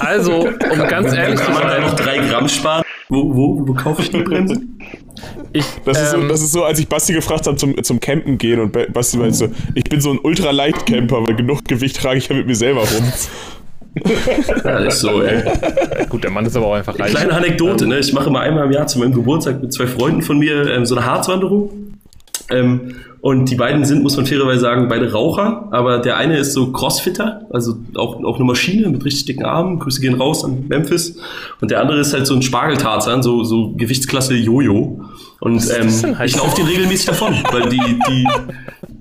Also, 0.00 0.40
um 0.48 0.48
ganz 0.88 1.12
ehrlich 1.14 1.38
zu 1.38 1.44
Kann 1.46 1.54
man 1.54 1.62
da 1.64 1.70
sein, 1.70 1.82
noch 1.82 1.94
drei 1.94 2.18
Gramm 2.18 2.48
sparen? 2.48 2.82
Wo, 3.08 3.34
wo, 3.34 3.68
wo 3.68 3.74
kaufe 3.74 4.02
ich 4.02 4.10
die 4.10 4.22
Bremsen? 4.22 4.78
ich, 5.52 5.64
Das, 5.84 6.00
ist 6.00 6.10
so, 6.12 6.16
ähm, 6.18 6.28
das 6.28 6.40
ist 6.42 6.52
so, 6.52 6.64
als 6.64 6.78
ich 6.78 6.88
Basti 6.88 7.12
gefragt 7.12 7.46
habe 7.46 7.56
zum, 7.56 7.82
zum 7.82 7.98
Campen 8.00 8.38
gehen 8.38 8.60
und 8.60 8.72
Ba- 8.72 8.86
Basti 8.92 9.16
meinte 9.18 9.34
so, 9.34 9.48
ich 9.74 9.84
bin 9.84 10.00
so 10.00 10.10
ein 10.12 10.18
Ultra-Light-Camper, 10.22 11.26
weil 11.26 11.34
genug 11.34 11.64
Gewicht 11.66 11.96
trage 12.00 12.18
ich 12.18 12.28
ja 12.28 12.36
mit 12.36 12.46
mir 12.46 12.54
selber 12.56 12.80
rum. 12.82 13.12
Ja, 14.64 14.78
ist 14.78 15.00
so, 15.00 15.20
ey. 15.20 15.42
gut, 16.08 16.22
der 16.22 16.30
Mann 16.30 16.46
ist 16.46 16.54
aber 16.56 16.66
auch 16.66 16.74
einfach 16.74 16.96
reich. 16.96 17.10
Kleine 17.10 17.32
Anekdote, 17.34 17.88
ne? 17.88 17.98
Ich 17.98 18.12
mache 18.12 18.28
immer 18.28 18.38
einmal 18.38 18.66
im 18.66 18.70
Jahr 18.70 18.86
zu 18.86 19.00
meinem 19.00 19.12
Geburtstag 19.12 19.60
mit 19.60 19.72
zwei 19.72 19.88
Freunden 19.88 20.22
von 20.22 20.38
mir 20.38 20.64
ähm, 20.70 20.86
so 20.86 20.94
eine 20.94 21.04
Harzwanderung. 21.04 21.70
Ähm, 22.50 22.94
und 23.22 23.50
die 23.50 23.54
beiden 23.54 23.84
sind, 23.84 24.02
muss 24.02 24.16
man 24.16 24.24
fairerweise 24.24 24.60
sagen, 24.60 24.88
beide 24.88 25.12
Raucher, 25.12 25.68
aber 25.72 25.98
der 25.98 26.16
eine 26.16 26.38
ist 26.38 26.54
so 26.54 26.72
Crossfitter, 26.72 27.42
also 27.50 27.76
auch, 27.94 28.22
auch 28.24 28.36
eine 28.36 28.44
Maschine 28.44 28.88
mit 28.88 29.04
richtig 29.04 29.26
dicken 29.26 29.44
Armen. 29.44 29.78
Grüße 29.78 30.00
gehen 30.00 30.14
raus 30.14 30.42
an 30.42 30.64
Memphis. 30.68 31.16
Und 31.60 31.70
der 31.70 31.80
andere 31.80 32.00
ist 32.00 32.14
halt 32.14 32.26
so 32.26 32.34
ein 32.34 32.40
Spargeltarzan, 32.40 33.22
so, 33.22 33.44
so 33.44 33.74
Gewichtsklasse 33.76 34.34
Jojo. 34.34 35.02
Und 35.40 35.68
ähm, 35.78 35.88
ich 36.24 36.36
laufe 36.36 36.56
den 36.56 36.66
regelmäßig 36.66 37.06
davon, 37.06 37.34
weil 37.52 37.68
die, 37.68 37.80
die, 38.08 38.26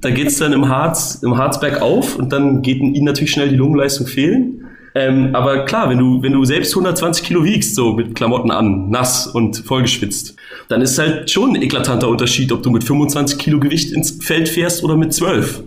da 0.02 0.10
geht's 0.10 0.38
dann 0.38 0.52
im 0.52 0.68
Harz, 0.68 1.20
im 1.24 1.38
Harz 1.38 1.60
bergauf 1.60 2.18
und 2.18 2.34
dann 2.34 2.62
geht 2.62 2.80
ihnen 2.80 3.06
natürlich 3.06 3.32
schnell 3.32 3.50
die 3.50 3.56
Lungenleistung 3.56 4.08
fehlen. 4.08 4.66
Ähm, 4.96 5.36
aber 5.36 5.66
klar, 5.66 5.90
wenn 5.90 5.98
du, 6.00 6.22
wenn 6.24 6.34
du 6.34 6.44
selbst 6.46 6.72
120 6.74 7.24
Kilo 7.24 7.44
wiegst, 7.44 7.76
so 7.76 7.94
mit 7.94 8.16
Klamotten 8.16 8.50
an, 8.52 8.90
nass 8.90 9.28
und 9.28 9.58
vollgeschwitzt, 9.58 10.36
dann 10.68 10.82
ist 10.82 10.98
halt 10.98 11.30
schon 11.30 11.56
ein 11.56 11.62
eklatanter 11.62 12.08
Unterschied, 12.10 12.52
ob 12.52 12.64
du 12.64 12.72
mit 12.72 12.84
25 12.84 13.38
Kilo 13.38 13.60
Gewicht 13.60 13.92
ins 13.92 14.24
Feld 14.24 14.50
fährst 14.50 14.84
oder 14.84 14.96
mit 14.98 15.14
12. 15.14 15.64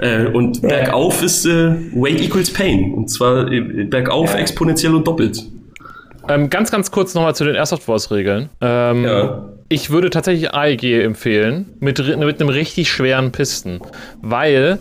Äh, 0.00 0.26
und 0.26 0.60
bergauf 0.62 1.22
ist 1.22 1.46
äh, 1.46 1.74
Weight 1.94 2.20
equals 2.20 2.52
Pain. 2.52 2.92
Und 2.94 3.08
zwar 3.08 3.50
äh, 3.50 3.60
bergauf 3.84 4.34
Ja. 4.34 4.40
exponentiell 4.40 4.94
und 4.94 5.06
doppelt. 5.06 5.42
Ähm, 6.28 6.50
ganz, 6.50 6.70
ganz 6.70 6.90
kurz 6.90 7.14
nochmal 7.14 7.34
zu 7.34 7.44
den 7.44 7.54
Airsoft 7.54 7.86
Wars 7.88 8.10
Regeln. 8.10 8.48
Ähm, 8.60 9.04
Ja. 9.04 9.48
Ich 9.70 9.88
würde 9.90 10.10
tatsächlich 10.10 10.52
AEG 10.52 11.02
empfehlen, 11.02 11.66
mit, 11.80 11.98
mit 12.18 12.40
einem 12.40 12.50
richtig 12.50 12.90
schweren 12.90 13.32
Pisten. 13.32 13.80
Weil 14.20 14.78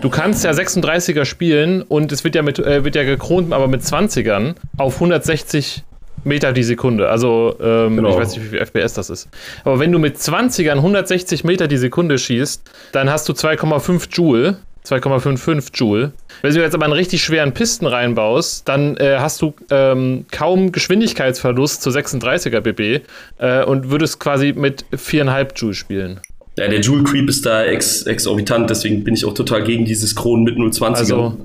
du 0.00 0.10
kannst 0.10 0.44
ja 0.44 0.50
36er 0.50 1.24
spielen 1.24 1.82
und 1.82 2.12
es 2.12 2.24
wird 2.24 2.34
ja, 2.34 2.42
mit, 2.42 2.58
äh, 2.58 2.84
wird 2.84 2.94
ja 2.94 3.04
gekront, 3.04 3.52
aber 3.52 3.68
mit 3.68 3.82
20ern 3.82 4.54
auf 4.76 4.94
160 4.94 5.84
Meter 6.24 6.52
die 6.52 6.64
Sekunde. 6.64 7.08
Also, 7.08 7.56
ähm, 7.60 7.96
Genau. 7.96 8.10
ich 8.10 8.16
weiß 8.16 8.34
nicht, 8.34 8.44
wie 8.44 8.48
viel 8.48 8.58
FPS 8.58 8.94
das 8.94 9.08
ist. 9.08 9.28
Aber 9.64 9.78
wenn 9.78 9.92
du 9.92 9.98
mit 9.98 10.16
20ern 10.16 10.76
160 10.76 11.44
Meter 11.44 11.68
die 11.68 11.76
Sekunde 11.76 12.18
schießt, 12.18 12.62
dann 12.92 13.08
hast 13.10 13.28
du 13.28 13.32
2,5 13.32 14.08
Joule. 14.10 14.56
2,55 14.84 15.70
Joule. 15.74 16.12
Wenn 16.40 16.54
du 16.54 16.60
jetzt 16.60 16.74
aber 16.74 16.84
einen 16.84 16.94
richtig 16.94 17.22
schweren 17.22 17.52
Pisten 17.52 17.86
reinbaust, 17.86 18.66
dann 18.68 18.96
äh, 18.96 19.18
hast 19.18 19.42
du 19.42 19.54
ähm, 19.70 20.24
kaum 20.30 20.72
Geschwindigkeitsverlust 20.72 21.82
zu 21.82 21.90
36er 21.90 22.60
BB 22.60 23.04
äh, 23.38 23.64
und 23.64 23.90
würdest 23.90 24.18
quasi 24.18 24.54
mit 24.54 24.86
4,5 24.92 25.48
Joule 25.56 25.74
spielen. 25.74 26.20
Ja, 26.58 26.68
der 26.68 26.80
Joule 26.80 27.04
Creep 27.04 27.28
ist 27.28 27.46
da 27.46 27.64
ex 27.64 28.02
exorbitant, 28.02 28.68
deswegen 28.68 29.04
bin 29.04 29.14
ich 29.14 29.24
auch 29.24 29.34
total 29.34 29.62
gegen 29.62 29.84
dieses 29.84 30.14
Kronen 30.14 30.44
mit 30.44 30.56
020ern. 30.56 30.94
Also- 30.98 31.38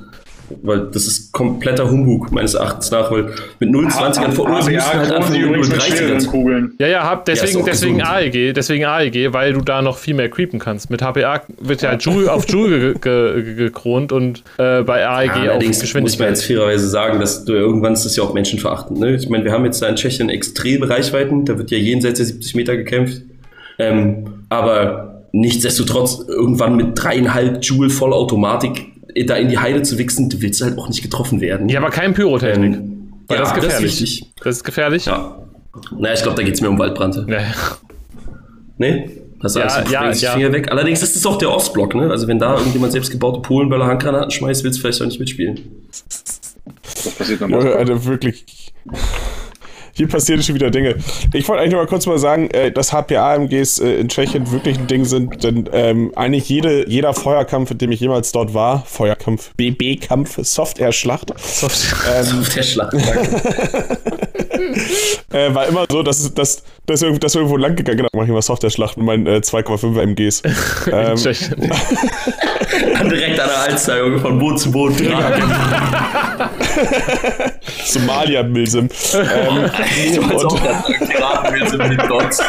weil 0.61 0.87
das 0.91 1.07
ist 1.07 1.31
kompletter 1.31 1.89
Humbug, 1.89 2.31
meines 2.31 2.53
Erachtens 2.53 2.91
nach, 2.91 3.09
weil 3.09 3.27
mit 3.59 3.69
020ern 3.71 4.33
vor 4.33 4.45
uns 4.47 4.65
müssen 4.69 4.85
halt 4.85 5.11
einfach 5.11 5.31
die 5.31 5.39
nur 5.39 5.49
übrigens 5.49 5.69
mit 5.69 5.79
030er. 5.81 5.95
schweren 5.97 6.27
Kugeln. 6.27 6.73
Ja, 6.79 6.87
ja, 6.87 7.03
hab, 7.03 7.25
deswegen, 7.25 7.61
auch 7.61 7.65
deswegen 7.65 7.97
gesund. 7.99 8.13
AEG, 8.13 8.53
deswegen 8.53 8.85
AEG, 8.85 9.33
weil 9.33 9.53
du 9.53 9.61
da 9.61 9.81
noch 9.81 9.97
viel 9.97 10.13
mehr 10.13 10.29
creepen 10.29 10.59
kannst. 10.59 10.91
Mit 10.91 11.01
HPA 11.01 11.41
wird 11.59 11.81
ja 11.81 11.95
Joule 11.95 12.31
auf 12.31 12.47
Joule 12.47 12.93
ge 12.93 12.93
ge 13.01 13.43
ge 13.43 13.55
gekront 13.55 14.11
und 14.11 14.43
äh, 14.57 14.83
bei 14.83 15.07
AEG 15.07 15.27
Ja, 15.27 15.33
auf 15.33 15.39
allerdings 15.39 15.81
muss 15.81 15.93
man 15.93 16.03
jetzt 16.03 16.17
Geschwindigkeit. 16.17 16.37
fairerweise 16.39 16.87
sagen, 16.87 17.19
dass 17.19 17.45
du 17.45 17.53
irgendwann 17.53 17.93
ist 17.93 18.05
das 18.05 18.15
ja 18.15 18.23
auch 18.23 18.33
menschenverachtend. 18.33 18.99
Ne? 18.99 19.15
Ich 19.15 19.29
meine, 19.29 19.45
wir 19.45 19.53
haben 19.53 19.65
jetzt 19.65 19.81
da 19.81 19.87
in 19.87 19.95
Tschechien 19.95 20.29
extreme 20.29 20.87
Reichweiten, 20.87 21.45
da 21.45 21.57
wird 21.57 21.71
ja 21.71 21.77
jenseits 21.79 22.17
der 22.17 22.25
70 22.27 22.53
Meter 22.55 22.75
gekämpft. 22.77 23.21
Ähm, 23.79 24.42
aber 24.53 25.25
nichtsdestotrotz, 25.31 26.25
irgendwann 26.27 26.75
mit 26.75 26.91
dreieinhalb 26.95 27.63
Joule 27.63 27.89
Vollautomatik 27.89 28.85
äh, 29.13 29.25
da 29.25 29.35
in 29.35 29.49
die 29.49 29.57
Heide 29.57 29.83
zu 29.83 29.97
wichsen, 29.97 30.29
du 30.29 30.41
willst 30.41 30.61
halt 30.61 30.77
auch 30.77 30.87
nicht 30.87 31.01
getroffen 31.01 31.41
werden. 31.41 31.69
Ja, 31.69 31.79
aber 31.79 31.89
kein 31.89 32.13
Pyrotechnik. 32.13 32.75
ähm, 32.75 33.13
ja, 33.29 33.37
das 33.37 33.49
ist 33.49 33.55
gefährlich. 33.55 33.99
Das 33.99 34.09
ist. 34.09 34.25
Das 34.43 34.55
ist 34.57 34.63
gefährlich. 34.63 35.05
Ja. 35.05 35.39
Naja, 35.97 36.13
ich 36.13 36.21
glaube, 36.21 36.37
da 36.37 36.43
geht 36.43 36.53
es 36.53 36.61
mehr 36.61 36.69
um 36.69 36.77
Waldbrand. 36.77 37.25
Ja. 37.27 37.39
Ne? 38.77 39.09
Hast 39.41 39.55
du 39.55 39.59
Ja, 39.59 39.81
du 39.81 39.91
ja, 39.91 40.11
ja. 40.11 40.31
Finger 40.33 40.53
weg. 40.53 40.71
Allerdings 40.71 41.03
ist 41.03 41.15
es 41.15 41.25
auch 41.25 41.37
der 41.37 41.51
Ostblock, 41.51 41.95
ne? 41.95 42.09
Also 42.09 42.27
wenn 42.27 42.39
da 42.39 42.57
irgendjemand 42.57 42.93
selbstgebaute 42.93 43.41
Polenböller 43.41 43.85
Handgranaten 43.87 44.31
schmeißt, 44.31 44.63
willst 44.63 44.77
du 44.77 44.81
vielleicht 44.81 45.01
auch 45.01 45.05
nicht 45.05 45.19
mitspielen. 45.19 45.59
Was 45.89 47.15
passiert 47.17 47.41
dann? 47.41 47.49
Ja, 47.49 47.57
Alter, 47.57 48.05
wirklich. 48.05 48.45
Hier 49.95 50.07
passieren 50.07 50.41
schon 50.41 50.55
wieder 50.55 50.71
Dinge. 50.71 50.95
Ich 51.33 51.47
wollte 51.47 51.61
eigentlich 51.61 51.73
nur 51.73 51.81
mal 51.81 51.87
kurz 51.87 52.07
mal 52.07 52.17
sagen, 52.17 52.49
äh, 52.49 52.71
dass 52.71 52.91
HPA-MGs 52.91 53.79
äh, 53.79 53.99
in 53.99 54.09
Tschechien 54.09 54.51
wirklich 54.51 54.79
ein 54.79 54.87
Ding 54.87 55.05
sind, 55.05 55.43
denn 55.43 55.69
ähm, 55.71 56.11
eigentlich 56.15 56.49
jede, 56.49 56.89
jeder 56.89 57.13
Feuerkampf, 57.13 57.69
in 57.71 57.77
dem 57.77 57.91
ich 57.91 57.99
jemals 57.99 58.31
dort 58.31 58.55
war, 58.55 58.83
Feuerkampf, 58.87 59.51
BB-Kampf, 59.55 60.39
Soft-Air-Schlacht, 60.41 61.29
ähm, 61.29 61.35
Auf 62.39 62.49
der 62.55 62.63
Schlacht. 62.63 62.93
äh, 65.31 65.53
war 65.53 65.67
immer 65.67 65.85
so, 65.89 66.01
dass, 66.01 66.33
dass, 66.33 66.63
dass, 66.87 67.01
irgendwo, 67.03 67.19
dass 67.19 67.35
irgendwo 67.35 67.57
lang 67.57 67.75
gegangen 67.75 67.97
genau, 67.97 68.09
mach 68.13 68.23
ich 68.23 68.31
mal 68.31 68.41
Soft-Air-Schlacht 68.41 68.97
mit 68.97 69.05
meinen 69.05 69.27
äh, 69.27 69.41
2,5 69.43 70.01
MGs. 70.01 70.41
ähm, 70.91 71.15
Tschechien. 71.17 71.71
Direkt 72.79 73.39
an 73.39 73.49
der 73.49 73.59
Alster, 73.59 74.19
von 74.19 74.39
Boot 74.39 74.59
zu 74.59 74.71
Boot. 74.71 74.93
Somalia-Milsim. 77.85 78.89
ähm, 79.13 79.69
auch 81.21 81.51
mit 81.51 82.01
Dots. 82.09 82.41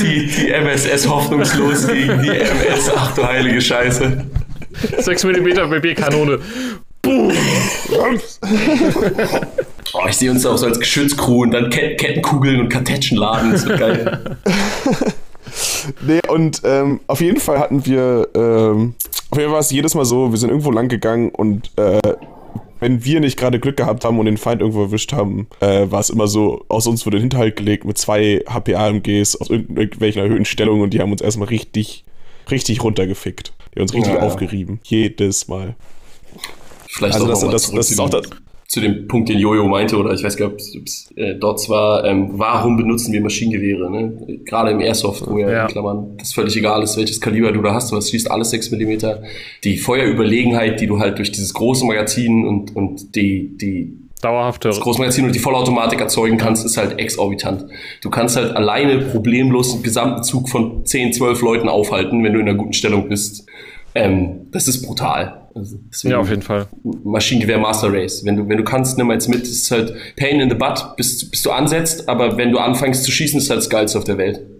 Die, 0.00 0.26
die 0.26 0.50
MSS 0.50 1.08
hoffnungslos 1.08 1.86
gegen 1.86 2.22
die 2.22 2.28
MS, 2.28 2.90
ach 2.96 3.14
du 3.14 3.26
heilige 3.26 3.60
Scheiße. 3.60 4.24
6 4.98 5.24
mm 5.24 5.70
BB-Kanone. 5.70 6.38
Oh, 9.92 10.06
ich 10.08 10.16
sehe 10.16 10.30
uns 10.30 10.46
auch 10.46 10.56
so 10.56 10.66
als 10.66 10.78
Geschützcrew 10.78 11.42
und 11.42 11.50
dann 11.52 11.70
Ket 11.70 11.98
Kettenkugeln 11.98 12.60
und 12.60 12.68
Kartätschen 12.68 13.18
laden, 13.18 13.52
das 13.52 13.66
wird 13.66 13.80
geil. 13.80 14.36
Nee, 16.06 16.20
und 16.28 16.62
ähm, 16.64 17.00
auf 17.06 17.20
jeden 17.20 17.40
Fall 17.40 17.58
hatten 17.58 17.84
wir, 17.86 18.28
ähm, 18.34 18.94
auf 19.30 19.38
jeden 19.38 19.48
Fall 19.48 19.52
war 19.52 19.60
es 19.60 19.70
jedes 19.70 19.94
Mal 19.94 20.04
so, 20.04 20.30
wir 20.30 20.38
sind 20.38 20.50
irgendwo 20.50 20.70
lang 20.70 20.88
gegangen 20.88 21.30
und 21.30 21.70
äh, 21.76 22.00
wenn 22.80 23.04
wir 23.04 23.20
nicht 23.20 23.36
gerade 23.38 23.60
Glück 23.60 23.76
gehabt 23.76 24.04
haben 24.04 24.18
und 24.18 24.24
den 24.26 24.38
Feind 24.38 24.60
irgendwo 24.62 24.82
erwischt 24.82 25.12
haben, 25.12 25.46
äh, 25.60 25.90
war 25.90 26.00
es 26.00 26.08
immer 26.10 26.26
so, 26.28 26.64
aus 26.68 26.86
uns 26.86 27.04
wurde 27.04 27.18
Hinterhalt 27.18 27.56
gelegt 27.56 27.84
mit 27.84 27.98
zwei 27.98 28.42
HPA-MGs 28.48 29.36
aus 29.40 29.50
irgend- 29.50 29.76
irgendwelchen 29.78 30.22
erhöhten 30.22 30.46
Stellungen 30.46 30.82
und 30.82 30.94
die 30.94 31.00
haben 31.00 31.12
uns 31.12 31.20
erstmal 31.20 31.48
richtig, 31.48 32.04
richtig 32.50 32.82
runtergefickt. 32.82 33.52
Die 33.74 33.80
haben 33.80 33.82
uns 33.82 33.94
richtig 33.94 34.14
Ja. 34.14 34.20
aufgerieben. 34.20 34.80
Jedes 34.84 35.46
Mal. 35.48 35.74
Vielleicht 36.88 37.14
Also 37.14 37.26
auch 37.26 37.30
das- 37.30 37.40
das- 37.66 37.70
das 37.72 37.90
ist 37.90 38.00
auch 38.00 38.08
das- 38.10 38.28
zu 38.70 38.80
dem 38.80 39.08
Punkt, 39.08 39.28
den 39.28 39.38
Jojo 39.40 39.66
meinte, 39.66 39.96
oder 39.96 40.12
ich 40.12 40.22
weiß 40.22 40.36
gar 40.36 40.48
nicht, 40.52 40.76
ob 40.78 40.86
es 40.86 41.10
äh, 41.16 41.34
dort 41.34 41.68
war, 41.68 42.04
ähm, 42.04 42.28
warum 42.34 42.76
benutzen 42.76 43.12
wir 43.12 43.20
Maschinengewehre? 43.20 43.90
Ne? 43.90 44.38
Gerade 44.44 44.70
im 44.70 44.78
Airsoft, 44.78 45.28
wo 45.28 45.38
ja, 45.38 45.50
Ja. 45.50 45.62
in 45.62 45.68
Klammern 45.72 46.16
das 46.18 46.32
völlig 46.32 46.56
egal 46.56 46.80
ist, 46.84 46.96
welches 46.96 47.20
Kaliber 47.20 47.50
du 47.50 47.62
da 47.62 47.74
hast, 47.74 47.92
es 47.92 48.10
schießt 48.10 48.30
alles 48.30 48.50
6 48.50 48.70
mm. 48.70 48.92
Die 49.64 49.76
Feuerüberlegenheit, 49.76 50.80
die 50.80 50.86
du 50.86 51.00
halt 51.00 51.18
durch 51.18 51.32
dieses 51.32 51.52
große 51.52 51.84
Magazin 51.84 52.46
und, 52.46 52.76
und 52.76 53.16
die, 53.16 53.56
die 53.58 53.92
Dauerhafte. 54.22 54.68
das 54.68 54.78
Großmagazin 54.78 55.24
und 55.24 55.34
die 55.34 55.40
Vollautomatik 55.40 56.00
erzeugen 56.00 56.36
kannst, 56.38 56.64
ist 56.64 56.76
halt 56.76 56.96
exorbitant. 57.00 57.66
Du 58.02 58.08
kannst 58.10 58.36
halt 58.36 58.54
alleine 58.54 58.98
problemlos 58.98 59.74
einen 59.74 59.82
gesamten 59.82 60.22
Zug 60.22 60.48
von 60.48 60.86
10, 60.86 61.14
12 61.14 61.42
Leuten 61.42 61.68
aufhalten, 61.68 62.22
wenn 62.22 62.34
du 62.34 62.38
in 62.38 62.48
einer 62.48 62.56
guten 62.56 62.74
Stellung 62.74 63.08
bist. 63.08 63.46
Ähm, 63.96 64.46
das 64.52 64.68
ist 64.68 64.82
brutal. 64.82 65.39
Also 65.54 65.78
deswegen 65.90 66.12
Ja, 66.12 66.18
auf 66.18 66.28
jeden 66.30 66.42
Fall. 66.42 66.66
Maschinengewehr 67.04 67.58
Master 67.58 67.92
Race. 67.92 68.24
Wenn 68.24 68.36
du, 68.36 68.48
wenn 68.48 68.56
du 68.56 68.64
kannst, 68.64 68.96
nimm 68.98 69.10
eins 69.10 69.28
mit. 69.28 69.42
Es 69.42 69.50
ist 69.50 69.70
halt 69.70 69.94
Pain 70.16 70.40
in 70.40 70.48
the 70.48 70.54
Butt, 70.56 70.96
bis, 70.96 71.30
bis 71.30 71.42
du 71.42 71.50
ansetzt, 71.50 72.08
aber 72.08 72.36
wenn 72.36 72.52
du 72.52 72.58
anfängst 72.58 73.04
zu 73.04 73.10
schießen, 73.10 73.38
ist 73.40 73.50
halt 73.50 73.58
das 73.58 73.70
Geilste 73.70 73.98
auf 73.98 74.04
der 74.04 74.18
Welt. 74.18 74.40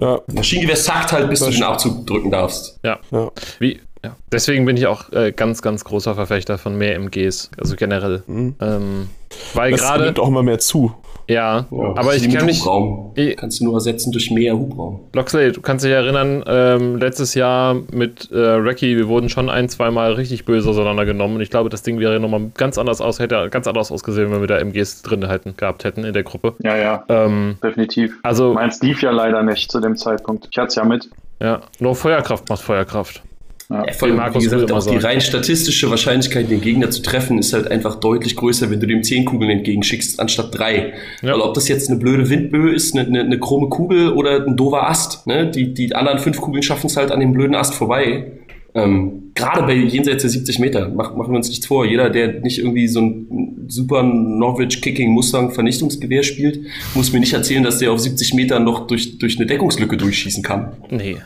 Ja, 0.00 0.20
Maschinengewehr 0.32 0.76
sackt 0.76 1.10
halt, 1.12 1.28
bis 1.28 1.40
du 1.40 1.50
den 1.50 1.62
Abzug 1.64 2.06
drücken 2.06 2.30
darfst. 2.30 2.78
Ja. 2.84 3.00
ja. 3.10 3.32
Wie, 3.58 3.80
ja. 4.04 4.14
Deswegen 4.30 4.64
bin 4.64 4.76
ich 4.76 4.86
auch 4.86 5.10
äh, 5.12 5.32
ganz, 5.32 5.60
ganz 5.60 5.84
großer 5.84 6.14
Verfechter 6.14 6.56
von 6.56 6.78
mehr 6.78 6.94
MGs. 6.94 7.50
Also 7.58 7.74
generell. 7.76 8.22
Ähm, 8.28 9.08
weil 9.54 9.72
Das 9.72 9.80
gerade. 9.80 10.04
nimmt 10.04 10.20
auch 10.20 10.28
immer 10.28 10.42
mehr 10.44 10.60
zu. 10.60 10.94
Ja, 11.30 11.66
Ja, 11.70 11.92
aber 11.96 12.14
ich 12.16 12.28
kann 12.28 12.44
mich. 12.46 12.60
Hubraum. 12.60 13.12
Ich- 13.14 13.36
Kannst 13.36 13.60
du 13.60 13.64
nur 13.64 13.74
ersetzen 13.74 14.10
durch 14.12 14.30
mehr 14.30 14.56
Hubraum. 14.58 15.00
Loxley, 15.14 15.52
du 15.52 15.60
kannst 15.60 15.84
dich 15.84 15.92
erinnern, 15.92 16.42
ähm, 16.46 16.96
letztes 16.96 17.34
Jahr 17.34 17.76
mit 17.92 18.30
äh, 18.32 18.36
Reki, 18.38 18.96
wir 18.96 19.08
wurden 19.08 19.28
schon 19.28 19.48
ein, 19.48 19.68
zweimal 19.68 20.12
richtig 20.14 20.44
böse 20.44 20.68
auseinandergenommen. 20.70 21.36
Und 21.36 21.42
ich 21.42 21.50
glaube, 21.50 21.68
das 21.70 21.82
Ding 21.82 21.98
wäre 22.00 22.18
nochmal 22.20 22.50
ganz 22.56 22.78
anders 22.78 23.00
aus, 23.00 23.18
hätte 23.20 23.48
ganz 23.50 23.66
anders 23.66 23.92
ausgesehen, 23.92 24.30
wenn 24.32 24.40
wir 24.40 24.48
da 24.48 24.58
MGs 24.58 25.02
drin 25.02 25.26
hätten, 25.28 25.54
gehabt 25.56 25.84
hätten 25.84 26.04
in 26.04 26.12
der 26.12 26.22
Gruppe. 26.24 26.54
Ja, 26.62 26.76
ja, 26.76 27.04
Ähm, 27.08 27.56
definitiv. 27.62 28.14
also, 28.22 28.54
Meins 28.54 28.80
lief 28.82 29.02
ja 29.02 29.10
leider 29.10 29.42
nicht 29.42 29.70
zu 29.70 29.80
dem 29.80 29.96
Zeitpunkt. 29.96 30.48
Ich 30.50 30.58
hatte 30.58 30.68
es 30.68 30.74
ja 30.74 30.84
mit. 30.84 31.08
ja, 31.40 31.60
nur 31.78 31.94
Feuerkraft 31.94 32.48
macht 32.48 32.62
Feuerkraft. 32.62 33.22
Ja. 33.70 33.84
Ja, 33.86 34.14
Markus 34.14 34.42
wie 34.42 34.48
gesagt, 34.48 34.72
auch 34.72 34.84
die 34.84 34.96
rein 34.96 35.20
statistische 35.20 35.88
Wahrscheinlichkeit, 35.90 36.50
den 36.50 36.60
Gegner 36.60 36.90
zu 36.90 37.02
treffen, 37.02 37.38
ist 37.38 37.52
halt 37.52 37.70
einfach 37.70 38.00
deutlich 38.00 38.34
größer, 38.34 38.68
wenn 38.68 38.80
du 38.80 38.86
dem 38.88 39.04
10 39.04 39.26
Kugeln 39.26 39.50
entgegenschickst, 39.50 40.18
anstatt 40.18 40.58
drei. 40.58 40.92
Ja. 41.22 41.34
Weil 41.34 41.40
ob 41.40 41.54
das 41.54 41.68
jetzt 41.68 41.88
eine 41.88 41.98
blöde 41.98 42.28
Windböe 42.28 42.74
ist, 42.74 42.96
eine, 42.96 43.06
eine, 43.06 43.20
eine 43.20 43.38
krumme 43.38 43.68
Kugel 43.68 44.12
oder 44.12 44.44
ein 44.44 44.56
doofer 44.56 44.88
Ast, 44.88 45.24
ne? 45.28 45.48
die, 45.48 45.72
die 45.72 45.94
anderen 45.94 46.18
fünf 46.18 46.40
Kugeln 46.40 46.64
schaffen 46.64 46.88
es 46.88 46.96
halt 46.96 47.12
an 47.12 47.20
dem 47.20 47.32
blöden 47.32 47.54
Ast 47.54 47.74
vorbei. 47.74 48.32
Ähm, 48.74 49.32
Gerade 49.34 49.62
bei 49.62 49.74
jenseits 49.74 50.22
der 50.22 50.30
70 50.30 50.58
Meter, 50.58 50.88
mach, 50.88 51.14
machen 51.14 51.32
wir 51.32 51.36
uns 51.36 51.48
nichts 51.48 51.66
vor. 51.66 51.86
Jeder, 51.86 52.10
der 52.10 52.40
nicht 52.40 52.58
irgendwie 52.58 52.88
so 52.88 53.00
ein 53.00 53.66
super 53.68 54.02
Norwich 54.02 54.80
Kicking 54.82 55.10
Mustang 55.10 55.52
Vernichtungsgewehr 55.52 56.24
spielt, 56.24 56.60
muss 56.94 57.12
mir 57.12 57.20
nicht 57.20 57.32
erzählen, 57.32 57.62
dass 57.62 57.78
der 57.78 57.92
auf 57.92 58.00
70 58.00 58.34
Metern 58.34 58.64
noch 58.64 58.86
durch, 58.88 59.18
durch 59.18 59.38
eine 59.38 59.46
Deckungslücke 59.46 59.96
durchschießen 59.96 60.42
kann. 60.42 60.72
Nee. 60.90 61.16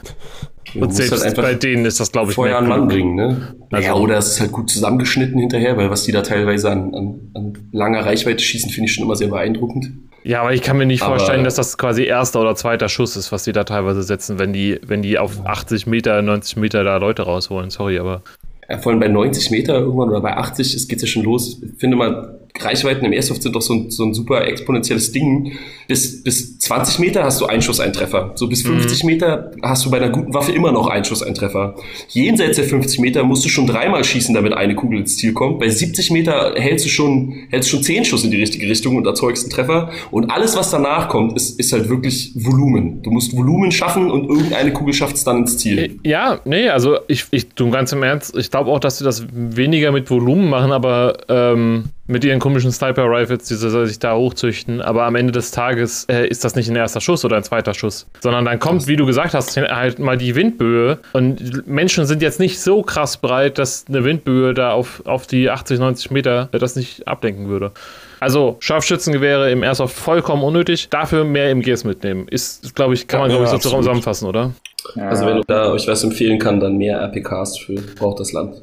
Und 0.74 0.94
selbst 0.94 1.24
halt 1.24 1.36
bei 1.36 1.54
denen 1.54 1.84
ist 1.84 2.00
das, 2.00 2.10
glaube 2.10 2.30
ich, 2.30 2.34
Feuer 2.34 2.58
an 2.58 2.68
Mann 2.68 2.88
bringen, 2.88 3.14
ne? 3.14 3.54
Also- 3.70 3.86
ja, 3.88 3.94
oder 3.94 4.16
es 4.18 4.28
ist 4.28 4.40
halt 4.40 4.52
gut 4.52 4.70
zusammengeschnitten 4.70 5.38
hinterher, 5.38 5.76
weil 5.76 5.90
was 5.90 6.04
die 6.04 6.12
da 6.12 6.22
teilweise 6.22 6.70
an, 6.70 6.94
an, 6.94 7.20
an 7.34 7.52
langer 7.72 8.04
Reichweite 8.06 8.42
schießen, 8.42 8.70
finde 8.70 8.88
ich 8.88 8.94
schon 8.94 9.04
immer 9.04 9.16
sehr 9.16 9.28
beeindruckend. 9.28 9.90
Ja, 10.24 10.40
aber 10.40 10.54
ich 10.54 10.62
kann 10.62 10.78
mir 10.78 10.86
nicht 10.86 11.02
Aber- 11.02 11.16
vorstellen, 11.18 11.44
dass 11.44 11.56
das 11.56 11.76
quasi 11.76 12.04
erster 12.04 12.40
oder 12.40 12.54
zweiter 12.56 12.88
Schuss 12.88 13.14
ist, 13.16 13.30
was 13.30 13.44
die 13.44 13.52
da 13.52 13.64
teilweise 13.64 14.02
setzen, 14.02 14.38
wenn 14.38 14.52
die, 14.54 14.80
wenn 14.86 15.02
die 15.02 15.18
auf 15.18 15.44
80 15.44 15.86
Meter, 15.86 16.22
90 16.22 16.56
Meter 16.56 16.82
da 16.82 16.96
Leute 16.96 17.22
rausholen. 17.22 17.68
Sorry, 17.70 17.98
aber. 17.98 18.22
Ja, 18.68 18.78
vor 18.78 18.92
allem 18.92 19.00
bei 19.00 19.08
90 19.08 19.50
Meter 19.50 19.74
irgendwann 19.80 20.08
oder 20.08 20.22
bei 20.22 20.34
80, 20.36 20.74
es 20.74 20.88
geht 20.88 21.02
ja 21.02 21.06
schon 21.06 21.24
los. 21.24 21.60
Ich 21.62 21.78
finde 21.78 21.96
mal, 21.98 22.38
Reichweiten 22.60 23.04
im 23.04 23.12
Airsoft 23.12 23.42
sind 23.42 23.56
doch 23.56 23.62
so 23.62 23.74
ein, 23.74 23.90
so 23.90 24.04
ein 24.04 24.14
super 24.14 24.46
exponentielles 24.46 25.10
Ding. 25.10 25.52
Bis, 25.88 26.22
bis 26.22 26.56
20 26.58 27.00
Meter 27.00 27.24
hast 27.24 27.40
du 27.40 27.46
Einschusseintreffen. 27.46 28.30
So 28.36 28.48
bis 28.48 28.62
50 28.62 29.02
mhm. 29.02 29.10
Meter 29.10 29.50
hast 29.60 29.84
du 29.84 29.90
bei 29.90 29.96
einer 29.96 30.10
guten 30.10 30.32
Waffe 30.32 30.52
immer 30.52 30.70
noch 30.70 30.86
Einschusseintreffer. 30.86 31.74
Jenseits 32.10 32.56
der 32.56 32.64
50 32.64 33.00
Meter 33.00 33.24
musst 33.24 33.44
du 33.44 33.48
schon 33.48 33.66
dreimal 33.66 34.04
schießen, 34.04 34.32
damit 34.36 34.52
eine 34.52 34.76
Kugel 34.76 35.00
ins 35.00 35.16
Ziel 35.16 35.32
kommt. 35.32 35.58
Bei 35.58 35.68
70 35.68 36.12
Meter 36.12 36.54
hältst 36.56 36.86
du 36.86 36.90
schon, 36.90 37.34
hältst 37.50 37.70
schon 37.70 37.82
10 37.82 38.04
Schuss 38.04 38.22
in 38.22 38.30
die 38.30 38.40
richtige 38.40 38.68
Richtung 38.68 38.96
und 38.96 39.06
erzeugst 39.06 39.44
einen 39.44 39.50
Treffer. 39.50 39.90
Und 40.12 40.30
alles, 40.30 40.56
was 40.56 40.70
danach 40.70 41.08
kommt, 41.08 41.36
ist, 41.36 41.58
ist 41.58 41.72
halt 41.72 41.88
wirklich 41.88 42.32
Volumen. 42.36 43.02
Du 43.02 43.10
musst 43.10 43.36
Volumen 43.36 43.72
schaffen 43.72 44.12
und 44.12 44.30
irgendeine 44.30 44.72
Kugel 44.72 44.94
schafft 44.94 45.16
es 45.16 45.24
dann 45.24 45.38
ins 45.38 45.58
Ziel. 45.58 45.78
Äh, 45.78 46.08
ja, 46.08 46.38
nee, 46.44 46.68
also 46.68 46.98
ich, 47.08 47.26
ich 47.32 47.48
du 47.48 47.68
ganz 47.70 47.90
im 47.90 48.04
Ernst, 48.04 48.36
ich 48.36 48.52
glaube 48.52 48.70
auch, 48.70 48.78
dass 48.78 48.98
sie 48.98 49.04
das 49.04 49.26
weniger 49.32 49.90
mit 49.90 50.08
Volumen 50.08 50.48
machen, 50.48 50.70
aber 50.70 51.16
ähm, 51.28 51.86
mit 52.06 52.24
ihren 52.24 52.38
komischen 52.38 52.70
Sniper-Rifles, 52.70 53.44
die 53.44 53.54
sie 53.54 53.86
sich 53.86 53.98
da 53.98 54.14
hochzüchten. 54.14 54.82
Aber 54.82 55.04
am 55.04 55.14
Ende 55.14 55.32
des 55.32 55.50
Tages 55.50 56.04
äh, 56.10 56.26
ist 56.26 56.44
das 56.44 56.54
nicht 56.54 56.68
ein 56.68 56.76
erster 56.76 57.00
Schuss 57.00 57.24
oder 57.24 57.36
ein 57.36 57.44
zweiter 57.44 57.72
Schuss, 57.74 58.06
sondern 58.20 58.44
dann 58.44 58.58
kommt, 58.58 58.86
wie 58.86 58.96
du 58.96 59.06
gesagt 59.06 59.34
hast, 59.34 59.56
halt 59.56 59.98
mal 59.98 60.18
die 60.18 60.34
Windböe. 60.34 60.98
Und 61.12 61.66
Menschen 61.66 62.04
sind 62.06 62.20
jetzt 62.22 62.40
nicht 62.40 62.60
so 62.60 62.82
krass 62.82 63.16
breit, 63.16 63.58
dass 63.58 63.86
eine 63.88 64.04
Windböe 64.04 64.52
da 64.52 64.72
auf, 64.72 65.02
auf 65.06 65.26
die 65.26 65.48
80, 65.50 65.78
90 65.78 66.10
Meter 66.10 66.48
äh, 66.52 66.58
das 66.58 66.76
nicht 66.76 67.08
abdenken 67.08 67.48
würde. 67.48 67.72
Also 68.20 68.56
Scharfschützengewehre 68.60 69.50
im 69.50 69.62
Airsoft 69.62 69.96
vollkommen 69.96 70.42
unnötig. 70.42 70.88
Dafür 70.88 71.24
mehr 71.24 71.50
MGs 71.50 71.84
mitnehmen. 71.84 72.26
Ist, 72.28 72.74
glaube 72.74 72.94
ich, 72.94 73.06
kann 73.06 73.20
man, 73.20 73.30
ja, 73.30 73.36
glaube 73.36 73.54
ich, 73.54 73.62
so 73.62 73.70
zusammenfassen, 73.70 74.28
oder? 74.28 74.52
Ja. 74.94 75.08
Also 75.08 75.26
wenn 75.26 75.36
du 75.36 75.42
da 75.46 75.72
euch 75.72 75.86
was 75.88 76.04
empfehlen 76.04 76.38
kann, 76.38 76.60
dann 76.60 76.76
mehr 76.76 76.98
RPKs 77.00 77.58
für 77.58 77.74
braucht 77.74 78.20
das 78.20 78.32
Land. 78.32 78.62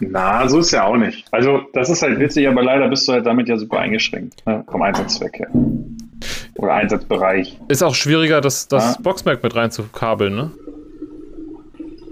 Na, 0.00 0.48
so 0.48 0.58
ist 0.58 0.70
ja 0.70 0.84
auch 0.84 0.96
nicht. 0.96 1.26
Also, 1.30 1.60
das 1.72 1.90
ist 1.90 2.02
halt 2.02 2.18
witzig, 2.18 2.48
aber 2.48 2.62
leider 2.62 2.88
bist 2.88 3.08
du 3.08 3.12
halt 3.12 3.26
damit 3.26 3.48
ja 3.48 3.56
super 3.56 3.78
eingeschränkt, 3.78 4.46
ne? 4.46 4.64
vom 4.70 4.82
Einsatzzweck 4.82 5.38
her. 5.38 5.48
Oder 6.56 6.74
Einsatzbereich. 6.74 7.58
Ist 7.68 7.82
auch 7.82 7.94
schwieriger, 7.94 8.40
das, 8.40 8.68
das 8.68 8.96
ja. 8.96 9.02
Boxmerk 9.02 9.42
mit 9.42 9.54
reinzukabeln, 9.56 10.34
ne? 10.34 10.50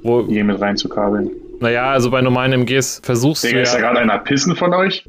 Wo, 0.02 0.26
Hier 0.26 0.44
mit 0.44 0.60
reinzukabeln. 0.60 1.30
Naja, 1.60 1.90
also 1.90 2.10
bei 2.10 2.22
normalen 2.22 2.52
MGs 2.52 3.00
versuchst 3.02 3.44
Digga, 3.44 3.56
du. 3.56 3.62
Ist 3.62 3.74
ja, 3.74 3.80
da 3.80 3.86
gerade 3.88 4.00
einer 4.00 4.18
pissen 4.18 4.56
von 4.56 4.72
euch? 4.72 5.04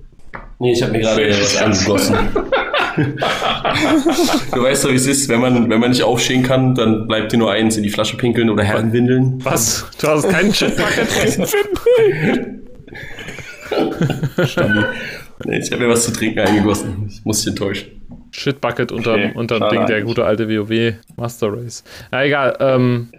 Nee, 0.57 0.73
ich 0.73 0.81
habe 0.81 0.91
mir 0.91 0.99
gerade 0.99 1.29
was 1.29 1.61
angegossen. 1.61 2.17
du 4.53 4.63
weißt 4.63 4.85
doch, 4.85 4.91
wie 4.91 4.95
es 4.95 5.07
ist, 5.07 5.29
wenn 5.29 5.39
man, 5.39 5.69
wenn 5.69 5.79
man 5.79 5.89
nicht 5.89 6.03
aufstehen 6.03 6.43
kann, 6.43 6.75
dann 6.75 7.07
bleibt 7.07 7.31
dir 7.31 7.37
nur 7.37 7.51
eins 7.51 7.77
in 7.77 7.83
die 7.83 7.89
Flasche 7.89 8.17
pinkeln 8.17 8.49
oder 8.49 8.63
Herrenwindeln. 8.63 9.43
Was? 9.43 9.85
Du 9.99 10.07
hast 10.07 10.29
keinen 10.29 10.53
Shitbucket 10.53 11.07
nee, 15.45 15.59
ich 15.59 15.71
habe 15.71 15.83
mir 15.83 15.89
was 15.89 16.05
zu 16.05 16.11
trinken 16.11 16.39
eingegossen. 16.39 17.07
Ich 17.09 17.23
muss 17.23 17.39
dich 17.39 17.49
enttäuschen. 17.49 18.01
Shitbucket 18.31 18.91
unter, 18.91 19.13
okay, 19.13 19.69
Ding, 19.71 19.85
der 19.87 20.01
gute 20.03 20.25
alte 20.25 20.47
WoW 20.47 20.93
Master 21.15 21.51
Race. 21.51 21.83
Na 22.11 22.23
egal, 22.23 22.55
ähm, 22.59 23.09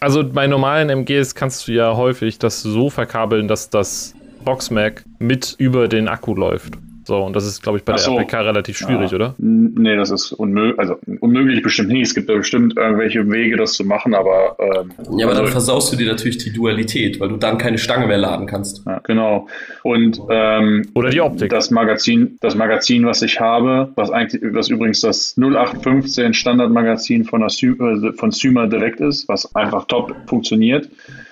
also 0.00 0.24
bei 0.24 0.46
normalen 0.46 0.90
MGs 0.90 1.34
kannst 1.34 1.68
du 1.68 1.72
ja 1.72 1.96
häufig 1.96 2.38
das 2.38 2.62
so 2.62 2.90
verkabeln, 2.90 3.48
dass 3.48 3.70
das 3.70 4.14
Boxmac 4.44 5.04
mit 5.18 5.54
über 5.58 5.88
den 5.88 6.08
Akku 6.08 6.34
läuft. 6.34 6.74
So, 7.04 7.18
und 7.18 7.34
das 7.34 7.46
ist, 7.46 7.62
glaube 7.62 7.78
ich, 7.78 7.84
bei 7.84 7.92
der 7.92 8.00
so. 8.00 8.16
RPK 8.16 8.40
relativ 8.40 8.78
schwierig, 8.78 9.10
ja. 9.10 9.16
oder? 9.16 9.34
Nee, 9.38 9.96
das 9.96 10.10
ist 10.10 10.32
unmöglich, 10.32 10.78
also 10.78 10.96
unmöglich 11.20 11.62
bestimmt 11.62 11.88
nicht. 11.88 12.02
Es 12.02 12.14
gibt 12.14 12.28
ja 12.28 12.36
bestimmt 12.36 12.76
irgendwelche 12.76 13.28
Wege, 13.28 13.56
das 13.56 13.72
zu 13.74 13.84
machen, 13.84 14.14
aber. 14.14 14.56
Ähm, 14.60 14.92
ja, 15.18 15.26
aber 15.26 15.30
also, 15.30 15.42
dann 15.42 15.52
versaust 15.52 15.92
du 15.92 15.96
dir 15.96 16.06
natürlich 16.06 16.38
die 16.38 16.52
Dualität, 16.52 17.18
weil 17.18 17.28
du 17.28 17.36
dann 17.36 17.58
keine 17.58 17.78
Stange 17.78 18.06
mehr 18.06 18.18
laden 18.18 18.46
kannst. 18.46 18.82
Ja, 18.86 19.00
genau. 19.02 19.48
Und 19.82 20.20
ähm, 20.30 20.82
oder 20.94 21.10
die 21.10 21.20
Optik. 21.20 21.50
Das 21.50 21.70
Magazin, 21.70 22.38
das 22.40 22.54
Magazin, 22.54 23.04
was 23.04 23.22
ich 23.22 23.40
habe, 23.40 23.90
was 23.96 24.10
eigentlich, 24.10 24.42
was 24.54 24.68
übrigens 24.68 25.00
das 25.00 25.36
0815 25.36 26.34
Standardmagazin 26.34 27.24
von, 27.24 27.40
der 27.40 27.50
Sy 27.50 27.66
äh, 27.66 28.12
von 28.12 28.30
Syma 28.30 28.66
direkt 28.66 29.00
ist, 29.00 29.28
was 29.28 29.54
einfach 29.56 29.86
top 29.86 30.14
funktioniert. 30.26 30.88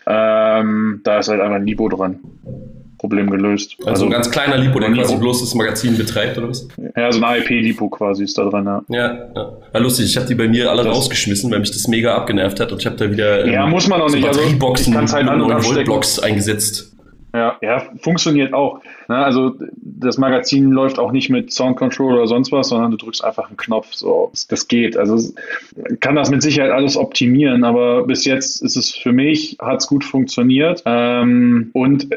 Ähm, 0.07 1.01
da 1.05 1.19
ist 1.19 1.29
halt 1.29 1.41
einfach 1.41 1.57
ein 1.57 1.67
Libo 1.67 1.89
dran. 1.89 2.19
Problem 3.01 3.31
gelöst. 3.31 3.77
Also, 3.79 3.91
also 3.91 4.05
ein 4.05 4.11
ganz 4.11 4.31
kleiner 4.31 4.59
Lipo, 4.59 4.79
der 4.79 4.93
quasi 4.93 5.17
bloß 5.17 5.41
das 5.41 5.55
Magazin 5.55 5.97
betreibt, 5.97 6.37
oder 6.37 6.51
was? 6.51 6.69
Ja, 6.95 7.11
so 7.11 7.19
ein 7.19 7.25
AEP-Lipo 7.25 7.89
quasi 7.89 8.25
ist 8.25 8.37
da 8.37 8.45
drin, 8.45 8.67
ja. 8.67 8.83
Ja, 8.89 9.15
ja. 9.35 9.53
War 9.73 9.81
lustig, 9.81 10.05
ich 10.05 10.17
habe 10.19 10.27
die 10.27 10.35
bei 10.35 10.49
mir 10.49 10.71
alle 10.71 10.85
das 10.85 10.95
rausgeschmissen, 10.95 11.51
weil 11.51 11.61
mich 11.61 11.71
das 11.71 11.89
mega 11.89 12.15
abgenervt 12.15 12.61
hat 12.61 12.73
und 12.73 12.81
ich 12.81 12.87
habe 12.87 12.97
da 12.97 13.11
wieder 13.11 13.47
ja, 13.47 13.65
ähm, 13.65 13.71
muss 13.71 13.89
man 13.89 14.03
auch 14.03 14.11
so 14.11 14.17
nicht. 14.17 14.29
Also, 14.29 14.41
Batterieboxen 14.41 14.97
also, 14.97 15.17
halt 15.17 15.27
9 15.27 15.65
Volt 15.65 15.85
Blocks 15.87 16.19
eingesetzt. 16.19 16.93
Ja, 17.33 17.57
ja, 17.63 17.83
funktioniert 18.01 18.53
auch. 18.53 18.81
Ne? 19.09 19.17
Also 19.17 19.55
das 19.77 20.19
Magazin 20.19 20.71
läuft 20.71 20.99
auch 20.99 21.13
nicht 21.13 21.31
mit 21.31 21.53
Sound 21.53 21.77
Control 21.77 22.15
oder 22.15 22.27
sonst 22.27 22.51
was, 22.51 22.69
sondern 22.69 22.91
du 22.91 22.97
drückst 22.97 23.25
einfach 23.25 23.47
einen 23.47 23.57
Knopf. 23.57 23.95
So, 23.95 24.33
das 24.49 24.67
geht. 24.67 24.97
Also 24.97 25.33
kann 26.01 26.17
das 26.17 26.31
mit 26.31 26.43
Sicherheit 26.43 26.73
alles 26.73 26.97
optimieren, 26.97 27.63
aber 27.63 28.05
bis 28.05 28.25
jetzt 28.25 28.63
ist 28.63 28.77
es 28.77 28.93
für 28.93 29.13
mich, 29.13 29.57
hat 29.61 29.81
es 29.81 29.87
gut 29.87 30.05
funktioniert. 30.05 30.83
Ähm, 30.87 31.71
und 31.73 32.09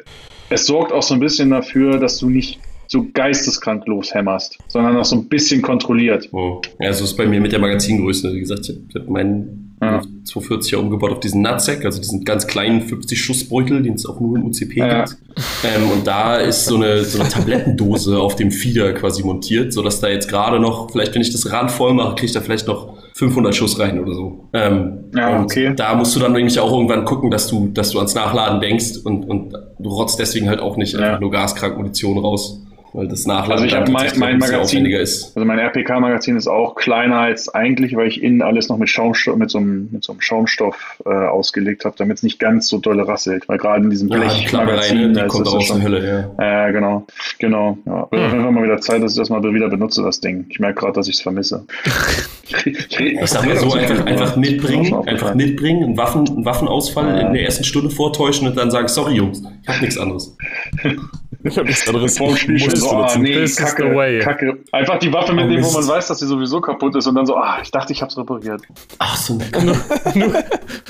es 0.50 0.66
sorgt 0.66 0.92
auch 0.92 1.04
so 1.04 1.14
ein 1.14 1.20
bisschen 1.20 1.50
dafür, 1.50 2.00
dass 2.00 2.18
du 2.18 2.30
nicht 2.30 2.60
so 2.88 3.08
geisteskrank 3.14 3.88
loshämmerst, 3.88 4.60
sondern 4.68 4.98
auch 4.98 5.06
so 5.06 5.16
ein 5.16 5.28
bisschen 5.28 5.62
kontrolliert. 5.62 6.30
Oh. 6.32 6.62
Ja, 6.80 6.94
so 6.94 7.06
ist 7.06 7.16
bei 7.16 7.26
mir 7.26 7.40
mit 7.42 7.52
der 7.52 7.60
Magazingröße. 7.60 8.34
Wie 8.34 8.40
gesagt, 8.40 8.70
ich 8.70 8.96
habe 8.96 9.12
meinen 9.12 9.73
ja. 10.02 10.02
240er 10.26 10.78
umgebaut 10.78 11.12
auf 11.12 11.20
diesen 11.20 11.42
Nutsack, 11.42 11.86
also 11.86 12.00
diesen 12.00 12.24
ganz 12.24 12.48
kleinen 12.48 12.82
50-Schuss-Beutel, 12.88 13.84
den 13.84 13.94
es 13.94 14.06
auch 14.06 14.20
nur 14.20 14.38
im 14.38 14.46
UCP 14.46 14.78
ja. 14.78 15.04
gibt. 15.04 15.18
Ähm, 15.64 15.90
und 15.92 16.08
da 16.08 16.38
ist 16.38 16.66
so 16.66 16.76
eine, 16.76 17.04
so 17.04 17.20
eine 17.20 17.30
Tablettendose 17.30 18.20
auf 18.22 18.36
dem 18.36 18.52
Feeder 18.52 18.94
quasi 18.94 19.24
montiert, 19.24 19.74
sodass 19.74 20.00
da 20.00 20.08
jetzt 20.08 20.30
gerade 20.30 20.60
noch, 20.60 20.92
vielleicht 20.92 21.14
wenn 21.16 21.22
ich 21.22 21.32
das 21.32 21.52
Rad 21.52 21.72
voll 21.72 21.94
mache, 21.94 22.16
kriege 22.16 22.28
ich 22.28 22.32
da 22.32 22.42
vielleicht 22.42 22.68
noch 22.68 22.94
500 23.16 23.54
Schuss 23.54 23.80
rein 23.80 24.00
oder 24.00 24.14
so. 24.14 24.50
Ähm, 24.54 25.06
ja, 25.16 25.42
okay. 25.42 25.74
Da 25.76 25.94
musst 25.96 26.16
du 26.16 26.20
dann 26.20 26.34
nämlich 26.34 26.60
auch 26.60 26.72
irgendwann 26.72 27.06
gucken, 27.06 27.30
dass 27.30 27.48
du, 27.48 27.68
dass 27.68 27.92
du 27.92 28.00
ans 28.00 28.16
Nachladen 28.16 28.60
denkst 28.60 28.98
und, 29.04 29.30
und 29.30 29.54
du 29.80 29.90
rotzt 29.90 30.20
deswegen 30.20 30.50
halt 30.50 30.60
auch 30.60 30.78
nicht 30.78 30.94
ja. 30.94 31.00
einfach 31.00 31.20
nur 31.20 31.32
gaskrank 31.32 31.78
Munition 31.78 32.18
raus 32.18 32.63
weil 32.94 33.08
das 33.08 33.26
Nachladen 33.26 33.52
also 33.54 33.66
ich 33.66 33.74
habe 33.74 33.92
mein, 33.92 34.12
mein 34.18 34.38
Magazin 34.38 34.86
ist. 34.86 35.36
Also 35.36 35.46
mein 35.46 35.58
RPK-Magazin 35.58 36.38
ist 36.38 36.48
auch 36.48 36.76
kleiner 36.76 37.20
als 37.20 37.50
eigentlich, 37.50 37.96
weil 37.96 38.08
ich 38.08 38.22
innen 38.22 38.44
alles 38.44 38.70
noch 38.70 38.78
mit 38.78 38.88
Schaumstoff, 38.88 39.36
mit 39.36 39.50
so 39.50 39.58
einem, 39.58 39.90
mit 39.92 40.04
so 40.04 40.14
einem 40.14 40.22
Schaumstoff 40.22 41.02
äh, 41.06 41.10
ausgelegt 41.10 41.86
habe, 41.86 41.96
damit 41.98 42.18
es 42.18 42.24
nicht 42.24 42.40
ganz 42.40 42.68
so 42.68 42.78
dolle 42.78 43.08
rasselt. 43.08 43.50
Weil 43.50 43.58
gerade 43.58 43.84
in 43.84 43.90
diesem 43.90 44.10
Blechmagazin, 44.10 45.00
ja, 45.00 45.08
die 45.08 45.14
die 45.14 45.28
kommt 45.28 45.48
aus 45.48 45.68
der 45.68 45.82
Hölle, 45.82 46.34
ja. 46.38 46.68
Äh, 46.68 46.72
genau, 46.72 47.08
genau. 47.40 47.78
Ja. 47.86 48.08
Hm. 48.12 48.46
auf 48.46 48.52
mal 48.52 48.64
wieder 48.64 48.80
Zeit, 48.80 49.02
dass 49.02 49.14
ich 49.14 49.18
das 49.18 49.30
mal 49.30 49.42
wieder 49.44 49.70
benutze, 49.70 50.04
das 50.04 50.20
Ding. 50.20 50.46
Ich 50.50 50.60
merke 50.60 50.82
gerade, 50.82 50.94
dass 50.94 51.08
ich 51.08 51.16
es 51.16 51.22
vermisse. 51.22 51.66
ich 52.66 53.20
sag 53.26 53.46
mal 53.46 53.58
so, 53.58 53.74
einfach, 53.74 54.06
einfach 54.06 54.36
mitbringen, 54.36 54.94
einfach 55.08 55.34
mitbringen, 55.34 55.84
einen, 55.84 55.98
Waffen, 55.98 56.28
einen 56.28 56.46
Waffenausfall 56.46 57.08
ja. 57.08 57.28
in 57.28 57.34
der 57.34 57.44
ersten 57.44 57.64
Stunde 57.64 57.90
vortäuschen 57.90 58.48
und 58.48 58.56
dann 58.56 58.70
sagen, 58.70 58.88
sorry 58.88 59.16
Jungs, 59.16 59.42
ich 59.64 59.68
habe 59.68 59.80
nichts 59.80 59.98
anderes. 59.98 60.36
Ich 61.44 61.58
habe 61.58 61.68
nichts 61.68 61.88
anderes. 61.88 62.16
so, 62.16 62.26
ah, 62.26 63.18
nee, 63.18 63.46
Kacke, 63.46 64.20
Kacke. 64.20 64.60
Einfach 64.72 65.00
die 65.00 65.12
Waffe 65.12 65.34
mitnehmen, 65.34 65.64
oh, 65.64 65.68
wo 65.68 65.80
man 65.80 65.88
weiß, 65.88 66.08
dass 66.08 66.20
sie 66.20 66.28
sowieso 66.28 66.62
kaputt 66.62 66.96
ist 66.96 67.06
und 67.08 67.16
dann 67.16 67.26
so, 67.26 67.36
ah, 67.36 67.60
ich 67.62 67.72
dachte, 67.72 67.92
ich 67.92 68.02
hab's 68.02 68.18
repariert. 68.18 68.62
Ach 69.00 69.18
so, 69.18 69.38
nur, 69.62 69.76
nur, 70.16 70.44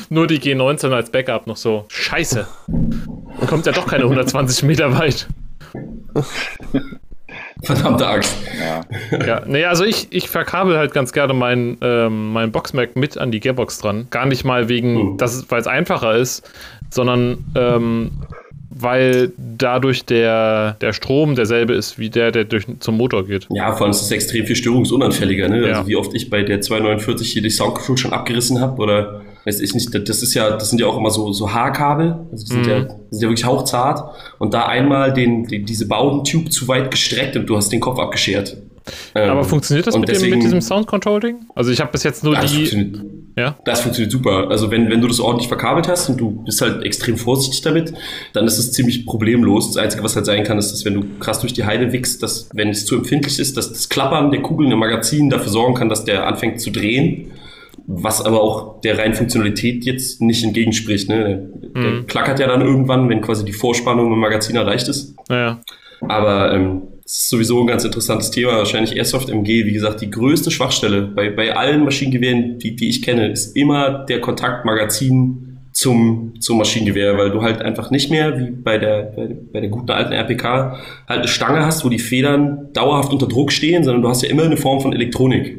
nur 0.09 0.27
die 0.27 0.39
G19 0.39 0.91
als 0.91 1.09
Backup 1.09 1.47
noch 1.47 1.57
so. 1.57 1.85
Scheiße. 1.89 2.47
Man 2.67 3.47
kommt 3.47 3.65
ja 3.65 3.71
doch 3.71 3.87
keine 3.87 4.03
120 4.03 4.63
Meter 4.63 4.97
weit. 4.97 5.27
Verdammte 7.63 8.05
Axt. 8.05 8.35
Ja. 8.59 9.25
ja, 9.25 9.41
nee, 9.45 9.65
also 9.65 9.85
ich, 9.85 10.07
ich 10.11 10.29
verkabel 10.29 10.77
halt 10.77 10.93
ganz 10.93 11.13
gerne 11.13 11.33
meinen 11.33 11.77
ähm, 11.81 12.31
mein 12.31 12.51
Boxmac 12.51 12.95
mit 12.95 13.17
an 13.17 13.31
die 13.31 13.39
Gearbox 13.39 13.79
dran. 13.79 14.07
Gar 14.11 14.25
nicht 14.27 14.43
mal 14.43 14.69
wegen, 14.69 15.15
uh. 15.15 15.17
weil 15.17 15.61
es 15.61 15.67
einfacher 15.67 16.15
ist, 16.15 16.47
sondern 16.89 17.45
ähm, 17.55 18.11
weil 18.75 19.31
dadurch 19.37 20.05
der, 20.05 20.77
der 20.81 20.93
Strom 20.93 21.35
derselbe 21.35 21.73
ist 21.73 21.99
wie 21.99 22.09
der, 22.09 22.31
der 22.31 22.45
durch, 22.45 22.65
zum 22.79 22.97
Motor 22.97 23.25
geht. 23.25 23.47
Ja, 23.49 23.71
vor 23.73 23.85
allem 23.85 23.91
ist 23.91 24.01
es 24.01 24.11
extrem 24.11 24.45
viel 24.45 24.55
störungsunanfälliger. 24.55 25.47
Ne? 25.47 25.55
Also 25.55 25.67
ja. 25.67 25.75
Also 25.75 25.87
wie 25.87 25.95
oft 25.95 26.13
ich 26.13 26.29
bei 26.29 26.43
der 26.43 26.61
249 26.61 27.31
hier 27.31 27.41
die 27.41 27.49
Soundcontrol 27.49 27.97
schon 27.97 28.13
abgerissen 28.13 28.59
habe 28.59 28.81
oder 28.81 29.21
weiß 29.45 29.59
ich 29.59 29.73
nicht, 29.73 29.93
das 30.07 30.23
ist 30.23 30.33
ja, 30.33 30.51
das 30.51 30.69
sind 30.69 30.79
ja 30.79 30.87
auch 30.87 30.97
immer 30.97 31.11
so, 31.11 31.31
so 31.33 31.51
Haarkabel, 31.51 32.15
also 32.31 32.45
die 32.45 32.51
sind, 32.51 32.65
mhm. 32.65 32.69
ja, 32.69 32.79
die 32.81 33.15
sind 33.15 33.23
ja 33.23 33.29
wirklich 33.29 33.45
hauchzart 33.45 34.15
und 34.39 34.53
da 34.53 34.67
einmal 34.67 35.13
den, 35.13 35.45
den 35.45 35.65
diese 35.65 35.87
Baudentube 35.87 36.49
zu 36.49 36.67
weit 36.67 36.91
gestreckt 36.91 37.35
und 37.35 37.47
du 37.47 37.57
hast 37.57 37.69
den 37.69 37.79
Kopf 37.79 37.99
abgeschert. 37.99 38.57
Aber 39.13 39.39
ähm, 39.39 39.43
funktioniert 39.43 39.87
das 39.87 39.97
mit, 39.97 40.09
deswegen, 40.09 40.31
dem, 40.31 40.39
mit 40.39 40.45
diesem 40.45 40.61
Sound 40.61 40.87
Controlling? 40.87 41.45
Also 41.55 41.71
ich 41.71 41.79
habe 41.79 41.91
bis 41.91 42.03
jetzt 42.03 42.23
nur 42.23 42.35
die. 42.35 43.22
Ja? 43.35 43.57
Das 43.65 43.81
funktioniert 43.81 44.11
super. 44.11 44.49
Also 44.49 44.69
wenn, 44.71 44.89
wenn 44.89 45.01
du 45.01 45.07
das 45.07 45.19
ordentlich 45.19 45.47
verkabelt 45.47 45.87
hast 45.87 46.09
und 46.09 46.19
du 46.19 46.43
bist 46.43 46.61
halt 46.61 46.83
extrem 46.83 47.17
vorsichtig 47.17 47.61
damit, 47.61 47.93
dann 48.33 48.45
ist 48.45 48.57
es 48.57 48.71
ziemlich 48.71 49.05
problemlos. 49.05 49.71
Das 49.71 49.77
Einzige, 49.77 50.03
was 50.03 50.15
halt 50.15 50.25
sein 50.25 50.43
kann, 50.43 50.57
ist, 50.57 50.71
dass 50.71 50.85
wenn 50.85 50.93
du 50.93 51.05
krass 51.19 51.39
durch 51.39 51.53
die 51.53 51.65
Heide 51.65 51.91
wickst, 51.91 52.21
dass 52.21 52.49
wenn 52.53 52.69
es 52.69 52.85
zu 52.85 52.95
empfindlich 52.95 53.39
ist, 53.39 53.57
dass 53.57 53.69
das 53.69 53.89
Klappern 53.89 54.31
der 54.31 54.41
Kugeln 54.41 54.71
im 54.71 54.79
Magazin 54.79 55.29
dafür 55.29 55.51
sorgen 55.51 55.73
kann, 55.73 55.89
dass 55.89 56.05
der 56.05 56.27
anfängt 56.27 56.61
zu 56.61 56.71
drehen. 56.71 57.31
Was 57.85 58.21
aber 58.23 58.41
auch 58.41 58.79
der 58.81 58.97
reinen 58.97 59.13
Funktionalität 59.13 59.83
jetzt 59.83 60.21
nicht 60.21 60.43
entgegenspricht. 60.43 61.09
Ne? 61.09 61.49
Der, 61.75 61.81
mhm. 61.81 62.07
klackert 62.07 62.39
ja 62.39 62.47
dann 62.47 62.61
irgendwann, 62.61 63.09
wenn 63.09 63.19
quasi 63.19 63.43
die 63.43 63.51
Vorspannung 63.51 64.13
im 64.13 64.19
Magazin 64.19 64.55
erreicht 64.55 64.87
ist. 64.87 65.15
Ja. 65.29 65.59
Aber 66.07 66.53
ähm, 66.53 66.83
Das 67.03 67.13
ist 67.13 67.29
sowieso 67.29 67.59
ein 67.59 67.67
ganz 67.67 67.83
interessantes 67.83 68.31
Thema. 68.31 68.57
Wahrscheinlich 68.57 68.95
Airsoft 68.95 69.29
MG, 69.29 69.65
wie 69.65 69.73
gesagt, 69.73 70.01
die 70.01 70.09
größte 70.09 70.51
Schwachstelle 70.51 71.01
bei, 71.01 71.29
bei 71.29 71.55
allen 71.55 71.83
Maschinengewehren, 71.83 72.59
die, 72.59 72.75
die 72.75 72.87
ich 72.89 73.01
kenne, 73.01 73.29
ist 73.31 73.57
immer 73.57 74.05
der 74.05 74.21
Kontaktmagazin 74.21 75.57
zum, 75.73 76.33
zum 76.39 76.59
Maschinengewehr, 76.59 77.17
weil 77.17 77.31
du 77.31 77.41
halt 77.41 77.61
einfach 77.61 77.89
nicht 77.91 78.09
mehr, 78.11 78.39
wie 78.39 78.51
bei 78.51 78.77
der, 78.77 79.11
bei, 79.15 79.35
bei 79.51 79.59
der 79.59 79.69
guten 79.69 79.91
alten 79.91 80.13
RPK, 80.13 80.77
halt 81.07 81.19
eine 81.19 81.27
Stange 81.27 81.65
hast, 81.65 81.83
wo 81.83 81.89
die 81.89 81.99
Federn 81.99 82.69
dauerhaft 82.73 83.11
unter 83.11 83.27
Druck 83.27 83.51
stehen, 83.51 83.83
sondern 83.83 84.03
du 84.03 84.09
hast 84.09 84.21
ja 84.21 84.29
immer 84.29 84.43
eine 84.43 84.55
Form 84.57 84.79
von 84.81 84.93
Elektronik, 84.93 85.57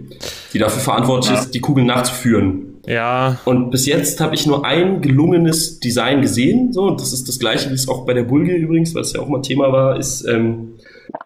die 0.53 0.59
dafür 0.59 0.81
verantwortlich 0.81 1.33
Ja. 1.35 1.41
ist, 1.41 1.51
die 1.55 1.61
Kugeln 1.61 1.87
nachzuführen. 1.89 2.61
Ja, 2.87 3.39
Und 3.47 3.71
bis 3.71 3.87
jetzt 3.87 4.21
habe 4.21 4.35
ich 4.35 4.47
nur 4.47 4.65
ein 4.67 5.01
gelungenes 5.01 5.81
Design 5.81 6.21
gesehen. 6.21 6.73
So, 6.73 6.83
und 6.83 7.01
das 7.01 7.13
ist 7.15 7.27
das 7.29 7.39
gleiche, 7.39 7.71
wie 7.71 7.75
es 7.75 7.89
auch 7.89 8.05
bei 8.05 8.13
der 8.13 8.25
Bulge 8.25 8.53
übrigens, 8.55 8.95
weil 8.95 9.03
es 9.03 9.15
ja 9.15 9.21
auch 9.21 9.29
mal 9.29 9.41
Thema 9.41 9.73
war, 9.73 9.99
ist 9.99 10.23
ähm, 10.29 10.75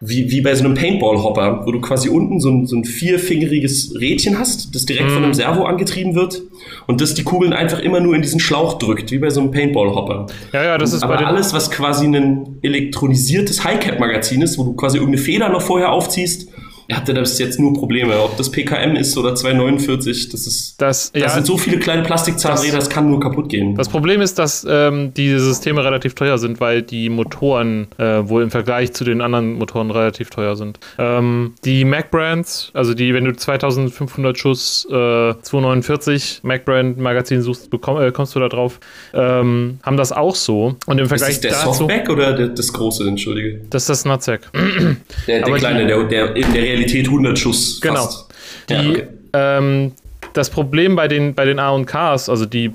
wie, 0.00 0.30
wie 0.30 0.40
bei 0.40 0.54
so 0.54 0.64
einem 0.64 0.74
Paintball-Hopper, 0.74 1.62
wo 1.64 1.72
du 1.72 1.80
quasi 1.80 2.08
unten 2.08 2.40
so 2.40 2.50
ein, 2.50 2.66
so 2.66 2.76
ein 2.76 2.84
vierfingeriges 2.84 3.94
Rädchen 3.98 4.38
hast, 4.38 4.74
das 4.74 4.86
direkt 4.86 5.10
von 5.10 5.24
einem 5.24 5.34
Servo 5.34 5.64
angetrieben 5.64 6.14
wird 6.14 6.42
und 6.86 7.00
das 7.00 7.14
die 7.14 7.24
Kugeln 7.24 7.52
einfach 7.52 7.80
immer 7.80 8.00
nur 8.00 8.14
in 8.14 8.22
diesen 8.22 8.40
Schlauch 8.40 8.78
drückt, 8.78 9.10
wie 9.10 9.18
bei 9.18 9.30
so 9.30 9.40
einem 9.40 9.50
Paintball-Hopper. 9.50 10.26
ja, 10.52 10.64
ja, 10.64 10.78
das 10.78 10.92
ist 10.92 11.02
Aber 11.02 11.26
alles, 11.26 11.52
was 11.52 11.70
quasi 11.70 12.06
ein 12.06 12.58
elektronisiertes 12.62 13.64
High-Cap-Magazin 13.64 14.42
ist, 14.42 14.58
wo 14.58 14.64
du 14.64 14.74
quasi 14.74 14.98
irgendeine 14.98 15.22
Feder 15.22 15.48
noch 15.48 15.62
vorher 15.62 15.92
aufziehst, 15.92 16.48
hatte 16.96 17.12
das 17.12 17.38
jetzt 17.38 17.60
nur 17.60 17.74
Probleme. 17.74 18.18
Ob 18.22 18.36
das 18.38 18.50
PKM 18.50 18.96
ist 18.96 19.16
oder 19.18 19.34
249, 19.34 20.30
das 20.30 20.46
ist. 20.46 20.80
Das, 20.80 21.12
Da 21.12 21.18
ja, 21.20 21.28
sind 21.28 21.46
so 21.46 21.58
viele 21.58 21.78
kleine 21.78 22.02
Plastikzahnräder, 22.02 22.76
das, 22.78 22.88
kann 22.88 23.08
nur 23.10 23.20
kaputt 23.20 23.50
gehen. 23.50 23.74
Das 23.74 23.88
Problem 23.90 24.22
ist, 24.22 24.38
dass 24.38 24.66
ähm, 24.68 25.12
die 25.14 25.38
Systeme 25.38 25.84
relativ 25.84 26.14
teuer 26.14 26.38
sind, 26.38 26.60
weil 26.60 26.80
die 26.82 27.10
Motoren 27.10 27.88
äh, 27.98 28.26
wohl 28.28 28.42
im 28.42 28.50
Vergleich 28.50 28.92
zu 28.94 29.04
den 29.04 29.20
anderen 29.20 29.54
Motoren 29.54 29.90
relativ 29.90 30.30
teuer 30.30 30.56
sind. 30.56 30.78
Ähm, 30.98 31.54
die 31.64 31.84
Mac-Brands, 31.84 32.70
also 32.72 32.94
die, 32.94 33.12
wenn 33.12 33.24
du 33.26 33.36
2500 33.36 34.38
Schuss 34.38 34.86
äh, 34.90 35.34
249 35.42 36.40
Mac-Brand-Magazin 36.42 37.42
suchst, 37.42 37.68
bekomm, 37.70 38.00
äh, 38.00 38.12
kommst 38.12 38.34
du 38.34 38.40
da 38.40 38.48
drauf, 38.48 38.80
ähm, 39.12 39.78
haben 39.82 39.96
das 39.98 40.12
auch 40.12 40.34
so. 40.34 40.76
Und 40.86 40.98
im 40.98 41.04
ist 41.04 41.08
Vergleich 41.10 41.34
das 41.34 41.40
der 41.40 41.50
dazu, 41.52 41.72
Softback 41.74 42.08
oder 42.08 42.32
der, 42.32 42.48
das 42.48 42.72
große, 42.72 43.06
entschuldige? 43.06 43.60
das 43.68 43.82
ist 43.82 43.90
das 43.90 44.04
Nutzek. 44.06 44.40
Der, 44.54 44.96
der 45.26 45.44
Aber 45.46 45.54
die- 45.56 45.60
kleine, 45.60 45.86
der, 45.86 46.04
der 46.04 46.34
in 46.36 46.52
der 46.52 46.62
Realität 46.62 46.77
100 46.86 47.38
Schuss 47.38 47.80
Genau. 47.80 48.04
fast. 48.04 48.26
Die, 48.68 48.74
Ja, 48.74 48.90
okay. 48.90 49.06
ähm, 49.32 49.92
das 50.34 50.50
Problem 50.50 50.94
bei 50.94 51.08
den, 51.08 51.34
bei 51.34 51.44
den 51.44 51.58
A 51.58 51.70
und 51.70 51.86
Ks, 51.86 52.28
also 52.28 52.46
die, 52.46 52.70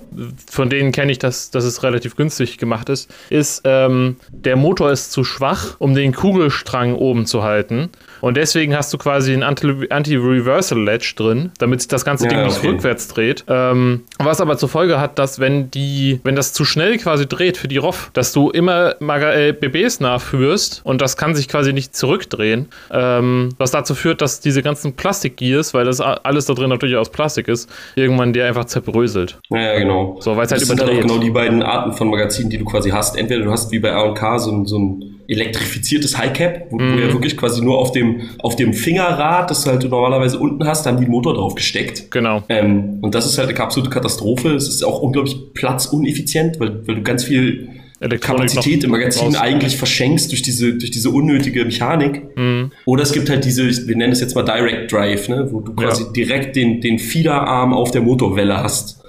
von 0.50 0.70
denen 0.70 0.92
kenne 0.92 1.12
ich, 1.12 1.20
dass, 1.20 1.52
dass 1.52 1.64
es 1.64 1.84
relativ 1.84 2.16
günstig 2.16 2.58
gemacht 2.58 2.90
ist, 2.90 3.10
ist, 3.30 3.62
ähm, 3.66 4.18
der 4.32 4.56
Motor 4.56 4.92
ist 4.92 5.12
zu 5.12 5.24
schwach, 5.24 5.76
um 5.80 5.96
den 5.96 6.14
Kugelstrang 6.14 6.96
oben 6.96 7.26
zu 7.26 7.44
halten. 7.44 7.90
Und 8.24 8.38
deswegen 8.38 8.74
hast 8.74 8.94
du 8.94 8.98
quasi 8.98 9.34
ein 9.34 9.44
Anti- 9.44 9.88
Anti-Reversal-Ledge 9.90 11.16
drin, 11.18 11.52
damit 11.60 11.82
sich 11.82 11.90
das 11.90 12.06
ganze 12.06 12.24
Ja, 12.24 12.30
Ding 12.30 12.44
nicht 12.46 12.58
okay. 12.60 12.68
rückwärts 12.70 13.10
dreht. 13.10 13.44
Ähm, 13.50 14.04
was 14.18 14.40
aber 14.40 14.58
zur 14.58 14.70
Folge 14.70 14.98
hat, 14.98 15.20
dass 15.20 15.40
wenn 15.42 15.70
die, 15.72 16.22
wenn 16.24 16.34
das 16.36 16.54
zu 16.54 16.64
schnell 16.64 16.98
quasi 16.98 17.28
dreht 17.28 17.58
für 17.58 17.68
die 17.68 17.76
ROF, 17.78 18.12
dass 18.14 18.32
du 18.32 18.50
immer 18.50 18.96
Maga 19.02 19.34
äh, 19.34 19.52
BBs 19.52 20.00
nachführst 20.00 20.80
und 20.86 21.02
das 21.02 21.18
kann 21.18 21.36
sich 21.36 21.50
quasi 21.50 21.74
nicht 21.74 21.98
zurückdrehen, 21.98 22.70
ähm, 22.92 23.50
was 23.58 23.72
dazu 23.72 23.94
führt, 23.94 24.22
dass 24.22 24.40
diese 24.40 24.62
ganzen 24.64 24.96
Plastikgears, 24.96 25.74
weil 25.74 25.84
das 25.84 26.00
alles 26.00 26.46
da 26.46 26.54
drin 26.54 26.70
natürlich 26.70 26.96
aus 26.96 27.10
Plastik 27.12 27.50
ist, 27.50 27.70
irgendwann 27.96 28.32
dir 28.32 28.46
einfach 28.46 28.66
zerbröselt. 28.66 29.38
Ja, 29.50 29.60
ja, 29.74 29.80
genau. 29.80 30.18
So, 30.22 30.38
weil 30.38 30.46
es 30.46 30.52
halt 30.52 30.62
das 30.62 30.68
sind 30.70 30.80
dann 30.80 30.88
überdreht. 30.88 31.08
genau 31.10 31.20
die 31.22 31.30
beiden 31.32 31.62
Arten 31.62 31.92
von 31.92 32.10
Magazinen, 32.10 32.50
die 32.50 32.58
du 32.58 32.64
quasi 32.64 32.92
hast. 32.92 33.18
Entweder 33.18 33.44
du 33.44 33.52
hast 33.52 33.70
wie 33.72 33.80
bei 33.80 33.92
A&K 33.94 34.40
so 34.40 34.64
so 34.66 34.80
ein 34.80 35.20
elektrifiziertes 35.28 36.18
Highcap, 36.18 36.68
wo 36.70 36.78
Mhm. 36.80 36.98
du 36.98 37.02
ja 37.04 37.14
wirklich 37.14 37.38
quasi 37.38 37.62
nur 37.64 37.78
auf 37.78 37.92
dem, 37.92 38.22
auf 38.40 38.56
dem 38.56 38.74
Fingerrad, 38.74 39.50
das 39.50 39.64
du 39.64 39.70
halt 39.72 39.84
normalerweise 39.90 40.38
unten 40.40 40.66
hast, 40.66 40.86
da 40.86 40.90
haben 40.92 40.98
die 40.98 41.04
einen 41.06 41.12
Motor 41.12 41.34
drauf 41.36 41.56
gesteckt. 41.56 42.12
Genau. 42.12 42.44
Ähm, 42.50 43.00
und 43.02 43.16
das 43.16 43.26
ist 43.26 43.38
halt 43.38 43.50
eine 43.50 43.60
absolute 43.60 43.90
Katastrophe. 43.90 44.50
Es 44.56 44.68
ist 44.68 44.84
auch 44.84 45.02
unglaublich 45.02 45.36
platzuneffizient, 45.54 46.60
weil, 46.60 46.86
weil 46.88 46.96
du 46.96 47.02
ganz 47.04 47.24
viel 47.24 47.70
Elektronik 48.00 48.50
Kapazität 48.50 48.84
im 48.84 48.92
Magazin 48.92 49.28
raus- 49.28 49.36
eigentlich 49.40 49.78
verschenkst 49.78 50.30
durch 50.32 50.42
diese, 50.42 50.74
durch 50.74 50.92
diese 50.92 51.10
unnötige 51.10 51.64
Mechanik. 51.64 52.24
Mhm. 52.38 52.72
Oder 52.86 53.04
es 53.04 53.14
gibt 53.14 53.30
halt 53.30 53.46
diese, 53.46 53.66
wir 53.88 53.96
nennen 53.96 54.12
es 54.12 54.20
jetzt 54.20 54.36
mal 54.36 54.44
Direct 54.44 54.92
Drive, 54.92 55.30
ne, 55.30 55.48
wo 55.52 55.62
du 55.62 55.74
quasi 55.74 56.04
Ja. 56.04 56.10
direkt 56.12 56.56
den, 56.58 56.82
den 56.82 57.00
Fiederarm 57.00 57.74
auf 57.74 57.92
der 57.92 58.02
Motorwelle 58.02 58.58
hast. 58.62 59.02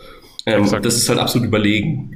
Ähm, 0.47 0.65
das 0.83 0.97
ist 0.97 1.09
halt 1.09 1.19
absolut 1.19 1.49
überlegen. 1.49 2.14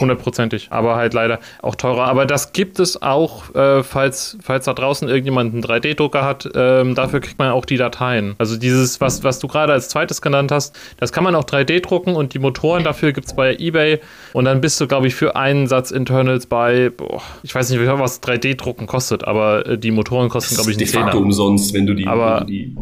Hundertprozentig, 0.00 0.68
aber 0.70 0.96
halt 0.96 1.14
leider 1.14 1.40
auch 1.62 1.74
teurer. 1.74 2.04
Aber 2.06 2.26
das 2.26 2.52
gibt 2.52 2.78
es 2.78 3.00
auch, 3.02 3.54
äh, 3.54 3.82
falls, 3.82 4.36
falls 4.42 4.66
da 4.66 4.74
draußen 4.74 5.08
irgendjemand 5.08 5.52
einen 5.54 5.62
3D-Drucker 5.62 6.24
hat, 6.24 6.48
ähm, 6.54 6.94
dafür 6.94 7.20
kriegt 7.20 7.38
man 7.38 7.50
auch 7.50 7.64
die 7.64 7.76
Dateien. 7.76 8.34
Also 8.38 8.56
dieses, 8.56 9.00
was, 9.00 9.24
was 9.24 9.38
du 9.38 9.48
gerade 9.48 9.72
als 9.72 9.88
zweites 9.88 10.20
genannt 10.22 10.52
hast, 10.52 10.76
das 10.98 11.12
kann 11.12 11.24
man 11.24 11.34
auch 11.34 11.44
3D 11.44 11.80
drucken 11.80 12.14
und 12.14 12.34
die 12.34 12.38
Motoren 12.38 12.84
dafür 12.84 13.12
gibt 13.12 13.26
es 13.26 13.34
bei 13.34 13.56
Ebay 13.56 14.00
und 14.32 14.44
dann 14.44 14.60
bist 14.60 14.80
du, 14.80 14.86
glaube 14.86 15.06
ich, 15.06 15.14
für 15.14 15.36
einen 15.36 15.66
Satz 15.66 15.90
Internals 15.90 16.46
bei, 16.46 16.90
boah, 16.96 17.22
ich 17.42 17.54
weiß 17.54 17.70
nicht, 17.70 17.80
was 17.86 18.22
3D-Drucken 18.22 18.86
kostet, 18.86 19.24
aber 19.24 19.66
äh, 19.66 19.78
die 19.78 19.90
Motoren 19.90 20.28
kosten, 20.28 20.54
glaube 20.56 20.70
ich, 20.70 20.76
de 20.76 20.86
einen 20.86 21.04
facto 21.04 21.18
umsonst, 21.18 21.72
wenn 21.74 21.86
du 21.86 21.94
die, 21.94 22.06
Aber- 22.06 22.40
wenn 22.40 22.46
du 22.46 22.52
die 22.52 22.76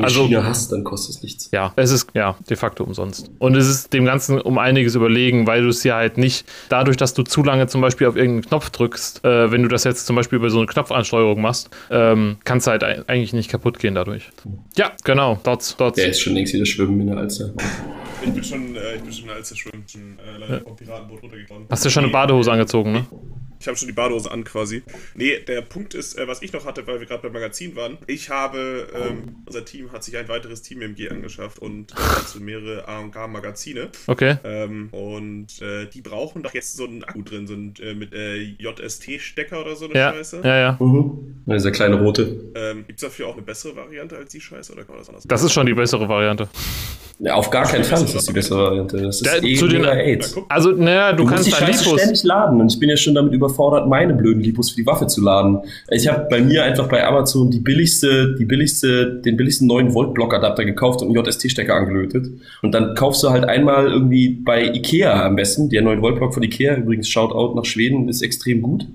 Also- 0.00 0.22
Maschine 0.22 0.44
hast, 0.44 0.70
dann 0.72 0.84
kostet 0.84 1.16
es 1.16 1.22
nichts. 1.22 1.48
Ja, 1.52 1.72
es 1.76 1.90
ist 1.90 2.08
ja 2.14 2.36
de 2.48 2.56
facto 2.56 2.84
umsonst. 2.84 3.30
Und 3.38 3.56
es 3.56 3.66
ist 3.68 3.92
dem 3.92 4.04
Ganzen 4.04 4.40
um 4.40 4.58
einiges 4.58 4.94
überlegen, 4.94 5.46
weil 5.46 5.62
du 5.62 5.68
es 5.68 5.82
ja 5.84 5.96
halt 5.96 6.16
nicht, 6.18 6.44
dadurch, 6.68 6.96
dass 6.96 7.14
du 7.14 7.22
zu 7.22 7.42
lange 7.42 7.66
zum 7.66 7.80
Beispiel 7.80 8.06
auf 8.06 8.16
irgendeinen 8.16 8.42
Knopf 8.48 8.70
drückst, 8.70 9.24
äh, 9.24 9.50
wenn 9.50 9.62
du 9.62 9.68
das 9.68 9.84
jetzt 9.84 10.06
zum 10.06 10.16
Beispiel 10.16 10.36
über 10.36 10.50
so 10.50 10.58
eine 10.58 10.66
Knopfansteuerung 10.66 11.40
machst, 11.40 11.70
ähm, 11.90 12.36
kannst 12.44 12.66
du 12.66 12.70
halt 12.72 12.84
ei- 12.84 13.02
eigentlich 13.06 13.32
nicht 13.32 13.50
kaputt 13.50 13.78
gehen 13.78 13.94
dadurch. 13.94 14.30
Ja, 14.76 14.92
genau, 15.04 15.38
Dots, 15.42 15.76
Dots. 15.76 15.96
Der 15.96 16.08
ist 16.10 16.20
schon 16.20 16.34
längst 16.34 16.52
wieder 16.54 16.66
schwimmen 16.66 17.00
in 17.00 17.06
der 17.08 17.16
Alster. 17.18 17.50
Ich 18.22 18.30
bin 18.32 18.44
schon, 18.44 18.76
äh, 18.76 18.96
ich 18.96 19.02
bin 19.02 19.12
schon 19.12 19.30
als 19.30 19.56
schwimmen, 19.56 19.84
schon 19.90 20.18
äh, 20.18 20.38
leider 20.38 20.60
vom 20.60 20.76
Piratenboot 20.76 21.22
runtergekommen. 21.22 21.66
Hast 21.70 21.84
du 21.84 21.90
schon 21.90 22.04
eine 22.04 22.12
Badehose 22.12 22.52
angezogen, 22.52 22.92
ne? 22.92 23.06
Ich 23.60 23.68
habe 23.68 23.76
schon 23.76 23.88
die 23.88 23.92
Badehose 23.94 24.30
an 24.30 24.42
quasi. 24.44 24.82
Nee, 25.14 25.38
der 25.46 25.60
Punkt 25.60 25.92
ist, 25.94 26.18
äh, 26.18 26.26
was 26.26 26.40
ich 26.40 26.52
noch 26.54 26.64
hatte, 26.64 26.86
weil 26.86 26.98
wir 26.98 27.06
gerade 27.06 27.22
beim 27.22 27.32
Magazin 27.32 27.76
waren. 27.76 27.98
Ich 28.06 28.30
habe, 28.30 28.88
ähm, 28.94 29.36
unser 29.46 29.64
Team 29.66 29.92
hat 29.92 30.02
sich 30.02 30.16
ein 30.16 30.28
weiteres 30.28 30.62
Team 30.62 30.80
MG 30.80 31.10
angeschafft 31.10 31.58
und 31.58 31.92
äh, 31.92 31.96
dazu 32.16 32.40
mehrere 32.40 32.88
A&K 32.88 33.26
Magazine. 33.28 33.88
Okay. 34.06 34.36
Ähm, 34.44 34.88
und 34.92 35.60
äh, 35.60 35.86
die 35.92 36.00
brauchen 36.00 36.42
doch 36.42 36.54
jetzt 36.54 36.76
so 36.76 36.84
einen 36.86 37.04
Akku 37.04 37.20
drin, 37.22 37.46
so 37.46 37.52
ein 37.54 37.74
äh, 37.82 37.92
mit 37.94 38.14
äh, 38.14 38.36
JST-Stecker 38.38 39.60
oder 39.60 39.76
so 39.76 39.84
eine 39.86 39.94
Ja, 39.94 40.12
Scheiße. 40.14 40.40
ja, 40.42 40.58
ja. 40.58 40.76
Mhm. 40.80 41.42
Dieser 41.46 41.70
kleine 41.70 42.00
rote. 42.00 42.22
Ähm, 42.54 42.84
Gibt 42.86 43.02
es 43.02 43.08
dafür 43.08 43.28
auch 43.28 43.34
eine 43.34 43.42
bessere 43.42 43.76
Variante 43.76 44.16
als 44.16 44.30
die 44.32 44.40
Scheiße 44.40 44.72
oder 44.72 44.84
kann 44.84 44.94
man 44.94 45.00
das 45.00 45.08
anders 45.08 45.24
Das 45.26 45.42
ist 45.42 45.52
schon 45.52 45.66
die 45.66 45.74
bessere 45.74 46.08
Variante. 46.08 46.48
Ja, 47.22 47.34
auf 47.34 47.50
gar 47.50 47.66
keinen 47.66 47.84
Fall 47.84 48.02
ist 48.02 48.14
das 48.14 48.24
die 48.24 48.32
bessere 48.32 48.62
Variante. 48.68 48.96
Das 49.02 49.16
ist 49.16 49.26
Der- 49.26 49.42
eh 49.44 49.54
zu 49.54 49.68
den- 49.68 49.84
AIDS. 49.84 50.34
Also, 50.48 50.70
naja, 50.70 51.12
du, 51.12 51.18
Du 51.18 51.22
musst 51.24 51.34
kannst 51.34 51.46
die 51.48 51.50
da 51.50 51.56
Scheiße 51.58 51.98
ständig 51.98 52.22
laden 52.24 52.60
und 52.62 52.72
ich 52.72 52.78
bin 52.80 52.88
ja 52.88 52.96
schon 52.96 53.14
damit 53.14 53.34
überfordert, 53.50 53.88
meine 53.88 54.14
blöden 54.14 54.42
Lipos 54.42 54.70
für 54.70 54.76
die 54.76 54.86
Waffe 54.86 55.06
zu 55.06 55.20
laden. 55.20 55.58
Ich 55.90 56.08
habe 56.08 56.26
bei 56.30 56.40
mir 56.40 56.64
einfach 56.64 56.88
bei 56.88 57.06
Amazon 57.06 57.50
die 57.50 57.60
billigste, 57.60 58.34
die 58.38 58.44
billigste, 58.44 59.20
den 59.24 59.36
billigsten 59.36 59.66
9 59.66 59.94
Volt 59.94 60.14
Blockadapter 60.14 60.64
gekauft 60.64 61.02
und 61.02 61.16
einen 61.16 61.24
JST-Stecker 61.24 61.74
angelötet. 61.74 62.28
Und 62.62 62.72
dann 62.72 62.94
kaufst 62.94 63.22
du 63.22 63.30
halt 63.30 63.44
einmal 63.44 63.88
irgendwie 63.88 64.30
bei 64.30 64.64
Ikea 64.64 65.26
am 65.26 65.36
besten, 65.36 65.68
der 65.68 65.82
9 65.82 66.02
Volt 66.02 66.16
Block 66.16 66.34
von 66.34 66.42
Ikea, 66.42 66.76
übrigens 66.76 67.08
Shoutout 67.08 67.54
nach 67.54 67.64
Schweden, 67.64 68.08
ist 68.08 68.22
extrem 68.22 68.62
gut. 68.62 68.86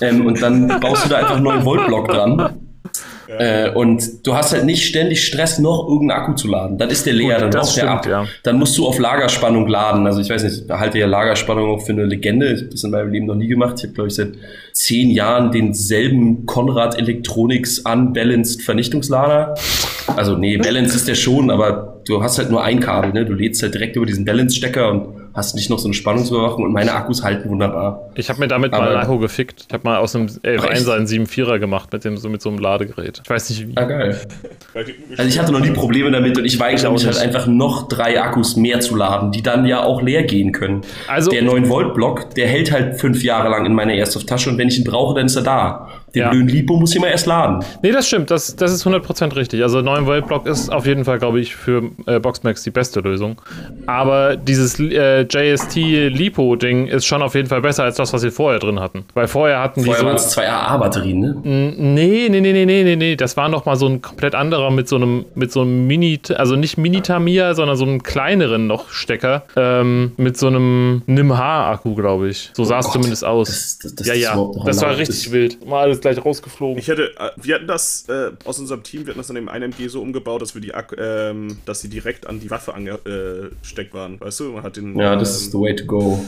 Ähm, 0.00 0.26
und 0.26 0.40
dann 0.40 0.68
baust 0.80 1.04
du 1.04 1.08
da 1.08 1.18
einfach 1.18 1.36
einen 1.36 1.44
9 1.44 1.64
Volt 1.64 1.86
Block 1.86 2.08
dran. 2.08 2.50
Äh, 3.28 3.70
und 3.70 4.26
du 4.26 4.34
hast 4.34 4.52
halt 4.52 4.64
nicht 4.64 4.84
ständig 4.86 5.24
Stress, 5.24 5.58
noch 5.58 5.88
irgendeinen 5.88 6.20
Akku 6.20 6.34
zu 6.34 6.48
laden. 6.48 6.76
Dann 6.78 6.90
ist 6.90 7.06
der 7.06 7.14
leer, 7.14 7.34
Gut, 7.40 7.42
dann 7.54 7.62
braucht 7.62 7.76
der 7.76 7.90
ab. 7.90 8.06
ja. 8.06 8.26
Dann 8.42 8.58
musst 8.58 8.76
du 8.76 8.86
auf 8.86 8.98
Lagerspannung 8.98 9.66
laden. 9.68 10.06
Also 10.06 10.20
ich 10.20 10.28
weiß 10.28 10.42
nicht, 10.42 10.64
ich 10.66 10.70
halte 10.70 10.98
ja 10.98 11.06
Lagerspannung 11.06 11.70
auch 11.70 11.84
für 11.84 11.92
eine 11.92 12.04
Legende. 12.04 12.52
Ich 12.52 12.60
habe 12.60 12.70
das 12.70 12.84
in 12.84 12.90
meinem 12.90 13.10
Leben 13.10 13.26
noch 13.26 13.34
nie 13.34 13.48
gemacht. 13.48 13.74
Ich 13.78 13.84
habe, 13.84 13.94
glaube 13.94 14.08
ich, 14.08 14.14
seit 14.14 14.32
zehn 14.72 15.10
Jahren 15.10 15.50
denselben 15.52 16.46
Konrad 16.46 16.98
Electronics 16.98 17.78
Unbalanced 17.80 18.62
Vernichtungslader. 18.62 19.54
Also 20.16 20.36
nee, 20.36 20.56
Balance 20.58 20.96
ist 20.96 21.08
der 21.08 21.14
schon, 21.14 21.50
aber 21.50 22.02
du 22.06 22.22
hast 22.22 22.38
halt 22.38 22.50
nur 22.50 22.62
ein 22.62 22.80
Kabel. 22.80 23.12
Ne? 23.12 23.24
Du 23.24 23.32
lädst 23.32 23.62
halt 23.62 23.74
direkt 23.74 23.96
über 23.96 24.06
diesen 24.06 24.24
Balance-Stecker 24.24 24.90
und 24.90 25.21
hast 25.34 25.54
nicht 25.54 25.70
noch 25.70 25.78
so 25.78 25.86
eine 25.86 25.94
Spannungsüberwachung. 25.94 26.64
Und 26.64 26.72
meine 26.72 26.92
Akkus 26.94 27.22
halten 27.22 27.48
wunderbar. 27.48 28.10
Ich 28.14 28.28
habe 28.28 28.38
mir 28.40 28.48
damit 28.48 28.72
mal 28.72 28.78
Aber- 28.82 28.88
einen 28.90 28.96
Akku 28.98 29.18
gefickt. 29.18 29.66
Ich 29.68 29.72
habe 29.74 29.84
mal 29.84 29.96
aus 29.98 30.14
einem 30.14 30.26
Ach, 30.28 30.48
echt? 30.48 30.64
11.1er 30.64 30.94
einen 30.94 31.06
7.4er 31.06 31.58
gemacht 31.58 31.92
mit, 31.92 32.04
dem, 32.04 32.16
so, 32.16 32.28
mit 32.28 32.42
so 32.42 32.50
einem 32.50 32.58
Ladegerät. 32.58 33.20
Ich 33.24 33.30
weiß 33.30 33.50
nicht 33.50 33.68
wie. 33.68 33.76
Ah, 33.76 33.84
geil. 33.84 34.18
Also 34.74 35.28
ich 35.28 35.38
hatte 35.38 35.52
noch 35.52 35.60
nie 35.60 35.70
Probleme 35.70 36.10
damit 36.10 36.36
und 36.38 36.44
ich 36.44 36.58
weigere 36.60 36.90
mich 36.92 37.06
halt 37.06 37.18
einfach 37.18 37.46
noch 37.46 37.88
drei 37.88 38.20
Akkus 38.20 38.56
mehr 38.56 38.80
zu 38.80 38.96
laden, 38.96 39.32
die 39.32 39.42
dann 39.42 39.64
ja 39.66 39.82
auch 39.82 40.02
leer 40.02 40.24
gehen 40.24 40.52
können. 40.52 40.82
Also- 41.08 41.30
der 41.30 41.42
9 41.42 41.68
Volt 41.68 41.94
Block, 41.94 42.34
der 42.34 42.48
hält 42.48 42.72
halt 42.72 43.00
fünf 43.00 43.22
Jahre 43.22 43.48
lang 43.48 43.66
in 43.66 43.74
meiner 43.74 43.92
Airsoft 43.94 44.28
Tasche 44.28 44.50
und 44.50 44.58
wenn 44.58 44.68
ich 44.68 44.78
ihn 44.78 44.84
brauche, 44.84 45.14
dann 45.14 45.26
ist 45.26 45.36
er 45.36 45.42
da. 45.42 45.88
Den 46.14 46.20
Ja. 46.20 46.30
blöden 46.30 46.48
Lipo 46.48 46.76
muss 46.78 46.90
ich 46.90 46.96
immer 46.96 47.08
erst 47.08 47.26
laden. 47.26 47.64
Nee, 47.82 47.90
das 47.92 48.06
stimmt, 48.06 48.30
das, 48.30 48.54
das 48.56 48.72
ist 48.72 48.86
100% 48.86 49.34
richtig. 49.36 49.62
Also 49.62 49.80
9 49.80 50.06
Volt 50.06 50.26
Block 50.26 50.46
ist 50.46 50.70
auf 50.70 50.86
jeden 50.86 51.04
Fall, 51.04 51.18
glaube 51.18 51.40
ich, 51.40 51.54
für 51.56 51.82
äh, 52.06 52.18
Boxmax 52.20 52.62
die 52.62 52.70
beste 52.70 53.00
Lösung. 53.00 53.40
Aber 53.86 54.36
dieses 54.36 54.78
äh, 54.78 55.22
JST 55.22 55.76
Lipo 55.76 56.56
Ding 56.56 56.86
ist 56.86 57.06
schon 57.06 57.22
auf 57.22 57.34
jeden 57.34 57.48
Fall 57.48 57.60
besser 57.62 57.84
als 57.84 57.96
das, 57.96 58.12
was 58.12 58.20
sie 58.20 58.30
vorher 58.30 58.58
drin 58.58 58.78
hatten. 58.80 59.04
Weil 59.14 59.26
vorher 59.26 59.60
hatten 59.60 59.80
die 59.80 59.86
Vorher 59.86 60.00
so 60.02 60.06
waren 60.06 60.16
es 60.16 60.28
zwei 60.30 60.48
AA-Batterien, 60.50 61.18
ne? 61.20 61.36
Nee, 61.42 62.28
nee, 62.30 62.40
nee, 62.40 62.52
nee, 62.52 62.64
nee, 62.66 62.84
nee, 62.84 62.96
nee. 62.96 63.16
Das 63.16 63.36
war 63.36 63.48
noch 63.48 63.64
mal 63.64 63.76
so 63.76 63.86
ein 63.86 64.02
komplett 64.02 64.34
anderer 64.34 64.70
mit 64.70 64.88
so 64.88 64.96
einem, 64.96 65.24
mit 65.34 65.50
so 65.52 65.62
einem 65.62 65.86
Mini, 65.86 66.20
also 66.36 66.56
nicht 66.56 66.76
Mini-Tamiya, 66.78 67.54
sondern 67.54 67.76
so 67.76 67.84
einem 67.84 68.02
kleineren 68.02 68.66
noch 68.66 68.90
Stecker. 68.90 69.44
Ähm, 69.56 70.12
mit 70.16 70.36
so 70.36 70.48
einem 70.48 71.02
NIM-H-Akku, 71.06 71.94
glaube 71.94 72.28
ich. 72.28 72.50
So 72.54 72.64
sah 72.64 72.78
es 72.80 72.86
Oh 72.88 72.92
zumindest 72.92 73.24
aus. 73.24 73.48
das- 73.48 73.78
das- 73.82 73.94
das 73.94 74.06
ja, 74.06 74.14
ja. 74.14 74.50
Das 74.64 74.82
war 74.82 74.96
richtig 74.96 75.32
wild. 75.32 75.66
Mal 75.66 75.82
alles 75.82 76.00
gleich 76.02 76.24
rausgeflogen. 76.24 76.78
Ich 76.78 76.88
hätte, 76.88 77.10
äh, 77.18 77.30
wir 77.36 77.54
hatten 77.56 77.66
das 77.66 78.06
äh, 78.08 78.30
aus 78.44 78.58
unserem 78.58 78.82
Team, 78.82 79.02
wir 79.06 79.12
hatten 79.12 79.20
das 79.20 79.30
an 79.30 79.36
dem 79.36 79.48
einen 79.48 79.72
MG 79.72 79.88
so 79.88 80.00
umgebaut, 80.02 80.42
dass 80.42 80.54
wir 80.54 80.60
die, 80.60 80.72
ähm, 80.98 81.56
dass 81.64 81.80
sie 81.80 81.88
direkt 81.88 82.26
an 82.26 82.40
die 82.40 82.50
Waffe 82.50 82.74
angesteckt 82.74 83.94
waren. 83.94 84.20
Weißt 84.20 84.40
du, 84.40 84.44
man 84.52 84.62
hat 84.62 84.76
den, 84.76 84.98
Ja, 84.98 85.16
das 85.16 85.40
ist 85.40 85.52
the 85.52 85.56
ähm, 85.56 85.62
way 85.62 85.74
to 85.76 85.84
go. 85.86 86.24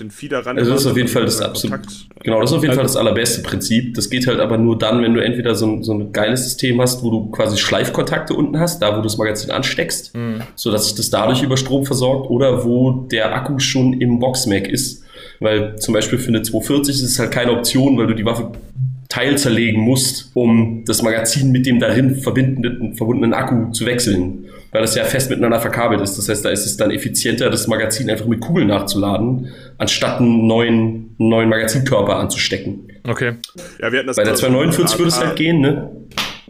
den 0.00 0.10
Feeder 0.10 0.44
ran. 0.44 0.58
Also 0.58 0.72
das 0.72 0.82
ist 0.82 0.86
auf 0.88 0.96
jeden 0.96 1.08
Fall 1.08 1.24
das 1.24 1.40
absolut. 1.40 1.80
Genau, 2.22 2.40
das 2.40 2.50
ist 2.50 2.56
auf 2.56 2.62
jeden 2.62 2.74
Fall 2.74 2.84
das 2.84 2.96
allerbeste 2.96 3.42
Prinzip. 3.42 3.94
Das 3.94 4.10
geht 4.10 4.26
halt 4.26 4.40
aber 4.40 4.58
nur 4.58 4.78
dann, 4.78 5.02
wenn 5.02 5.14
du 5.14 5.22
entweder 5.24 5.54
so 5.54 5.66
ein, 5.66 5.82
so 5.82 5.94
ein 5.94 6.12
geiles 6.12 6.44
System 6.44 6.80
hast, 6.80 7.02
wo 7.02 7.10
du 7.10 7.30
quasi 7.30 7.56
Schleifkontakte 7.56 8.34
unten 8.34 8.58
hast, 8.58 8.80
da 8.82 8.92
wo 8.92 8.96
du 8.96 9.02
das 9.04 9.16
Magazin 9.16 9.50
ansteckst, 9.50 10.12
so 10.54 10.70
dass 10.70 10.84
sich 10.84 10.94
das 10.96 11.08
dadurch 11.08 11.42
über 11.42 11.56
Strom 11.56 11.86
versorgt, 11.86 12.28
oder 12.30 12.64
wo 12.64 13.06
der 13.10 13.34
Akku 13.34 13.58
schon 13.58 13.94
im 14.00 14.18
Boxmac 14.18 14.68
ist. 14.68 15.02
Weil 15.40 15.78
zum 15.78 15.94
Beispiel 15.94 16.18
für 16.18 16.28
eine 16.28 16.42
240 16.42 16.94
ist 16.94 17.02
es 17.02 17.18
halt 17.18 17.30
keine 17.30 17.52
Option, 17.52 17.96
weil 17.98 18.06
du 18.06 18.14
die 18.14 18.24
Waffe 18.24 18.52
teilzerlegen 19.16 19.80
musst, 19.80 20.30
um 20.34 20.84
das 20.84 21.02
Magazin 21.02 21.50
mit 21.50 21.64
dem 21.64 21.78
darin 21.78 22.16
verbindenden, 22.16 22.94
verbundenen 22.94 23.32
Akku 23.32 23.70
zu 23.72 23.86
wechseln. 23.86 24.44
Weil 24.72 24.82
das 24.82 24.94
ja 24.94 25.04
fest 25.04 25.30
miteinander 25.30 25.58
verkabelt 25.58 26.02
ist. 26.02 26.18
Das 26.18 26.28
heißt, 26.28 26.44
da 26.44 26.50
ist 26.50 26.66
es 26.66 26.76
dann 26.76 26.90
effizienter, 26.90 27.48
das 27.48 27.66
Magazin 27.66 28.10
einfach 28.10 28.26
mit 28.26 28.40
Kugeln 28.40 28.68
nachzuladen, 28.68 29.48
anstatt 29.78 30.20
einen 30.20 30.46
neuen, 30.46 31.14
neuen 31.16 31.48
Magazinkörper 31.48 32.16
anzustecken. 32.16 32.92
Okay. 33.08 33.36
Ja, 33.80 33.90
wir 33.90 34.00
hatten 34.00 34.08
das 34.08 34.16
Bei 34.16 34.24
der 34.24 34.32
also 34.32 34.48
249 34.48 34.98
würde 34.98 35.08
es 35.08 35.18
halt 35.18 35.36
gehen, 35.36 35.60
ne? 35.60 35.90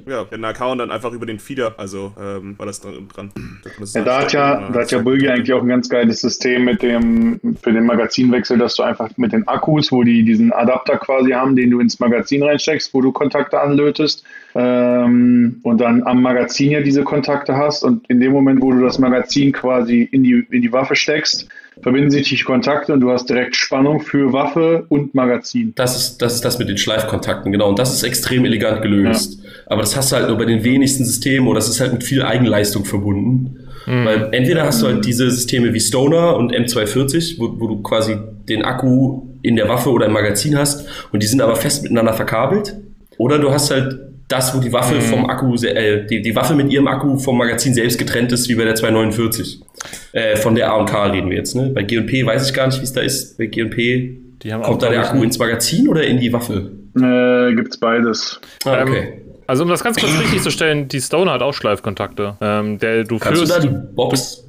Ja, 0.09 0.23
der 0.23 0.43
AK 0.45 0.61
und 0.70 0.78
dann 0.78 0.93
einfach 0.93 1.12
über 1.12 1.27
den 1.27 1.41
Feeder, 1.41 1.74
also 1.78 2.12
ähm, 2.16 2.57
war 2.59 2.66
das 2.66 2.81
dran. 2.81 3.09
dran. 3.12 3.33
Da 3.65 3.70
Ja, 3.99 4.05
da 4.05 4.20
hat 4.20 4.33
ja, 4.33 4.70
da 4.70 4.81
hat 4.81 4.93
ja. 4.93 4.99
Bulgi 4.99 5.28
eigentlich 5.28 5.53
auch 5.53 5.62
ein 5.62 5.69
ganz 5.69 5.89
geiles 5.89 6.20
System 6.20 6.65
mit 6.65 6.81
dem, 6.81 7.41
für 7.61 7.73
den 7.73 7.87
Magazinwechsel, 7.87 8.57
dass 8.57 8.77
du 8.77 8.85
einfach 8.85 9.11
mit 9.16 9.33
den 9.33 9.49
Akkus, 9.49 9.91
wo 9.91 10.05
die 10.05 10.23
diesen 10.23 10.53
Adapter 10.53 10.97
quasi 10.99 11.33
haben, 11.33 11.57
den 11.57 11.73
du 11.73 11.81
ins 11.81 11.99
Magazin 11.99 12.45
reinsteckst, 12.45 12.95
wo 12.95 13.01
du 13.01 13.11
Kontakte 13.11 13.61
anlötest, 13.61 14.23
ähm, 14.55 15.59
und 15.65 15.81
dann 15.81 16.05
am 16.05 16.23
Magazin 16.23 16.70
ja 16.70 16.83
diese 16.83 17.03
Kontakte 17.03 17.57
hast 17.57 17.83
und 17.83 18.09
in 18.09 18.20
dem 18.20 18.31
Moment, 18.31 18.62
wo 18.62 18.70
du 18.70 18.83
das 18.83 19.01
Magazin 19.01 19.53
quasi 19.53 20.03
in 20.03 20.23
die, 20.23 20.47
in 20.51 20.62
die 20.62 20.73
Waffe 20.73 20.95
steckst, 20.95 21.49
verbinden 21.82 22.11
sich 22.11 22.28
die 22.28 22.39
Kontakte 22.39 22.93
und 22.93 23.01
du 23.01 23.11
hast 23.11 23.28
direkt 23.28 23.57
Spannung 23.57 24.01
für 24.01 24.32
Waffe 24.32 24.86
und 24.89 25.15
Magazin. 25.15 25.73
Das 25.77 25.97
ist, 25.97 26.23
das 26.23 26.35
ist 26.35 26.44
das 26.44 26.59
mit 26.59 26.69
den 26.69 26.78
Schleifkontakten, 26.78 27.53
genau. 27.53 27.69
Und 27.69 27.78
das 27.78 27.93
ist 27.93 28.03
extrem 28.03 28.44
elegant 28.44 28.82
gelöst. 28.82 29.40
Aber 29.66 29.82
das 29.82 29.97
hast 29.97 30.12
du 30.12 30.16
halt 30.16 30.28
nur 30.28 30.39
bei 30.39 30.44
den 30.44 30.65
wenigsten 30.65 31.05
Systemen 31.05 31.48
oder 31.48 31.59
das 31.59 31.69
ist 31.69 31.81
halt 31.81 31.93
mit 31.93 32.05
viel 32.05 32.23
Eigenleistung 32.23 32.85
verbunden. 32.85 33.66
Weil 33.86 34.31
entweder 34.32 34.65
hast 34.65 34.82
du 34.82 34.86
halt 34.86 35.05
diese 35.05 35.31
Systeme 35.31 35.73
wie 35.73 35.78
Stoner 35.78 36.36
und 36.36 36.53
M240, 36.53 37.39
wo, 37.39 37.61
wo 37.61 37.69
du 37.69 37.82
quasi 37.82 38.16
den 38.48 38.65
Akku 38.65 39.23
in 39.43 39.55
der 39.55 39.69
Waffe 39.69 39.90
oder 39.90 40.07
im 40.07 40.12
Magazin 40.12 40.59
hast 40.59 40.89
und 41.12 41.23
die 41.23 41.27
sind 41.28 41.40
aber 41.40 41.55
fest 41.55 41.85
miteinander 41.85 42.12
verkabelt. 42.12 42.74
Oder 43.16 43.39
du 43.39 43.53
hast 43.53 43.70
halt 43.70 43.98
das, 44.28 44.55
wo 44.57 44.61
die 44.61 44.73
Waffe 44.73 45.01
vom 45.01 45.28
Akku, 45.31 45.55
äh, 45.65 46.05
die, 46.07 46.20
die 46.23 46.35
Waffe 46.35 46.55
mit 46.55 46.73
ihrem 46.73 46.89
Akku 46.89 47.16
vom 47.19 47.39
Magazin 47.39 47.74
selbst 47.74 47.98
getrennt 47.98 48.32
ist, 48.32 48.48
wie 48.48 48.55
bei 48.57 48.65
der 48.65 48.74
249. 48.74 49.61
Äh, 50.12 50.36
von 50.36 50.55
der 50.55 50.73
A&K 50.73 51.07
reden 51.07 51.31
wir 51.31 51.36
jetzt, 51.36 51.55
ne? 51.55 51.70
Bei 51.74 51.82
G&P 51.82 52.27
weiß 52.27 52.48
ich 52.48 52.55
gar 52.55 52.66
nicht, 52.66 52.81
wie 52.81 52.85
es 52.85 52.93
da 52.93 53.03
ist. 53.03 53.39
Bei 53.39 53.47
G&P 53.47 54.19
kommt 54.62 54.82
da 54.82 54.90
der 54.90 55.01
Akku 55.09 55.23
ins 55.23 55.39
Magazin 55.39 55.89
oder 55.89 56.05
in 56.05 56.19
die 56.19 56.32
Waffe? 56.32 56.73
Äh, 56.97 57.55
gibt's 57.55 57.78
beides. 57.78 58.40
Ah, 58.65 58.78
Ähm, 58.81 58.89
okay. 58.89 59.23
Also 59.47 59.62
um 59.62 59.69
das 59.69 59.85
ganz 59.85 59.97
kurz 59.98 60.12
richtig 60.19 60.43
zu 60.43 60.51
stellen, 60.51 60.89
die 60.89 61.01
Stoner 61.01 61.32
hat 61.32 61.43
auch 61.43 61.55
Schleifkontakte. 61.55 62.36
Ähm, 62.40 62.78
der, 62.78 63.05
du 63.05 63.19
Kannst 63.19 63.43
du 63.43 63.47
führst, 63.47 63.57
da 63.57 63.61
die 63.61 63.69
Box? 63.94 64.44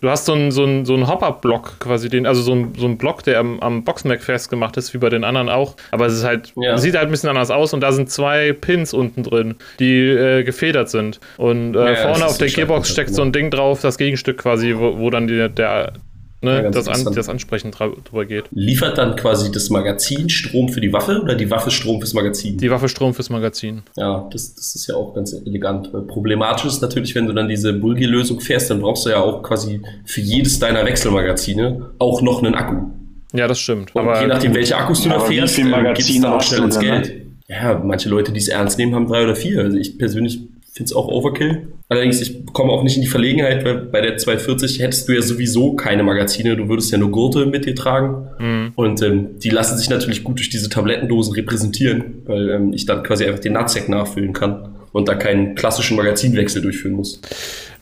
Du 0.00 0.08
hast 0.08 0.26
so 0.26 0.32
einen 0.32 0.50
so 0.52 0.62
einen- 0.64 0.84
so 0.84 0.94
einen 0.94 1.08
Hopper-Block 1.08 1.80
quasi, 1.80 2.08
den, 2.08 2.24
also 2.26 2.40
so 2.40 2.52
ein, 2.54 2.72
so 2.76 2.86
ein 2.86 2.98
Block, 2.98 3.24
der 3.24 3.40
am, 3.40 3.58
am 3.60 3.82
Boxmac 3.84 4.22
festgemacht 4.22 4.76
ist, 4.76 4.94
wie 4.94 4.98
bei 4.98 5.08
den 5.08 5.24
anderen 5.24 5.48
auch. 5.48 5.74
Aber 5.90 6.06
es 6.06 6.14
ist 6.14 6.24
halt, 6.24 6.52
Ja. 6.56 6.78
sieht 6.78 6.94
halt 6.94 7.06
ein 7.08 7.10
bisschen 7.10 7.28
anders 7.30 7.50
aus 7.50 7.72
und 7.74 7.80
da 7.80 7.90
sind 7.90 8.10
zwei 8.10 8.52
Pins 8.52 8.94
unten 8.94 9.24
drin, 9.24 9.56
die 9.80 9.98
äh, 10.08 10.44
gefedert 10.44 10.88
sind. 10.88 11.18
Und 11.36 11.74
äh, 11.74 11.94
Ja, 11.94 11.96
vorne 11.96 12.26
auf 12.26 12.38
der 12.38 12.48
Gearbox 12.48 12.90
steckt 12.90 13.12
so 13.14 13.22
ein 13.22 13.32
Ding 13.32 13.50
drauf, 13.50 13.80
das 13.80 13.98
Gegenstück 13.98 14.38
quasi, 14.38 14.74
wo, 14.76 14.98
wo 14.98 15.10
dann 15.10 15.26
die, 15.26 15.48
der, 15.48 15.92
ne, 16.40 16.70
das, 16.70 16.88
an, 16.88 17.12
das 17.14 17.28
Ansprechen 17.28 17.70
drüber 17.70 18.24
geht. 18.24 18.44
Liefert 18.50 18.98
dann 18.98 19.16
quasi 19.16 19.50
das 19.50 19.70
Magazin 19.70 20.28
Strom 20.28 20.68
für 20.68 20.80
die 20.80 20.92
Waffe 20.92 21.20
oder 21.22 21.34
die 21.34 21.50
Waffe 21.50 21.70
Strom 21.70 22.00
fürs 22.00 22.14
Magazin? 22.14 22.58
Die 22.58 22.70
Waffe 22.70 22.88
Strom 22.88 23.14
fürs 23.14 23.30
Magazin. 23.30 23.82
ja, 23.96 24.28
das, 24.32 24.54
das 24.54 24.74
ist 24.74 24.86
ja 24.86 24.94
auch 24.94 25.14
ganz 25.14 25.32
elegant. 25.32 25.90
Problematisch 26.08 26.66
ist 26.66 26.82
natürlich, 26.82 27.14
wenn 27.14 27.26
du 27.26 27.32
dann 27.32 27.48
diese 27.48 27.72
Bulgi-Lösung 27.72 28.40
fährst, 28.40 28.70
dann 28.70 28.80
brauchst 28.80 29.06
du 29.06 29.10
ja 29.10 29.20
auch 29.20 29.42
quasi 29.42 29.80
für 30.04 30.20
jedes 30.20 30.58
deiner 30.58 30.84
Wechselmagazine 30.84 31.90
auch 31.98 32.22
noch 32.22 32.42
einen 32.42 32.54
Akku. 32.54 32.88
Ja, 33.32 33.46
das 33.46 33.58
stimmt. 33.58 33.94
Und 33.94 34.02
Aber 34.02 34.20
je 34.20 34.26
nachdem, 34.26 34.54
welche 34.54 34.76
Akkus 34.76 35.02
du 35.02 35.10
da 35.10 35.20
fährst, 35.20 35.58
ähm, 35.58 35.70
Magazine 35.70 35.94
geht's 35.94 36.20
dann 36.20 36.32
auch 36.32 36.42
schnell 36.42 36.62
ins 36.62 36.76
ne? 36.76 36.82
Geld. 36.82 37.12
Ja, 37.48 37.80
manche 37.82 38.08
Leute, 38.08 38.32
die 38.32 38.38
es 38.38 38.48
ernst 38.48 38.78
nehmen, 38.78 38.94
haben 38.94 39.06
drei 39.06 39.24
oder 39.24 39.34
vier. 39.34 39.60
Also 39.60 39.76
ich 39.76 39.98
persönlich 39.98 40.40
finde 40.72 40.84
es 40.84 40.92
auch 40.94 41.08
Overkill. 41.08 41.68
Allerdings, 41.90 42.20
ich 42.20 42.44
komme 42.52 42.70
auch 42.70 42.82
nicht 42.82 42.96
in 42.96 43.02
die 43.02 43.08
Verlegenheit, 43.08 43.64
weil 43.64 43.76
bei 43.76 44.02
der 44.02 44.18
240 44.18 44.80
hättest 44.80 45.08
du 45.08 45.12
ja 45.12 45.22
sowieso 45.22 45.72
keine 45.72 46.02
Magazine. 46.02 46.54
Du 46.54 46.68
würdest 46.68 46.92
ja 46.92 46.98
nur 46.98 47.10
Gurte 47.10 47.46
mit 47.46 47.64
dir 47.64 47.74
tragen. 47.74 48.28
Mhm. 48.38 48.72
Und 48.74 49.02
ähm, 49.02 49.38
die 49.38 49.48
lassen 49.48 49.78
sich 49.78 49.88
natürlich 49.88 50.22
gut 50.22 50.38
durch 50.38 50.50
diese 50.50 50.68
Tablettendosen 50.68 51.32
repräsentieren, 51.34 52.22
weil 52.26 52.50
ähm, 52.50 52.72
ich 52.74 52.84
dann 52.84 53.02
quasi 53.02 53.24
einfach 53.24 53.40
den 53.40 53.54
Nutsack 53.54 53.88
nachfüllen 53.88 54.34
kann 54.34 54.74
und 54.92 55.08
da 55.08 55.14
keinen 55.14 55.54
klassischen 55.54 55.96
Magazinwechsel 55.96 56.60
durchführen 56.60 56.96
muss. 56.96 57.20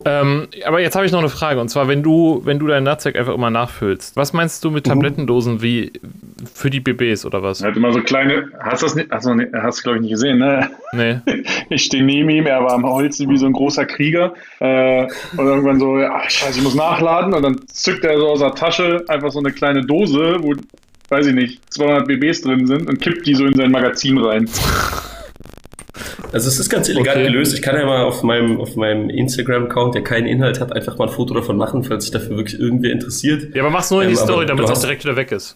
Ähm, 0.07 0.47
aber 0.65 0.81
jetzt 0.81 0.95
habe 0.95 1.05
ich 1.05 1.11
noch 1.13 1.19
eine 1.19 1.29
Frage. 1.29 1.61
Und 1.61 1.69
zwar, 1.69 1.89
wenn 1.89 2.03
du, 2.03 2.41
wenn 2.45 2.59
du 2.61 2.67
deinen 2.69 2.85
Nutsack 2.85 3.17
einfach 3.17 3.35
immer 3.35 3.51
nachfüllst, 3.51 4.17
was 4.17 4.33
meinst 4.33 4.63
du 4.65 4.69
Mhm. 4.69 4.75
mit 4.75 4.85
Tablettendosen 4.87 5.61
wie 5.63 5.93
für 6.55 6.71
die 6.71 6.81
BBs 6.81 7.27
oder 7.27 7.43
was? 7.43 7.61
Er 7.61 7.69
hat 7.71 7.77
immer 7.77 7.93
so 7.93 8.01
kleine, 8.01 8.49
hast 8.61 8.83
du 8.83 8.87
das 8.87 8.95
nicht, 8.95 9.11
hast 9.13 9.27
du 9.27 9.83
glaube 9.83 9.97
ich 9.97 10.03
nicht 10.03 10.13
gesehen, 10.13 10.39
ne? 10.39 10.71
Nee. 10.93 11.17
Ich 11.71 11.83
stehe 11.85 12.05
neben 12.05 12.29
ihm, 12.31 12.47
er 12.47 12.63
war 12.63 12.73
am 12.73 12.85
Holz 12.87 13.19
wie 13.19 13.37
so 13.37 13.47
ein 13.47 13.53
großer 13.53 13.85
Krieger. 13.87 14.33
Äh, 14.61 15.03
und 15.37 15.47
irgendwann 15.47 15.81
so, 15.81 15.97
ach 15.97 16.31
scheiße, 16.31 16.59
ich 16.59 16.65
muss 16.65 16.75
nachladen. 16.77 17.35
Und 17.35 17.43
dann 17.43 17.61
zückt 17.67 18.05
er 18.05 18.17
so 18.19 18.29
aus 18.29 18.39
der 18.39 18.55
Tasche 18.55 19.05
einfach 19.09 19.31
so 19.33 19.41
eine 19.41 19.51
kleine 19.53 19.85
Dose, 19.85 20.37
wo, 20.41 20.55
weiß 21.09 21.27
ich 21.27 21.35
nicht, 21.35 21.61
200 21.75 22.07
BBs 22.07 22.43
drin 22.43 22.67
sind 22.67 22.89
und 22.89 23.01
kippt 23.01 23.27
die 23.27 23.35
so 23.35 23.45
in 23.47 23.55
sein 23.55 23.71
Magazin 23.73 24.19
rein. 24.19 24.49
Also 26.33 26.49
es 26.49 26.59
ist 26.59 26.69
ganz 26.69 26.89
elegant 26.89 27.17
Okay. 27.19 27.27
gelöst. 27.29 27.55
Ich 27.55 27.63
kann 27.63 27.77
ja 27.77 27.85
mal 27.87 28.05
auf 28.05 28.23
meinem, 28.23 28.61
auf 28.61 28.77
meinem 28.77 29.09
Instagram-Account, 29.11 29.95
der 29.95 30.03
keinen 30.03 30.27
Inhalt 30.27 30.61
hat, 30.61 30.73
einfach 30.73 30.99
mal 30.99 31.07
ein 31.09 31.13
Foto 31.15 31.35
davon 31.35 31.57
machen, 31.57 31.85
falls 31.85 32.05
sich 32.05 32.13
dafür 32.13 32.37
wirklich 32.37 32.59
irgendwer 32.61 32.93
interessiert. 32.93 33.55
Ja, 33.55 33.63
aber 33.63 33.71
mach's 33.71 33.91
nur 33.91 34.03
in 34.03 34.09
die 34.09 34.15
Ähm, 34.15 34.21
Story, 34.21 34.47
damit 34.47 34.65
es 34.65 34.71
auch 34.71 34.81
direkt 34.81 35.05
wieder 35.05 35.17
weg 35.17 35.33
ist. 35.33 35.55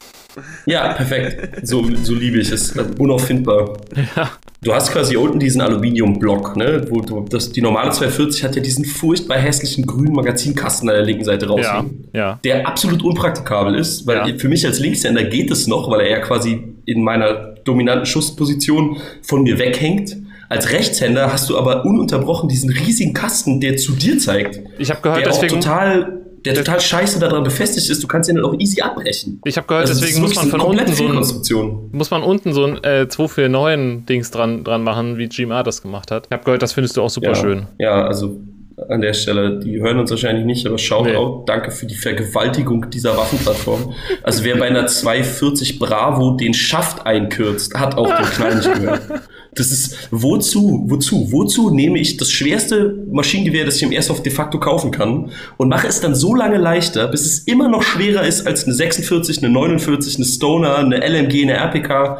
Ja, 0.67 0.93
perfekt. 0.93 1.67
So, 1.67 1.85
so 2.03 2.15
liebe 2.15 2.39
ich 2.39 2.51
es. 2.53 2.73
Unauffindbar. 2.99 3.75
Ja. 4.17 4.31
Du 4.63 4.75
hast 4.75 4.93
quasi 4.93 5.17
unten 5.17 5.39
diesen 5.39 5.61
Aluminiumblock, 5.63 6.55
ne? 6.57 6.87
Wo 6.91 7.01
du, 7.01 7.25
das, 7.29 7.51
die 7.51 7.63
normale 7.63 7.91
240 7.93 8.45
hat 8.45 8.57
ja 8.57 8.63
diesen 8.63 8.85
furchtbar 8.85 9.39
hässlichen 9.39 9.87
grünen 9.87 10.13
Magazinkasten 10.13 10.89
an 10.89 10.97
der 10.97 11.05
linken 11.05 11.25
Seite 11.25 11.47
Ja, 11.47 11.51
raushängen. 11.53 12.09
ja. 12.13 12.39
Der 12.45 12.69
absolut 12.69 13.03
unpraktikabel 13.03 13.75
ist, 13.75 14.07
weil 14.07 14.29
Ja. 14.29 14.39
für 14.39 14.49
mich 14.49 14.67
als 14.67 14.79
Linkshänder 14.79 15.25
geht 15.25 15.51
es 15.51 15.67
noch, 15.67 15.91
weil 15.91 16.01
er 16.03 16.11
ja 16.11 16.19
quasi 16.21 16.63
in 16.85 17.03
meiner 17.03 17.55
dominanten 17.65 18.05
Schussposition 18.07 18.99
von 19.23 19.43
mir 19.43 19.59
weghängt. 19.59 20.17
Als 20.51 20.73
Rechtshänder 20.73 21.33
hast 21.33 21.49
du 21.49 21.57
aber 21.57 21.85
ununterbrochen 21.85 22.49
diesen 22.49 22.71
riesigen 22.71 23.15
Kasten, 23.15 23.61
der 23.61 23.77
zu 23.77 23.93
dir 23.93 24.19
zeigt. 24.19 24.61
Ich 24.79 24.91
habe 24.91 25.01
gehört, 25.01 25.21
der 25.21 25.29
deswegen, 25.29 25.55
auch 25.55 25.61
total, 25.61 26.23
der 26.45 26.55
total 26.55 26.81
scheiße 26.81 27.21
daran 27.21 27.45
befestigt 27.45 27.89
ist. 27.89 28.03
Du 28.03 28.09
kannst 28.09 28.29
ihn 28.29 28.35
dann 28.35 28.45
auch 28.45 28.55
easy 28.59 28.81
abbrechen. 28.81 29.41
ich 29.45 29.57
habe 29.57 29.69
gehört, 29.69 29.89
Also 29.89 30.01
deswegen 30.01 30.21
muss 30.21 30.35
man 30.35 30.49
von 30.49 30.61
unten 30.61 30.93
so 30.93 31.07
ein, 31.07 31.91
muss 31.93 32.11
man 32.11 32.23
unten 32.25 32.53
so 32.53 32.65
ein 32.65 32.83
äh, 32.83 33.07
249 33.09 34.07
Dings 34.07 34.33
dran, 34.33 34.65
dran 34.65 34.83
machen, 34.83 35.19
wie 35.19 35.29
GMA 35.29 35.63
das 35.63 35.83
gemacht 35.83 36.11
hat. 36.11 36.27
Ich 36.27 36.33
habe 36.33 36.43
gehört, 36.43 36.63
das 36.63 36.73
findest 36.73 36.97
du 36.97 37.03
auch 37.03 37.11
super 37.11 37.29
ja, 37.29 37.35
schön. 37.37 37.67
Ja, 37.79 38.05
also 38.05 38.41
an 38.89 39.03
der 39.03 39.13
Stelle, 39.13 39.61
die 39.61 39.81
hören 39.81 39.99
uns 39.99 40.11
wahrscheinlich 40.11 40.45
nicht, 40.47 40.67
aber 40.67 40.79
schaut 40.79 41.07
Nee. 41.07 41.15
auch, 41.15 41.45
danke 41.45 41.71
für 41.71 41.87
die 41.87 41.95
Vergewaltigung 41.95 42.91
dieser 42.91 43.17
Waffenplattform. 43.17 43.93
Also 44.23 44.43
wer 44.43 44.57
bei 44.57 44.67
einer 44.67 44.87
240 44.87 45.79
Bravo 45.79 46.33
den 46.33 46.55
Schaft 46.55 47.07
einkürzt, 47.07 47.75
hat 47.79 47.97
auch 47.97 48.07
den 48.09 48.27
Knall 48.27 48.57
nicht 48.57 48.75
gehört. 48.75 49.03
Das 49.55 49.71
ist, 49.73 50.09
wozu, 50.13 50.85
wozu, 50.87 51.33
wozu 51.33 51.71
nehme 51.71 51.99
ich 51.99 52.17
das 52.17 52.31
schwerste 52.31 52.97
Maschinengewehr, 53.11 53.65
das 53.65 53.77
ich 53.77 53.83
im 53.83 53.91
Airsoft 53.93 54.25
de 54.25 54.33
facto 54.33 54.61
kaufen 54.61 54.91
kann 54.93 55.31
und 55.57 55.69
mache 55.69 55.89
es 55.89 56.01
dann 56.01 56.15
so 56.15 56.35
lange 56.35 56.57
leichter, 56.59 57.09
bis 57.09 57.27
es 57.27 57.41
immer 57.41 57.69
noch 57.69 57.83
schwerer 57.83 58.27
ist 58.27 58.47
als 58.47 58.65
eine 58.65 58.75
46, 58.75 59.39
eine 59.39 59.49
49, 59.53 60.17
eine 60.17 60.25
Stoner, 60.25 60.79
eine 60.79 60.99
LMG, 60.99 61.43
eine 61.43 61.55
RPK. 61.55 62.19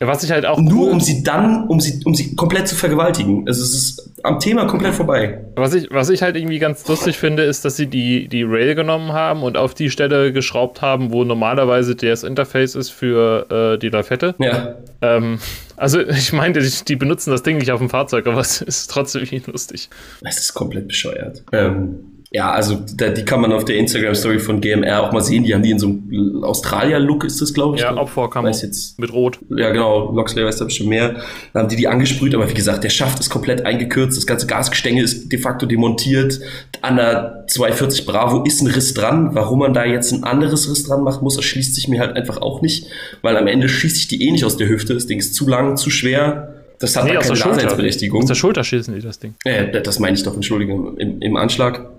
Ja, 0.00 0.06
was 0.06 0.24
ich 0.24 0.30
halt 0.30 0.46
auch 0.46 0.58
Nur 0.58 0.86
cool- 0.86 0.92
um 0.92 1.00
sie 1.00 1.22
dann, 1.22 1.66
um 1.68 1.78
sie, 1.80 2.00
um 2.06 2.14
sie 2.14 2.34
komplett 2.34 2.66
zu 2.68 2.74
vergewaltigen. 2.74 3.44
Also 3.46 3.62
es 3.62 3.74
ist 3.74 4.10
am 4.22 4.38
Thema 4.38 4.64
komplett 4.66 4.94
vorbei. 4.94 5.44
Was 5.56 5.74
ich, 5.74 5.88
was 5.90 6.08
ich 6.08 6.22
halt 6.22 6.36
irgendwie 6.36 6.58
ganz 6.58 6.86
lustig 6.88 7.18
finde, 7.18 7.42
ist, 7.42 7.64
dass 7.66 7.76
sie 7.76 7.86
die, 7.86 8.28
die 8.28 8.42
Rail 8.42 8.74
genommen 8.74 9.12
haben 9.12 9.42
und 9.42 9.56
auf 9.58 9.74
die 9.74 9.90
Stelle 9.90 10.32
geschraubt 10.32 10.80
haben, 10.80 11.12
wo 11.12 11.24
normalerweise 11.24 11.96
das 11.96 12.24
Interface 12.24 12.74
ist 12.76 12.88
für 12.90 13.74
äh, 13.74 13.78
die 13.78 13.88
Lafette. 13.90 14.34
Ja. 14.38 14.76
Ähm, 15.02 15.38
also 15.80 16.00
ich 16.08 16.32
meinte, 16.32 16.60
die, 16.60 16.84
die 16.86 16.96
benutzen 16.96 17.30
das 17.30 17.42
Ding 17.42 17.58
nicht 17.58 17.70
auf 17.70 17.80
dem 17.80 17.90
Fahrzeug, 17.90 18.26
aber 18.26 18.40
es 18.40 18.60
ist 18.60 18.90
trotzdem 18.90 19.26
lustig. 19.46 19.88
Es 20.22 20.38
ist 20.38 20.54
komplett 20.54 20.86
bescheuert. 20.86 21.42
Ähm, 21.52 22.09
ja, 22.32 22.52
also 22.52 22.78
da, 22.96 23.08
die 23.08 23.24
kann 23.24 23.40
man 23.40 23.52
auf 23.52 23.64
der 23.64 23.76
Instagram-Story 23.76 24.38
von 24.38 24.60
GMR 24.60 25.02
auch 25.02 25.10
mal 25.10 25.20
sehen. 25.20 25.42
Die 25.42 25.52
haben 25.52 25.64
die 25.64 25.72
in 25.72 25.80
so 25.80 25.88
einem 25.88 26.44
Australier-Look, 26.44 27.24
ist 27.24 27.40
das, 27.42 27.52
glaube 27.52 27.74
ich. 27.76 27.82
Ja? 27.82 27.96
Opferkammer 27.96 28.50
jetzt. 28.50 29.00
mit 29.00 29.12
Rot. 29.12 29.40
Ja, 29.50 29.70
genau. 29.70 30.12
Loxley 30.12 30.44
weiß 30.44 30.58
da 30.58 30.64
bestimmt 30.64 30.90
mehr. 30.90 31.24
Dann 31.52 31.62
haben 31.62 31.68
die 31.68 31.74
die 31.74 31.88
angesprüht, 31.88 32.32
aber 32.32 32.48
wie 32.48 32.54
gesagt, 32.54 32.84
der 32.84 32.90
Schaft 32.90 33.18
ist 33.18 33.30
komplett 33.30 33.66
eingekürzt. 33.66 34.16
Das 34.16 34.28
ganze 34.28 34.46
Gasgestänge 34.46 35.02
ist 35.02 35.32
de 35.32 35.40
facto 35.40 35.66
demontiert. 35.66 36.38
An 36.82 36.96
der 36.96 37.46
240 37.48 38.06
Bravo 38.06 38.44
ist 38.44 38.60
ein 38.62 38.68
Riss 38.68 38.94
dran. 38.94 39.30
Warum 39.34 39.58
man 39.58 39.74
da 39.74 39.84
jetzt 39.84 40.12
ein 40.12 40.22
anderes 40.22 40.70
Riss 40.70 40.84
dran 40.84 41.02
machen 41.02 41.24
muss, 41.24 41.36
erschließt 41.36 41.74
sich 41.74 41.88
mir 41.88 41.98
halt 41.98 42.14
einfach 42.14 42.40
auch 42.40 42.62
nicht. 42.62 42.86
Weil 43.22 43.36
am 43.38 43.48
Ende 43.48 43.68
schieße 43.68 43.96
ich 43.96 44.06
die 44.06 44.24
eh 44.28 44.30
nicht 44.30 44.44
aus 44.44 44.56
der 44.56 44.68
Hüfte. 44.68 44.94
Das 44.94 45.08
Ding 45.08 45.18
ist 45.18 45.34
zu 45.34 45.48
lang, 45.48 45.76
zu 45.76 45.90
schwer. 45.90 46.54
Das 46.78 46.94
hat 46.94 47.06
Nee, 47.06 47.14
da 47.14 47.20
der 47.22 47.28
keine. 47.28 47.38
Daseinsberechtigung. 47.40 48.22
Aus 48.22 48.28
der 48.28 48.34
Schulter 48.36 48.62
schießen 48.62 48.94
die 48.94 49.00
das 49.00 49.18
Ding. 49.18 49.34
Äh, 49.44 49.82
das 49.82 49.98
meine 49.98 50.16
ich 50.16 50.22
doch, 50.22 50.34
Entschuldigung, 50.34 50.96
im, 50.96 51.20
im 51.20 51.36
Anschlag. 51.36 51.90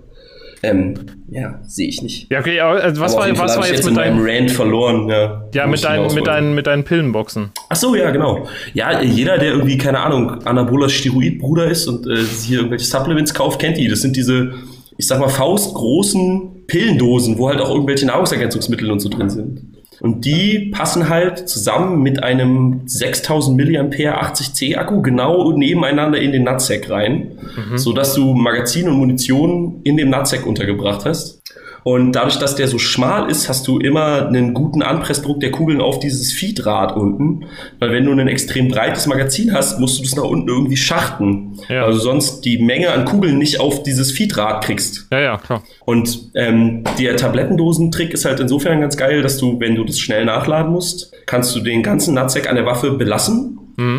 Ähm, 0.64 0.94
ja, 1.28 1.60
sehe 1.64 1.88
ich 1.88 2.02
nicht. 2.02 2.32
Ja, 2.32 2.40
okay, 2.40 2.60
aber 2.60 2.84
also 2.84 3.02
was 3.02 3.16
Aber 3.16 3.26
war, 3.26 3.38
was 3.40 3.58
war 3.58 3.68
jetzt 3.68 3.86
mit 3.86 3.96
meinem 3.96 4.18
deinen, 4.18 4.42
Rant 4.42 4.52
verloren? 4.52 5.10
Ja, 5.10 5.50
ja, 5.54 5.66
mit 5.66 5.80
hinaus 5.80 6.14
mit 6.14 6.28
deinen, 6.28 6.54
mit 6.54 6.68
deinen 6.68 6.84
Pillenboxen? 6.84 7.50
Ach 7.70 7.76
so, 7.76 7.96
ja, 7.96 8.12
genau. 8.12 8.48
Ja, 8.74 9.02
jeder, 9.02 9.40
der 9.40 9.52
irgendwie, 9.54 9.78
keine 9.78 10.00
Ahnung, 10.02 10.44
anaboler 10.46 10.90
Steroidbruder 10.90 11.66
ist 11.66 11.88
und 11.88 12.06
äh, 12.06 12.24
hier 12.46 12.60
irgendwelche 12.60 12.86
Supplements 12.86 13.34
kauft, 13.34 13.60
kennt 13.60 13.78
die. 13.78 13.88
Das 13.88 14.02
sind 14.02 14.16
diese, 14.16 14.54
ich 14.98 15.08
sag 15.08 15.20
mal, 15.20 15.30
faustgroßen 15.30 16.68
Pillendosen, 16.68 17.38
wo 17.40 17.50
halt 17.50 17.60
auch 17.60 17.70
irgendwelche 17.70 18.06
Nahrungsergänzungsmittel 18.06 18.92
und 18.92 19.00
so 19.00 19.10
drin 19.10 19.30
sind. 19.30 19.71
Und 20.02 20.26
die 20.26 20.72
passen 20.74 21.10
halt 21.10 21.48
zusammen 21.48 22.02
mit 22.02 22.24
einem 22.24 22.82
6000 22.86 23.56
mAh 23.56 24.22
80C 24.22 24.76
Akku 24.78 25.02
genau 25.02 25.52
nebeneinander 25.52 26.20
in 26.20 26.32
den 26.32 26.44
Nutsack 26.44 26.90
rein, 26.90 27.38
sodass 27.76 28.16
du 28.16 28.34
Magazin 28.34 28.88
und 28.88 28.98
Munition 28.98 29.82
in 29.84 29.98
dem 29.98 30.10
Nutsack 30.10 30.46
untergebracht 30.48 31.06
hast. 31.06 31.42
Und 31.84 32.14
dadurch, 32.14 32.38
dass 32.38 32.56
der 32.56 32.68
so 32.68 32.78
schmal 32.78 33.30
ist, 33.30 33.50
hast 33.50 33.68
du 33.68 33.80
immer 33.80 34.28
einen 34.28 34.54
guten 34.54 34.82
Anpressdruck 34.82 35.40
der 35.40 35.52
Kugeln 35.52 35.82
auf 35.82 36.00
dieses 36.00 36.32
Feedrad 36.32 36.96
unten. 36.96 37.46
Weil 37.80 37.92
wenn 37.92 38.06
du 38.06 38.12
ein 38.12 38.28
extrem 38.28 38.68
breites 38.68 39.08
Magazin 39.08 39.54
hast, 39.54 39.80
musst 39.80 40.00
du 40.00 40.04
das 40.04 40.16
nach 40.16 40.24
unten 40.24 40.48
irgendwie 40.48 40.78
schachten. 40.78 41.58
Ja. 41.70 41.86
Also 41.86 42.00
sonst 42.00 42.42
die 42.42 42.60
Menge 42.60 42.92
an 42.92 43.06
Kugeln 43.06 43.38
nicht 43.38 43.60
auf 43.60 43.84
dieses 43.84 44.12
Feedrad 44.12 44.64
kriegst. 44.64 45.08
Ja, 45.12 45.20
ja, 45.20 45.38
klar. 45.38 45.64
Und 45.86 46.32
ähm, 46.36 46.84
der 47.00 47.16
Tablettendosentrick 47.18 48.14
ist 48.14 48.26
halt 48.26 48.40
insofern 48.40 48.82
ganz 48.82 48.98
geil, 48.98 49.22
dass 49.22 49.38
du, 49.38 49.60
wenn 49.60 49.76
du 49.76 49.84
das 49.84 50.00
schnell 50.00 50.26
nachladen 50.26 50.72
musst, 50.72 51.12
kannst 51.26 51.56
du 51.56 51.62
den 51.62 51.82
ganzen 51.84 52.14
Nutsack 52.14 52.50
an 52.50 52.56
der 52.56 52.66
Waffe 52.66 52.92
belassen, 52.92 53.58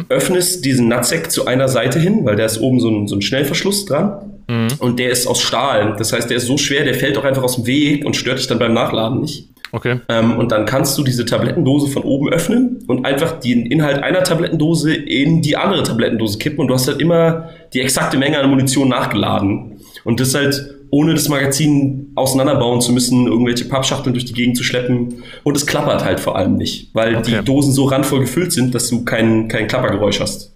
öffnest 0.09 0.65
diesen 0.65 0.89
Nutsack 0.89 1.33
zu 1.33 1.47
einer 1.47 1.67
Seite 1.67 1.99
hin, 1.99 2.25
weil 2.25 2.37
da 2.37 2.45
ist 2.45 2.61
oben 2.61 2.79
so 2.79 2.89
ein, 2.89 3.09
so 3.09 3.17
ein 3.17 3.23
Schnellverschluss 3.23 3.85
dran. 3.85 4.32
Und 4.78 4.98
der 4.98 5.10
ist 5.10 5.27
aus 5.27 5.40
Stahl. 5.40 5.94
Das 5.98 6.12
heißt, 6.12 6.28
der 6.31 6.39
ist 6.39 6.47
so 6.47 6.59
schwer, 6.59 6.85
der 6.85 6.94
fällt 6.94 7.16
auch 7.19 7.24
einfach 7.24 7.43
aus 7.43 7.56
dem 7.56 7.66
Weg 7.66 8.05
und 8.05 8.16
stört 8.16 8.39
dich 8.39 8.47
dann 8.47 8.59
beim 8.59 8.73
Nachladen 8.73 9.20
nicht. 9.20 9.48
Okay. 9.74 10.01
Ähm, 10.10 10.36
und 10.36 10.52
dann 10.52 10.66
kannst 10.66 10.98
du 10.98 11.02
diese 11.02 11.24
Tablettendose 11.24 11.90
von 11.90 12.02
oben 12.02 12.28
öffnen 12.28 12.85
und 12.89 13.06
einfach 13.06 13.40
den 13.40 13.64
Inhalt 13.64 14.02
einer 14.02 14.23
Tablettendose 14.23 14.94
in 14.94 15.40
die 15.40 15.56
andere 15.56 15.82
Tablettendose 15.82 16.39
kippen 16.39 16.60
und 16.60 16.69
du 16.69 16.74
hast 16.74 16.89
halt 16.89 17.01
immer 17.01 17.48
die 17.73 17.81
exakte 17.81 18.19
Menge 18.19 18.39
an 18.39 18.51
Munition 18.51 18.89
nachgeladen. 18.89 19.81
Und 20.05 20.20
das 20.20 20.35
halt 20.35 20.74
ohne 20.94 21.14
das 21.14 21.28
Magazin 21.31 22.12
auseinanderbauen 22.16 22.82
zu 22.82 22.93
müssen, 22.93 23.27
irgendwelche 23.27 23.64
Pappschachteln 23.64 24.12
durch 24.12 24.27
die 24.27 24.35
Gegend 24.35 24.59
zu 24.59 24.62
schleppen. 24.62 25.23
Und 25.43 25.56
es 25.56 25.64
klappert 25.66 26.05
halt 26.05 26.20
vor 26.20 26.36
allem 26.36 26.56
nicht, 26.56 26.90
weil 26.93 27.16
Okay. 27.16 27.39
die 27.39 27.44
Dosen 27.47 27.73
so 27.73 27.85
randvoll 27.86 28.20
gefüllt 28.20 28.52
sind, 28.52 28.74
dass 28.74 28.89
du 28.90 29.02
kein, 29.02 29.48
kein 29.48 29.66
Klappergeräusch 29.69 30.20
hast. 30.20 30.52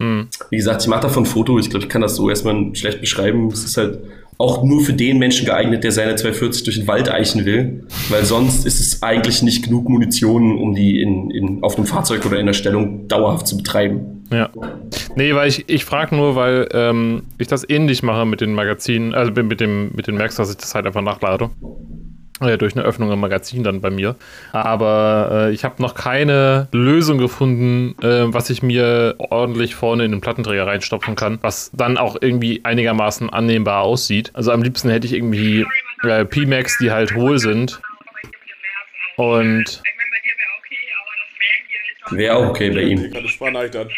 Wie 0.51 0.57
gesagt, 0.57 0.83
ich 0.83 0.89
mache 0.89 1.01
davon 1.01 1.23
ein 1.23 1.27
Foto. 1.27 1.59
Ich 1.59 1.71
glaube, 1.71 1.85
ich 1.85 1.89
kann 1.89 2.03
das 2.03 2.17
so 2.17 2.29
erstmal 2.29 2.75
schlecht 2.75 3.01
beschreiben. 3.01 3.49
Es 3.49 3.65
ist 3.65 3.79
halt 3.79 3.99
auch 4.37 4.63
nur 4.63 4.83
für 4.83 4.93
den 4.93 5.17
Menschen 5.19 5.47
geeignet, 5.47 5.83
der 5.85 5.93
seine 5.93 6.15
240 6.17 6.65
durch 6.65 6.77
den 6.77 6.87
Wald 6.87 7.09
eichen 7.09 7.47
will, 7.47 7.87
weil 8.11 8.27
sonst 8.27 8.67
ist 8.67 8.79
es 8.81 9.03
eigentlich 9.03 9.43
nicht 9.43 9.65
genug 9.65 9.89
Munition, 9.89 10.59
um 10.59 10.75
die 10.75 11.01
in, 11.01 11.31
in, 11.31 11.63
auf 11.63 11.77
einem 11.79 11.87
Fahrzeug 11.87 12.27
oder 12.27 12.39
in 12.39 12.45
der 12.45 12.53
Stellung 12.53 13.09
dauerhaft 13.09 13.47
zu 13.47 13.57
betreiben. 13.57 14.16
Ja. 14.31 14.51
Nee, 15.15 15.35
weil 15.35 15.49
ich, 15.49 15.69
ich 15.69 15.85
frage 15.85 16.17
nur, 16.17 16.37
weil 16.37 16.69
ähm, 16.73 17.23
ich 17.39 17.47
das 17.47 17.69
ähnlich 17.69 18.03
mache 18.03 18.27
mit 18.27 18.41
den 18.41 18.55
Magazinen, 18.55 19.15
also 19.15 19.31
mit 19.43 19.61
dem, 19.61 19.93
mit 19.95 20.07
den 20.07 20.17
Macs, 20.17 20.37
dass 20.37 20.51
ich 20.51 20.57
das 20.57 20.75
halt 20.75 20.87
einfach 20.87 21.03
nachlade. 21.03 21.51
Äh, 22.41 22.59
durch 22.59 22.77
eine 22.77 22.85
Öffnung 22.85 23.11
im 23.11 23.21
Magazin 23.21 23.63
dann 23.63 23.81
bei 23.81 23.89
mir. 23.89 24.15
Aber 24.53 25.29
äh, 25.33 25.53
ich 25.53 25.65
habe 25.65 25.81
noch 25.81 25.95
keine 25.95 26.69
Lösung 26.71 27.17
gefunden, 27.17 27.95
äh, 28.03 28.25
was 28.27 28.51
ich 28.51 28.63
mir 28.63 29.15
ordentlich 29.19 29.75
vorne 29.75 30.05
in 30.05 30.11
den 30.11 30.21
Plattenträger 30.21 30.67
reinstopfen 30.67 31.15
kann, 31.15 31.39
was 31.41 31.71
dann 31.73 31.97
auch 31.97 32.17
irgendwie 32.21 32.61
einigermaßen 32.63 33.31
annehmbar 33.31 33.83
aussieht. 33.83 34.33
Also 34.35 34.53
am 34.53 34.63
liebsten 34.63 34.91
hätte 34.91 35.07
ich 35.07 35.15
irgendwie 35.15 35.65
äh, 36.03 36.27
P-Max, 36.27 36.77
die 36.79 36.91
halt 36.91 37.15
hohl 37.15 37.39
sind. 37.39 37.81
Und 39.17 39.83
wäre 42.11 42.37
auch 42.37 42.49
okay 42.51 42.71
bei 42.71 42.83
ihm. 42.83 43.11
Keine 43.13 43.29
Sprachnachricht 43.29 43.77
an. 43.77 43.89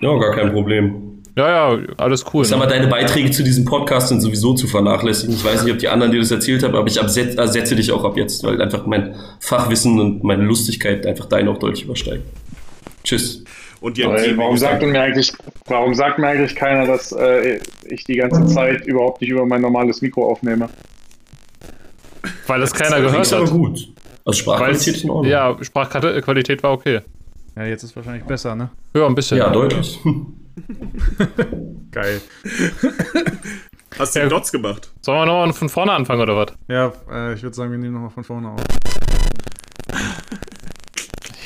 Ja, 0.00 0.16
gar 0.18 0.34
kein 0.34 0.52
Problem. 0.52 1.22
ja, 1.36 1.74
ja, 1.74 1.78
alles 1.98 2.24
cool. 2.32 2.44
Sag 2.44 2.58
mal, 2.58 2.64
Ne? 2.66 2.72
deine 2.72 2.86
Beiträge 2.86 3.30
zu 3.30 3.42
diesem 3.42 3.64
Podcast 3.64 4.08
sind 4.08 4.20
sowieso 4.20 4.54
zu 4.54 4.66
vernachlässigen. 4.66 5.34
Ich 5.34 5.44
weiß 5.44 5.62
nicht, 5.64 5.72
ob 5.72 5.78
die 5.78 5.88
anderen 5.88 6.10
dir 6.12 6.20
das 6.20 6.30
erzählt 6.30 6.62
haben, 6.62 6.74
aber 6.74 6.86
ich 6.88 6.96
ersetze 6.96 7.76
dich 7.76 7.92
auch 7.92 8.04
ab 8.04 8.16
jetzt, 8.16 8.42
weil 8.44 8.60
einfach 8.62 8.86
mein 8.86 9.14
Fachwissen 9.40 10.00
und 10.00 10.24
meine 10.24 10.42
Lustigkeit 10.44 11.06
einfach 11.06 11.26
deine 11.26 11.50
auch 11.50 11.58
deutlich 11.58 11.84
übersteigen. 11.84 12.22
Tschüss. 13.04 13.44
Und 13.82 13.96
die 13.96 14.04
Weil, 14.04 14.36
warum 14.36 14.58
sagt 14.58 14.82
mir 14.82 15.00
eigentlich, 15.00 15.32
warum 15.66 15.94
sagt 15.94 16.18
mir 16.18 16.26
eigentlich 16.28 16.54
keiner, 16.54 16.86
dass 16.86 17.12
äh, 17.12 17.60
ich 17.88 18.04
die 18.04 18.16
ganze 18.16 18.46
Zeit 18.46 18.84
überhaupt 18.86 19.22
nicht 19.22 19.30
über 19.30 19.46
mein 19.46 19.62
normales 19.62 20.02
Mikro 20.02 20.30
aufnehme? 20.30 20.68
Weil 22.46 22.60
das 22.60 22.72
keiner 22.74 23.00
Das 23.00 23.10
gehört 23.10 23.26
ist 23.26 23.32
aber 23.32 23.44
hat. 23.46 23.50
gut. 23.52 23.88
Also 24.24 24.38
Sprachqualität 24.40 24.96
ist 24.96 25.04
in 25.04 25.10
Ordnung. 25.10 25.30
Ja, 25.30 25.56
Sprachqualität 25.60 26.62
war 26.62 26.72
okay. 26.72 27.00
Ja, 27.56 27.64
jetzt 27.64 27.82
ist 27.82 27.96
wahrscheinlich 27.96 28.24
besser, 28.24 28.54
ne? 28.54 28.70
Ja, 28.94 29.06
ein 29.06 29.14
bisschen. 29.14 29.38
Ja, 29.38 29.50
deutlich. 29.50 29.98
Geil. 31.90 32.20
Hast 33.98 34.14
du 34.14 34.20
den 34.20 34.28
Dots 34.28 34.52
gemacht? 34.52 34.90
Sollen 35.00 35.18
wir 35.18 35.26
nochmal 35.26 35.52
von 35.52 35.68
vorne 35.68 35.92
anfangen 35.92 36.22
oder 36.22 36.36
was? 36.36 36.52
Ja, 36.68 36.92
äh, 37.10 37.34
ich 37.34 37.42
würde 37.42 37.54
sagen, 37.56 37.70
wir 37.70 37.78
nehmen 37.78 37.94
nochmal 37.94 38.10
von 38.10 38.24
vorne 38.24 38.50
auf. 38.50 38.60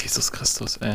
Jesus 0.03 0.31
Christus, 0.31 0.77
ey. 0.79 0.95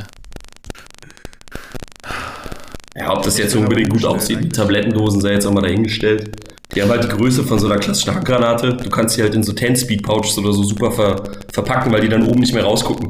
Ja, 2.95 3.13
ob 3.13 3.23
das 3.23 3.37
jetzt 3.37 3.55
unbedingt 3.55 3.89
gut 3.89 4.05
aussieht, 4.05 4.43
die 4.43 4.49
Tablettendosen 4.49 5.21
sei 5.21 5.33
jetzt 5.33 5.45
auch 5.45 5.51
mal 5.51 5.61
dahingestellt. 5.61 6.31
Die 6.75 6.83
haben 6.83 6.89
halt 6.91 7.03
die 7.03 7.07
Größe 7.07 7.43
von 7.43 7.57
so 7.57 7.65
einer 7.65 7.77
klassischen 7.79 8.13
Handgranate. 8.13 8.75
Du 8.75 8.89
kannst 8.91 9.15
sie 9.15 9.23
halt 9.23 9.33
in 9.33 9.41
so 9.41 9.53
10-Speed-Pouches 9.53 10.37
oder 10.37 10.53
so 10.53 10.61
super 10.61 10.91
ver 10.91 11.23
verpacken, 11.51 11.91
weil 11.91 12.01
die 12.01 12.09
dann 12.09 12.27
oben 12.27 12.39
nicht 12.39 12.53
mehr 12.53 12.63
rausgucken. 12.63 13.07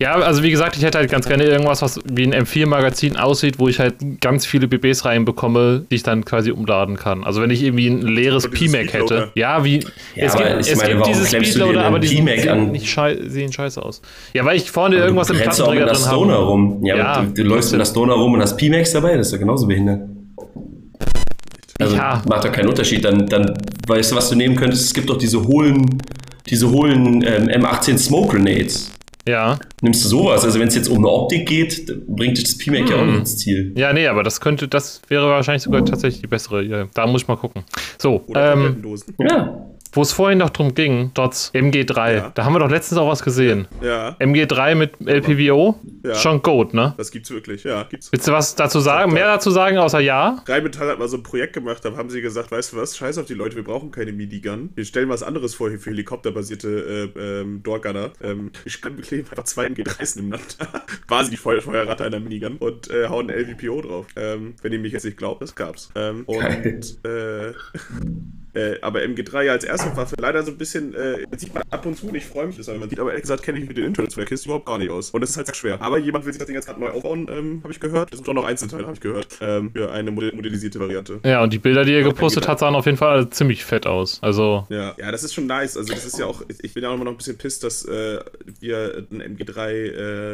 Ja, 0.00 0.14
also 0.16 0.42
wie 0.42 0.50
gesagt, 0.50 0.76
ich 0.76 0.82
hätte 0.82 0.98
halt 0.98 1.10
ganz 1.10 1.26
gerne 1.26 1.44
irgendwas, 1.44 1.80
was 1.80 1.98
wie 2.04 2.24
ein 2.24 2.34
M4-Magazin 2.34 3.16
aussieht, 3.16 3.58
wo 3.58 3.68
ich 3.68 3.80
halt 3.80 3.94
ganz 4.20 4.44
viele 4.44 4.68
BBs 4.68 5.06
reinbekomme, 5.06 5.86
die 5.90 5.94
ich 5.94 6.02
dann 6.02 6.26
quasi 6.26 6.50
umladen 6.50 6.96
kann. 6.96 7.24
Also 7.24 7.40
wenn 7.40 7.50
ich 7.50 7.62
irgendwie 7.62 7.88
ein 7.88 8.02
leeres 8.02 8.48
PMAC 8.50 8.92
hätte. 8.92 9.30
Ja, 9.34 9.64
wie. 9.64 9.80
Ja, 10.14 10.26
es 10.26 10.34
aber 10.34 10.44
gibt, 10.44 10.60
ich 10.60 10.72
es 10.72 10.76
meine, 10.78 10.88
gibt 10.90 11.00
warum 11.00 11.12
diese 11.14 11.36
du 11.38 11.44
Speedloader, 11.44 11.84
aber 11.84 11.98
die 12.00 12.08
sehen, 12.08 12.48
an? 12.48 12.72
nicht 12.72 12.90
schei 12.90 13.16
sehen 13.28 13.50
scheiße 13.50 13.82
aus. 13.82 14.02
Ja, 14.34 14.44
weil 14.44 14.58
ich 14.58 14.70
vorne 14.70 14.96
irgendwas 14.96 15.28
du 15.28 15.34
im 15.34 15.40
einer 15.40 15.52
drin 15.52 16.06
habe. 16.06 16.34
rum. 16.34 16.84
Ja, 16.84 16.96
Ja, 16.96 17.06
aber 17.06 17.26
du, 17.28 17.32
du 17.32 17.48
läufst 17.48 17.72
mit 17.72 17.80
einer 17.80 17.86
Stoner 17.86 18.14
rum 18.14 18.34
und 18.34 18.42
hast 18.42 18.56
P-Max 18.58 18.92
dabei, 18.92 19.16
das 19.16 19.28
ist 19.28 19.32
ja 19.32 19.38
genauso 19.38 19.66
behindert. 19.66 20.02
Also 21.78 21.96
Ja. 21.96 22.22
macht 22.28 22.44
doch 22.44 22.52
keinen 22.52 22.68
Unterschied. 22.68 23.04
Dann, 23.04 23.26
dann 23.26 23.56
weißt 23.86 24.12
du, 24.12 24.16
was 24.16 24.28
du 24.30 24.36
nehmen 24.36 24.56
könntest. 24.56 24.84
Es 24.86 24.94
gibt 24.94 25.08
doch 25.08 25.16
diese 25.18 25.42
hohlen, 25.42 26.02
diese 26.48 26.70
hohlen 26.70 27.22
ähm, 27.22 27.48
M18 27.48 27.96
Smoke 27.98 28.36
Grenades. 28.36 28.90
Ja. 29.28 29.58
Nimmst 29.82 30.04
du 30.04 30.08
sowas? 30.08 30.42
Also 30.44 30.58
wenn 30.58 30.68
es 30.68 30.74
jetzt 30.74 30.88
um 30.88 30.98
eine 30.98 31.08
Optik 31.08 31.46
geht, 31.46 32.06
bringt 32.08 32.38
dich 32.38 32.44
das 32.44 32.56
P-Mac 32.56 32.88
ja 32.88 32.96
auch 32.96 33.00
Hm. 33.00 33.06
nicht 33.10 33.18
ins 33.20 33.36
Ziel. 33.38 33.72
Ja, 33.76 33.92
nee, 33.92 34.06
aber 34.06 34.22
das 34.22 34.40
könnte, 34.40 34.66
das 34.68 35.02
wäre 35.08 35.28
wahrscheinlich 35.28 35.62
sogar 35.62 35.84
tatsächlich 35.84 36.22
die 36.22 36.26
bessere. 36.28 36.62
Ja, 36.62 36.86
da 36.94 37.06
muss 37.06 37.22
ich 37.22 37.28
mal 37.28 37.36
gucken. 37.36 37.62
So, 37.98 38.22
Oder 38.26 38.54
ähm. 38.54 38.82
Ja. 39.20 39.66
Wo 39.92 40.02
es 40.02 40.12
vorhin 40.12 40.38
noch 40.38 40.50
drum 40.50 40.74
ging, 40.74 41.12
Dots, 41.14 41.52
MG3, 41.54 42.14
Ja. 42.14 42.32
da 42.34 42.44
haben 42.44 42.52
wir 42.54 42.58
doch 42.60 42.70
letztens 42.70 42.98
auch 42.98 43.08
was 43.08 43.22
gesehen. 43.22 43.66
Ja, 43.82 44.16
MG3 44.18 44.74
mit 44.74 44.92
LPVO, 45.00 45.78
Ja. 46.04 46.14
schon 46.14 46.42
Goat, 46.42 46.74
ne? 46.74 46.94
das 46.96 47.10
gibt's 47.10 47.30
wirklich, 47.30 47.64
ja, 47.64 47.82
gibt's. 47.84 48.12
Willst 48.12 48.28
du 48.28 48.32
was 48.32 48.54
dazu 48.54 48.80
sagen, 48.80 49.12
mehr 49.12 49.26
dazu 49.26 49.50
sagen, 49.50 49.78
außer 49.78 50.00
ja? 50.00 50.42
Rheinmetall 50.46 50.88
hat 50.88 50.98
mal 50.98 51.08
so 51.08 51.16
ein 51.16 51.22
Projekt 51.22 51.52
gemacht, 51.54 51.84
da 51.84 51.96
haben 51.96 52.10
sie 52.10 52.20
gesagt, 52.20 52.50
weißt 52.50 52.72
du 52.72 52.76
was, 52.76 52.96
scheiß 52.96 53.18
auf 53.18 53.26
die 53.26 53.34
Leute, 53.34 53.56
wir 53.56 53.64
brauchen 53.64 53.90
keine 53.90 54.12
Minigun. 54.12 54.70
Wir 54.74 54.84
stellen 54.84 55.08
was 55.08 55.22
anderes 55.22 55.54
vor 55.54 55.68
hier 55.70 55.78
für 55.78 55.90
helikopterbasierte 55.90 57.12
äh, 57.16 57.40
ähm, 57.40 57.62
Doorgunner. 57.62 58.10
Ähm, 58.22 58.50
ich 58.64 58.80
kann 58.80 58.96
bekleben 58.96 59.28
einfach 59.30 59.44
zwei 59.44 59.66
MG3s 59.66 60.16
nebeneinander. 60.16 60.44
Quasi 61.06 61.30
die 61.30 61.36
Feuer 61.36 61.60
Feuerrate 61.62 62.04
einer 62.04 62.20
Minigun 62.20 62.56
und 62.58 62.90
äh, 62.90 63.08
hauen 63.08 63.30
ein 63.30 63.38
LVPO 63.38 63.82
drauf. 63.82 64.06
Ähm, 64.16 64.54
wenn 64.62 64.72
ihr 64.72 64.78
mich 64.78 64.92
jetzt 64.92 65.04
nicht 65.04 65.16
glaubt, 65.16 65.42
das 65.42 65.54
gab's. 65.54 65.90
Ähm, 65.94 66.22
und 66.26 66.40
Geil. 66.40 66.80
äh, 67.04 67.52
Äh, 68.54 68.76
aber 68.80 69.00
MG3 69.00 69.42
ja 69.42 69.52
als 69.52 69.64
erste 69.64 69.94
Waffe 69.96 70.16
leider 70.18 70.42
so 70.42 70.50
ein 70.50 70.58
bisschen, 70.58 70.94
äh, 70.94 71.18
sieht 71.36 71.52
man 71.54 71.62
ab 71.70 71.84
und 71.86 71.96
zu 71.96 72.06
nicht, 72.10 72.26
freue 72.26 72.46
mich 72.46 72.56
das, 72.56 72.68
aber 72.68 72.78
man 72.78 72.88
sieht 72.88 72.98
aber 72.98 73.10
ehrlich 73.10 73.22
gesagt, 73.22 73.42
kenne 73.42 73.58
ich 73.58 73.68
mit 73.68 73.76
den 73.76 73.84
Internets 73.84 74.14
von 74.14 74.22
der 74.22 74.28
Kiste 74.28 74.48
überhaupt 74.48 74.66
gar 74.66 74.78
nicht 74.78 74.90
aus. 74.90 75.10
Und 75.10 75.20
das 75.20 75.30
ist 75.30 75.36
halt 75.36 75.46
sehr 75.46 75.54
schwer. 75.54 75.80
Aber 75.82 75.98
jemand 75.98 76.24
will 76.24 76.32
sich 76.32 76.38
das 76.38 76.46
Ding 76.46 76.56
jetzt 76.56 76.66
gerade 76.66 76.80
neu 76.80 76.88
aufbauen, 76.90 77.28
ähm, 77.30 77.60
habe 77.62 77.72
ich 77.72 77.78
gehört. 77.80 78.10
Das 78.10 78.18
sind 78.18 78.26
doch 78.28 78.32
noch 78.34 78.44
Einzelteile, 78.46 78.84
habe 78.84 78.94
ich 78.94 79.00
gehört. 79.00 79.28
Ähm, 79.40 79.70
für 79.74 79.90
eine 79.92 80.10
modell 80.10 80.32
modellisierte 80.34 80.80
Variante. 80.80 81.20
Ja, 81.24 81.42
und 81.42 81.52
die 81.52 81.58
Bilder, 81.58 81.84
die 81.84 81.92
ihr 81.92 82.02
gepostet 82.02 82.48
habt, 82.48 82.60
sahen 82.60 82.74
auf 82.74 82.86
jeden 82.86 82.98
Fall 82.98 83.28
ziemlich 83.30 83.64
fett 83.64 83.86
aus. 83.86 84.18
Also, 84.22 84.66
Ja, 84.70 84.94
ja, 84.98 85.12
das 85.12 85.24
ist 85.24 85.34
schon 85.34 85.46
nice. 85.46 85.76
Also 85.76 85.92
das 85.92 86.04
ist 86.06 86.18
ja 86.18 86.26
auch, 86.26 86.42
ich 86.62 86.72
bin 86.74 86.82
ja 86.82 86.88
auch 86.90 86.94
immer 86.94 87.04
noch 87.04 87.12
ein 87.12 87.16
bisschen 87.18 87.36
pisst, 87.38 87.64
dass 87.64 87.84
äh, 87.84 88.18
wir 88.60 89.06
ein 89.10 89.36
MG3 89.36 89.70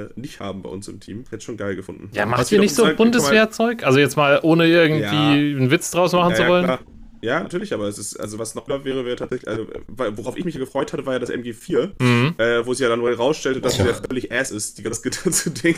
äh, 0.04 0.08
nicht 0.16 0.40
haben 0.40 0.62
bei 0.62 0.68
uns 0.70 0.86
im 0.88 1.00
Team. 1.00 1.24
Hätte 1.30 1.44
schon 1.44 1.56
geil 1.56 1.74
gefunden. 1.76 2.10
ja, 2.14 2.26
macht 2.26 2.50
ihr 2.52 2.60
nicht 2.60 2.74
so 2.74 2.84
mal- 2.84 2.94
Bundeswehrzeug? 2.94 3.82
Also 3.84 3.98
jetzt 3.98 4.16
mal, 4.16 4.38
ohne 4.42 4.66
irgendwie 4.66 5.02
Ja. 5.02 5.10
einen 5.30 5.70
Witz 5.70 5.90
draus 5.90 6.12
machen 6.12 6.30
Ja, 6.30 6.36
zu 6.36 6.42
ja, 6.42 6.48
wollen? 6.48 6.64
klar. 6.64 6.80
Ja, 7.24 7.40
natürlich, 7.42 7.72
aber 7.72 7.88
es 7.88 7.96
ist, 7.98 8.16
also 8.20 8.38
was 8.38 8.54
noch 8.54 8.64
cooler 8.66 8.84
wäre, 8.84 9.04
wäre 9.06 9.16
tatsächlich, 9.16 9.48
also, 9.48 9.66
worauf 10.16 10.36
ich 10.36 10.44
mich 10.44 10.56
gefreut 10.56 10.92
hatte, 10.92 11.06
war 11.06 11.14
ja 11.14 11.18
das 11.18 11.30
MG4, 11.30 11.90
Mhm. 11.98 12.34
äh, 12.38 12.66
wo 12.66 12.74
sich 12.74 12.82
ja 12.82 12.88
dann 12.90 13.00
rausstellte, 13.00 13.60
dass 13.62 13.76
Tja. 13.76 13.84
der 13.86 13.94
völlig 13.94 14.30
ass 14.30 14.50
ist, 14.50 14.76
die, 14.78 14.82
das 14.82 15.00
ganze 15.02 15.50
Ding. 15.50 15.76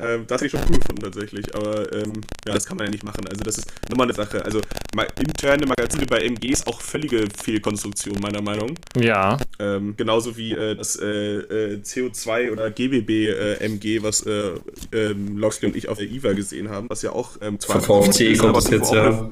Ähm, 0.00 0.24
das 0.26 0.40
hätte 0.42 0.46
ich 0.46 0.50
schon 0.52 0.60
cool 0.68 0.78
gefunden 0.80 1.02
tatsächlich, 1.02 1.54
aber 1.54 1.92
ähm, 1.92 2.14
ja, 2.46 2.52
das 2.54 2.66
kann 2.66 2.76
man 2.78 2.86
ja 2.86 2.90
nicht 2.90 3.04
machen. 3.04 3.28
Also 3.28 3.44
das 3.44 3.58
ist 3.58 3.70
nochmal 3.88 4.06
eine 4.08 4.14
Sache. 4.14 4.44
Also 4.44 4.60
ma 4.96 5.04
interne 5.20 5.66
Magazine 5.66 6.04
bei 6.06 6.18
MGs 6.24 6.66
auch 6.66 6.80
völlige 6.80 7.26
Fehlkonstruktion 7.40 8.18
meiner 8.20 8.42
Meinung. 8.42 8.74
Ja. 8.98 9.36
Ähm, 9.60 9.94
genauso 9.96 10.36
wie 10.36 10.50
äh, 10.50 10.74
das 10.74 10.96
äh, 10.96 11.06
äh, 11.36 11.76
CO2 11.80 12.50
oder 12.50 12.72
GBB 12.72 13.10
äh, 13.28 13.54
MG, 13.66 14.02
was 14.02 14.26
äh, 14.26 14.54
ähm, 14.92 15.36
Loxley 15.38 15.68
und 15.68 15.76
ich 15.76 15.88
auf 15.88 15.98
der 15.98 16.10
IVA 16.10 16.32
gesehen 16.32 16.70
haben, 16.70 16.90
was 16.90 17.02
ja 17.02 17.12
auch 17.12 17.36
ähm, 17.40 17.58
Von 17.60 17.80
VFC 17.80 18.20
ist, 18.22 18.40
kommt 18.40 18.56
das 18.56 18.68
jetzt, 18.70 18.92
ja. 18.92 19.06
eine- 19.06 19.30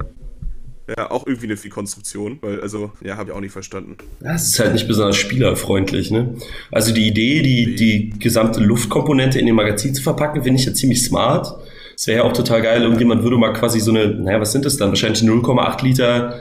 ja, 0.88 1.10
auch 1.10 1.26
irgendwie 1.26 1.46
eine 1.46 1.56
Fehlkonstruktion, 1.56 2.38
weil, 2.40 2.60
also, 2.60 2.90
ja, 3.04 3.16
habe 3.16 3.30
ich 3.30 3.36
auch 3.36 3.40
nicht 3.40 3.52
verstanden. 3.52 3.96
Das 4.20 4.48
ist 4.48 4.58
halt 4.58 4.72
nicht 4.72 4.88
besonders 4.88 5.16
spielerfreundlich, 5.16 6.10
ne? 6.10 6.34
Also 6.70 6.92
die 6.92 7.06
Idee, 7.06 7.42
die, 7.42 7.74
die 7.76 8.10
gesamte 8.18 8.60
Luftkomponente 8.60 9.38
in 9.38 9.46
dem 9.46 9.56
Magazin 9.56 9.94
zu 9.94 10.02
verpacken, 10.02 10.42
finde 10.42 10.60
ich 10.60 10.66
ja 10.66 10.74
ziemlich 10.74 11.02
smart. 11.02 11.56
Es 11.94 12.06
wäre 12.06 12.18
ja 12.18 12.24
auch 12.24 12.32
total 12.32 12.62
geil, 12.62 12.82
irgendjemand 12.82 13.22
würde 13.22 13.36
mal 13.36 13.52
quasi 13.52 13.78
so 13.78 13.92
eine, 13.92 14.08
naja, 14.08 14.40
was 14.40 14.52
sind 14.52 14.64
das 14.64 14.76
dann? 14.76 14.88
Wahrscheinlich 14.88 15.22
0,8 15.22 15.84
Liter 15.84 16.40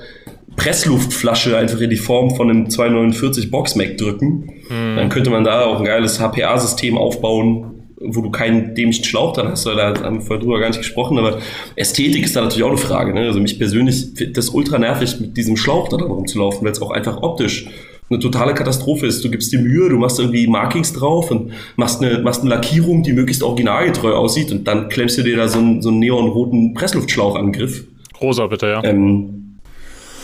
Pressluftflasche 0.56 1.58
einfach 1.58 1.80
in 1.80 1.90
die 1.90 1.98
Form 1.98 2.36
von 2.36 2.50
einem 2.50 2.70
249 2.70 3.52
Boxmac 3.52 3.98
drücken. 3.98 4.50
Dann 4.70 5.10
könnte 5.10 5.30
man 5.30 5.44
da 5.44 5.66
auch 5.66 5.80
ein 5.80 5.86
geiles 5.86 6.20
HPA-System 6.20 6.98
aufbauen, 6.98 7.81
wo 8.04 8.22
du 8.22 8.32
keinen 8.32 8.76
dämlichen 8.76 9.06
Schlauch 9.06 9.34
dann 9.34 9.50
hast, 9.50 9.66
weil 9.66 9.76
da 9.76 9.94
haben 10.04 10.16
wir 10.16 10.22
vorher 10.22 10.44
drüber 10.44 10.60
gar 10.60 10.68
nicht 10.68 10.80
gesprochen, 10.80 11.18
aber 11.18 11.40
Ästhetik 11.76 12.26
ist 12.26 12.36
da 12.36 12.42
natürlich 12.42 12.64
auch 12.64 12.70
eine 12.70 12.78
Frage. 12.78 13.14
Ne? 13.14 13.22
Also 13.22 13.40
mich 13.40 13.58
persönlich 13.58 14.08
findet 14.16 14.38
das 14.38 14.50
ultra 14.50 14.78
nervig, 14.78 15.20
mit 15.20 15.38
diesem 15.38 15.58
Schlauch 15.58 15.90
da 15.90 15.98
dran 15.98 16.12
rumzulaufen, 16.12 16.64
weil 16.64 16.72
es 16.72 16.82
auch 16.82 16.92
einfach 16.92 17.22
optisch 17.22 17.68
eine 18.10 18.20
totale 18.20 18.54
Katastrophe 18.54 19.06
ist. 19.06 19.24
Du 19.24 19.30
gibst 19.30 19.52
dir 19.52 19.60
Mühe, 19.60 19.90
du 19.90 19.98
machst 19.98 20.20
irgendwie 20.20 20.46
Markings 20.48 20.94
drauf 20.94 21.32
und 21.32 21.52
machst 21.78 22.04
eine, 22.04 22.20
machst 22.20 22.42
eine 22.42 22.50
Lackierung, 22.50 23.04
die 23.04 23.14
möglichst 23.14 23.42
originalgetreu 23.42 24.14
aussieht 24.14 24.52
und 24.52 24.68
dann 24.68 24.90
klemmst 24.90 25.18
du 25.18 25.24
dir 25.24 25.38
da 25.38 25.48
so 25.48 25.60
einen, 25.60 25.82
so 25.82 25.90
einen 25.90 26.00
neonroten 26.00 26.74
Pressluftschlauch 26.74 27.36
an 27.36 27.48
den 27.48 27.54
Griff. 27.54 27.86
Rosa 28.22 28.48
bitte, 28.48 28.68
ja. 28.68 28.84
Ähm, 28.84 29.41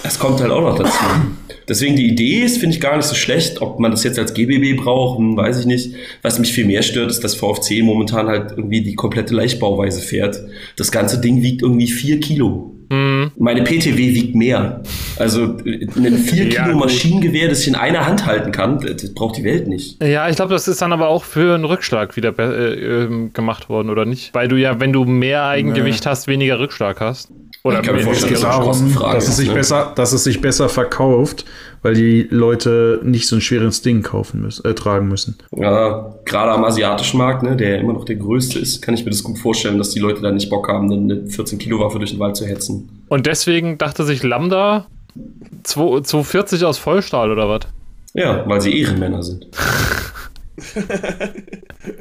das 0.08 0.20
kommt 0.20 0.40
halt 0.40 0.52
auch 0.52 0.62
noch 0.62 0.78
dazu. 0.78 0.98
Deswegen 1.68 1.98
die 1.98 2.08
Idee 2.08 2.44
ist, 2.44 2.60
finde 2.60 2.74
ich 2.76 2.82
gar 2.82 2.96
nicht 2.96 3.08
so 3.08 3.16
schlecht. 3.16 3.62
Ob 3.62 3.78
man 3.78 3.92
das 3.92 4.06
jetzt 4.06 4.18
als 4.18 4.34
GBB 4.34 4.82
braucht, 4.82 5.20
hm, 5.20 5.36
weiß 5.36 5.60
ich 5.60 5.66
nicht. 5.66 5.96
Was 6.22 6.40
mich 6.40 6.54
viel 6.54 6.64
mehr 6.66 6.82
stört, 6.82 7.12
ist, 7.12 7.26
dass 7.26 7.36
VFC 7.36 7.84
momentan 7.84 8.28
halt 8.28 8.52
irgendwie 8.52 8.82
die 8.82 8.96
komplette 8.96 9.36
Leichtbauweise 9.36 10.00
fährt. 10.00 10.40
Das 10.78 10.94
ganze 10.94 11.20
Ding 11.20 11.42
wiegt 11.42 11.62
irgendwie 11.62 11.88
vier 11.88 12.22
Kilo. 12.22 12.74
Mhm. 12.90 13.32
Meine 13.38 13.64
PTW 13.64 13.98
wiegt 14.16 14.34
mehr. 14.34 14.82
Also 15.18 15.58
ein 15.66 16.18
4 16.18 16.46
Ja, 16.46 16.64
Kilo 16.64 16.78
gut. 16.78 16.86
Maschinengewehr, 16.86 17.50
das 17.50 17.62
ich 17.62 17.68
in 17.68 17.76
einer 17.76 18.08
Hand 18.08 18.26
halten 18.26 18.54
kann, 18.54 18.80
das 18.80 19.14
braucht 19.14 19.36
die 19.36 19.44
Welt 19.44 19.68
nicht. 19.68 20.02
Ja, 20.02 20.30
ich 20.30 20.38
glaube, 20.38 20.54
das 20.54 20.70
ist 20.70 20.82
dann 20.82 20.94
aber 20.94 21.10
auch 21.10 21.26
für 21.26 21.54
einen 21.54 21.66
Rückschlag 21.66 22.16
wieder 22.16 22.34
äh, 22.40 23.04
ähm, 23.04 23.34
gemacht 23.34 23.68
worden, 23.68 23.90
oder 23.90 24.06
nicht? 24.06 24.34
Weil 24.34 24.48
du 24.48 24.56
ja, 24.56 24.80
wenn 24.80 24.94
du 24.94 25.04
mehr 25.04 25.44
Eigengewicht 25.48 26.06
hast, 26.06 26.28
weniger 26.28 26.60
Rückschlag 26.60 27.02
hast. 27.02 27.30
Oder 27.64 27.80
Ich 27.80 27.86
kann 27.86 27.96
mir 27.96 28.02
weniger- 28.02 28.16
vorstellen, 28.16 28.34
Es 28.34 28.40
geht 28.42 28.50
darum, 28.50 29.14
dass 29.14 29.28
es, 29.28 29.38
sich 29.38 29.48
ne? 29.50 29.54
besser, 29.56 29.92
dass 29.96 30.14
es 30.14 30.24
sich 30.24 30.40
besser 30.42 30.70
verkauft, 30.70 31.44
weil 31.82 31.96
die 31.96 32.28
Leute 32.30 33.00
nicht 33.04 33.28
so 33.28 33.36
ein 33.36 33.42
schweres 33.42 33.82
Ding 33.82 34.04
kaufen 34.04 34.42
müssen, 34.42 34.66
äh, 34.66 34.74
tragen 34.74 35.08
müssen. 35.08 35.38
Ja, 35.56 36.14
gerade 36.26 36.52
am 36.52 36.64
asiatischen 36.64 37.18
Markt, 37.18 37.44
ne, 37.44 37.56
der 37.56 37.70
ja 37.72 37.78
immer 37.78 37.94
noch 37.94 38.06
der 38.06 38.16
größte 38.16 38.60
ist, 38.60 38.82
kann 38.82 38.94
ich 38.94 39.04
mir 39.04 39.12
das 39.12 39.24
gut 39.24 39.38
vorstellen, 39.40 39.78
dass 39.78 39.90
die 39.90 40.00
Leute 40.00 40.22
da 40.22 40.32
nicht 40.32 40.50
Bock 40.50 40.68
haben, 40.70 40.92
eine 40.92 41.28
14 41.28 41.60
Kilo 41.60 41.80
Waffe 41.80 41.98
durch 42.00 42.12
den 42.12 42.20
Wald 42.20 42.36
zu 42.36 42.46
hetzen. 42.46 42.90
Und 43.10 43.26
deswegen 43.26 43.78
dachte 43.78 44.04
sich 44.06 44.24
Lambda 44.24 44.86
2 45.64 46.02
240 46.02 46.64
aus 46.64 46.78
Vollstahl 46.78 47.32
oder 47.32 47.50
was? 47.50 47.62
Ja, 48.14 48.48
weil 48.48 48.62
sie 48.62 48.80
Ehrenmänner 48.80 49.24
sind. 49.24 49.48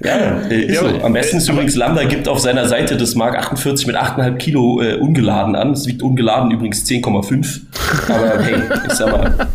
ja, 0.03 0.41
äh, 0.49 0.65
ist 0.65 0.75
Ja, 0.75 0.81
so. 0.89 1.05
Am 1.05 1.13
besten 1.13 1.37
ist 1.39 1.49
aber- 1.49 1.59
übrigens, 1.59 1.77
Lambda 1.77 2.05
gibt 2.05 2.27
auf 2.29 2.39
seiner 2.41 2.67
Seite 2.69 2.97
das 2.97 3.15
Mark 3.15 3.37
48 3.37 3.87
mit 3.87 3.97
8,5 3.97 4.37
Kilo 4.39 4.81
äh, 4.83 4.95
ungeladen 4.95 5.55
an. 5.57 5.73
Es 5.73 5.87
wiegt 5.87 6.03
ungeladen 6.03 6.51
übrigens 6.51 6.85
10,5. 6.87 7.61
Aber 8.09 8.43
hey, 8.43 8.57
ich 8.87 8.93
sag 8.93 9.11
mal, 9.13 9.49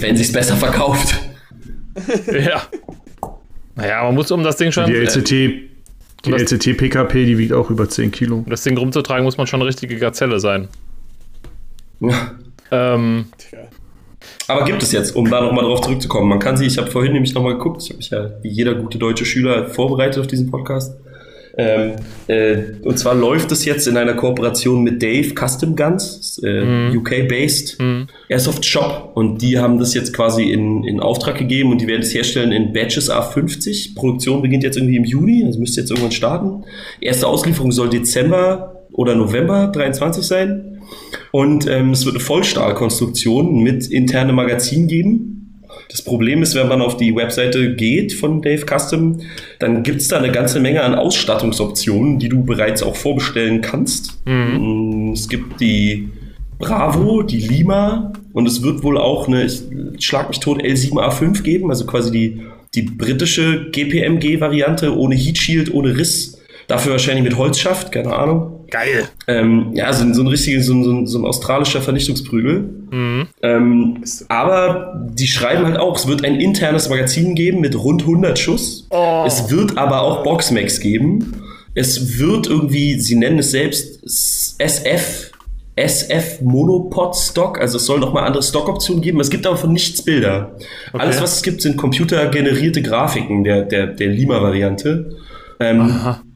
wenn 0.00 0.16
sich's 0.16 0.32
besser 0.32 0.56
verkauft. 0.56 1.14
ja. 2.32 2.62
Naja, 3.74 4.02
man 4.04 4.14
muss 4.14 4.30
um 4.30 4.42
das 4.42 4.56
Ding 4.56 4.72
schon. 4.72 4.86
Die 4.86 4.92
äh, 4.94 5.04
LCT, 5.04 5.30
die 5.30 5.70
Und 6.26 6.32
das- 6.32 6.42
LCT 6.52 6.74
PKP, 6.76 7.24
die 7.26 7.38
wiegt 7.38 7.52
auch 7.52 7.70
über 7.70 7.88
10 7.88 8.10
Kilo. 8.10 8.36
um 8.38 8.46
das 8.50 8.62
Ding 8.62 8.76
rumzutragen, 8.76 9.24
muss 9.24 9.36
man 9.38 9.46
schon 9.46 9.60
eine 9.60 9.68
richtige 9.68 9.96
Gazelle 9.98 10.40
sein. 10.40 10.68
Ähm, 12.70 13.26
Aber 14.48 14.64
gibt 14.64 14.82
es 14.82 14.92
jetzt, 14.92 15.14
um 15.14 15.28
da 15.30 15.42
nochmal 15.42 15.64
drauf 15.64 15.82
zurückzukommen. 15.82 16.28
Man 16.28 16.38
kann 16.38 16.56
sie, 16.56 16.66
ich 16.66 16.78
habe 16.78 16.90
vorhin 16.90 17.12
nämlich 17.12 17.34
nochmal 17.34 17.54
geguckt, 17.54 17.82
ich 17.82 17.90
habe 17.90 17.98
mich 17.98 18.10
ja 18.10 18.30
wie 18.42 18.48
jeder 18.48 18.74
gute 18.74 18.98
deutsche 18.98 19.26
Schüler 19.26 19.66
vorbereitet 19.66 20.18
auf 20.20 20.26
diesen 20.26 20.50
Podcast. 20.50 20.94
Ähm, 21.60 21.96
äh, 22.28 22.56
und 22.82 23.00
zwar 23.00 23.16
läuft 23.16 23.50
es 23.50 23.64
jetzt 23.64 23.88
in 23.88 23.96
einer 23.96 24.14
Kooperation 24.14 24.84
mit 24.84 25.02
Dave 25.02 25.34
Custom 25.34 25.74
Guns, 25.74 26.40
äh, 26.44 26.96
UK-based 26.96 27.78
Airsoft 28.28 28.64
Shop. 28.64 29.10
Und 29.14 29.42
die 29.42 29.58
haben 29.58 29.78
das 29.80 29.92
jetzt 29.92 30.14
quasi 30.14 30.44
in, 30.44 30.84
in 30.84 31.00
Auftrag 31.00 31.36
gegeben 31.36 31.72
und 31.72 31.80
die 31.80 31.88
werden 31.88 32.02
es 32.02 32.14
herstellen 32.14 32.52
in 32.52 32.72
Batches 32.72 33.10
A50. 33.10 33.96
Produktion 33.96 34.40
beginnt 34.40 34.62
jetzt 34.62 34.76
irgendwie 34.76 34.96
im 34.96 35.04
Juni, 35.04 35.42
also 35.44 35.58
müsste 35.58 35.80
jetzt 35.80 35.90
irgendwann 35.90 36.12
starten. 36.12 36.64
Erste 37.00 37.26
Auslieferung 37.26 37.72
soll 37.72 37.90
Dezember 37.90 38.77
oder 38.92 39.14
November 39.14 39.68
23 39.68 40.24
sein. 40.24 40.82
Und 41.32 41.66
ähm, 41.66 41.90
es 41.90 42.04
wird 42.04 42.16
eine 42.16 42.24
Vollstahlkonstruktion 42.24 43.62
mit 43.62 43.86
internem 43.88 44.36
Magazin 44.36 44.88
geben. 44.88 45.34
Das 45.90 46.02
Problem 46.02 46.42
ist, 46.42 46.54
wenn 46.54 46.68
man 46.68 46.82
auf 46.82 46.96
die 46.96 47.14
Webseite 47.14 47.74
geht 47.74 48.12
von 48.12 48.42
Dave 48.42 48.64
Custom, 48.66 49.20
dann 49.58 49.82
gibt 49.82 50.00
es 50.00 50.08
da 50.08 50.18
eine 50.18 50.30
ganze 50.32 50.60
Menge 50.60 50.82
an 50.82 50.94
Ausstattungsoptionen, 50.94 52.18
die 52.18 52.28
du 52.28 52.44
bereits 52.44 52.82
auch 52.82 52.96
vorbestellen 52.96 53.60
kannst. 53.60 54.18
Mm, 54.26 55.12
Es 55.12 55.28
gibt 55.28 55.60
die 55.60 56.08
Bravo, 56.58 57.22
die 57.22 57.40
Lima 57.40 58.12
und 58.32 58.46
es 58.46 58.62
wird 58.62 58.82
wohl 58.82 58.98
auch 58.98 59.28
eine, 59.28 59.44
ich 59.44 59.62
schlag 60.00 60.28
mich 60.28 60.40
tot, 60.40 60.62
L7A5 60.62 61.42
geben, 61.42 61.70
also 61.70 61.86
quasi 61.86 62.10
die, 62.10 62.42
die 62.74 62.82
britische 62.82 63.70
GPMG-Variante 63.70 64.96
ohne 64.96 65.14
Heat 65.14 65.38
Shield, 65.38 65.72
ohne 65.72 65.96
Riss. 65.96 66.38
Dafür 66.66 66.92
wahrscheinlich 66.92 67.24
mit 67.24 67.38
Holzschaft, 67.38 67.92
keine 67.92 68.14
Ahnung. 68.14 68.57
Geil. 68.70 69.08
Ähm, 69.26 69.70
ja, 69.74 69.92
so, 69.92 70.04
ein- 70.04 70.14
so 70.14 70.22
ein 70.22 70.26
richtiger, 70.28 70.62
so, 70.62 70.72
ein- 70.74 70.84
so, 70.84 71.06
so 71.06 71.18
ein 71.18 71.24
australischer 71.24 71.80
Vernichtungsprügel. 71.80 72.70
Ähm, 73.42 74.02
aber 74.28 75.06
die 75.12 75.26
schreiben 75.26 75.64
halt 75.66 75.76
auch, 75.78 75.96
es 75.96 76.06
wird 76.06 76.24
ein 76.24 76.36
internes 76.40 76.88
Magazin 76.88 77.34
geben 77.34 77.60
mit 77.60 77.76
rund 77.78 78.02
100 78.06 78.38
Schuss. 78.38 78.86
Es 79.26 79.50
wird 79.50 79.76
aber 79.76 80.02
auch 80.02 80.22
Boxmax 80.22 80.80
geben. 80.80 81.34
Es 81.74 82.18
wird 82.18 82.46
irgendwie, 82.46 82.98
sie 82.98 83.14
nennen 83.16 83.38
es 83.38 83.50
selbst 83.50 84.00
SF, 84.58 85.30
SF 85.76 86.40
Monopod 86.42 87.14
Stock, 87.14 87.60
also 87.60 87.76
es 87.76 87.86
soll 87.86 88.00
nochmal 88.00 88.24
andere 88.24 88.42
Stockoptionen 88.42 89.00
geben. 89.02 89.20
Es 89.20 89.30
gibt 89.30 89.46
aber 89.46 89.56
von 89.56 89.72
nichts 89.72 90.02
Bilder. 90.02 90.56
Alles, 90.92 91.22
was 91.22 91.36
es 91.36 91.42
gibt, 91.42 91.62
sind 91.62 91.76
computergenerierte 91.76 92.82
Grafiken 92.82 93.44
der, 93.44 93.62
der, 93.62 93.86
der 93.86 94.08
Lima-Variante. 94.08 95.16
Ähm, 95.60 95.92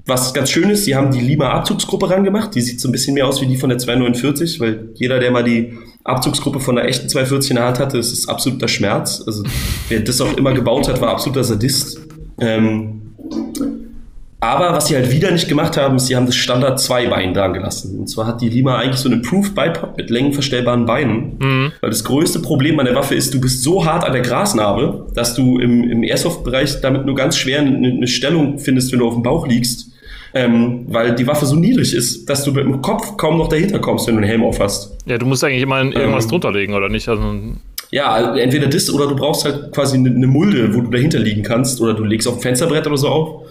was 0.06 0.34
ganz 0.34 0.50
schön 0.50 0.70
ist, 0.70 0.84
sie 0.84 0.96
haben 0.96 1.12
die 1.12 1.20
Lima-Abzugsgruppe 1.20 2.10
rangemacht. 2.10 2.54
Die 2.54 2.60
sieht 2.60 2.80
so 2.80 2.88
ein 2.88 2.92
bisschen 2.92 3.14
mehr 3.14 3.26
aus 3.26 3.40
wie 3.40 3.46
die 3.46 3.56
von 3.56 3.68
der 3.68 3.78
249, 3.78 4.58
weil 4.58 4.88
jeder, 4.94 5.20
der 5.20 5.30
mal 5.30 5.44
die 5.44 5.78
Abzugsgruppe 6.04 6.58
von 6.58 6.76
einer 6.76 6.88
echten 6.88 7.08
240 7.08 7.52
in 7.52 7.56
der 7.56 7.66
Hand 7.66 7.78
hatte, 7.78 7.98
ist 7.98 8.12
es 8.12 8.28
absoluter 8.28 8.68
Schmerz. 8.68 9.22
Also 9.26 9.44
wer 9.88 10.00
das 10.00 10.20
auch 10.20 10.36
immer 10.36 10.52
gebaut 10.52 10.88
hat, 10.88 11.00
war 11.00 11.10
absoluter 11.10 11.44
Sadist. 11.44 12.00
Ähm, 12.40 13.02
aber 14.40 14.72
was 14.72 14.88
sie 14.88 14.96
halt 14.96 15.12
wieder 15.12 15.30
nicht 15.30 15.46
gemacht 15.46 15.76
haben, 15.76 15.94
ist, 15.94 16.08
sie 16.08 16.16
haben 16.16 16.26
das 16.26 16.34
Standard 16.34 16.80
2 16.80 17.06
Bein 17.06 17.32
dran 17.32 17.52
gelassen. 17.52 18.00
Und 18.00 18.08
zwar 18.08 18.26
hat 18.26 18.40
die 18.40 18.48
Lima 18.48 18.76
eigentlich 18.76 18.96
so 18.96 19.08
einen 19.08 19.20
Improved 19.20 19.54
Bipod 19.54 19.96
mit 19.96 20.10
längenverstellbaren 20.10 20.84
Beinen. 20.84 21.36
Mhm. 21.38 21.72
Weil 21.80 21.90
das 21.90 22.02
größte 22.02 22.40
Problem 22.40 22.80
an 22.80 22.86
der 22.86 22.96
Waffe 22.96 23.14
ist, 23.14 23.32
du 23.32 23.40
bist 23.40 23.62
so 23.62 23.84
hart 23.84 24.02
an 24.02 24.12
der 24.12 24.22
Grasnarbe, 24.22 25.06
dass 25.14 25.36
du 25.36 25.60
im, 25.60 25.88
im 25.88 26.02
Airsoft-Bereich 26.02 26.80
damit 26.80 27.06
nur 27.06 27.14
ganz 27.14 27.36
schwer 27.36 27.60
eine, 27.60 27.86
eine 27.86 28.08
Stellung 28.08 28.58
findest, 28.58 28.90
wenn 28.90 28.98
du 28.98 29.06
auf 29.06 29.14
dem 29.14 29.22
Bauch 29.22 29.46
liegst. 29.46 29.91
Ähm, 30.34 30.86
weil 30.88 31.14
die 31.14 31.26
Waffe 31.26 31.44
so 31.44 31.56
niedrig 31.56 31.94
ist, 31.94 32.28
dass 32.28 32.42
du 32.44 32.52
mit 32.52 32.64
dem 32.64 32.80
Kopf 32.80 33.16
kaum 33.18 33.36
noch 33.38 33.48
dahinter 33.48 33.78
kommst, 33.78 34.06
wenn 34.06 34.14
du 34.14 34.22
einen 34.22 34.28
Helm 34.30 34.42
auf 34.44 34.60
hast. 34.60 34.96
Ja, 35.06 35.18
du 35.18 35.26
musst 35.26 35.44
eigentlich 35.44 35.62
immer 35.62 35.82
irgendwas 35.82 36.24
Ähm. 36.24 36.30
drunter 36.30 36.52
legen, 36.52 36.72
oder 36.74 36.88
nicht? 36.88 37.06
Also, 37.08 37.22
Ja, 37.90 38.34
entweder 38.36 38.66
das 38.68 38.90
oder 38.92 39.06
du 39.08 39.14
brauchst 39.16 39.44
halt 39.44 39.72
quasi 39.72 39.98
eine, 39.98 40.08
eine 40.08 40.26
Mulde, 40.26 40.74
wo 40.74 40.80
du 40.80 40.90
dahinter 40.90 41.18
liegen 41.18 41.42
kannst, 41.42 41.80
oder 41.82 41.92
du 41.92 42.04
legst 42.04 42.26
auf 42.26 42.36
ein 42.36 42.40
Fensterbrett 42.40 42.86
oder 42.86 42.96
so 42.96 43.08
auf. 43.08 43.42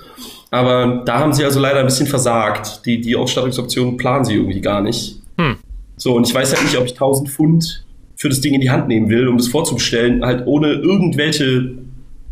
Aber 0.50 1.04
da 1.06 1.20
haben 1.20 1.32
sie 1.34 1.46
also 1.46 1.60
leider 1.60 1.80
ein 1.80 1.86
bisschen 1.86 2.08
versagt. 2.08 2.86
Die, 2.86 3.00
die 3.00 3.16
Ausstattungsoptionen 3.16 3.98
planen 3.98 4.26
sie 4.26 4.34
irgendwie 4.34 4.60
gar 4.62 4.82
nicht. 4.82 5.18
Hm. 5.38 5.58
So, 5.98 6.16
und 6.16 6.28
ich 6.28 6.34
weiß 6.34 6.54
halt 6.56 6.64
nicht, 6.64 6.78
ob 6.78 6.86
ich 6.86 6.94
1000 6.94 7.30
Pfund 7.30 7.86
für 8.16 8.28
das 8.30 8.42
Ding 8.42 8.54
in 8.54 8.62
die 8.62 8.70
Hand 8.72 8.88
nehmen 8.88 9.10
will, 9.10 9.28
um 9.28 9.38
das 9.38 9.48
vorzubestellen, 9.48 10.26
halt 10.26 10.46
ohne 10.48 10.74
irgendwelche, 10.74 11.72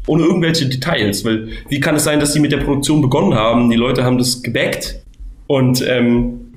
ohne 0.08 0.24
irgendwelche 0.24 0.68
Details. 0.68 1.24
Weil 1.26 1.50
wie 1.70 1.80
kann 1.80 1.96
es 1.96 2.04
sein, 2.04 2.20
dass 2.20 2.34
sie 2.34 2.40
mit 2.40 2.52
der 2.52 2.58
Produktion 2.58 3.02
begonnen 3.02 3.34
haben? 3.34 3.70
Die 3.70 3.76
Leute 3.76 4.04
haben 4.04 4.18
das 4.18 4.42
gebackt 4.42 5.00
und 5.48 5.84
ähm, 5.88 6.52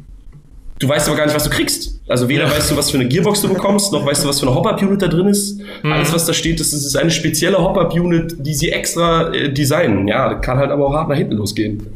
du 0.78 0.88
weißt 0.88 1.08
aber 1.08 1.16
gar 1.16 1.26
nicht, 1.26 1.34
was 1.34 1.44
du 1.44 1.50
kriegst. 1.50 2.00
Also 2.08 2.28
weder 2.28 2.44
weißt 2.50 2.70
du, 2.70 2.76
was 2.76 2.90
für 2.90 2.98
eine 2.98 3.08
Gearbox 3.08 3.42
du 3.42 3.48
bekommst, 3.48 3.92
noch 3.92 4.04
weißt 4.04 4.24
du, 4.24 4.28
was 4.28 4.40
für 4.40 4.46
eine 4.46 4.54
Hop-Up-Unit 4.54 5.00
da 5.00 5.08
drin 5.08 5.28
ist. 5.28 5.60
Alles, 5.82 6.12
was 6.12 6.26
da 6.26 6.32
steht, 6.32 6.60
das 6.60 6.72
ist 6.72 6.96
eine 6.96 7.10
spezielle 7.10 7.58
Hop-Up-Unit, 7.58 8.36
die 8.40 8.54
sie 8.54 8.70
extra 8.70 9.32
äh, 9.32 9.52
designen. 9.52 10.08
Ja, 10.08 10.34
kann 10.34 10.58
halt 10.58 10.70
aber 10.70 10.86
auch 10.88 10.92
hart 10.92 11.08
nach 11.08 11.16
hinten 11.16 11.36
losgehen. 11.36 11.86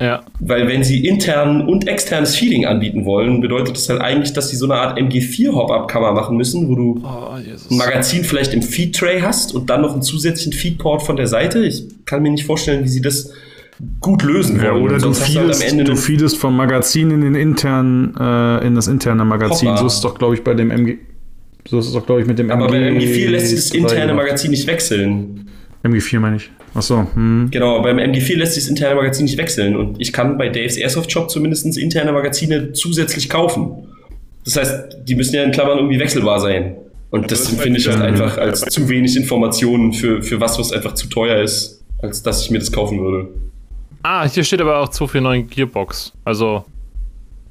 Ja. 0.00 0.20
Weil 0.40 0.68
wenn 0.68 0.84
sie 0.84 1.06
intern 1.06 1.66
und 1.68 1.88
externes 1.88 2.36
Feeding 2.36 2.66
anbieten 2.66 3.04
wollen, 3.04 3.40
bedeutet 3.40 3.76
das 3.76 3.88
halt 3.88 4.00
eigentlich, 4.00 4.32
dass 4.32 4.50
sie 4.50 4.56
so 4.56 4.66
eine 4.66 4.74
Art 4.74 4.98
MG4-Hop-Up-Kammer 4.98 6.12
machen 6.12 6.36
müssen, 6.36 6.68
wo 6.68 6.74
du 6.74 7.02
Oh, 7.04 7.30
ein 7.34 7.46
Magazin 7.76 8.24
vielleicht 8.24 8.54
im 8.54 8.62
Feed-Tray 8.62 9.20
hast 9.20 9.54
und 9.54 9.68
dann 9.70 9.82
noch 9.82 9.92
einen 9.92 10.02
zusätzlichen 10.02 10.52
Feed-Port 10.52 11.02
von 11.02 11.16
der 11.16 11.26
Seite. 11.26 11.64
Ich 11.66 11.84
kann 12.04 12.22
mir 12.22 12.30
nicht 12.30 12.44
vorstellen, 12.46 12.84
wie 12.84 12.88
sie 12.88 13.00
das 13.02 13.32
gut 14.00 14.22
lösen 14.22 14.56
Ja, 14.62 14.72
wollen. 14.72 14.82
oder 14.84 14.98
du 14.98 15.06
halt 15.06 15.16
feedest, 15.16 15.62
du 15.62 15.78
einen- 15.78 15.96
feedest 15.96 16.36
vom 16.36 16.56
Magazin 16.56 17.10
in 17.10 17.20
den 17.20 17.34
internen, 17.34 18.14
äh, 18.18 18.66
in 18.66 18.74
das 18.74 18.88
interne 18.88 19.24
Magazin. 19.24 19.68
Hoppa. 19.68 19.78
So 19.80 19.86
ist 19.86 19.94
es 19.94 20.00
doch, 20.00 20.18
glaube 20.18 20.34
ich, 20.34 20.42
bei 20.42 20.54
dem 20.54 20.70
MG. 20.70 20.98
So 21.68 21.78
ist 21.80 21.86
es 21.88 21.92
doch, 21.92 22.06
glaube 22.06 22.22
ich, 22.22 22.26
mit 22.26 22.38
dem 22.38 22.50
aber 22.50 22.66
bei 22.68 22.78
MG. 22.78 23.04
MG4 23.04 23.30
lässt 23.30 23.48
sich 23.48 23.56
das 23.58 23.70
interne. 23.72 24.14
Magazin 24.14 24.50
nicht 24.52 24.66
wechseln. 24.66 25.47
MG4 25.84 26.20
meine 26.20 26.36
ich. 26.36 26.50
Achso, 26.74 27.06
hm. 27.14 27.48
Genau, 27.50 27.82
beim 27.82 27.98
MG4 27.98 28.36
lässt 28.36 28.54
sich 28.54 28.64
das 28.64 28.70
interne 28.70 28.96
Magazin 28.96 29.24
nicht 29.24 29.38
wechseln 29.38 29.76
und 29.76 30.00
ich 30.00 30.12
kann 30.12 30.36
bei 30.36 30.48
Daves 30.48 30.76
Airsoft 30.76 31.10
Shop 31.10 31.30
zumindest 31.30 31.78
interne 31.78 32.12
Magazine 32.12 32.72
zusätzlich 32.72 33.28
kaufen. 33.28 33.88
Das 34.44 34.56
heißt, 34.56 34.98
die 35.04 35.14
müssen 35.14 35.34
ja 35.34 35.44
in 35.44 35.50
Klammern 35.50 35.78
irgendwie 35.78 35.98
wechselbar 35.98 36.40
sein. 36.40 36.76
Und 37.10 37.30
das 37.30 37.40
das 37.40 37.52
ist 37.52 37.60
finde 37.60 37.78
ich 37.78 37.86
halt 37.86 37.98
halt 37.98 38.12
einfach 38.12 38.36
als 38.36 38.60
zu 38.60 38.88
wenig 38.88 39.16
Informationen 39.16 39.92
für, 39.92 40.22
für 40.22 40.40
was, 40.40 40.58
was 40.58 40.72
einfach 40.72 40.94
zu 40.94 41.08
teuer 41.08 41.42
ist, 41.42 41.82
als 42.02 42.22
dass 42.22 42.42
ich 42.42 42.50
mir 42.50 42.58
das 42.58 42.70
kaufen 42.70 43.00
würde. 43.00 43.28
Ah, 44.02 44.28
hier 44.28 44.44
steht 44.44 44.60
aber 44.60 44.78
auch 44.78 44.88
249 44.88 45.54
Gearbox. 45.54 46.12
Also, 46.24 46.64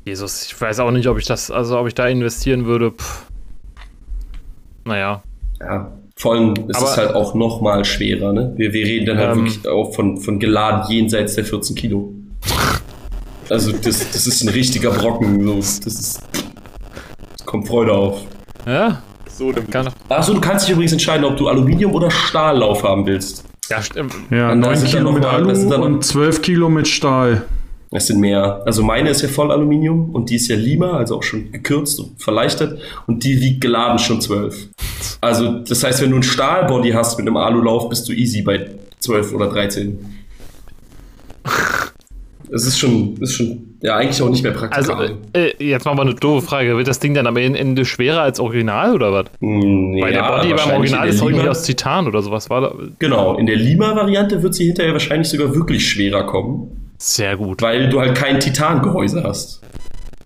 Jesus, 0.05 0.45
ich 0.45 0.59
weiß 0.59 0.79
auch 0.79 0.91
nicht, 0.91 1.07
ob 1.07 1.17
ich 1.17 1.25
das, 1.25 1.51
also 1.51 1.77
ob 1.79 1.87
ich 1.87 1.95
da 1.95 2.07
investieren 2.07 2.65
würde. 2.65 2.91
Pff. 2.91 3.25
Naja. 4.85 5.23
Ja, 5.59 5.91
vor 6.17 6.33
allem 6.33 6.53
ist 6.67 6.75
Aber- 6.77 6.85
es 6.85 6.97
halt 6.97 7.13
auch 7.15 7.33
noch 7.35 7.61
mal 7.61 7.85
schwerer, 7.85 8.33
ne? 8.33 8.53
Wir, 8.57 8.73
wir 8.73 8.85
reden 8.85 9.05
dann 9.05 9.17
halt 9.17 9.31
Ähm. 9.37 9.45
wirklich 9.45 9.67
auch 9.67 9.93
von, 9.93 10.17
von 10.17 10.39
geladen 10.39 10.91
jenseits 10.91 11.35
der 11.35 11.45
14 11.45 11.75
Kilo. 11.75 12.13
Also 13.49 13.71
das, 13.71 14.11
das 14.11 14.27
ist 14.27 14.41
ein 14.43 14.49
richtiger 14.49 14.91
Brocken. 14.91 15.43
So. 15.45 15.55
Das 15.55 15.85
ist. 15.85 16.19
Es 17.39 17.45
kommt 17.45 17.67
Freude 17.67 17.93
auf. 17.93 18.21
Ja, 18.65 19.01
So, 19.29 19.51
dann 19.53 19.69
kann. 19.69 19.89
Achso, 20.09 20.33
du 20.33 20.41
kannst 20.41 20.65
dich 20.67 20.73
übrigens 20.73 20.91
entscheiden, 20.91 21.23
ob 21.23 21.37
du 21.37 21.47
Aluminium- 21.47 21.93
oder 21.93 22.11
Stahllauf 22.11 22.83
haben 22.83 23.05
willst. 23.05 23.45
Ja, 23.69 23.81
stimmt. 23.81 24.13
Ja, 24.31 24.51
Und 24.51 24.61
da 24.61 24.67
9 24.69 24.75
sind 24.77 24.93
dann 24.93 24.99
Kilo 25.03 25.11
mit 25.13 25.25
Alu 25.25 25.47
das 25.49 25.63
und 25.63 26.03
12 26.03 26.41
Kilo 26.41 26.69
mit 26.69 26.87
Stahl. 26.87 27.43
Es 27.91 28.07
sind 28.07 28.19
mehr. 28.19 28.61
Also 28.65 28.83
meine 28.83 29.09
ist 29.09 29.21
ja 29.21 29.29
voll 29.29 29.51
Aluminium 29.51 30.09
und 30.13 30.29
die 30.29 30.35
ist 30.35 30.47
ja 30.49 30.55
Lima, 30.57 30.91
also 30.97 31.15
auch 31.17 31.23
schon 31.23 31.51
gekürzt 31.51 31.99
und 31.99 32.21
verleichtert. 32.21 32.79
Und 33.07 33.23
die 33.23 33.39
wiegt 33.41 33.61
geladen 33.61 33.97
schon 33.97 34.19
12. 34.19 34.67
Also 35.21 35.59
das 35.59 35.83
heißt, 35.83 36.01
wenn 36.01 36.11
du 36.11 36.17
ein 36.17 36.23
Stahlbody 36.23 36.91
hast 36.91 37.17
mit 37.17 37.27
einem 37.27 37.37
Alulauf, 37.37 37.87
bist 37.89 38.07
du 38.09 38.13
easy 38.13 38.41
bei 38.41 38.71
12 38.99 39.33
oder 39.33 39.47
13. 39.47 39.99
Es 42.49 42.65
ist 42.65 42.79
schon, 42.79 43.17
ist 43.19 43.33
schon, 43.33 43.75
ja, 43.81 43.97
eigentlich 43.97 44.21
auch 44.21 44.29
nicht 44.29 44.41
mehr 44.41 44.53
Also, 44.71 44.93
praktikabel. 44.93 45.17
äh, 45.33 45.49
äh, 45.49 45.69
jetzt 45.69 45.85
machen 45.85 45.97
wir 45.97 46.03
eine 46.03 46.15
doofe 46.15 46.45
Frage. 46.47 46.77
Wird 46.77 46.87
das 46.87 46.99
Ding 46.99 47.13
dann 47.13 47.27
am 47.27 47.35
Ende 47.35 47.83
schwerer 47.83 48.21
als 48.21 48.39
Original 48.39 48.95
oder 48.95 49.11
was? 49.11 49.25
Mm, 49.41 49.99
Weil 50.01 50.13
der 50.13 50.21
ja, 50.21 50.37
Body 50.37 50.53
beim 50.53 50.71
Original 50.77 51.07
in 51.07 51.13
ist 51.13 51.21
der 51.21 51.27
irgendwie 51.29 51.49
aus 51.49 51.63
Titan 51.63 52.07
oder 52.07 52.21
sowas. 52.21 52.49
War 52.49 52.61
da 52.61 52.73
Genau, 52.99 53.37
in 53.37 53.47
der 53.47 53.57
Lima-Variante 53.57 54.41
wird 54.43 54.53
sie 54.55 54.65
hinterher 54.67 54.93
wahrscheinlich 54.93 55.27
sogar 55.27 55.53
wirklich 55.53 55.89
schwerer 55.89 56.25
kommen, 56.25 56.86
sehr 56.97 57.37
gut. 57.37 57.61
weil 57.61 57.89
du 57.89 57.99
halt 57.99 58.15
kein 58.15 58.39
Titangehäuse 58.39 59.23
hast. 59.23 59.61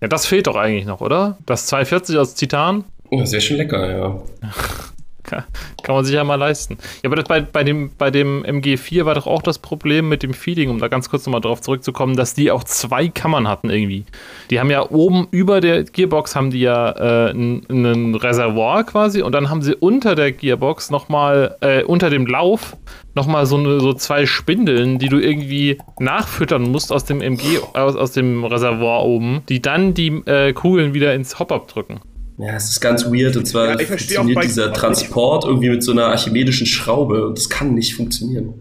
Ja, 0.00 0.08
das 0.08 0.26
fehlt 0.26 0.46
doch 0.46 0.56
eigentlich 0.56 0.86
noch, 0.86 1.00
oder? 1.00 1.38
Das 1.46 1.66
240 1.66 2.18
aus 2.18 2.34
Titan 2.34 2.84
Oh, 3.10 3.20
das 3.20 3.30
wäre 3.32 3.42
schon 3.42 3.58
lecker, 3.58 3.90
ja. 3.90 4.22
kann, 5.32 5.44
kann 5.82 5.94
man 5.94 6.04
sich 6.04 6.14
ja 6.14 6.24
mal 6.24 6.36
leisten. 6.36 6.78
Ja, 7.02 7.08
aber 7.08 7.16
das 7.16 7.26
bei, 7.26 7.40
bei, 7.40 7.64
dem, 7.64 7.90
bei 7.96 8.10
dem 8.10 8.44
MG4 8.44 9.04
war 9.04 9.14
doch 9.14 9.26
auch 9.26 9.42
das 9.42 9.58
Problem 9.58 10.08
mit 10.08 10.22
dem 10.22 10.34
Feeding, 10.34 10.70
um 10.70 10.78
da 10.78 10.88
ganz 10.88 11.08
kurz 11.08 11.26
nochmal 11.26 11.40
drauf 11.40 11.60
zurückzukommen, 11.60 12.16
dass 12.16 12.34
die 12.34 12.50
auch 12.50 12.64
zwei 12.64 13.08
Kammern 13.08 13.48
hatten 13.48 13.70
irgendwie. 13.70 14.04
Die 14.50 14.60
haben 14.60 14.70
ja 14.70 14.88
oben 14.90 15.28
über 15.30 15.60
der 15.60 15.84
Gearbox 15.84 16.36
haben 16.36 16.50
die 16.50 16.60
ja 16.60 16.90
äh, 16.90 17.30
ein, 17.32 17.66
ein 17.68 18.14
Reservoir 18.14 18.84
quasi 18.84 19.22
und 19.22 19.32
dann 19.32 19.50
haben 19.50 19.62
sie 19.62 19.74
unter 19.74 20.14
der 20.14 20.32
Gearbox 20.32 20.90
nochmal, 20.90 21.56
äh, 21.60 21.82
unter 21.84 22.10
dem 22.10 22.26
Lauf 22.26 22.76
nochmal 23.14 23.46
so, 23.46 23.56
eine, 23.56 23.80
so 23.80 23.92
zwei 23.92 24.26
Spindeln, 24.26 24.98
die 24.98 25.08
du 25.08 25.18
irgendwie 25.18 25.78
nachfüttern 25.98 26.62
musst 26.70 26.92
aus 26.92 27.04
dem 27.04 27.20
MG, 27.20 27.58
aus, 27.74 27.96
aus 27.96 28.12
dem 28.12 28.44
Reservoir 28.44 29.04
oben, 29.04 29.42
die 29.48 29.60
dann 29.60 29.94
die 29.94 30.08
äh, 30.26 30.52
Kugeln 30.52 30.94
wieder 30.94 31.14
ins 31.14 31.38
Hop-Up 31.38 31.68
drücken. 31.68 32.00
Ja, 32.38 32.56
es 32.56 32.70
ist 32.70 32.80
ganz 32.80 33.04
weird. 33.04 33.36
Und 33.36 33.46
zwar 33.46 33.80
Ja, 33.80 33.86
funktioniert 33.86 34.42
dieser 34.44 34.72
Transport 34.72 35.44
irgendwie 35.44 35.68
mit 35.68 35.82
so 35.82 35.92
einer 35.92 36.06
archimedischen 36.06 36.66
Schraube 36.66 37.26
und 37.26 37.38
das 37.38 37.48
kann 37.48 37.74
nicht 37.74 37.94
funktionieren. 37.94 38.54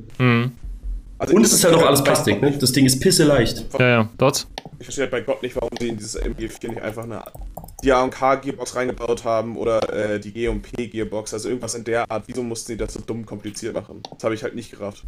Also 1.18 1.36
Und 1.36 1.46
es 1.46 1.54
ist 1.54 1.64
halt 1.64 1.76
auch 1.76 1.86
alles 1.86 2.04
Plastik, 2.04 2.42
ne? 2.42 2.52
Das 2.60 2.72
Ding 2.72 2.86
ist 2.86 3.00
pisse 3.00 3.24
leicht. 3.24 3.66
Ja, 3.80 3.88
ja, 3.88 4.10
dort. 4.18 4.48
Ich 4.80 4.86
verstehe 4.86 5.04
halt 5.04 5.12
bei 5.12 5.22
Gott 5.22 5.42
nicht, 5.44 5.56
warum 5.56 5.70
sie 5.80 5.90
in 5.90 5.98
dieses 5.98 6.20
MG4 6.20 6.70
nicht 6.70 6.82
einfach 6.82 7.04
eine 7.04 7.24
die 7.84 7.92
A&K-Gearbox 7.92 8.76
reingebaut 8.76 9.24
haben 9.26 9.58
oder 9.58 9.82
äh, 9.94 10.20
die 10.20 10.32
G&P-Gearbox, 10.32 11.34
also 11.34 11.50
irgendwas 11.50 11.76
in 11.76 11.84
der 11.84 12.10
Art. 12.10 12.24
Wieso 12.28 12.44
mussten 12.44 12.74
die 12.74 12.78
das 12.78 12.94
so 12.94 13.02
dumm 13.02 13.26
kompliziert 13.26 13.74
machen? 13.74 14.04
Das 14.14 14.24
habe 14.24 14.36
ich 14.36 14.44
halt 14.44 14.56
nicht 14.56 14.72
gerafft. 14.72 15.04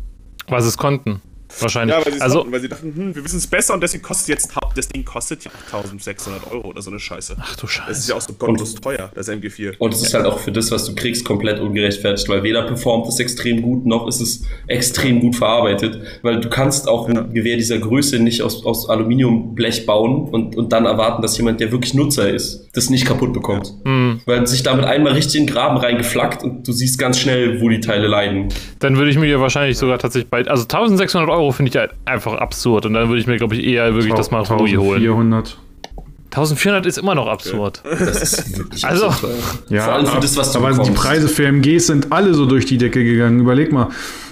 Was 0.48 0.66
es 0.66 0.78
konnten. 0.78 1.22
Wahrscheinlich. 1.60 1.96
Ja, 1.98 2.06
weil 2.06 2.14
sie, 2.14 2.22
also, 2.22 2.38
konnten, 2.40 2.54
weil 2.54 2.62
sie 2.62 2.70
dachten, 2.70 2.94
hm, 2.96 3.16
wir 3.16 3.24
wissen 3.24 3.38
es 3.38 3.48
besser 3.48 3.74
und 3.74 3.82
deswegen 3.82 4.04
kostet 4.04 4.30
jetzt, 4.30 4.50
das 4.76 4.88
Ding 4.88 5.06
kostet 5.06 5.44
ja 5.46 5.52
1600 5.72 6.52
Euro 6.52 6.70
oder 6.70 6.82
so 6.82 6.90
eine 6.90 7.00
Scheiße. 7.00 7.36
ach 7.40 7.56
du 7.56 7.62
Das 7.62 7.70
ist 7.70 7.74
Scheiße. 7.76 8.10
ja 8.12 8.16
auch 8.18 8.22
so 8.22 8.34
gottlos 8.34 8.76
teuer, 8.76 9.12
das 9.14 9.30
MG4. 9.30 9.76
Und 9.78 9.94
es 9.94 10.02
ist 10.02 10.14
halt 10.14 10.26
auch 10.26 10.40
für 10.40 10.52
das, 10.52 10.72
was 10.72 10.86
du 10.86 10.96
kriegst, 10.96 11.26
komplett 11.26 11.60
ungerechtfertigt, 11.60 12.28
weil 12.30 12.44
weder 12.44 12.64
performt 12.64 13.08
es 13.08 13.20
extrem 13.20 13.62
gut, 13.62 13.86
noch 13.86 14.08
ist 14.08 14.22
es 14.22 14.44
extrem 14.68 15.20
gut 15.20 15.36
verarbeitet. 15.36 16.00
Weil 16.22 16.42
du 16.42 16.50
kannst 16.50 16.88
auch 16.88 17.08
ein 17.08 17.34
Gewehr 17.34 17.58
dieser 17.58 17.78
Größe 17.78 18.20
nicht 18.20 18.42
aus, 18.42 18.66
aus 18.66 18.90
Aluminiumblech 18.90 19.86
bauen 19.86 20.30
und, 20.30 20.56
und 20.56 20.72
dann 20.74 20.86
erwarten, 20.86 21.22
dass 21.22 21.38
jemand, 21.38 21.60
der 21.60 21.72
wirklich 21.72 21.94
Nutzer 21.94 22.30
ist, 22.30 22.70
das 22.74 22.90
nicht 22.90 23.06
kaputt 23.06 23.34
bekommt. 23.34 23.74
Weil 24.26 24.48
sich 24.48 24.64
damit 24.64 24.86
einmal 24.86 25.14
richtig 25.14 25.36
in 25.42 25.48
den 25.48 25.54
Graben 25.54 25.78
reingeflackt 25.78 26.44
und 26.44 26.68
du 26.68 26.72
siehst 26.72 26.98
ganz 26.98 27.20
schnell, 27.20 27.62
wo 27.62 27.70
die 27.70 27.80
Teile 27.80 28.08
leiden. 28.08 28.50
Dann 28.80 28.98
würde 28.98 29.12
ich 29.12 29.18
mir 29.18 29.40
wahrscheinlich 29.40 29.78
sogar 29.78 30.00
tatsächlich 30.00 30.30
bei. 30.30 30.46
Also 30.48 30.64
1600 30.64 31.30
Euro 31.30 31.43
finde 31.52 31.70
ich 31.70 31.78
halt 31.78 31.92
einfach 32.06 32.36
absurd. 32.36 32.86
Und 32.86 32.94
dann 32.94 33.08
würde 33.10 33.20
ich 33.20 33.28
mir, 33.28 33.38
glaube 33.38 33.56
ich, 33.56 33.64
eher 33.64 33.94
wirklich 33.94 34.14
das 34.14 34.32
mal 34.32 34.42
Rui 34.44 34.72
holen. 34.74 35.02
400. 35.02 35.58
1400 36.26 36.86
ist 36.88 36.98
immer 36.98 37.14
noch 37.14 37.28
absurd. 37.28 37.82
Das 37.84 38.22
ist 38.40 38.58
wirklich 38.58 38.84
Also-. 38.86 39.14
Ja, 39.70 39.84
Vor 39.84 39.94
allem 39.94 40.06
für 40.08 40.20
das, 40.20 40.36
was 40.36 40.52
du 40.52 40.60
aber 40.60 40.84
die. 40.84 40.92
Preise 40.92 41.28
für 41.28 41.46
MGs 41.46 41.88
sind 41.88 42.12
alle 42.12 42.34
so 42.34 42.46
durch 42.48 42.66
die 42.66 42.78
Decke 42.78 43.04
gegangen. 43.04 43.40
Überleg 43.40 43.72
mal, 43.72 43.90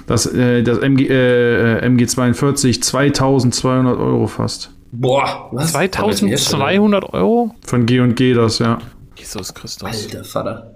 das, 0.08 0.26
äh, 0.26 0.64
das 0.64 0.80
MG, 0.80 1.08
äh, 1.08 1.88
MG42 1.88 2.82
2200 2.82 3.98
Euro 4.00 4.26
fast. 4.26 4.72
Boah, 4.92 5.50
was? 5.52 5.72
2200 5.74 7.14
Euro? 7.14 7.56
Von 7.66 7.86
G&G 7.86 8.34
das, 8.34 8.60
ja. 8.60 8.80
Jesus 9.16 9.54
Christus. 9.54 9.88
Alter 9.88 10.24
Vater. 10.24 10.72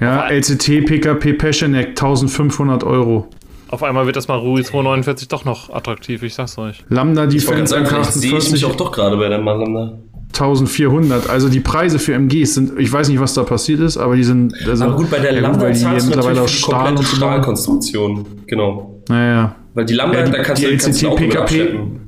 Ja, 0.00 0.28
LCT 0.28 0.84
PKP 0.86 1.34
Pescheneck 1.34 1.88
1500 1.88 2.82
Euro. 2.84 3.28
Auf 3.68 3.82
einmal 3.82 4.06
wird 4.06 4.16
das 4.16 4.28
mal 4.28 4.38
Rui 4.38 4.62
249 4.62 5.28
doch 5.28 5.44
noch 5.44 5.70
attraktiv, 5.70 6.22
ich 6.22 6.34
sag's 6.34 6.56
euch. 6.58 6.84
Lambda 6.88 7.26
Defense 7.26 7.74
sehe 8.12 8.36
ich 8.38 8.52
mich 8.52 8.62
MK48 8.62 8.66
auch 8.66 8.76
doch 8.76 8.92
gerade 8.92 9.16
bei 9.16 9.28
der 9.28 9.40
Malanda. 9.40 9.98
1400. 10.28 11.28
Also 11.30 11.48
die 11.48 11.60
Preise 11.60 11.98
für 11.98 12.14
MGs 12.14 12.54
sind, 12.54 12.78
ich 12.78 12.92
weiß 12.92 13.08
nicht, 13.08 13.20
was 13.20 13.34
da 13.34 13.42
passiert 13.42 13.80
ist, 13.80 13.96
aber 13.96 14.16
die 14.16 14.24
sind. 14.24 14.54
Also, 14.66 14.84
Aber 14.84 14.96
gut, 14.96 15.10
bei 15.10 15.18
der 15.18 15.32
ja, 15.32 15.40
gut, 15.40 15.42
Lambda 15.50 15.68
die 15.70 15.78
zahlst 15.78 16.06
du 16.06 16.10
mittlerweile 16.10 16.42
die 16.42 16.48
Stahl 16.48 16.86
komplette. 16.86 17.16
Stahlkonstruktion. 17.16 18.26
Genau. 18.46 19.00
Naja. 19.08 19.56
Weil 19.74 19.84
die 19.86 19.94
Lambda, 19.94 20.20
Ja, 20.20 20.28
da 20.28 20.42
kannst 20.42 20.62
die 20.62 20.66
du 20.66 20.76
kannst 20.76 21.02
du 21.02 21.08
auch 21.08 21.20
LCT 21.20 21.36
abschleppen. 21.36 22.00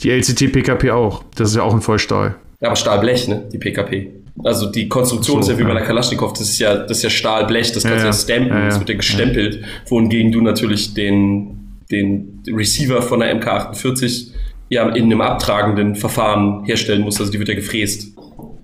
Die 0.00 0.10
LCT 0.10 0.52
PKP 0.52 0.90
auch. 0.92 1.24
Das 1.34 1.50
ist 1.50 1.56
ja 1.56 1.62
auch 1.62 1.74
ein 1.74 1.80
Vollstahl. 1.80 2.36
Ja, 2.60 2.68
aber 2.68 2.76
Stahlblech, 2.76 3.28
ne? 3.28 3.48
Die 3.52 3.58
PKP. 3.58 4.12
Also 4.44 4.70
die 4.70 4.88
Konstruktion 4.88 5.42
So, 5.42 5.50
ist 5.50 5.56
ja 5.56 5.58
wie 5.58 5.62
bei 5.64 5.70
ja. 5.70 5.76
der 5.76 5.86
Kalaschnikow, 5.86 6.30
das 6.32 6.42
ist 6.42 6.58
ja, 6.58 6.76
das 6.76 6.98
ist 6.98 7.02
ja 7.04 7.10
Stahlblech, 7.10 7.72
das 7.72 7.82
kannst 7.84 7.98
du 7.98 8.00
Ja, 8.00 8.06
ja, 8.06 8.12
stampen, 8.12 8.48
Ja, 8.48 8.58
ja. 8.60 8.64
das 8.66 8.78
wird 8.78 8.88
ja 8.90 8.94
gestempelt, 8.96 9.64
wohingegen 9.88 10.30
du 10.30 10.40
natürlich 10.42 10.92
den, 10.94 11.78
den 11.90 12.42
Receiver 12.48 13.00
von 13.02 13.20
der 13.20 13.34
MK48 13.40 14.28
ja 14.68 14.88
in 14.90 15.04
einem 15.04 15.20
abtragenden 15.22 15.94
Verfahren 15.94 16.64
herstellen 16.64 17.02
musst, 17.02 17.18
also 17.20 17.32
die 17.32 17.38
wird 17.38 17.48
ja 17.48 17.54
gefräst. 17.54 18.08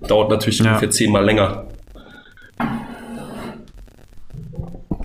Dauert 0.07 0.31
natürlich 0.31 0.59
Ja. 0.59 0.67
ungefähr 0.69 0.91
zehnmal 0.91 1.25
länger. 1.25 1.67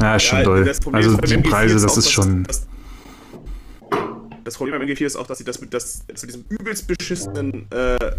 Ja, 0.02 0.16
ist 0.16 0.24
schon 0.24 0.40
Ja, 0.40 0.44
doll. 0.46 0.66
das 0.66 0.80
Also 0.94 1.18
die 1.18 1.34
MG4 1.38 1.50
Preise, 1.50 1.80
das 1.82 1.98
ist 1.98 2.12
schon. 2.12 2.44
dass- 2.44 2.68
Das 4.48 4.56
Problem 4.56 4.80
beim 4.80 4.88
MG4 4.88 5.06
ist 5.06 5.16
auch, 5.18 5.28
dass 5.28 5.40
sie 5.40 5.44
das 5.44 5.60
mit, 5.60 5.74
das, 5.74 6.06
zu 6.16 6.26
diesem 6.26 6.46
übelst 6.48 6.88
beschissenen 6.88 7.68
äh, 7.70 7.96
äh, 7.98 8.10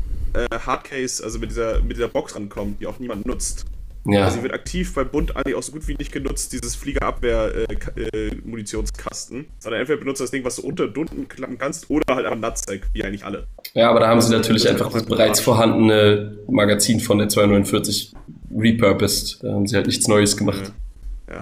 Hardcase, 0.66 1.24
also 1.24 1.38
mit 1.38 1.48
dieser, 1.50 1.80
mit 1.80 1.96
dieser 1.96 2.08
Box 2.08 2.34
rankommen, 2.34 2.76
die 2.78 2.86
auch 2.86 2.98
niemand 2.98 3.24
nutzt. 3.24 3.64
Ja. 4.04 4.26
Also 4.26 4.36
sie 4.36 4.42
wird 4.42 4.52
aktiv 4.52 4.92
beim 4.92 5.08
Bund 5.08 5.34
eigentlich 5.34 5.54
auch 5.54 5.62
so 5.62 5.72
gut 5.72 5.88
wie 5.88 5.94
nicht 5.94 6.12
genutzt, 6.12 6.52
dieses 6.52 6.74
Fliegerabwehr-Munitionskasten. 6.74 9.46
Sondern 9.58 9.80
entweder 9.80 10.00
benutzt 10.00 10.20
du 10.20 10.24
das 10.24 10.30
Ding, 10.30 10.44
was 10.44 10.56
du 10.56 10.66
unter 10.66 10.84
und 10.84 10.98
unten 10.98 11.28
klappen 11.28 11.56
kannst, 11.56 11.88
oder 11.88 12.14
halt 12.14 12.26
am 12.26 12.40
Nutsack, 12.40 12.90
wie 12.92 13.02
eigentlich 13.04 13.24
alle. 13.24 13.46
Ja, 13.72 13.88
aber 13.88 14.00
da 14.00 14.08
haben 14.08 14.20
sie 14.20 14.30
Das- 14.30 14.40
natürlich 14.40 14.64
das 14.64 14.72
einfach 14.72 14.92
das 14.92 15.06
bereits 15.06 15.40
vorhandene 15.40 16.36
Magazin 16.46 17.00
von 17.00 17.16
der 17.16 17.30
249 17.30 18.12
repurposed. 18.54 19.42
Da 19.42 19.54
haben 19.54 19.66
sie 19.66 19.76
halt 19.76 19.86
nichts 19.86 20.06
Neues 20.08 20.36
gemacht. 20.36 20.60
Ja. 20.64 20.72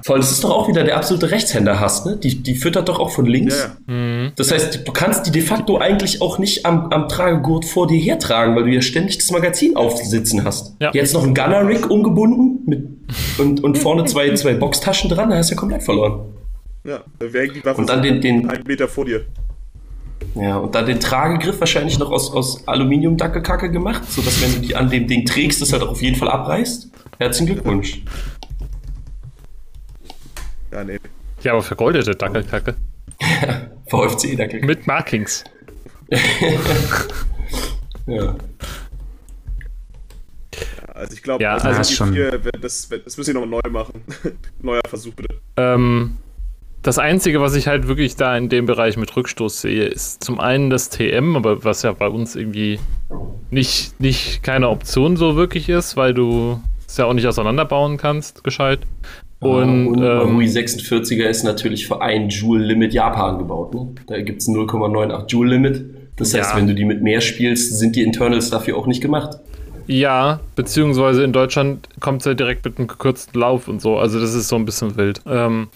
Voll, 0.05 0.19
das 0.19 0.33
ist 0.33 0.43
doch 0.43 0.51
auch 0.51 0.69
wieder 0.69 0.83
der 0.85 0.97
absolute 0.97 1.31
Rechtshänder-Hass, 1.31 2.05
ne? 2.07 2.17
Die, 2.17 2.43
die 2.43 2.55
füttert 2.57 2.89
doch 2.89 2.99
auch 2.99 3.11
von 3.11 3.25
links. 3.25 3.57
Ja, 3.89 3.95
ja. 3.95 4.31
Das 4.35 4.51
heißt, 4.51 4.87
du 4.87 4.93
kannst 4.93 5.27
die 5.27 5.31
de 5.31 5.43
facto 5.43 5.79
eigentlich 5.79 6.21
auch 6.23 6.39
nicht 6.39 6.67
am, 6.67 6.89
am 6.91 7.09
Tragegurt 7.09 7.65
vor 7.65 7.87
dir 7.87 7.99
hertragen, 8.01 8.57
weil 8.57 8.65
du 8.65 8.71
ja 8.71 8.83
ständig 8.83 9.19
das 9.19 9.31
Magazin 9.31 9.77
aufsitzen 9.77 10.45
hast. 10.45 10.75
Ja. 10.81 10.91
Jetzt 10.93 11.15
noch 11.15 11.23
ein 11.25 11.35
Gunner-Rig 11.35 11.89
umgebunden 11.89 12.63
mit, 12.67 12.89
und, 13.39 13.63
und 13.63 13.79
vorne 13.79 14.05
zwei, 14.07 14.35
zwei 14.35 14.55
Boxtaschen 14.55 15.09
dran, 15.09 15.31
da 15.31 15.37
hast 15.37 15.51
du 15.51 15.55
ja 15.55 15.61
komplett 15.61 15.83
verloren. 15.85 16.21
Ja, 16.85 17.01
wer 17.21 17.43
hängt 17.43 17.57
die 17.57 17.65
Waffe 17.65 17.81
Und 17.81 17.89
dann 17.89 18.03
den- 18.03 18.21
den- 18.21 18.49
einen 18.51 18.65
Meter 18.67 18.89
vor 18.89 19.05
dir? 19.05 19.23
Ja, 20.35 20.57
und 20.59 20.75
dann 20.75 20.87
den 20.87 21.01
Tragegriff 21.01 21.61
wahrscheinlich 21.61 21.99
noch 21.99 22.11
aus, 22.11 22.33
aus 22.33 22.67
Aluminium-Dackelkacke 22.67 23.71
gemacht, 23.71 24.03
sodass 24.11 24.43
wenn 24.43 24.53
du 24.55 24.67
die 24.67 24.75
an 24.77 24.91
dem 24.91 25.07
Ding 25.07 25.25
trägst, 25.25 25.63
das 25.63 25.73
halt 25.73 25.83
auch 25.83 25.91
auf 25.91 26.03
jeden 26.03 26.17
Fall 26.17 26.29
abreißt. 26.29 26.89
Herzlichen 27.19 27.47
Glückwunsch. 27.55 28.03
Ja, 30.77 30.85
nee. 30.85 30.99
Ja, 31.41 31.53
aber 31.53 31.63
vergoldete 31.63 32.15
Dackelkacke. 32.15 32.75
VFC-Dackel. 33.89 34.61
Mit 34.63 34.87
Markings. 34.87 35.43
Ja. 38.09 38.37
Also 40.95 41.13
ich 41.15 41.23
glaube, 41.25 41.43
Ja, 41.43 41.55
also 41.55 41.67
also 41.67 41.81
ist 41.81 41.93
schon- 41.93 42.13
vier, 42.13 42.39
das, 42.61 42.89
das 42.89 43.17
müssen 43.17 43.25
sie 43.25 43.33
nochmal 43.35 43.61
neu 43.65 43.71
machen. 43.71 44.01
Neuer 44.63 44.81
Versuch 44.89 45.13
bitte. 45.15 45.41
Ähm, 45.57 46.17
das 46.83 46.99
Einzige, 47.01 47.41
was 47.41 47.57
ich 47.57 47.67
halt 47.67 47.89
wirklich 47.89 48.15
da 48.15 48.37
in 48.37 48.49
dem 48.49 48.65
Bereich 48.67 48.97
mit 48.97 49.17
Rückstoß 49.17 49.61
sehe, 49.61 49.87
ist 49.87 50.23
zum 50.23 50.39
einen 50.39 50.71
das 50.71 50.89
TM, 50.89 51.35
aber 51.35 51.65
was 51.65 51.83
ja 51.83 51.91
bei 51.93 52.07
uns 52.07 52.37
irgendwie 52.37 52.79
nicht, 53.51 53.99
nicht 54.01 54.45
keine 54.45 54.69
Option 54.69 55.17
so 55.17 55.35
wirklich 55.35 55.69
ist, 55.69 55.97
weil 55.97 56.15
du 56.15 56.63
es 56.87 56.97
ja 56.97 57.07
auch 57.07 57.13
nicht 57.13 57.27
auseinanderbauen 57.27 57.97
kannst, 57.97 58.45
gescheit. 58.45 58.79
Und, 59.41 59.89
und 59.89 59.99
ähm, 59.99 60.03
Marui 60.03 60.47
46er 60.47 61.25
ist 61.25 61.45
natürlich 61.45 61.87
für 61.87 62.01
ein 62.01 62.29
Joule-Limit 62.31 62.95
Japan 62.95 63.39
gebaut. 63.39 63.75
Ne? 63.75 63.89
Da 64.07 64.21
gibt 64.21 64.41
es 64.41 64.49
0,98 64.49 65.27
Joule-Limit. 65.29 65.85
Das 66.17 66.33
heißt, 66.35 66.53
Ja. 66.53 66.57
wenn 66.57 66.67
du 66.67 66.75
die 66.75 66.87
mit 66.87 67.03
mehr 67.03 67.21
spielst, 67.21 67.79
sind 67.79 67.95
die 67.97 68.03
Internals 68.03 68.49
dafür 68.51 68.77
auch 68.79 68.87
nicht 68.87 69.03
gemacht. 69.03 69.39
Ja, 69.87 70.41
beziehungsweise 70.57 71.23
in 71.23 71.33
Deutschland 71.33 71.89
kommt 72.01 72.23
es 72.23 72.27
ja 72.27 72.35
direkt 72.35 72.65
mit 72.65 72.79
einem 72.79 72.89
gekürzten 72.89 73.39
Lauf 73.39 73.69
und 73.69 73.81
so. 73.83 73.99
Also 73.99 74.19
das 74.19 74.35
ist 74.35 74.49
so 74.49 74.57
ein 74.57 74.65
bisschen 74.65 74.97
wild. 74.97 75.21
Ähm, 75.27 75.69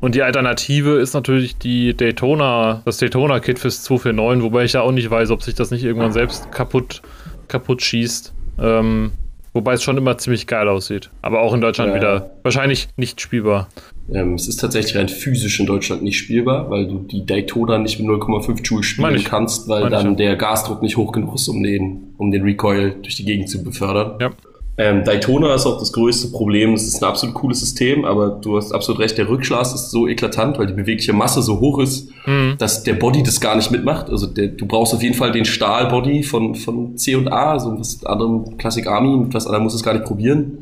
und 0.00 0.14
die 0.14 0.22
Alternative 0.22 0.98
ist 0.98 1.12
natürlich 1.12 1.58
die 1.58 1.94
Daytona, 1.94 2.82
das 2.84 2.96
Daytona-Kit 2.98 3.58
fürs 3.58 3.82
249, 3.84 4.42
wobei 4.42 4.64
ich 4.64 4.72
ja 4.72 4.80
auch 4.80 4.92
nicht 4.92 5.10
weiß, 5.10 5.30
ob 5.30 5.42
sich 5.42 5.54
das 5.54 5.70
nicht 5.70 5.84
irgendwann 5.84 6.12
selbst 6.12 6.50
kaputt, 6.50 7.02
kaputt 7.48 7.82
schießt. 7.82 8.32
Ähm, 8.60 9.12
wobei 9.58 9.72
es 9.72 9.82
schon 9.82 9.96
immer 9.96 10.16
ziemlich 10.18 10.46
geil 10.46 10.68
aussieht. 10.68 11.10
Aber 11.20 11.40
auch 11.40 11.52
in 11.52 11.60
Deutschland 11.60 11.90
Ja. 11.90 11.96
wieder 11.96 12.30
wahrscheinlich 12.44 12.88
nicht 12.96 13.20
spielbar. 13.20 13.68
Ähm, 14.14 14.34
es 14.34 14.46
ist 14.46 14.58
tatsächlich 14.58 14.96
rein 14.96 15.08
physisch 15.08 15.58
in 15.58 15.66
Deutschland 15.66 16.04
nicht 16.04 16.16
spielbar, 16.16 16.70
weil 16.70 16.86
du 16.86 17.00
die 17.00 17.26
Daytona 17.26 17.78
nicht 17.78 17.98
mit 17.98 18.08
0,5 18.08 18.62
Joule 18.62 18.84
spielen 18.84 19.02
Meine 19.02 19.16
ich. 19.16 19.24
kannst, 19.24 19.68
weil 19.68 19.82
Meine 19.82 19.96
ich 19.96 20.02
dann 20.02 20.16
der 20.16 20.36
Gasdruck 20.36 20.80
nicht 20.80 20.96
hoch 20.96 21.10
genug 21.10 21.34
ist, 21.34 21.48
um 21.48 21.60
den, 21.62 22.14
um 22.18 22.30
den 22.30 22.42
Recoil 22.44 22.94
durch 23.02 23.16
die 23.16 23.24
Gegend 23.24 23.50
zu 23.50 23.62
befördern. 23.64 24.12
Ja. 24.20 24.30
Ähm, 24.78 25.02
Daytona 25.04 25.54
ist 25.54 25.66
auch 25.66 25.78
das 25.78 25.92
größte 25.92 26.28
Problem. 26.28 26.74
Es 26.74 26.86
ist 26.86 27.02
ein 27.02 27.08
absolut 27.08 27.34
cooles 27.34 27.58
System, 27.60 28.04
aber 28.04 28.28
du 28.30 28.56
hast 28.56 28.72
absolut 28.72 29.00
recht, 29.00 29.18
der 29.18 29.28
Rückschlag 29.28 29.62
ist 29.62 29.90
so 29.90 30.06
eklatant, 30.06 30.56
weil 30.58 30.68
die 30.68 30.72
bewegliche 30.72 31.12
Masse 31.12 31.42
so 31.42 31.58
hoch 31.58 31.80
ist, 31.80 32.08
Mhm. 32.26 32.54
dass 32.58 32.84
der 32.84 32.94
Body 32.94 33.22
das 33.22 33.40
gar 33.40 33.56
nicht 33.56 33.70
mitmacht. 33.72 34.08
Also 34.08 34.26
der, 34.26 34.48
du 34.48 34.66
brauchst 34.66 34.94
auf 34.94 35.02
jeden 35.02 35.14
Fall 35.16 35.32
den 35.32 35.44
Stahlbody 35.44 36.22
von, 36.22 36.54
von 36.54 36.96
C 36.96 37.16
und 37.16 37.26
A, 37.28 37.52
also 37.52 37.76
was 37.78 38.04
anderem 38.06 38.56
Classic 38.58 38.86
Army, 38.86 39.16
mit 39.16 39.34
was 39.34 39.46
anderem 39.46 39.64
muss 39.64 39.74
es 39.74 39.82
gar 39.82 39.94
nicht 39.94 40.04
probieren. 40.04 40.58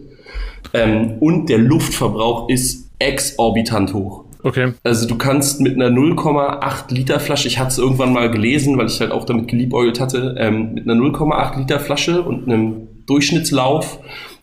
Ähm, 0.72 1.14
und 1.20 1.48
der 1.48 1.58
Luftverbrauch 1.58 2.48
ist 2.48 2.88
exorbitant 2.98 3.92
hoch. 3.94 4.24
Okay. 4.42 4.72
Also 4.84 5.06
du 5.08 5.16
kannst 5.16 5.60
mit 5.60 5.74
einer 5.74 5.88
0,8 5.90 6.92
Liter 6.94 7.18
Flasche, 7.20 7.48
ich 7.48 7.58
hatte 7.58 7.68
es 7.70 7.78
irgendwann 7.78 8.12
mal 8.12 8.30
gelesen, 8.30 8.78
weil 8.78 8.86
ich 8.86 9.00
halt 9.00 9.10
auch 9.10 9.24
damit 9.24 9.48
geliebäugelt 9.48 10.00
hatte, 10.00 10.36
ähm, 10.38 10.72
mit 10.74 10.88
einer 10.88 10.94
0,8 10.98 11.58
Liter 11.58 11.80
Flasche 11.80 12.22
und 12.22 12.44
einem 12.46 12.88
Durchschnittslauf 13.06 13.98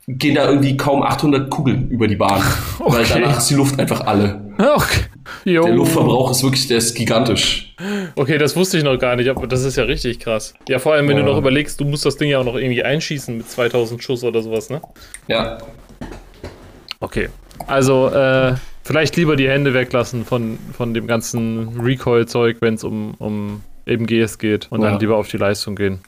gehen 0.08 0.36
da 0.36 0.50
irgendwie 0.50 0.76
kaum 0.76 1.02
800 1.04 1.50
Kugeln 1.50 1.90
über 1.90 2.08
die 2.08 2.16
Bahn. 2.18 2.42
Weil 2.80 3.02
Okay. 3.02 3.22
danach 3.22 3.38
ist 3.38 3.48
die 3.50 3.56
Luft 3.56 3.80
einfach 3.80 4.02
alle. 4.02 4.42
Okay. 4.58 5.02
Der 5.46 5.74
Luftverbrauch 5.74 6.32
ist 6.32 6.44
wirklich, 6.44 6.68
der 6.68 6.78
ist 6.78 6.94
gigantisch. 6.96 7.74
Okay, 8.16 8.38
das 8.38 8.56
wusste 8.56 8.78
ich 8.78 8.84
noch 8.84 8.98
gar 8.98 9.16
nicht, 9.16 9.30
aber 9.30 9.48
das 9.48 9.64
ist 9.64 9.78
ja 9.78 9.84
richtig 9.86 10.20
krass. 10.20 10.54
Ja, 10.68 10.80
vor 10.80 10.94
allem, 10.94 11.08
wenn 11.08 11.18
Ja. 11.18 11.24
du 11.24 11.30
noch 11.32 11.38
überlegst, 11.38 11.80
du 11.80 11.86
musst 11.86 12.06
das 12.06 12.18
Ding 12.18 12.30
ja 12.30 12.40
auch 12.40 12.44
noch 12.44 12.56
irgendwie 12.56 12.84
einschießen 12.84 13.38
mit 13.38 13.50
2000 13.50 14.04
Schuss 14.04 14.24
oder 14.24 14.42
sowas, 14.42 14.70
ne? 14.70 14.82
Ja, 15.28 15.58
Okay. 17.00 17.30
Also, 17.68 18.08
äh, 18.10 18.54
vielleicht 18.84 19.16
lieber 19.18 19.36
die 19.36 19.48
Hände 19.50 19.74
weglassen 19.74 20.26
von, 20.26 20.58
von 20.76 20.94
dem 20.94 21.08
ganzen 21.08 21.80
Recoil-Zeug, 21.82 22.58
wenn 22.62 22.76
es 22.76 22.84
um, 22.84 23.14
um 23.20 23.62
eben 23.86 24.06
GS 24.06 24.38
geht 24.38 24.68
und 24.72 24.82
Ja. 24.82 24.92
dann 24.92 25.00
lieber 25.00 25.18
auf 25.18 25.28
die 25.28 25.38
Leistung 25.38 25.76
gehen. 25.76 26.00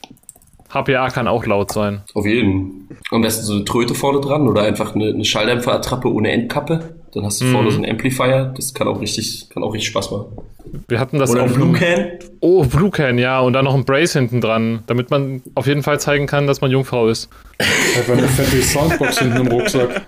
HPA 0.72 1.08
kann 1.10 1.28
auch 1.28 1.46
laut 1.46 1.72
sein. 1.72 2.02
auf 2.14 2.26
jeden. 2.26 2.88
Am 3.10 3.22
besten 3.22 3.44
so 3.44 3.54
eine 3.54 3.64
Tröte 3.64 3.94
vorne 3.94 4.20
dran 4.20 4.48
oder 4.48 4.62
einfach 4.62 4.94
eine, 4.94 5.08
eine 5.08 5.24
Schalldämpferattrappe 5.24 6.12
ohne 6.12 6.30
Endkappe. 6.32 6.96
Dann 7.12 7.24
hast 7.24 7.40
du 7.40 7.44
Mhm. 7.46 7.52
vorne 7.52 7.70
so 7.70 7.76
einen 7.78 7.90
Amplifier. 7.90 8.52
Das 8.56 8.74
kann 8.74 8.88
auch 8.88 9.00
richtig, 9.00 9.48
kann 9.50 9.62
auch 9.62 9.72
richtig 9.72 9.88
Spaß 9.90 10.10
machen. 10.10 10.26
Wir 10.88 10.98
hatten 10.98 11.18
das 11.18 11.30
Oder 11.30 11.44
auf 11.44 11.50
ein 11.50 11.54
Blue 11.54 11.72
Can. 11.72 12.06
Oh, 12.40 12.64
Blue 12.64 12.90
Can, 12.90 13.18
ja. 13.18 13.40
Und 13.40 13.52
dann 13.52 13.64
noch 13.64 13.74
ein 13.74 13.84
Brace 13.84 14.14
hinten 14.14 14.40
dran, 14.40 14.82
damit 14.88 15.10
man 15.10 15.40
auf 15.54 15.66
jeden 15.66 15.82
Fall 15.82 16.00
zeigen 16.00 16.26
kann, 16.26 16.46
dass 16.46 16.60
man 16.60 16.70
Jungfrau 16.70 17.08
ist. 17.08 17.28
Einfach 17.96 18.14
eine 18.14 18.26
fette 18.28 18.60
Soundbox 18.60 19.18
hinten 19.20 19.36
im 19.36 19.46
Rucksack. 19.46 20.04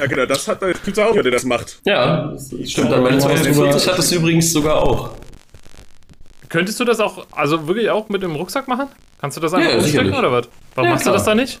Ja, 0.00 0.06
genau, 0.06 0.26
das 0.26 0.48
hat 0.48 0.62
das 0.62 0.82
gibt's 0.82 0.98
auch, 0.98 1.12
der 1.12 1.30
das 1.30 1.44
macht. 1.44 1.80
Ja, 1.84 2.28
das 2.32 2.52
stimmt. 2.64 2.88
Aber 2.92 3.02
Meine 3.02 3.16
mal 3.16 3.20
240 3.20 3.54
drüber- 3.56 3.92
hat 3.92 3.98
das 3.98 4.12
übrigens 4.12 4.52
sogar 4.52 4.82
auch. 4.82 5.10
Könntest 6.48 6.80
du 6.80 6.84
das 6.84 6.98
auch, 7.00 7.26
also 7.32 7.68
wirklich 7.68 7.90
auch 7.90 8.08
mit 8.08 8.22
dem 8.22 8.34
Rucksack 8.34 8.66
machen? 8.68 8.88
Kannst 9.20 9.36
du 9.36 9.40
das 9.40 9.52
einfach 9.54 9.70
Ja, 9.70 9.78
umstecken 9.78 10.14
oder 10.14 10.32
was? 10.32 10.48
Warum 10.74 10.86
Ja, 10.86 10.90
machst 10.92 11.04
du 11.06 11.10
klar. 11.10 11.16
das 11.16 11.24
da 11.24 11.34
nicht? 11.34 11.60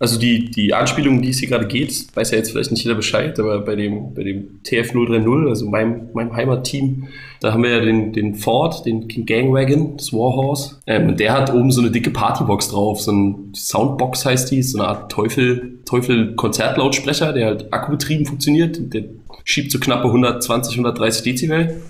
Also 0.00 0.18
die, 0.20 0.50
die 0.50 0.72
Anspielung, 0.74 1.22
die 1.22 1.30
es 1.30 1.38
hier 1.40 1.48
gerade 1.48 1.66
geht, 1.66 2.06
weiß 2.14 2.30
ja 2.30 2.38
jetzt 2.38 2.52
vielleicht 2.52 2.70
nicht 2.70 2.84
jeder 2.84 2.94
Bescheid, 2.94 3.36
aber 3.40 3.58
bei 3.60 3.74
dem, 3.74 4.14
bei 4.14 4.22
dem 4.22 4.60
TF030, 4.64 5.48
also 5.48 5.68
meinem, 5.68 6.10
meinem 6.14 6.36
Heimatteam, 6.36 7.08
da 7.40 7.52
haben 7.52 7.64
wir 7.64 7.70
ja 7.70 7.80
den, 7.80 8.12
den 8.12 8.36
Ford, 8.36 8.86
den 8.86 9.08
King 9.08 9.26
Gangwagon, 9.26 9.96
das 9.96 10.12
Warhorse. 10.12 10.76
Ähm, 10.86 11.08
und 11.08 11.18
der 11.18 11.32
hat 11.32 11.52
oben 11.52 11.72
so 11.72 11.80
eine 11.80 11.90
dicke 11.90 12.10
Partybox 12.10 12.68
drauf, 12.70 13.00
so 13.00 13.10
ein 13.10 13.52
Soundbox 13.56 14.24
heißt 14.24 14.50
die, 14.52 14.62
so 14.62 14.78
eine 14.78 14.86
Art 14.86 15.10
Teufel, 15.10 15.80
Teufel 15.84 16.36
Konzertlautsprecher, 16.36 17.32
der 17.32 17.46
halt 17.46 17.72
akkubetrieben 17.72 18.24
funktioniert. 18.26 18.78
Der 18.94 19.02
schiebt 19.42 19.72
so 19.72 19.80
knappe 19.80 20.04
120, 20.06 20.74
130 20.74 21.22
Dezibel. 21.24 21.80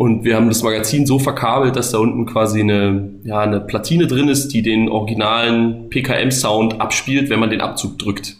Und 0.00 0.24
wir 0.24 0.34
haben 0.34 0.48
das 0.48 0.62
Magazin 0.62 1.04
so 1.04 1.18
verkabelt, 1.18 1.76
dass 1.76 1.90
da 1.90 1.98
unten 1.98 2.24
quasi 2.24 2.60
eine, 2.60 3.10
ja, 3.22 3.40
eine 3.40 3.60
Platine 3.60 4.06
drin 4.06 4.28
ist, 4.28 4.48
die 4.48 4.62
den 4.62 4.88
originalen 4.88 5.90
PKM-Sound 5.90 6.80
abspielt, 6.80 7.28
wenn 7.28 7.38
man 7.38 7.50
den 7.50 7.60
Abzug 7.60 7.98
drückt. 7.98 8.38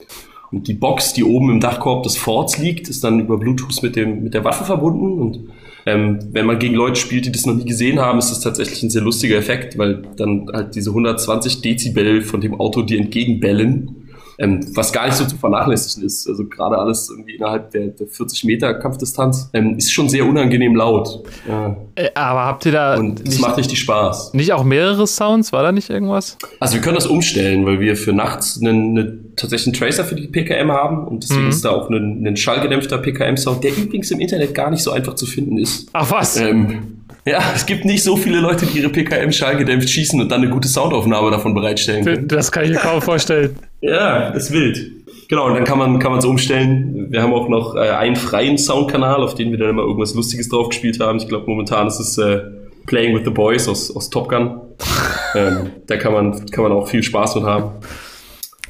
Und 0.50 0.68
die 0.68 0.72
Box, 0.72 1.12
die 1.12 1.22
oben 1.22 1.50
im 1.50 1.60
Dachkorb 1.60 2.02
des 2.02 2.16
Fords 2.16 2.56
liegt, 2.56 2.88
ist 2.88 3.04
dann 3.04 3.20
über 3.20 3.36
Bluetooth 3.36 3.82
mit, 3.82 3.94
dem, 3.94 4.24
mit 4.24 4.32
der 4.32 4.42
Waffe 4.42 4.64
verbunden. 4.64 5.20
Und 5.20 5.50
Ähm, 5.84 6.18
wenn 6.32 6.46
man 6.46 6.58
gegen 6.58 6.74
Leute 6.74 6.98
spielt, 6.98 7.26
die 7.26 7.32
das 7.32 7.44
noch 7.44 7.54
nie 7.54 7.66
gesehen 7.66 8.00
haben, 8.00 8.18
ist 8.18 8.30
das 8.30 8.40
tatsächlich 8.40 8.82
ein 8.82 8.90
sehr 8.90 9.02
lustiger 9.02 9.36
Effekt, 9.36 9.76
weil 9.76 10.02
dann 10.16 10.46
halt 10.50 10.74
diese 10.74 10.90
120 10.90 11.60
Dezibel 11.60 12.22
von 12.22 12.40
dem 12.40 12.58
Auto 12.58 12.80
dir 12.80 12.98
entgegenbellen 12.98 13.99
ähm, 14.40 14.66
was 14.74 14.92
gar 14.92 15.06
nicht 15.06 15.16
so 15.16 15.26
zu 15.26 15.36
vernachlässigen 15.36 16.06
ist. 16.06 16.26
Also 16.26 16.46
gerade 16.46 16.78
alles 16.78 17.10
irgendwie 17.10 17.36
innerhalb 17.36 17.70
der, 17.70 17.88
der 17.88 18.06
40 18.06 18.44
Meter 18.44 18.74
Kampfdistanz 18.74 19.50
ähm, 19.52 19.76
ist 19.76 19.92
schon 19.92 20.08
sehr 20.08 20.24
unangenehm 20.24 20.74
laut. 20.74 21.22
Ja. 21.46 21.76
Äh, 21.94 22.08
aber 22.14 22.46
habt 22.46 22.64
ihr 22.64 22.72
da. 22.72 22.96
Und 22.96 23.26
es 23.28 23.38
macht 23.38 23.58
richtig 23.58 23.78
Spaß. 23.78 24.32
Nicht 24.32 24.52
auch 24.52 24.64
mehrere 24.64 25.06
Sounds? 25.06 25.52
War 25.52 25.62
da 25.62 25.72
nicht 25.72 25.90
irgendwas? 25.90 26.38
Also 26.58 26.74
wir 26.74 26.80
können 26.80 26.94
das 26.94 27.06
umstellen, 27.06 27.66
weil 27.66 27.80
wir 27.80 27.96
für 27.96 28.14
nachts 28.14 28.58
einen, 28.60 28.98
einen 28.98 29.36
tatsächlich 29.36 29.74
einen 29.74 29.74
Tracer 29.74 30.04
für 30.04 30.14
die 30.14 30.26
PKM 30.26 30.70
haben 30.72 31.06
und 31.06 31.22
deswegen 31.22 31.44
mhm. 31.44 31.50
ist 31.50 31.64
da 31.64 31.70
auch 31.70 31.90
ein, 31.90 32.26
ein 32.26 32.36
schallgedämpfter 32.36 32.98
PKM-Sound, 32.98 33.62
der 33.62 33.76
übrigens 33.76 34.10
im 34.10 34.20
Internet 34.20 34.54
gar 34.54 34.70
nicht 34.70 34.82
so 34.82 34.90
einfach 34.90 35.14
zu 35.14 35.26
finden 35.26 35.58
ist. 35.58 35.88
Ach 35.92 36.10
was? 36.10 36.38
Ähm, 36.38 36.99
ja, 37.26 37.52
es 37.54 37.66
gibt 37.66 37.84
nicht 37.84 38.02
so 38.02 38.16
viele 38.16 38.40
Leute, 38.40 38.66
die 38.66 38.78
ihre 38.78 38.88
PKM 38.88 39.32
schallgedämpft 39.32 39.88
schießen 39.88 40.20
und 40.20 40.30
dann 40.30 40.42
eine 40.42 40.50
gute 40.50 40.68
Soundaufnahme 40.68 41.30
davon 41.30 41.54
bereitstellen 41.54 42.04
können. 42.04 42.28
Das 42.28 42.50
kann 42.50 42.64
ich 42.64 42.70
mir 42.70 42.76
kaum 42.76 43.02
vorstellen. 43.02 43.56
ja, 43.80 44.30
das 44.30 44.44
ist 44.44 44.52
wild. 44.52 44.90
Genau, 45.28 45.46
und 45.46 45.54
dann 45.54 45.64
kann 45.64 45.78
man 45.78 46.00
kann 46.00 46.10
man 46.10 46.18
es 46.18 46.24
umstellen. 46.24 47.06
Wir 47.10 47.22
haben 47.22 47.32
auch 47.32 47.48
noch 47.48 47.76
äh, 47.76 47.90
einen 47.90 48.16
freien 48.16 48.58
Soundkanal, 48.58 49.22
auf 49.22 49.34
den 49.34 49.52
wir 49.52 49.58
dann 49.58 49.70
immer 49.70 49.82
irgendwas 49.82 50.12
Lustiges 50.14 50.48
drauf 50.48 50.70
gespielt 50.70 50.98
haben. 50.98 51.18
Ich 51.18 51.28
glaube, 51.28 51.48
momentan 51.48 51.86
ist 51.86 52.00
es 52.00 52.18
äh, 52.18 52.40
Playing 52.86 53.14
with 53.14 53.22
the 53.24 53.30
Boys 53.30 53.68
aus, 53.68 53.94
aus 53.94 54.10
Top 54.10 54.28
Gun. 54.28 54.60
ähm, 55.36 55.70
da 55.86 55.96
kann 55.98 56.12
man, 56.12 56.46
kann 56.46 56.64
man 56.64 56.72
auch 56.72 56.88
viel 56.88 57.04
Spaß 57.04 57.36
mit 57.36 57.44
haben. 57.44 57.70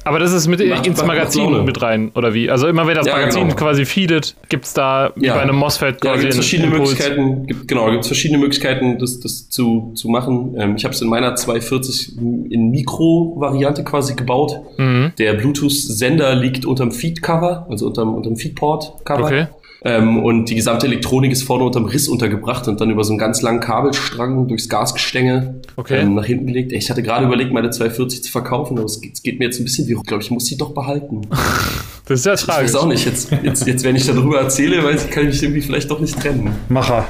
Aber 0.03 0.19
das 0.19 0.33
ist 0.33 0.47
mit 0.47 0.65
macht, 0.67 0.87
ins 0.87 1.03
Magazin 1.05 1.63
mit 1.63 1.81
rein, 1.81 2.11
oder 2.15 2.33
wie? 2.33 2.49
Also 2.49 2.67
immer 2.67 2.87
wenn 2.87 2.95
das 2.95 3.07
ja, 3.07 3.13
Magazin 3.13 3.43
genau. 3.43 3.55
quasi 3.55 3.85
feedet, 3.85 4.35
gibt 4.49 4.65
es 4.65 4.73
da 4.73 5.11
ja. 5.15 5.35
bei 5.35 5.41
einem 5.41 5.55
MOSFET 5.55 6.01
quasi 6.01 6.15
ja, 6.15 6.21
gibt's 6.21 6.35
verschiedene 6.35 6.71
Impuls. 6.71 6.89
Möglichkeiten, 6.89 7.47
gibt, 7.47 7.67
genau, 7.67 7.89
gibt 7.91 8.01
es 8.01 8.07
verschiedene 8.07 8.39
Möglichkeiten, 8.39 8.97
das, 8.99 9.19
das 9.19 9.49
zu, 9.49 9.91
zu 9.95 10.09
machen. 10.09 10.55
Ähm, 10.57 10.75
ich 10.75 10.83
habe 10.83 10.93
es 10.93 11.01
in 11.01 11.07
meiner 11.09 11.35
240 11.35 12.17
in 12.17 12.71
Mikro-Variante 12.71 13.83
quasi 13.83 14.15
gebaut. 14.15 14.59
Mhm. 14.77 15.13
Der 15.17 15.33
Bluetooth-Sender 15.33 16.35
liegt 16.35 16.65
unterm 16.65 16.91
Feed-Cover, 16.91 17.67
also 17.69 17.87
unterm, 17.87 18.15
unterm 18.15 18.35
Feedport-Cover. 18.35 19.25
Okay. 19.25 19.47
Ähm, 19.83 20.23
und 20.23 20.45
die 20.45 20.55
gesamte 20.55 20.85
Elektronik 20.85 21.31
ist 21.31 21.43
vorne 21.43 21.63
unterm 21.63 21.85
Riss 21.85 22.07
untergebracht 22.07 22.67
und 22.67 22.79
dann 22.79 22.91
über 22.91 23.03
so 23.03 23.13
einen 23.13 23.19
ganz 23.19 23.41
langen 23.41 23.59
Kabelstrang 23.59 24.47
durchs 24.47 24.69
Gasgestänge 24.69 25.61
okay. 25.75 26.01
ähm, 26.01 26.13
nach 26.13 26.25
hinten 26.25 26.45
gelegt. 26.45 26.71
Ich 26.71 26.91
hatte 26.91 27.01
gerade 27.01 27.25
überlegt, 27.25 27.51
meine 27.51 27.71
240 27.71 28.23
zu 28.23 28.31
verkaufen, 28.31 28.77
aber 28.77 28.85
es 28.85 29.01
geht, 29.01 29.13
es 29.13 29.23
geht 29.23 29.39
mir 29.39 29.45
jetzt 29.45 29.59
ein 29.59 29.63
bisschen 29.63 29.87
wie, 29.87 29.93
ich 29.93 30.03
glaube, 30.03 30.21
ich 30.21 30.29
muss 30.29 30.45
sie 30.45 30.55
doch 30.55 30.73
behalten. 30.73 31.21
das 32.05 32.19
ist 32.19 32.25
ja 32.25 32.35
tragisch. 32.35 32.69
Ich 32.69 32.75
weiß 32.75 32.81
auch 32.81 32.87
nicht, 32.87 33.05
jetzt, 33.05 33.31
jetzt, 33.43 33.65
jetzt 33.65 33.83
wenn 33.83 33.95
ich 33.95 34.05
darüber 34.05 34.39
erzähle, 34.39 34.83
weil 34.83 34.97
kann 34.97 35.23
ich 35.23 35.29
mich 35.29 35.43
irgendwie 35.43 35.61
vielleicht 35.61 35.89
doch 35.89 35.99
nicht 35.99 36.19
trennen. 36.19 36.51
Macher. 36.69 37.07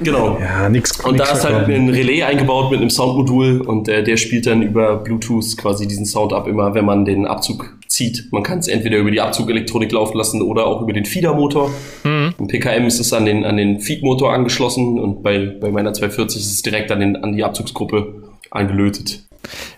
Genau. 0.00 0.38
Ja, 0.40 0.68
nix. 0.68 0.98
Und 1.00 1.16
nix 1.16 1.28
da 1.28 1.36
ist 1.36 1.44
halt 1.44 1.68
ein 1.68 1.88
Relais 1.88 2.22
eingebaut 2.22 2.70
mit 2.70 2.80
einem 2.80 2.90
Soundmodul 2.90 3.60
und 3.60 3.88
äh, 3.88 4.02
der 4.02 4.16
spielt 4.16 4.46
dann 4.46 4.62
über 4.62 4.96
Bluetooth 4.96 5.56
quasi 5.56 5.86
diesen 5.86 6.06
Sound 6.06 6.32
ab, 6.32 6.48
immer 6.48 6.74
wenn 6.74 6.84
man 6.84 7.04
den 7.04 7.26
Abzug 7.26 7.76
zieht. 7.86 8.28
Man 8.32 8.42
kann 8.42 8.60
es 8.60 8.68
entweder 8.68 8.98
über 8.98 9.10
die 9.10 9.20
Abzugelektronik 9.20 9.92
laufen 9.92 10.16
lassen 10.16 10.42
oder 10.42 10.66
auch 10.66 10.80
über 10.80 10.92
den 10.92 11.04
Feedermotor. 11.04 11.70
Mhm. 12.04 12.34
Im 12.38 12.46
PKM 12.48 12.86
ist 12.86 13.00
es 13.00 13.12
an 13.12 13.26
den, 13.26 13.44
an 13.44 13.56
den 13.56 13.80
Feedmotor 13.80 14.32
angeschlossen 14.32 14.98
und 14.98 15.22
bei, 15.22 15.38
bei 15.60 15.70
meiner 15.70 15.92
240 15.92 16.40
ist 16.40 16.52
es 16.52 16.62
direkt 16.62 16.90
an, 16.90 17.00
den, 17.00 17.16
an 17.16 17.34
die 17.34 17.44
Abzugsgruppe 17.44 18.22
angelötet. 18.50 19.24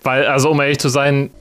Weil, 0.03 0.25
also 0.25 0.49
um 0.51 0.61
ehrlich 0.61 0.79
zu 0.79 0.89
sein, 0.89 1.31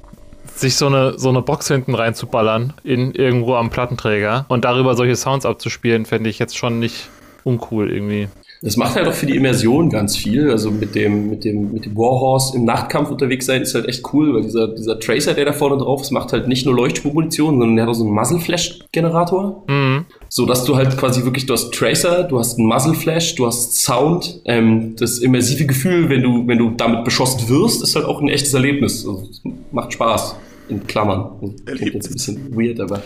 sich 0.55 0.77
so 0.77 0.87
eine, 0.87 1.19
so 1.19 1.29
eine 1.29 1.43
Box 1.43 1.69
hinten 1.69 1.95
reinzuballern 1.95 2.73
in 2.85 3.13
irgendwo 3.13 3.55
am 3.55 3.71
Plattenträger 3.71 4.45
und 4.49 4.65
darüber 4.65 4.95
solche 4.95 5.17
Sounds 5.17 5.47
abzuspielen, 5.47 6.05
fände 6.05 6.31
ich 6.31 6.39
jetzt 6.39 6.57
schon 6.57 6.79
nicht 6.79 7.09
uncool 7.45 7.93
irgendwie. 7.93 8.29
Das 8.63 8.77
macht 8.77 8.95
halt 8.95 9.09
auch 9.09 9.13
für 9.13 9.27
die 9.27 9.37
Immersion 9.37 9.91
ganz 9.91 10.17
viel. 10.17 10.51
Also 10.51 10.71
mit 10.71 10.95
dem, 10.95 11.29
mit 11.29 11.45
dem, 11.45 11.73
mit 11.73 11.85
dem 11.85 11.97
Warhorse 11.97 12.57
im 12.57 12.65
Nachtkampf 12.65 13.11
unterwegs 13.11 13.47
sein 13.47 13.63
ist 13.63 13.75
halt 13.75 13.89
echt 13.89 14.03
cool, 14.13 14.35
weil 14.35 14.43
dieser, 14.43 14.69
dieser 14.69 15.01
Tracer, 15.01 15.35
der 15.35 15.47
da 15.47 15.53
vorne 15.53 15.79
drauf 15.79 16.03
ist, 16.03 16.13
macht 16.13 16.33
halt 16.33 16.47
nicht 16.47 16.65
nur 16.65 16.75
Leuchtspurmunition, 16.77 17.59
sondern 17.59 17.75
der 17.75 17.85
hat 17.85 17.91
auch 17.91 17.95
so 17.95 18.05
einen 18.05 18.15
Muzzle-Flash-Generator. 18.15 19.65
Mhm. 19.69 20.07
So 20.29 20.47
dass 20.47 20.65
du 20.65 20.77
halt 20.77 20.97
quasi 20.97 21.25
wirklich, 21.25 21.47
du 21.47 21.55
hast 21.55 21.75
Tracer, 21.75 22.23
du 22.23 22.39
hast 22.39 22.57
einen 22.57 22.69
Muzzle-Flash, 22.69 23.35
du 23.35 23.47
hast 23.47 23.83
Sound. 23.83 24.41
Ähm, 24.45 24.95
das 24.97 25.19
immersive 25.19 25.67
Gefühl, 25.67 26.09
wenn 26.09 26.23
du, 26.23 26.47
wenn 26.47 26.59
du 26.59 26.71
damit 26.71 27.05
beschossen 27.05 27.49
wirst, 27.49 27.83
ist 27.83 27.97
halt 27.97 28.07
auch 28.07 28.21
ein 28.21 28.29
echtes 28.29 28.55
Erlebnis. 28.55 29.05
Also, 29.05 29.29
macht 29.73 29.93
Spaß 29.93 30.37
in 30.69 30.87
Klammern. 30.87 31.33
Klingt 31.67 31.95
jetzt 31.95 32.07
ein 32.07 32.13
bisschen 32.13 32.57
weird, 32.57 32.79
aber. 32.79 33.03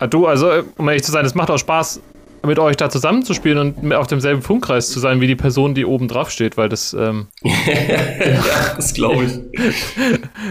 Ah, 0.00 0.06
du, 0.06 0.26
also, 0.26 0.50
um 0.76 0.86
ehrlich 0.88 1.02
zu 1.02 1.12
sein, 1.12 1.24
es 1.24 1.34
macht 1.34 1.50
auch 1.50 1.58
Spaß, 1.58 2.00
mit 2.46 2.58
euch 2.58 2.76
da 2.76 2.90
zusammenzuspielen 2.90 3.58
und 3.58 3.92
auf 3.92 4.06
demselben 4.06 4.42
Funkkreis 4.42 4.90
zu 4.90 5.00
sein 5.00 5.20
wie 5.20 5.26
die 5.26 5.36
Person, 5.36 5.74
die 5.74 5.84
oben 5.84 6.08
drauf 6.08 6.30
steht, 6.30 6.56
weil 6.56 6.68
das. 6.68 6.94
Ähm, 6.94 7.26
ja, 7.42 8.74
das 8.76 8.94
glaube 8.94 9.24
ich. 9.24 9.38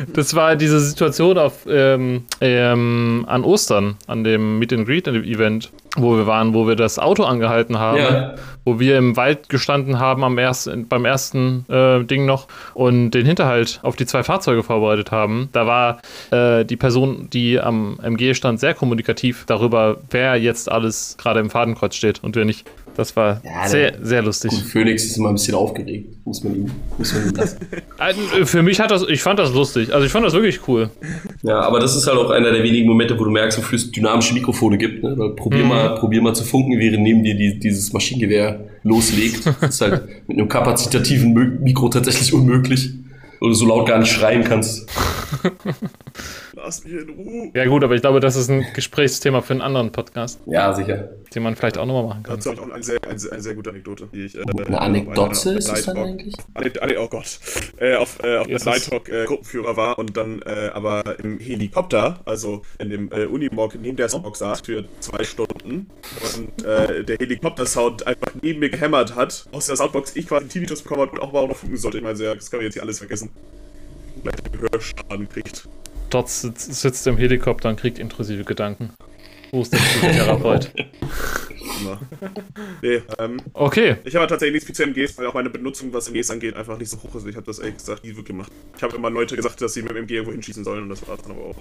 das 0.14 0.36
war 0.36 0.56
diese 0.56 0.80
Situation 0.80 1.38
auf, 1.38 1.66
ähm, 1.68 2.26
ähm, 2.42 3.26
an 3.28 3.44
Ostern, 3.44 3.96
an 4.08 4.24
dem 4.24 4.60
Meet 4.60 4.74
and 4.74 4.86
Greet 4.86 5.08
Event, 5.08 5.72
wo 5.98 6.16
wir 6.16 6.28
waren, 6.28 6.54
wo 6.54 6.68
wir 6.68 6.76
das 6.76 7.00
Auto 7.00 7.24
angehalten 7.24 7.78
haben, 7.80 7.98
ja. 7.98 8.36
wo 8.64 8.80
wir 8.80 8.98
im 8.98 9.18
Wald 9.18 9.50
gestanden 9.50 10.00
haben 10.00 10.24
am 10.24 10.38
ersten, 10.38 10.88
beim 10.88 11.06
ersten 11.06 11.66
äh, 11.70 12.04
Ding 12.04 12.26
noch 12.26 12.48
und 12.74 13.12
den 13.12 13.26
Hinterhalt 13.26 13.80
auf 13.84 13.96
die 13.96 14.06
zwei 14.06 14.24
Fahrzeuge 14.24 14.64
vorbereitet 14.64 15.12
haben. 15.12 15.50
Da 15.52 15.66
war 15.66 16.00
äh, 16.32 16.64
die 16.64 16.78
Person, 16.78 17.30
die 17.32 17.60
am 17.60 18.00
MG 18.02 18.34
stand, 18.34 18.60
sehr 18.60 18.74
kommunikativ 18.74 19.46
darüber, 19.48 19.98
wer 20.10 20.36
jetzt 20.36 20.72
alles 20.72 21.18
gerade 21.18 21.40
im 21.40 21.50
Fadenkreuz 21.50 21.96
steht 21.96 22.24
und 22.24 22.36
wer 22.36 22.46
nicht. 22.46 22.68
Das 22.98 23.16
war 23.16 23.42
ja, 23.46 23.68
sehr, 23.68 23.94
sehr 24.02 24.24
lustig. 24.24 24.50
Gut, 24.50 24.62
Phoenix 24.62 25.06
ist 25.06 25.18
immer 25.18 25.30
ein 25.30 25.36
bisschen 25.36 25.54
aufgeregt, 25.54 26.18
muss 26.26 26.44
man 26.44 26.56
ihm, 26.56 26.72
muss 26.98 27.14
man 27.14 27.28
ihm 27.28 27.36
lassen. 27.36 27.58
Also, 28.00 28.22
für 28.46 28.64
mich 28.64 28.80
hat 28.80 28.90
das, 28.90 29.04
ich 29.08 29.22
fand 29.22 29.38
das 29.40 29.54
lustig. 29.54 29.94
Also 29.94 30.06
ich 30.06 30.12
fand 30.12 30.26
das 30.26 30.34
wirklich 30.34 30.68
cool. 30.68 30.90
Ja, 31.44 31.62
aber 31.62 31.80
das 31.80 31.96
ist 31.96 32.08
halt 32.08 32.18
auch 32.18 32.32
einer 32.32 32.52
der 32.52 32.64
wenigen 32.64 32.88
Momente, 32.88 33.18
wo 33.20 33.24
du 33.24 33.30
merkst, 33.30 33.58
wofür 33.60 33.76
es 33.76 33.92
dynamische 33.92 34.34
Mikrofone 34.34 34.78
gibt. 34.80 35.04
Ne? 35.04 35.14
Weil 35.16 35.30
probier, 35.32 35.64
mhm. 35.64 35.70
mal, 35.70 35.96
probier 35.96 36.22
mal 36.22 36.34
zu 36.34 36.44
funken, 36.44 36.80
während 36.80 37.04
neben 37.04 37.24
dir 37.24 37.36
die, 37.36 37.60
dieses 37.60 37.94
Maschinengewehr 37.94 38.60
loslegt. 38.84 39.46
Das 39.62 39.76
ist 39.76 39.82
halt 39.82 40.28
mit 40.28 40.38
einem 40.38 40.50
kapazitativen 40.50 41.62
Mikro 41.62 41.90
tatsächlich 41.90 42.34
unmöglich. 42.34 42.94
Oder 43.40 43.54
so 43.54 43.68
laut 43.68 43.88
gar 43.88 44.00
nicht 44.00 44.12
schreien 44.12 44.44
kannst. 44.44 44.90
Lass 46.54 46.84
mich 46.84 46.94
in 46.94 47.10
Ruhe. 47.10 47.52
Ja, 47.54 47.66
gut, 47.66 47.84
aber 47.84 47.94
ich 47.94 48.02
glaube, 48.02 48.20
das 48.20 48.36
ist 48.36 48.50
ein 48.50 48.66
Gesprächsthema 48.74 49.42
für 49.42 49.54
einen 49.54 49.62
anderen 49.62 49.92
Podcast. 49.92 50.40
Ja, 50.48 50.74
sicher. 50.74 51.10
Den 51.34 51.44
man 51.44 51.56
vielleicht 51.56 51.78
auch 51.78 51.86
nochmal 51.86 52.08
machen 52.08 52.24
kann. 52.24 52.36
Dazu 52.36 52.50
habe 52.50 52.62
ich 52.62 52.68
auch 52.68 52.74
eine 52.74 52.84
sehr, 52.84 53.00
eine, 53.04 53.32
eine 53.32 53.42
sehr 53.42 53.56
gute 53.56 53.70
Anekdote, 53.70 54.10
die 54.12 54.26
ich. 54.26 54.36
Äh, 54.36 54.44
eine 54.66 54.82
Anekdote 54.82 55.52
ist 55.52 55.70
es 55.70 55.86
dann 55.86 55.98
eigentlich? 55.98 56.36
oh 56.98 57.08
Gott. 57.08 57.40
Äh, 57.78 57.96
auf 57.96 58.18
äh, 58.24 58.38
auf 58.38 58.48
yes. 58.48 58.64
der 58.64 58.74
Nighthawk 58.74 59.10
äh, 59.10 59.26
Gruppenführer 59.26 59.78
war 59.78 60.00
und 60.00 60.18
dann 60.18 60.42
äh, 60.42 60.72
aber 60.74 61.20
im 61.20 61.40
Helikopter, 61.40 62.22
also 62.26 62.64
in 62.80 62.90
dem 62.90 63.12
äh, 63.12 63.26
Unimog 63.26 63.76
neben 63.80 63.98
der 63.98 64.10
Soundbox 64.10 64.40
saß 64.40 64.62
für 64.62 64.86
zwei 65.00 65.24
Stunden 65.24 65.88
und 66.38 66.66
äh, 66.66 67.04
der 67.04 67.18
Helikopter-Sound 67.18 68.08
einfach 68.08 68.32
neben 68.42 68.60
mir 68.60 68.70
gehämmert 68.70 69.16
hat, 69.16 69.46
aus 69.52 69.68
der 69.68 69.76
Soundbox 69.76 70.16
ich 70.16 70.28
quasi 70.28 70.42
einen 70.42 70.50
Tinnitus 70.50 70.82
bekommen 70.82 71.02
habe 71.02 71.12
und 71.12 71.20
auch 71.20 71.32
mal 71.32 71.48
noch 71.48 71.56
funken 71.56 71.78
sollte. 71.78 71.98
Ich 71.98 72.04
meine, 72.04 72.18
das 72.18 72.50
kann 72.50 72.60
man 72.60 72.66
jetzt 72.66 72.74
hier 72.74 72.84
alles 72.84 72.98
vergessen. 72.98 73.27
Vielleicht 74.22 74.52
Gehörschaden 74.52 75.30
kriegt. 75.30 75.68
Dort 76.10 76.30
sitzt 76.30 77.06
im 77.08 77.18
Helikopter 77.18 77.70
und 77.70 77.80
kriegt 77.80 78.00
intrusive 78.00 78.44
Gedanken. 78.44 78.92
Wo 79.52 79.62
ist 79.62 79.74
der 79.74 79.80
Therapeut? 79.80 80.72
nee, 82.82 83.02
ähm, 83.20 83.40
okay. 83.54 83.98
Ich 84.04 84.16
habe 84.16 84.28
tatsächlich 84.28 84.64
nichts 84.64 84.78
für 84.78 84.84
MGs, 84.84 85.18
weil 85.18 85.28
auch 85.28 85.34
meine 85.34 85.50
Benutzung, 85.50 85.94
was 85.94 86.08
MGs 86.10 86.32
angeht, 86.32 86.56
einfach 86.56 86.78
nicht 86.78 86.90
so 86.90 86.98
hoch 86.98 87.16
ist. 87.16 87.28
Ich 87.28 87.36
habe 87.36 87.46
das 87.46 87.60
ehrlich 87.60 87.78
gesagt 87.78 88.04
nie 88.04 88.10
wirklich 88.12 88.28
gemacht. 88.28 88.52
Ich 88.76 88.84
habe 88.84 88.96
immer 88.96 89.10
Leute 89.10 89.36
gesagt, 89.36 89.62
dass 89.62 89.74
sie 89.74 89.82
mit 89.82 89.92
dem 89.92 89.98
MG 89.98 90.16
irgendwo 90.16 90.32
hinschießen 90.32 90.64
sollen 90.64 90.84
und 90.84 90.90
das 90.90 91.08
war 91.08 91.16
es 91.16 91.22
dann 91.22 91.32
aber 91.34 91.42
auch. 91.42 91.56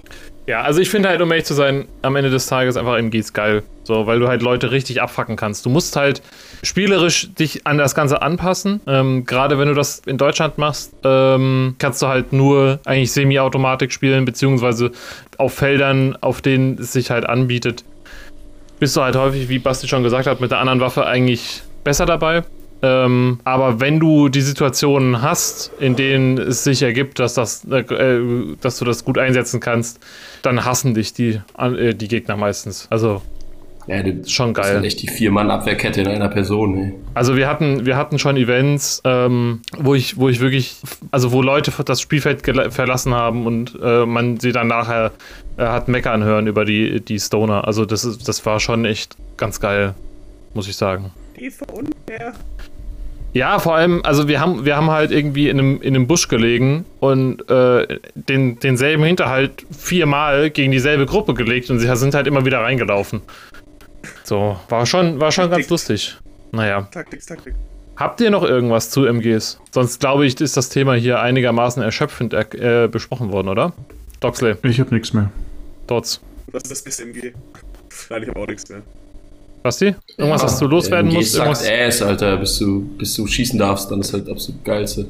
Ja, 0.47 0.63
also 0.63 0.81
ich 0.81 0.91
finde 0.91 1.09
halt, 1.09 1.21
um 1.21 1.31
ehrlich 1.31 1.45
zu 1.47 1.55
sein, 1.55 1.87
am 2.03 2.17
Ende 2.17 2.31
des 2.31 2.47
Tages 2.47 2.77
einfach 2.77 2.97
MGs 2.97 3.33
geil. 3.33 3.63
So, 3.87 4.09
weil 4.09 4.19
du 4.19 4.27
halt 4.27 4.43
Leute 4.43 4.73
richtig 4.73 5.01
abfacken 5.01 5.37
kannst. 5.37 5.65
Du 5.65 5.71
musst 5.71 5.95
halt 5.95 6.21
spielerisch 6.65 7.33
dich 7.35 7.69
an 7.69 7.79
das 7.79 7.95
Ganze 7.95 8.21
anpassen. 8.21 8.81
Ähm, 8.89 9.25
Gerade 9.25 9.61
wenn 9.61 9.69
du 9.69 9.75
das 9.75 10.03
in 10.07 10.19
Deutschland 10.19 10.59
machst, 10.59 10.93
ähm, 11.05 11.77
kannst 11.79 12.03
du 12.03 12.09
halt 12.09 12.33
nur 12.33 12.81
eigentlich 12.85 13.13
Semi-Automatik 13.13 13.93
spielen, 13.93 14.25
beziehungsweise 14.25 14.91
auf 15.39 15.55
Feldern, 15.55 16.17
auf 16.21 16.41
denen 16.41 16.79
es 16.79 16.93
sich 16.93 17.11
halt 17.11 17.27
anbietet, 17.29 17.85
bist 18.79 18.97
du 18.97 19.03
halt 19.03 19.17
häufig, 19.17 19.49
wie 19.49 19.59
Basti 19.59 19.89
schon 19.89 20.03
gesagt 20.03 20.27
hat, 20.27 20.41
mit 20.41 20.51
der 20.51 20.59
anderen 20.59 20.81
Waffe 20.81 21.07
eigentlich 21.07 21.63
besser 21.85 22.07
dabei. 22.07 22.43
Ähm, 22.83 23.41
aber 23.45 23.81
wenn 23.81 24.01
du 24.01 24.29
die 24.29 24.43
Situationen 24.43 25.23
hast, 25.23 25.73
in 25.81 25.97
denen 25.97 26.37
es 26.39 26.63
sich 26.63 26.83
ergibt, 26.83 27.19
dass, 27.19 27.35
das, 27.35 27.65
äh, 27.65 28.21
dass 28.61 28.79
du 28.79 28.85
das 28.85 29.05
gut 29.05 29.19
einsetzen 29.19 29.61
kannst, 29.61 29.99
dann 30.43 30.65
hassen 30.65 30.95
dich 30.95 31.15
die, 31.15 31.41
äh, 31.59 31.95
die 31.95 32.09
Gegner 32.09 32.37
meistens. 32.37 32.87
Also 32.91 33.23
ja, 33.87 34.03
das 34.03 34.33
schon 34.33 34.53
geil. 34.53 34.75
Das 34.75 34.83
ist 34.83 34.87
echt 34.87 35.03
die 35.03 35.09
Vier-Mann-Abwehrkette 35.09 36.01
in 36.01 36.09
einer 36.09 36.29
Person. 36.29 36.77
Ey. 36.77 36.93
Also 37.15 37.37
wir 37.37 37.49
hatten, 37.49 37.87
wir 37.87 37.97
hatten 37.97 38.19
schon 38.19 38.37
Events, 38.37 39.01
ähm, 39.05 39.61
wo 39.79 39.95
ich, 39.95 40.17
wo 40.17 40.29
ich 40.29 40.41
wirklich, 40.41 40.77
also 41.13 41.31
wo 41.31 41.41
Leute 41.41 41.73
das 41.85 42.01
Spielfeld 42.01 42.43
verlassen 42.73 43.15
haben 43.15 43.47
und 43.47 43.79
äh, 43.81 44.05
man 44.05 44.41
sie 44.41 44.53
dann 44.53 44.67
nachher 44.67 45.13
äh, 45.57 45.63
hat 45.63 45.89
meckern 45.89 46.25
hören 46.25 46.49
über 46.49 46.65
die, 46.65 47.01
die 47.01 47.21
Stoner. 47.21 47.67
Also 47.67 47.85
das 47.85 48.05
ist, 48.05 48.27
das 48.29 48.45
war 48.45 48.59
schon 48.59 48.85
echt 48.85 49.17
ganz 49.37 49.61
geil, 49.61 49.95
muss 50.55 50.69
ich 50.69 50.77
sagen. 50.77 51.13
Die 51.39 51.47
ist 51.47 51.59
so 51.59 51.67
unfair. 51.67 52.33
Ja, 53.35 53.59
vor 53.59 53.75
allem, 53.75 54.01
also 54.03 54.29
wir 54.29 54.41
haben, 54.41 54.65
wir 54.65 54.77
haben 54.77 54.91
halt 54.91 55.11
irgendwie 55.11 55.51
in 55.51 55.59
einem, 55.59 55.83
in 55.83 55.95
einem 55.95 56.07
Busch 56.07 56.27
gelegen 56.27 56.87
und 57.01 57.49
äh, 57.51 57.99
den, 58.15 58.59
denselben 58.61 59.05
Hinterhalt 59.05 59.67
viermal 59.71 60.49
gegen 60.49 60.73
dieselbe 60.73 61.05
Gruppe 61.05 61.35
gelegt 61.35 61.71
und 61.71 61.79
sie 61.79 61.97
sind 61.97 62.15
halt 62.15 62.27
immer 62.27 62.47
wieder 62.47 62.61
reingelaufen. 62.61 63.21
So, 64.25 64.57
war 64.69 64.87
schon, 64.87 65.21
war 65.21 65.33
schon 65.33 65.51
ganz 65.51 65.69
lustig. 65.69 66.17
Naja. 66.53 66.83
Taktik, 66.91 67.25
Taktik. 67.27 67.55
Habt 67.97 68.21
ihr 68.21 68.31
noch 68.31 68.43
irgendwas 68.43 68.91
zu 68.91 69.07
MGs? 69.07 69.59
Sonst 69.73 70.01
glaube 70.01 70.27
ich, 70.27 70.39
ist 70.41 70.57
das 70.57 70.69
Thema 70.69 70.95
hier 70.95 71.21
einigermaßen 71.21 71.83
erschöpfend 71.83 72.35
äh, 72.35 72.89
besprochen 72.91 73.33
worden, 73.33 73.49
oder? 73.49 73.73
Doxley, 74.21 74.55
Ich 74.65 74.81
hab 74.81 74.93
nichts 74.93 75.13
mehr. 75.13 75.31
Dots. 75.87 76.21
Was 76.53 76.65
ist 76.65 76.73
das 76.73 76.83
beste 76.83 77.03
MG? 77.05 77.33
Nein, 78.11 78.23
ich 78.23 78.29
habe 78.29 78.41
auch 78.41 78.47
nichts 78.47 78.69
mehr. 78.69 78.83
Basti? 79.63 79.95
Irgendwas, 80.17 80.43
was 80.43 80.59
du 80.59 80.67
loswerden 80.67 81.11
MG 81.11 81.19
musst? 81.19 81.33
sagt 81.33 81.63
Irgendwas? 81.63 82.01
Ass, 82.01 82.03
Alter, 82.03 82.37
bis 82.37 82.59
du, 82.59 82.83
bis 82.99 83.15
du 83.15 83.27
schießen 83.27 83.59
darfst, 83.59 83.91
dann 83.91 84.01
ist 84.01 84.13
halt 84.13 84.29
absolut 84.29 84.63
geilste. 84.65 85.07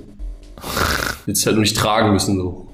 Jetzt 1.27 1.45
halt 1.45 1.57
nur 1.57 1.63
nicht 1.63 1.77
tragen 1.77 2.13
müssen, 2.13 2.37
so. 2.37 2.69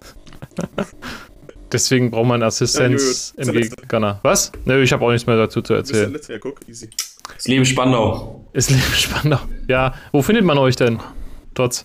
Deswegen 1.73 2.11
braucht 2.11 2.27
man 2.29 2.43
Assistenz 2.43 3.33
Ja, 3.37 3.45
das 3.45 3.55
MG 3.55 3.71
Gunner. 3.89 4.21
Was? 4.23 4.53
Nö, 4.65 4.83
ich 4.83 4.93
habe 4.93 5.05
auch 5.05 5.11
nichts 5.11 5.27
mehr 5.27 5.37
dazu 5.37 5.63
zu 5.63 5.73
Du 5.75 5.81
bist 5.81 5.93
der 5.93 5.99
erzählen. 6.01 6.13
letzte, 6.13 6.33
ja, 6.35 6.39
guck, 6.39 6.61
easy. 6.69 6.91
Das 7.35 7.47
Leben 7.49 7.65
Spandau. 7.65 8.45
Ist 8.53 8.71
Leben 8.71 8.83
spannender. 8.95 9.41
Ja, 9.69 9.95
wo 10.13 10.23
findet 10.23 10.45
man 10.45 10.59
euch 10.59 10.77
denn? 10.77 11.01
Dots. 11.55 11.85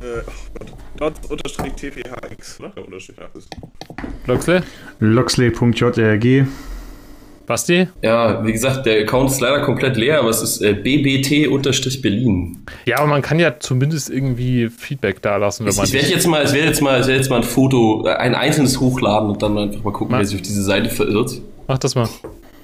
Äh, 0.00 0.04
oh 0.26 0.32
Gott. 0.58 0.72
Dort 0.96 1.30
unterstrich 1.30 1.72
TPHX, 1.74 2.60
ne? 2.60 2.72
Der 2.76 2.84
Unterstrich. 2.84 3.16
Doxley? 4.26 4.60
Loxley.jrg. 4.98 6.46
Basti? 7.50 7.88
Ja, 8.02 8.44
wie 8.46 8.52
gesagt, 8.52 8.86
der 8.86 9.02
Account 9.02 9.30
ist 9.30 9.40
leider 9.40 9.60
komplett 9.62 9.96
leer, 9.96 10.20
aber 10.20 10.30
es 10.30 10.40
ist 10.40 10.62
äh, 10.62 10.72
BBT-Berlin. 10.72 12.64
Ja, 12.86 12.98
aber 12.98 13.08
man 13.08 13.22
kann 13.22 13.38
ja 13.38 13.58
zumindest 13.58 14.08
irgendwie 14.08 14.68
Feedback 14.68 15.20
da 15.20 15.36
lassen, 15.36 15.64
wenn 15.64 15.72
Ich, 15.72 15.76
man. 15.76 15.86
ich 15.86 15.92
werde 15.92 16.08
jetzt 16.08 16.26
mal, 16.26 16.44
ich 16.44 16.52
werde 16.52 16.68
jetzt 16.68 16.80
mal, 16.80 17.00
ich 17.00 17.06
werde 17.06 17.18
jetzt 17.20 17.28
mal 17.30 17.36
ein 17.38 17.42
Foto, 17.42 18.06
äh, 18.06 18.10
ein 18.14 18.34
einzelnes 18.34 18.78
hochladen 18.80 19.30
und 19.30 19.42
dann 19.42 19.58
einfach 19.58 19.82
mal 19.82 19.92
gucken, 19.92 20.12
Ma- 20.12 20.18
wer 20.18 20.24
sich 20.26 20.36
auf 20.36 20.42
diese 20.42 20.62
Seite 20.62 20.88
verirrt. 20.90 21.32
Mach 21.66 21.78
das 21.78 21.94
mal. 21.94 22.08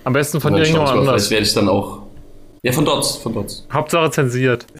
Am 0.04 0.12
besten 0.12 0.40
von 0.40 0.54
irgendjemand 0.54 0.88
mal, 0.90 0.98
anders. 1.00 1.26
Vielleicht 1.26 1.30
werde 1.32 1.46
ich 1.46 1.54
dann 1.54 1.68
auch. 1.68 2.02
Ja, 2.62 2.72
von 2.72 2.84
Dots, 2.84 3.16
von 3.16 3.34
Dots. 3.34 3.66
Hauptsache 3.72 4.10
zensiert. 4.10 4.66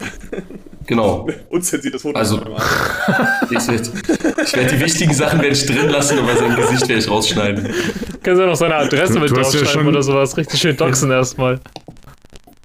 Genau. 0.87 1.29
Unzensiertes 1.51 2.03
Foto. 2.03 2.19
Also- 2.19 2.41
Ich 3.51 3.69
werde 3.69 3.83
ich 4.45 4.57
werd 4.57 4.73
die 4.73 4.81
wichtigen 4.81 5.13
Sachen 5.15 5.41
werde 5.41 5.55
ich 5.55 5.65
drin 5.67 5.89
lassen, 5.89 6.19
aber 6.19 6.35
sein 6.37 6.57
Gesicht 6.57 6.89
werde 6.89 7.01
ich 7.03 7.09
rausschneiden. 7.11 7.69
Kannst 8.23 8.41
ja 8.41 8.47
noch 8.47 8.57
seine 8.57 8.75
Adresse 8.77 9.15
Du- 9.15 9.21
mit 9.21 9.31
du 9.31 9.37
hast 9.39 9.55
ja 9.55 9.61
draufschreiben 9.61 9.85
schon- 9.85 9.89
oder 9.95 10.03
sowas. 10.03 10.37
Richtig 10.37 10.61
schön 10.61 10.77
doxen 10.77 11.11
erstmal. 11.11 11.61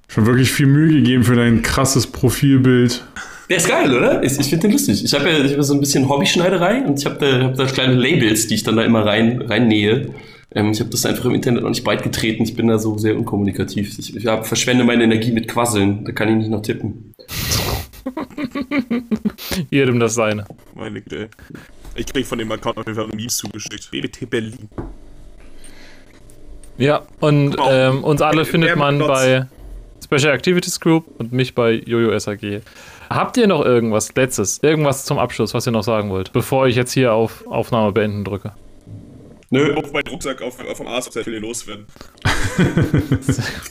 Schon 0.08 0.26
wirklich 0.26 0.50
viel 0.50 0.66
Mühe 0.66 0.92
gegeben 0.92 1.22
für 1.24 1.36
dein 1.36 1.62
krasses 1.62 2.06
Profilbild. 2.06 3.04
Der 3.48 3.56
ist 3.58 3.68
geil, 3.68 3.94
oder? 3.96 4.22
Ich, 4.22 4.38
ich 4.38 4.48
finde 4.48 4.62
den 4.68 4.72
lustig. 4.72 5.04
Ich 5.04 5.14
habe 5.14 5.30
ja, 5.30 5.38
ich 5.38 5.50
hab 5.52 5.56
ja 5.58 5.62
so 5.62 5.74
ein 5.74 5.80
bisschen 5.80 6.08
Hobbyschneiderei 6.08 6.82
und 6.84 6.98
ich 6.98 7.06
habe 7.06 7.16
da, 7.18 7.44
hab 7.44 7.54
da 7.56 7.64
kleine 7.66 7.94
Labels, 7.94 8.46
die 8.46 8.54
ich 8.54 8.62
dann 8.62 8.76
da 8.76 8.82
immer 8.82 9.04
rein, 9.06 9.40
rein 9.42 9.68
nähe. 9.68 10.10
Ähm, 10.54 10.70
ich 10.72 10.80
habe 10.80 10.90
das 10.90 11.06
einfach 11.06 11.24
im 11.26 11.34
Internet 11.34 11.62
noch 11.62 11.70
nicht 11.70 11.84
breit 11.84 12.02
getreten. 12.02 12.42
Ich 12.42 12.54
bin 12.56 12.66
da 12.68 12.78
so 12.78 12.98
sehr 12.98 13.16
unkommunikativ. 13.16 13.98
Ich, 13.98 14.16
ich 14.16 14.26
hab, 14.26 14.46
verschwende 14.46 14.84
meine 14.84 15.04
Energie 15.04 15.32
mit 15.32 15.48
Quasseln. 15.48 16.04
Da 16.04 16.12
kann 16.12 16.28
ich 16.28 16.36
nicht 16.36 16.50
noch 16.50 16.62
tippen. 16.62 17.14
Jedem 19.70 20.00
das 20.00 20.14
seine. 20.14 20.44
Meine 20.74 21.00
Güte. 21.00 21.28
Ich 21.94 22.06
krieg 22.06 22.26
von 22.26 22.38
dem 22.38 22.50
Account 22.50 22.78
auf 22.78 22.86
jeden 22.86 22.96
Fall 22.96 23.08
Memes 23.08 23.36
zugeschickt. 23.36 23.90
BBT 23.90 24.28
Berlin. 24.28 24.68
Ja, 26.78 27.02
und 27.20 27.56
ähm, 27.68 28.02
uns 28.02 28.22
alle 28.22 28.44
findet 28.44 28.76
man 28.76 28.98
bei 28.98 29.46
Special 30.02 30.34
Activities 30.34 30.80
Group 30.80 31.04
und 31.18 31.32
mich 31.32 31.54
bei 31.54 31.72
Jojo 31.72 32.18
SAG. 32.18 32.62
Habt 33.10 33.36
ihr 33.36 33.46
noch 33.46 33.64
irgendwas 33.64 34.14
Letztes? 34.14 34.58
Irgendwas 34.62 35.04
zum 35.04 35.18
Abschluss, 35.18 35.52
was 35.52 35.66
ihr 35.66 35.72
noch 35.72 35.82
sagen 35.82 36.08
wollt? 36.10 36.32
Bevor 36.32 36.66
ich 36.66 36.76
jetzt 36.76 36.92
hier 36.92 37.12
auf 37.12 37.46
Aufnahme 37.46 37.92
beenden 37.92 38.24
drücke. 38.24 38.52
Nö. 39.52 39.74
Auf 39.74 39.92
meinen 39.92 40.06
Rucksack 40.06 40.40
auf, 40.40 40.58
auf 40.66 40.78
dem 40.78 40.86
Arsch, 40.86 41.08
ich 41.08 41.26
will 41.26 41.34
den 41.34 41.42
loswerden. 41.42 41.84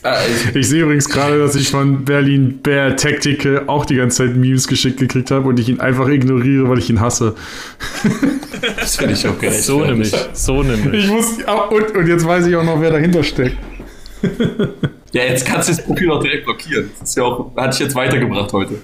Ah, 0.03 0.17
ich, 0.27 0.55
Ich 0.55 0.69
sehe 0.69 0.83
übrigens 0.83 1.09
gerade, 1.09 1.39
dass 1.39 1.55
ich 1.55 1.69
von 1.69 2.05
Berlin 2.05 2.59
Bear 2.61 2.95
Tactical 2.95 3.63
auch 3.67 3.85
die 3.85 3.95
ganze 3.95 4.25
Zeit 4.25 4.35
Memes 4.35 4.67
geschickt 4.67 4.99
gekriegt 4.99 5.31
habe 5.31 5.49
und 5.49 5.59
ich 5.59 5.69
ihn 5.69 5.79
einfach 5.79 6.07
ignoriere, 6.07 6.69
weil 6.69 6.77
ich 6.79 6.89
ihn 6.89 6.99
hasse. 7.01 7.35
das 8.79 8.95
finde 8.95 9.13
ich 9.13 9.27
auch 9.27 9.37
geil. 9.39 9.51
So 9.53 9.83
nämlich. 9.83 10.13
So 10.33 10.61
nämlich. 10.63 11.05
Ich 11.05 11.11
muss. 11.11 11.37
ah, 11.45 11.65
Und, 11.65 11.95
und 11.95 12.07
jetzt 12.07 12.25
weiß 12.25 12.45
ich 12.47 12.55
auch 12.55 12.63
noch, 12.63 12.79
wer 12.79 12.91
dahinter 12.91 13.23
steckt. 13.23 13.57
Ja, 15.13 15.23
jetzt 15.23 15.45
kannst 15.45 15.67
du 15.67 15.73
das 15.73 15.83
Profil 15.83 16.11
auch 16.11 16.21
direkt 16.21 16.45
blockieren. 16.45 16.91
Das 16.99 17.09
ist 17.09 17.17
ja 17.17 17.23
auch, 17.23 17.55
hat 17.55 17.73
dich 17.73 17.79
jetzt 17.79 17.95
weitergebracht 17.95 18.53
heute. 18.53 18.75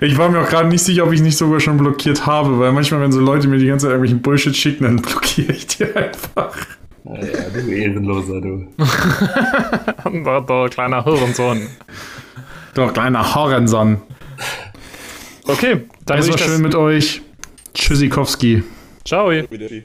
Ich 0.00 0.16
war 0.18 0.28
mir 0.28 0.40
auch 0.40 0.48
gerade 0.48 0.68
nicht 0.68 0.82
sicher, 0.84 1.04
ob 1.04 1.12
ich 1.12 1.20
nicht 1.20 1.36
sogar 1.36 1.60
schon 1.60 1.76
blockiert 1.76 2.26
habe, 2.26 2.58
weil 2.58 2.72
manchmal, 2.72 3.00
wenn 3.00 3.12
so 3.12 3.20
Leute 3.20 3.48
mir 3.48 3.58
die 3.58 3.66
ganze 3.66 3.86
Zeit 3.86 3.90
irgendwelchen 3.92 4.22
Bullshit 4.22 4.56
schicken, 4.56 4.84
dann 4.84 4.96
blockiere 5.02 5.52
ich 5.52 5.66
die 5.66 5.84
einfach. 5.84 6.56
Naja, 7.04 7.44
du 7.52 7.60
Ehrenloser, 7.70 8.40
du. 8.40 8.66
Da, 10.24 10.40
da, 10.40 10.68
kleiner 10.68 11.04
Hurensohn. 11.04 11.66
Doch, 12.74 12.92
kleiner 12.92 13.34
Horenson. 13.34 14.00
Okay, 15.46 15.82
dann 16.06 16.18
Es 16.18 16.26
würde 16.26 16.38
war 16.38 16.40
ich 16.40 16.42
schön 16.44 16.52
das. 16.52 16.60
mit 16.62 16.74
euch. 16.74 17.22
Tschüssikowski. 17.74 18.62
Ciao. 19.04 19.30
Wieder 19.30 19.68
die. 19.68 19.84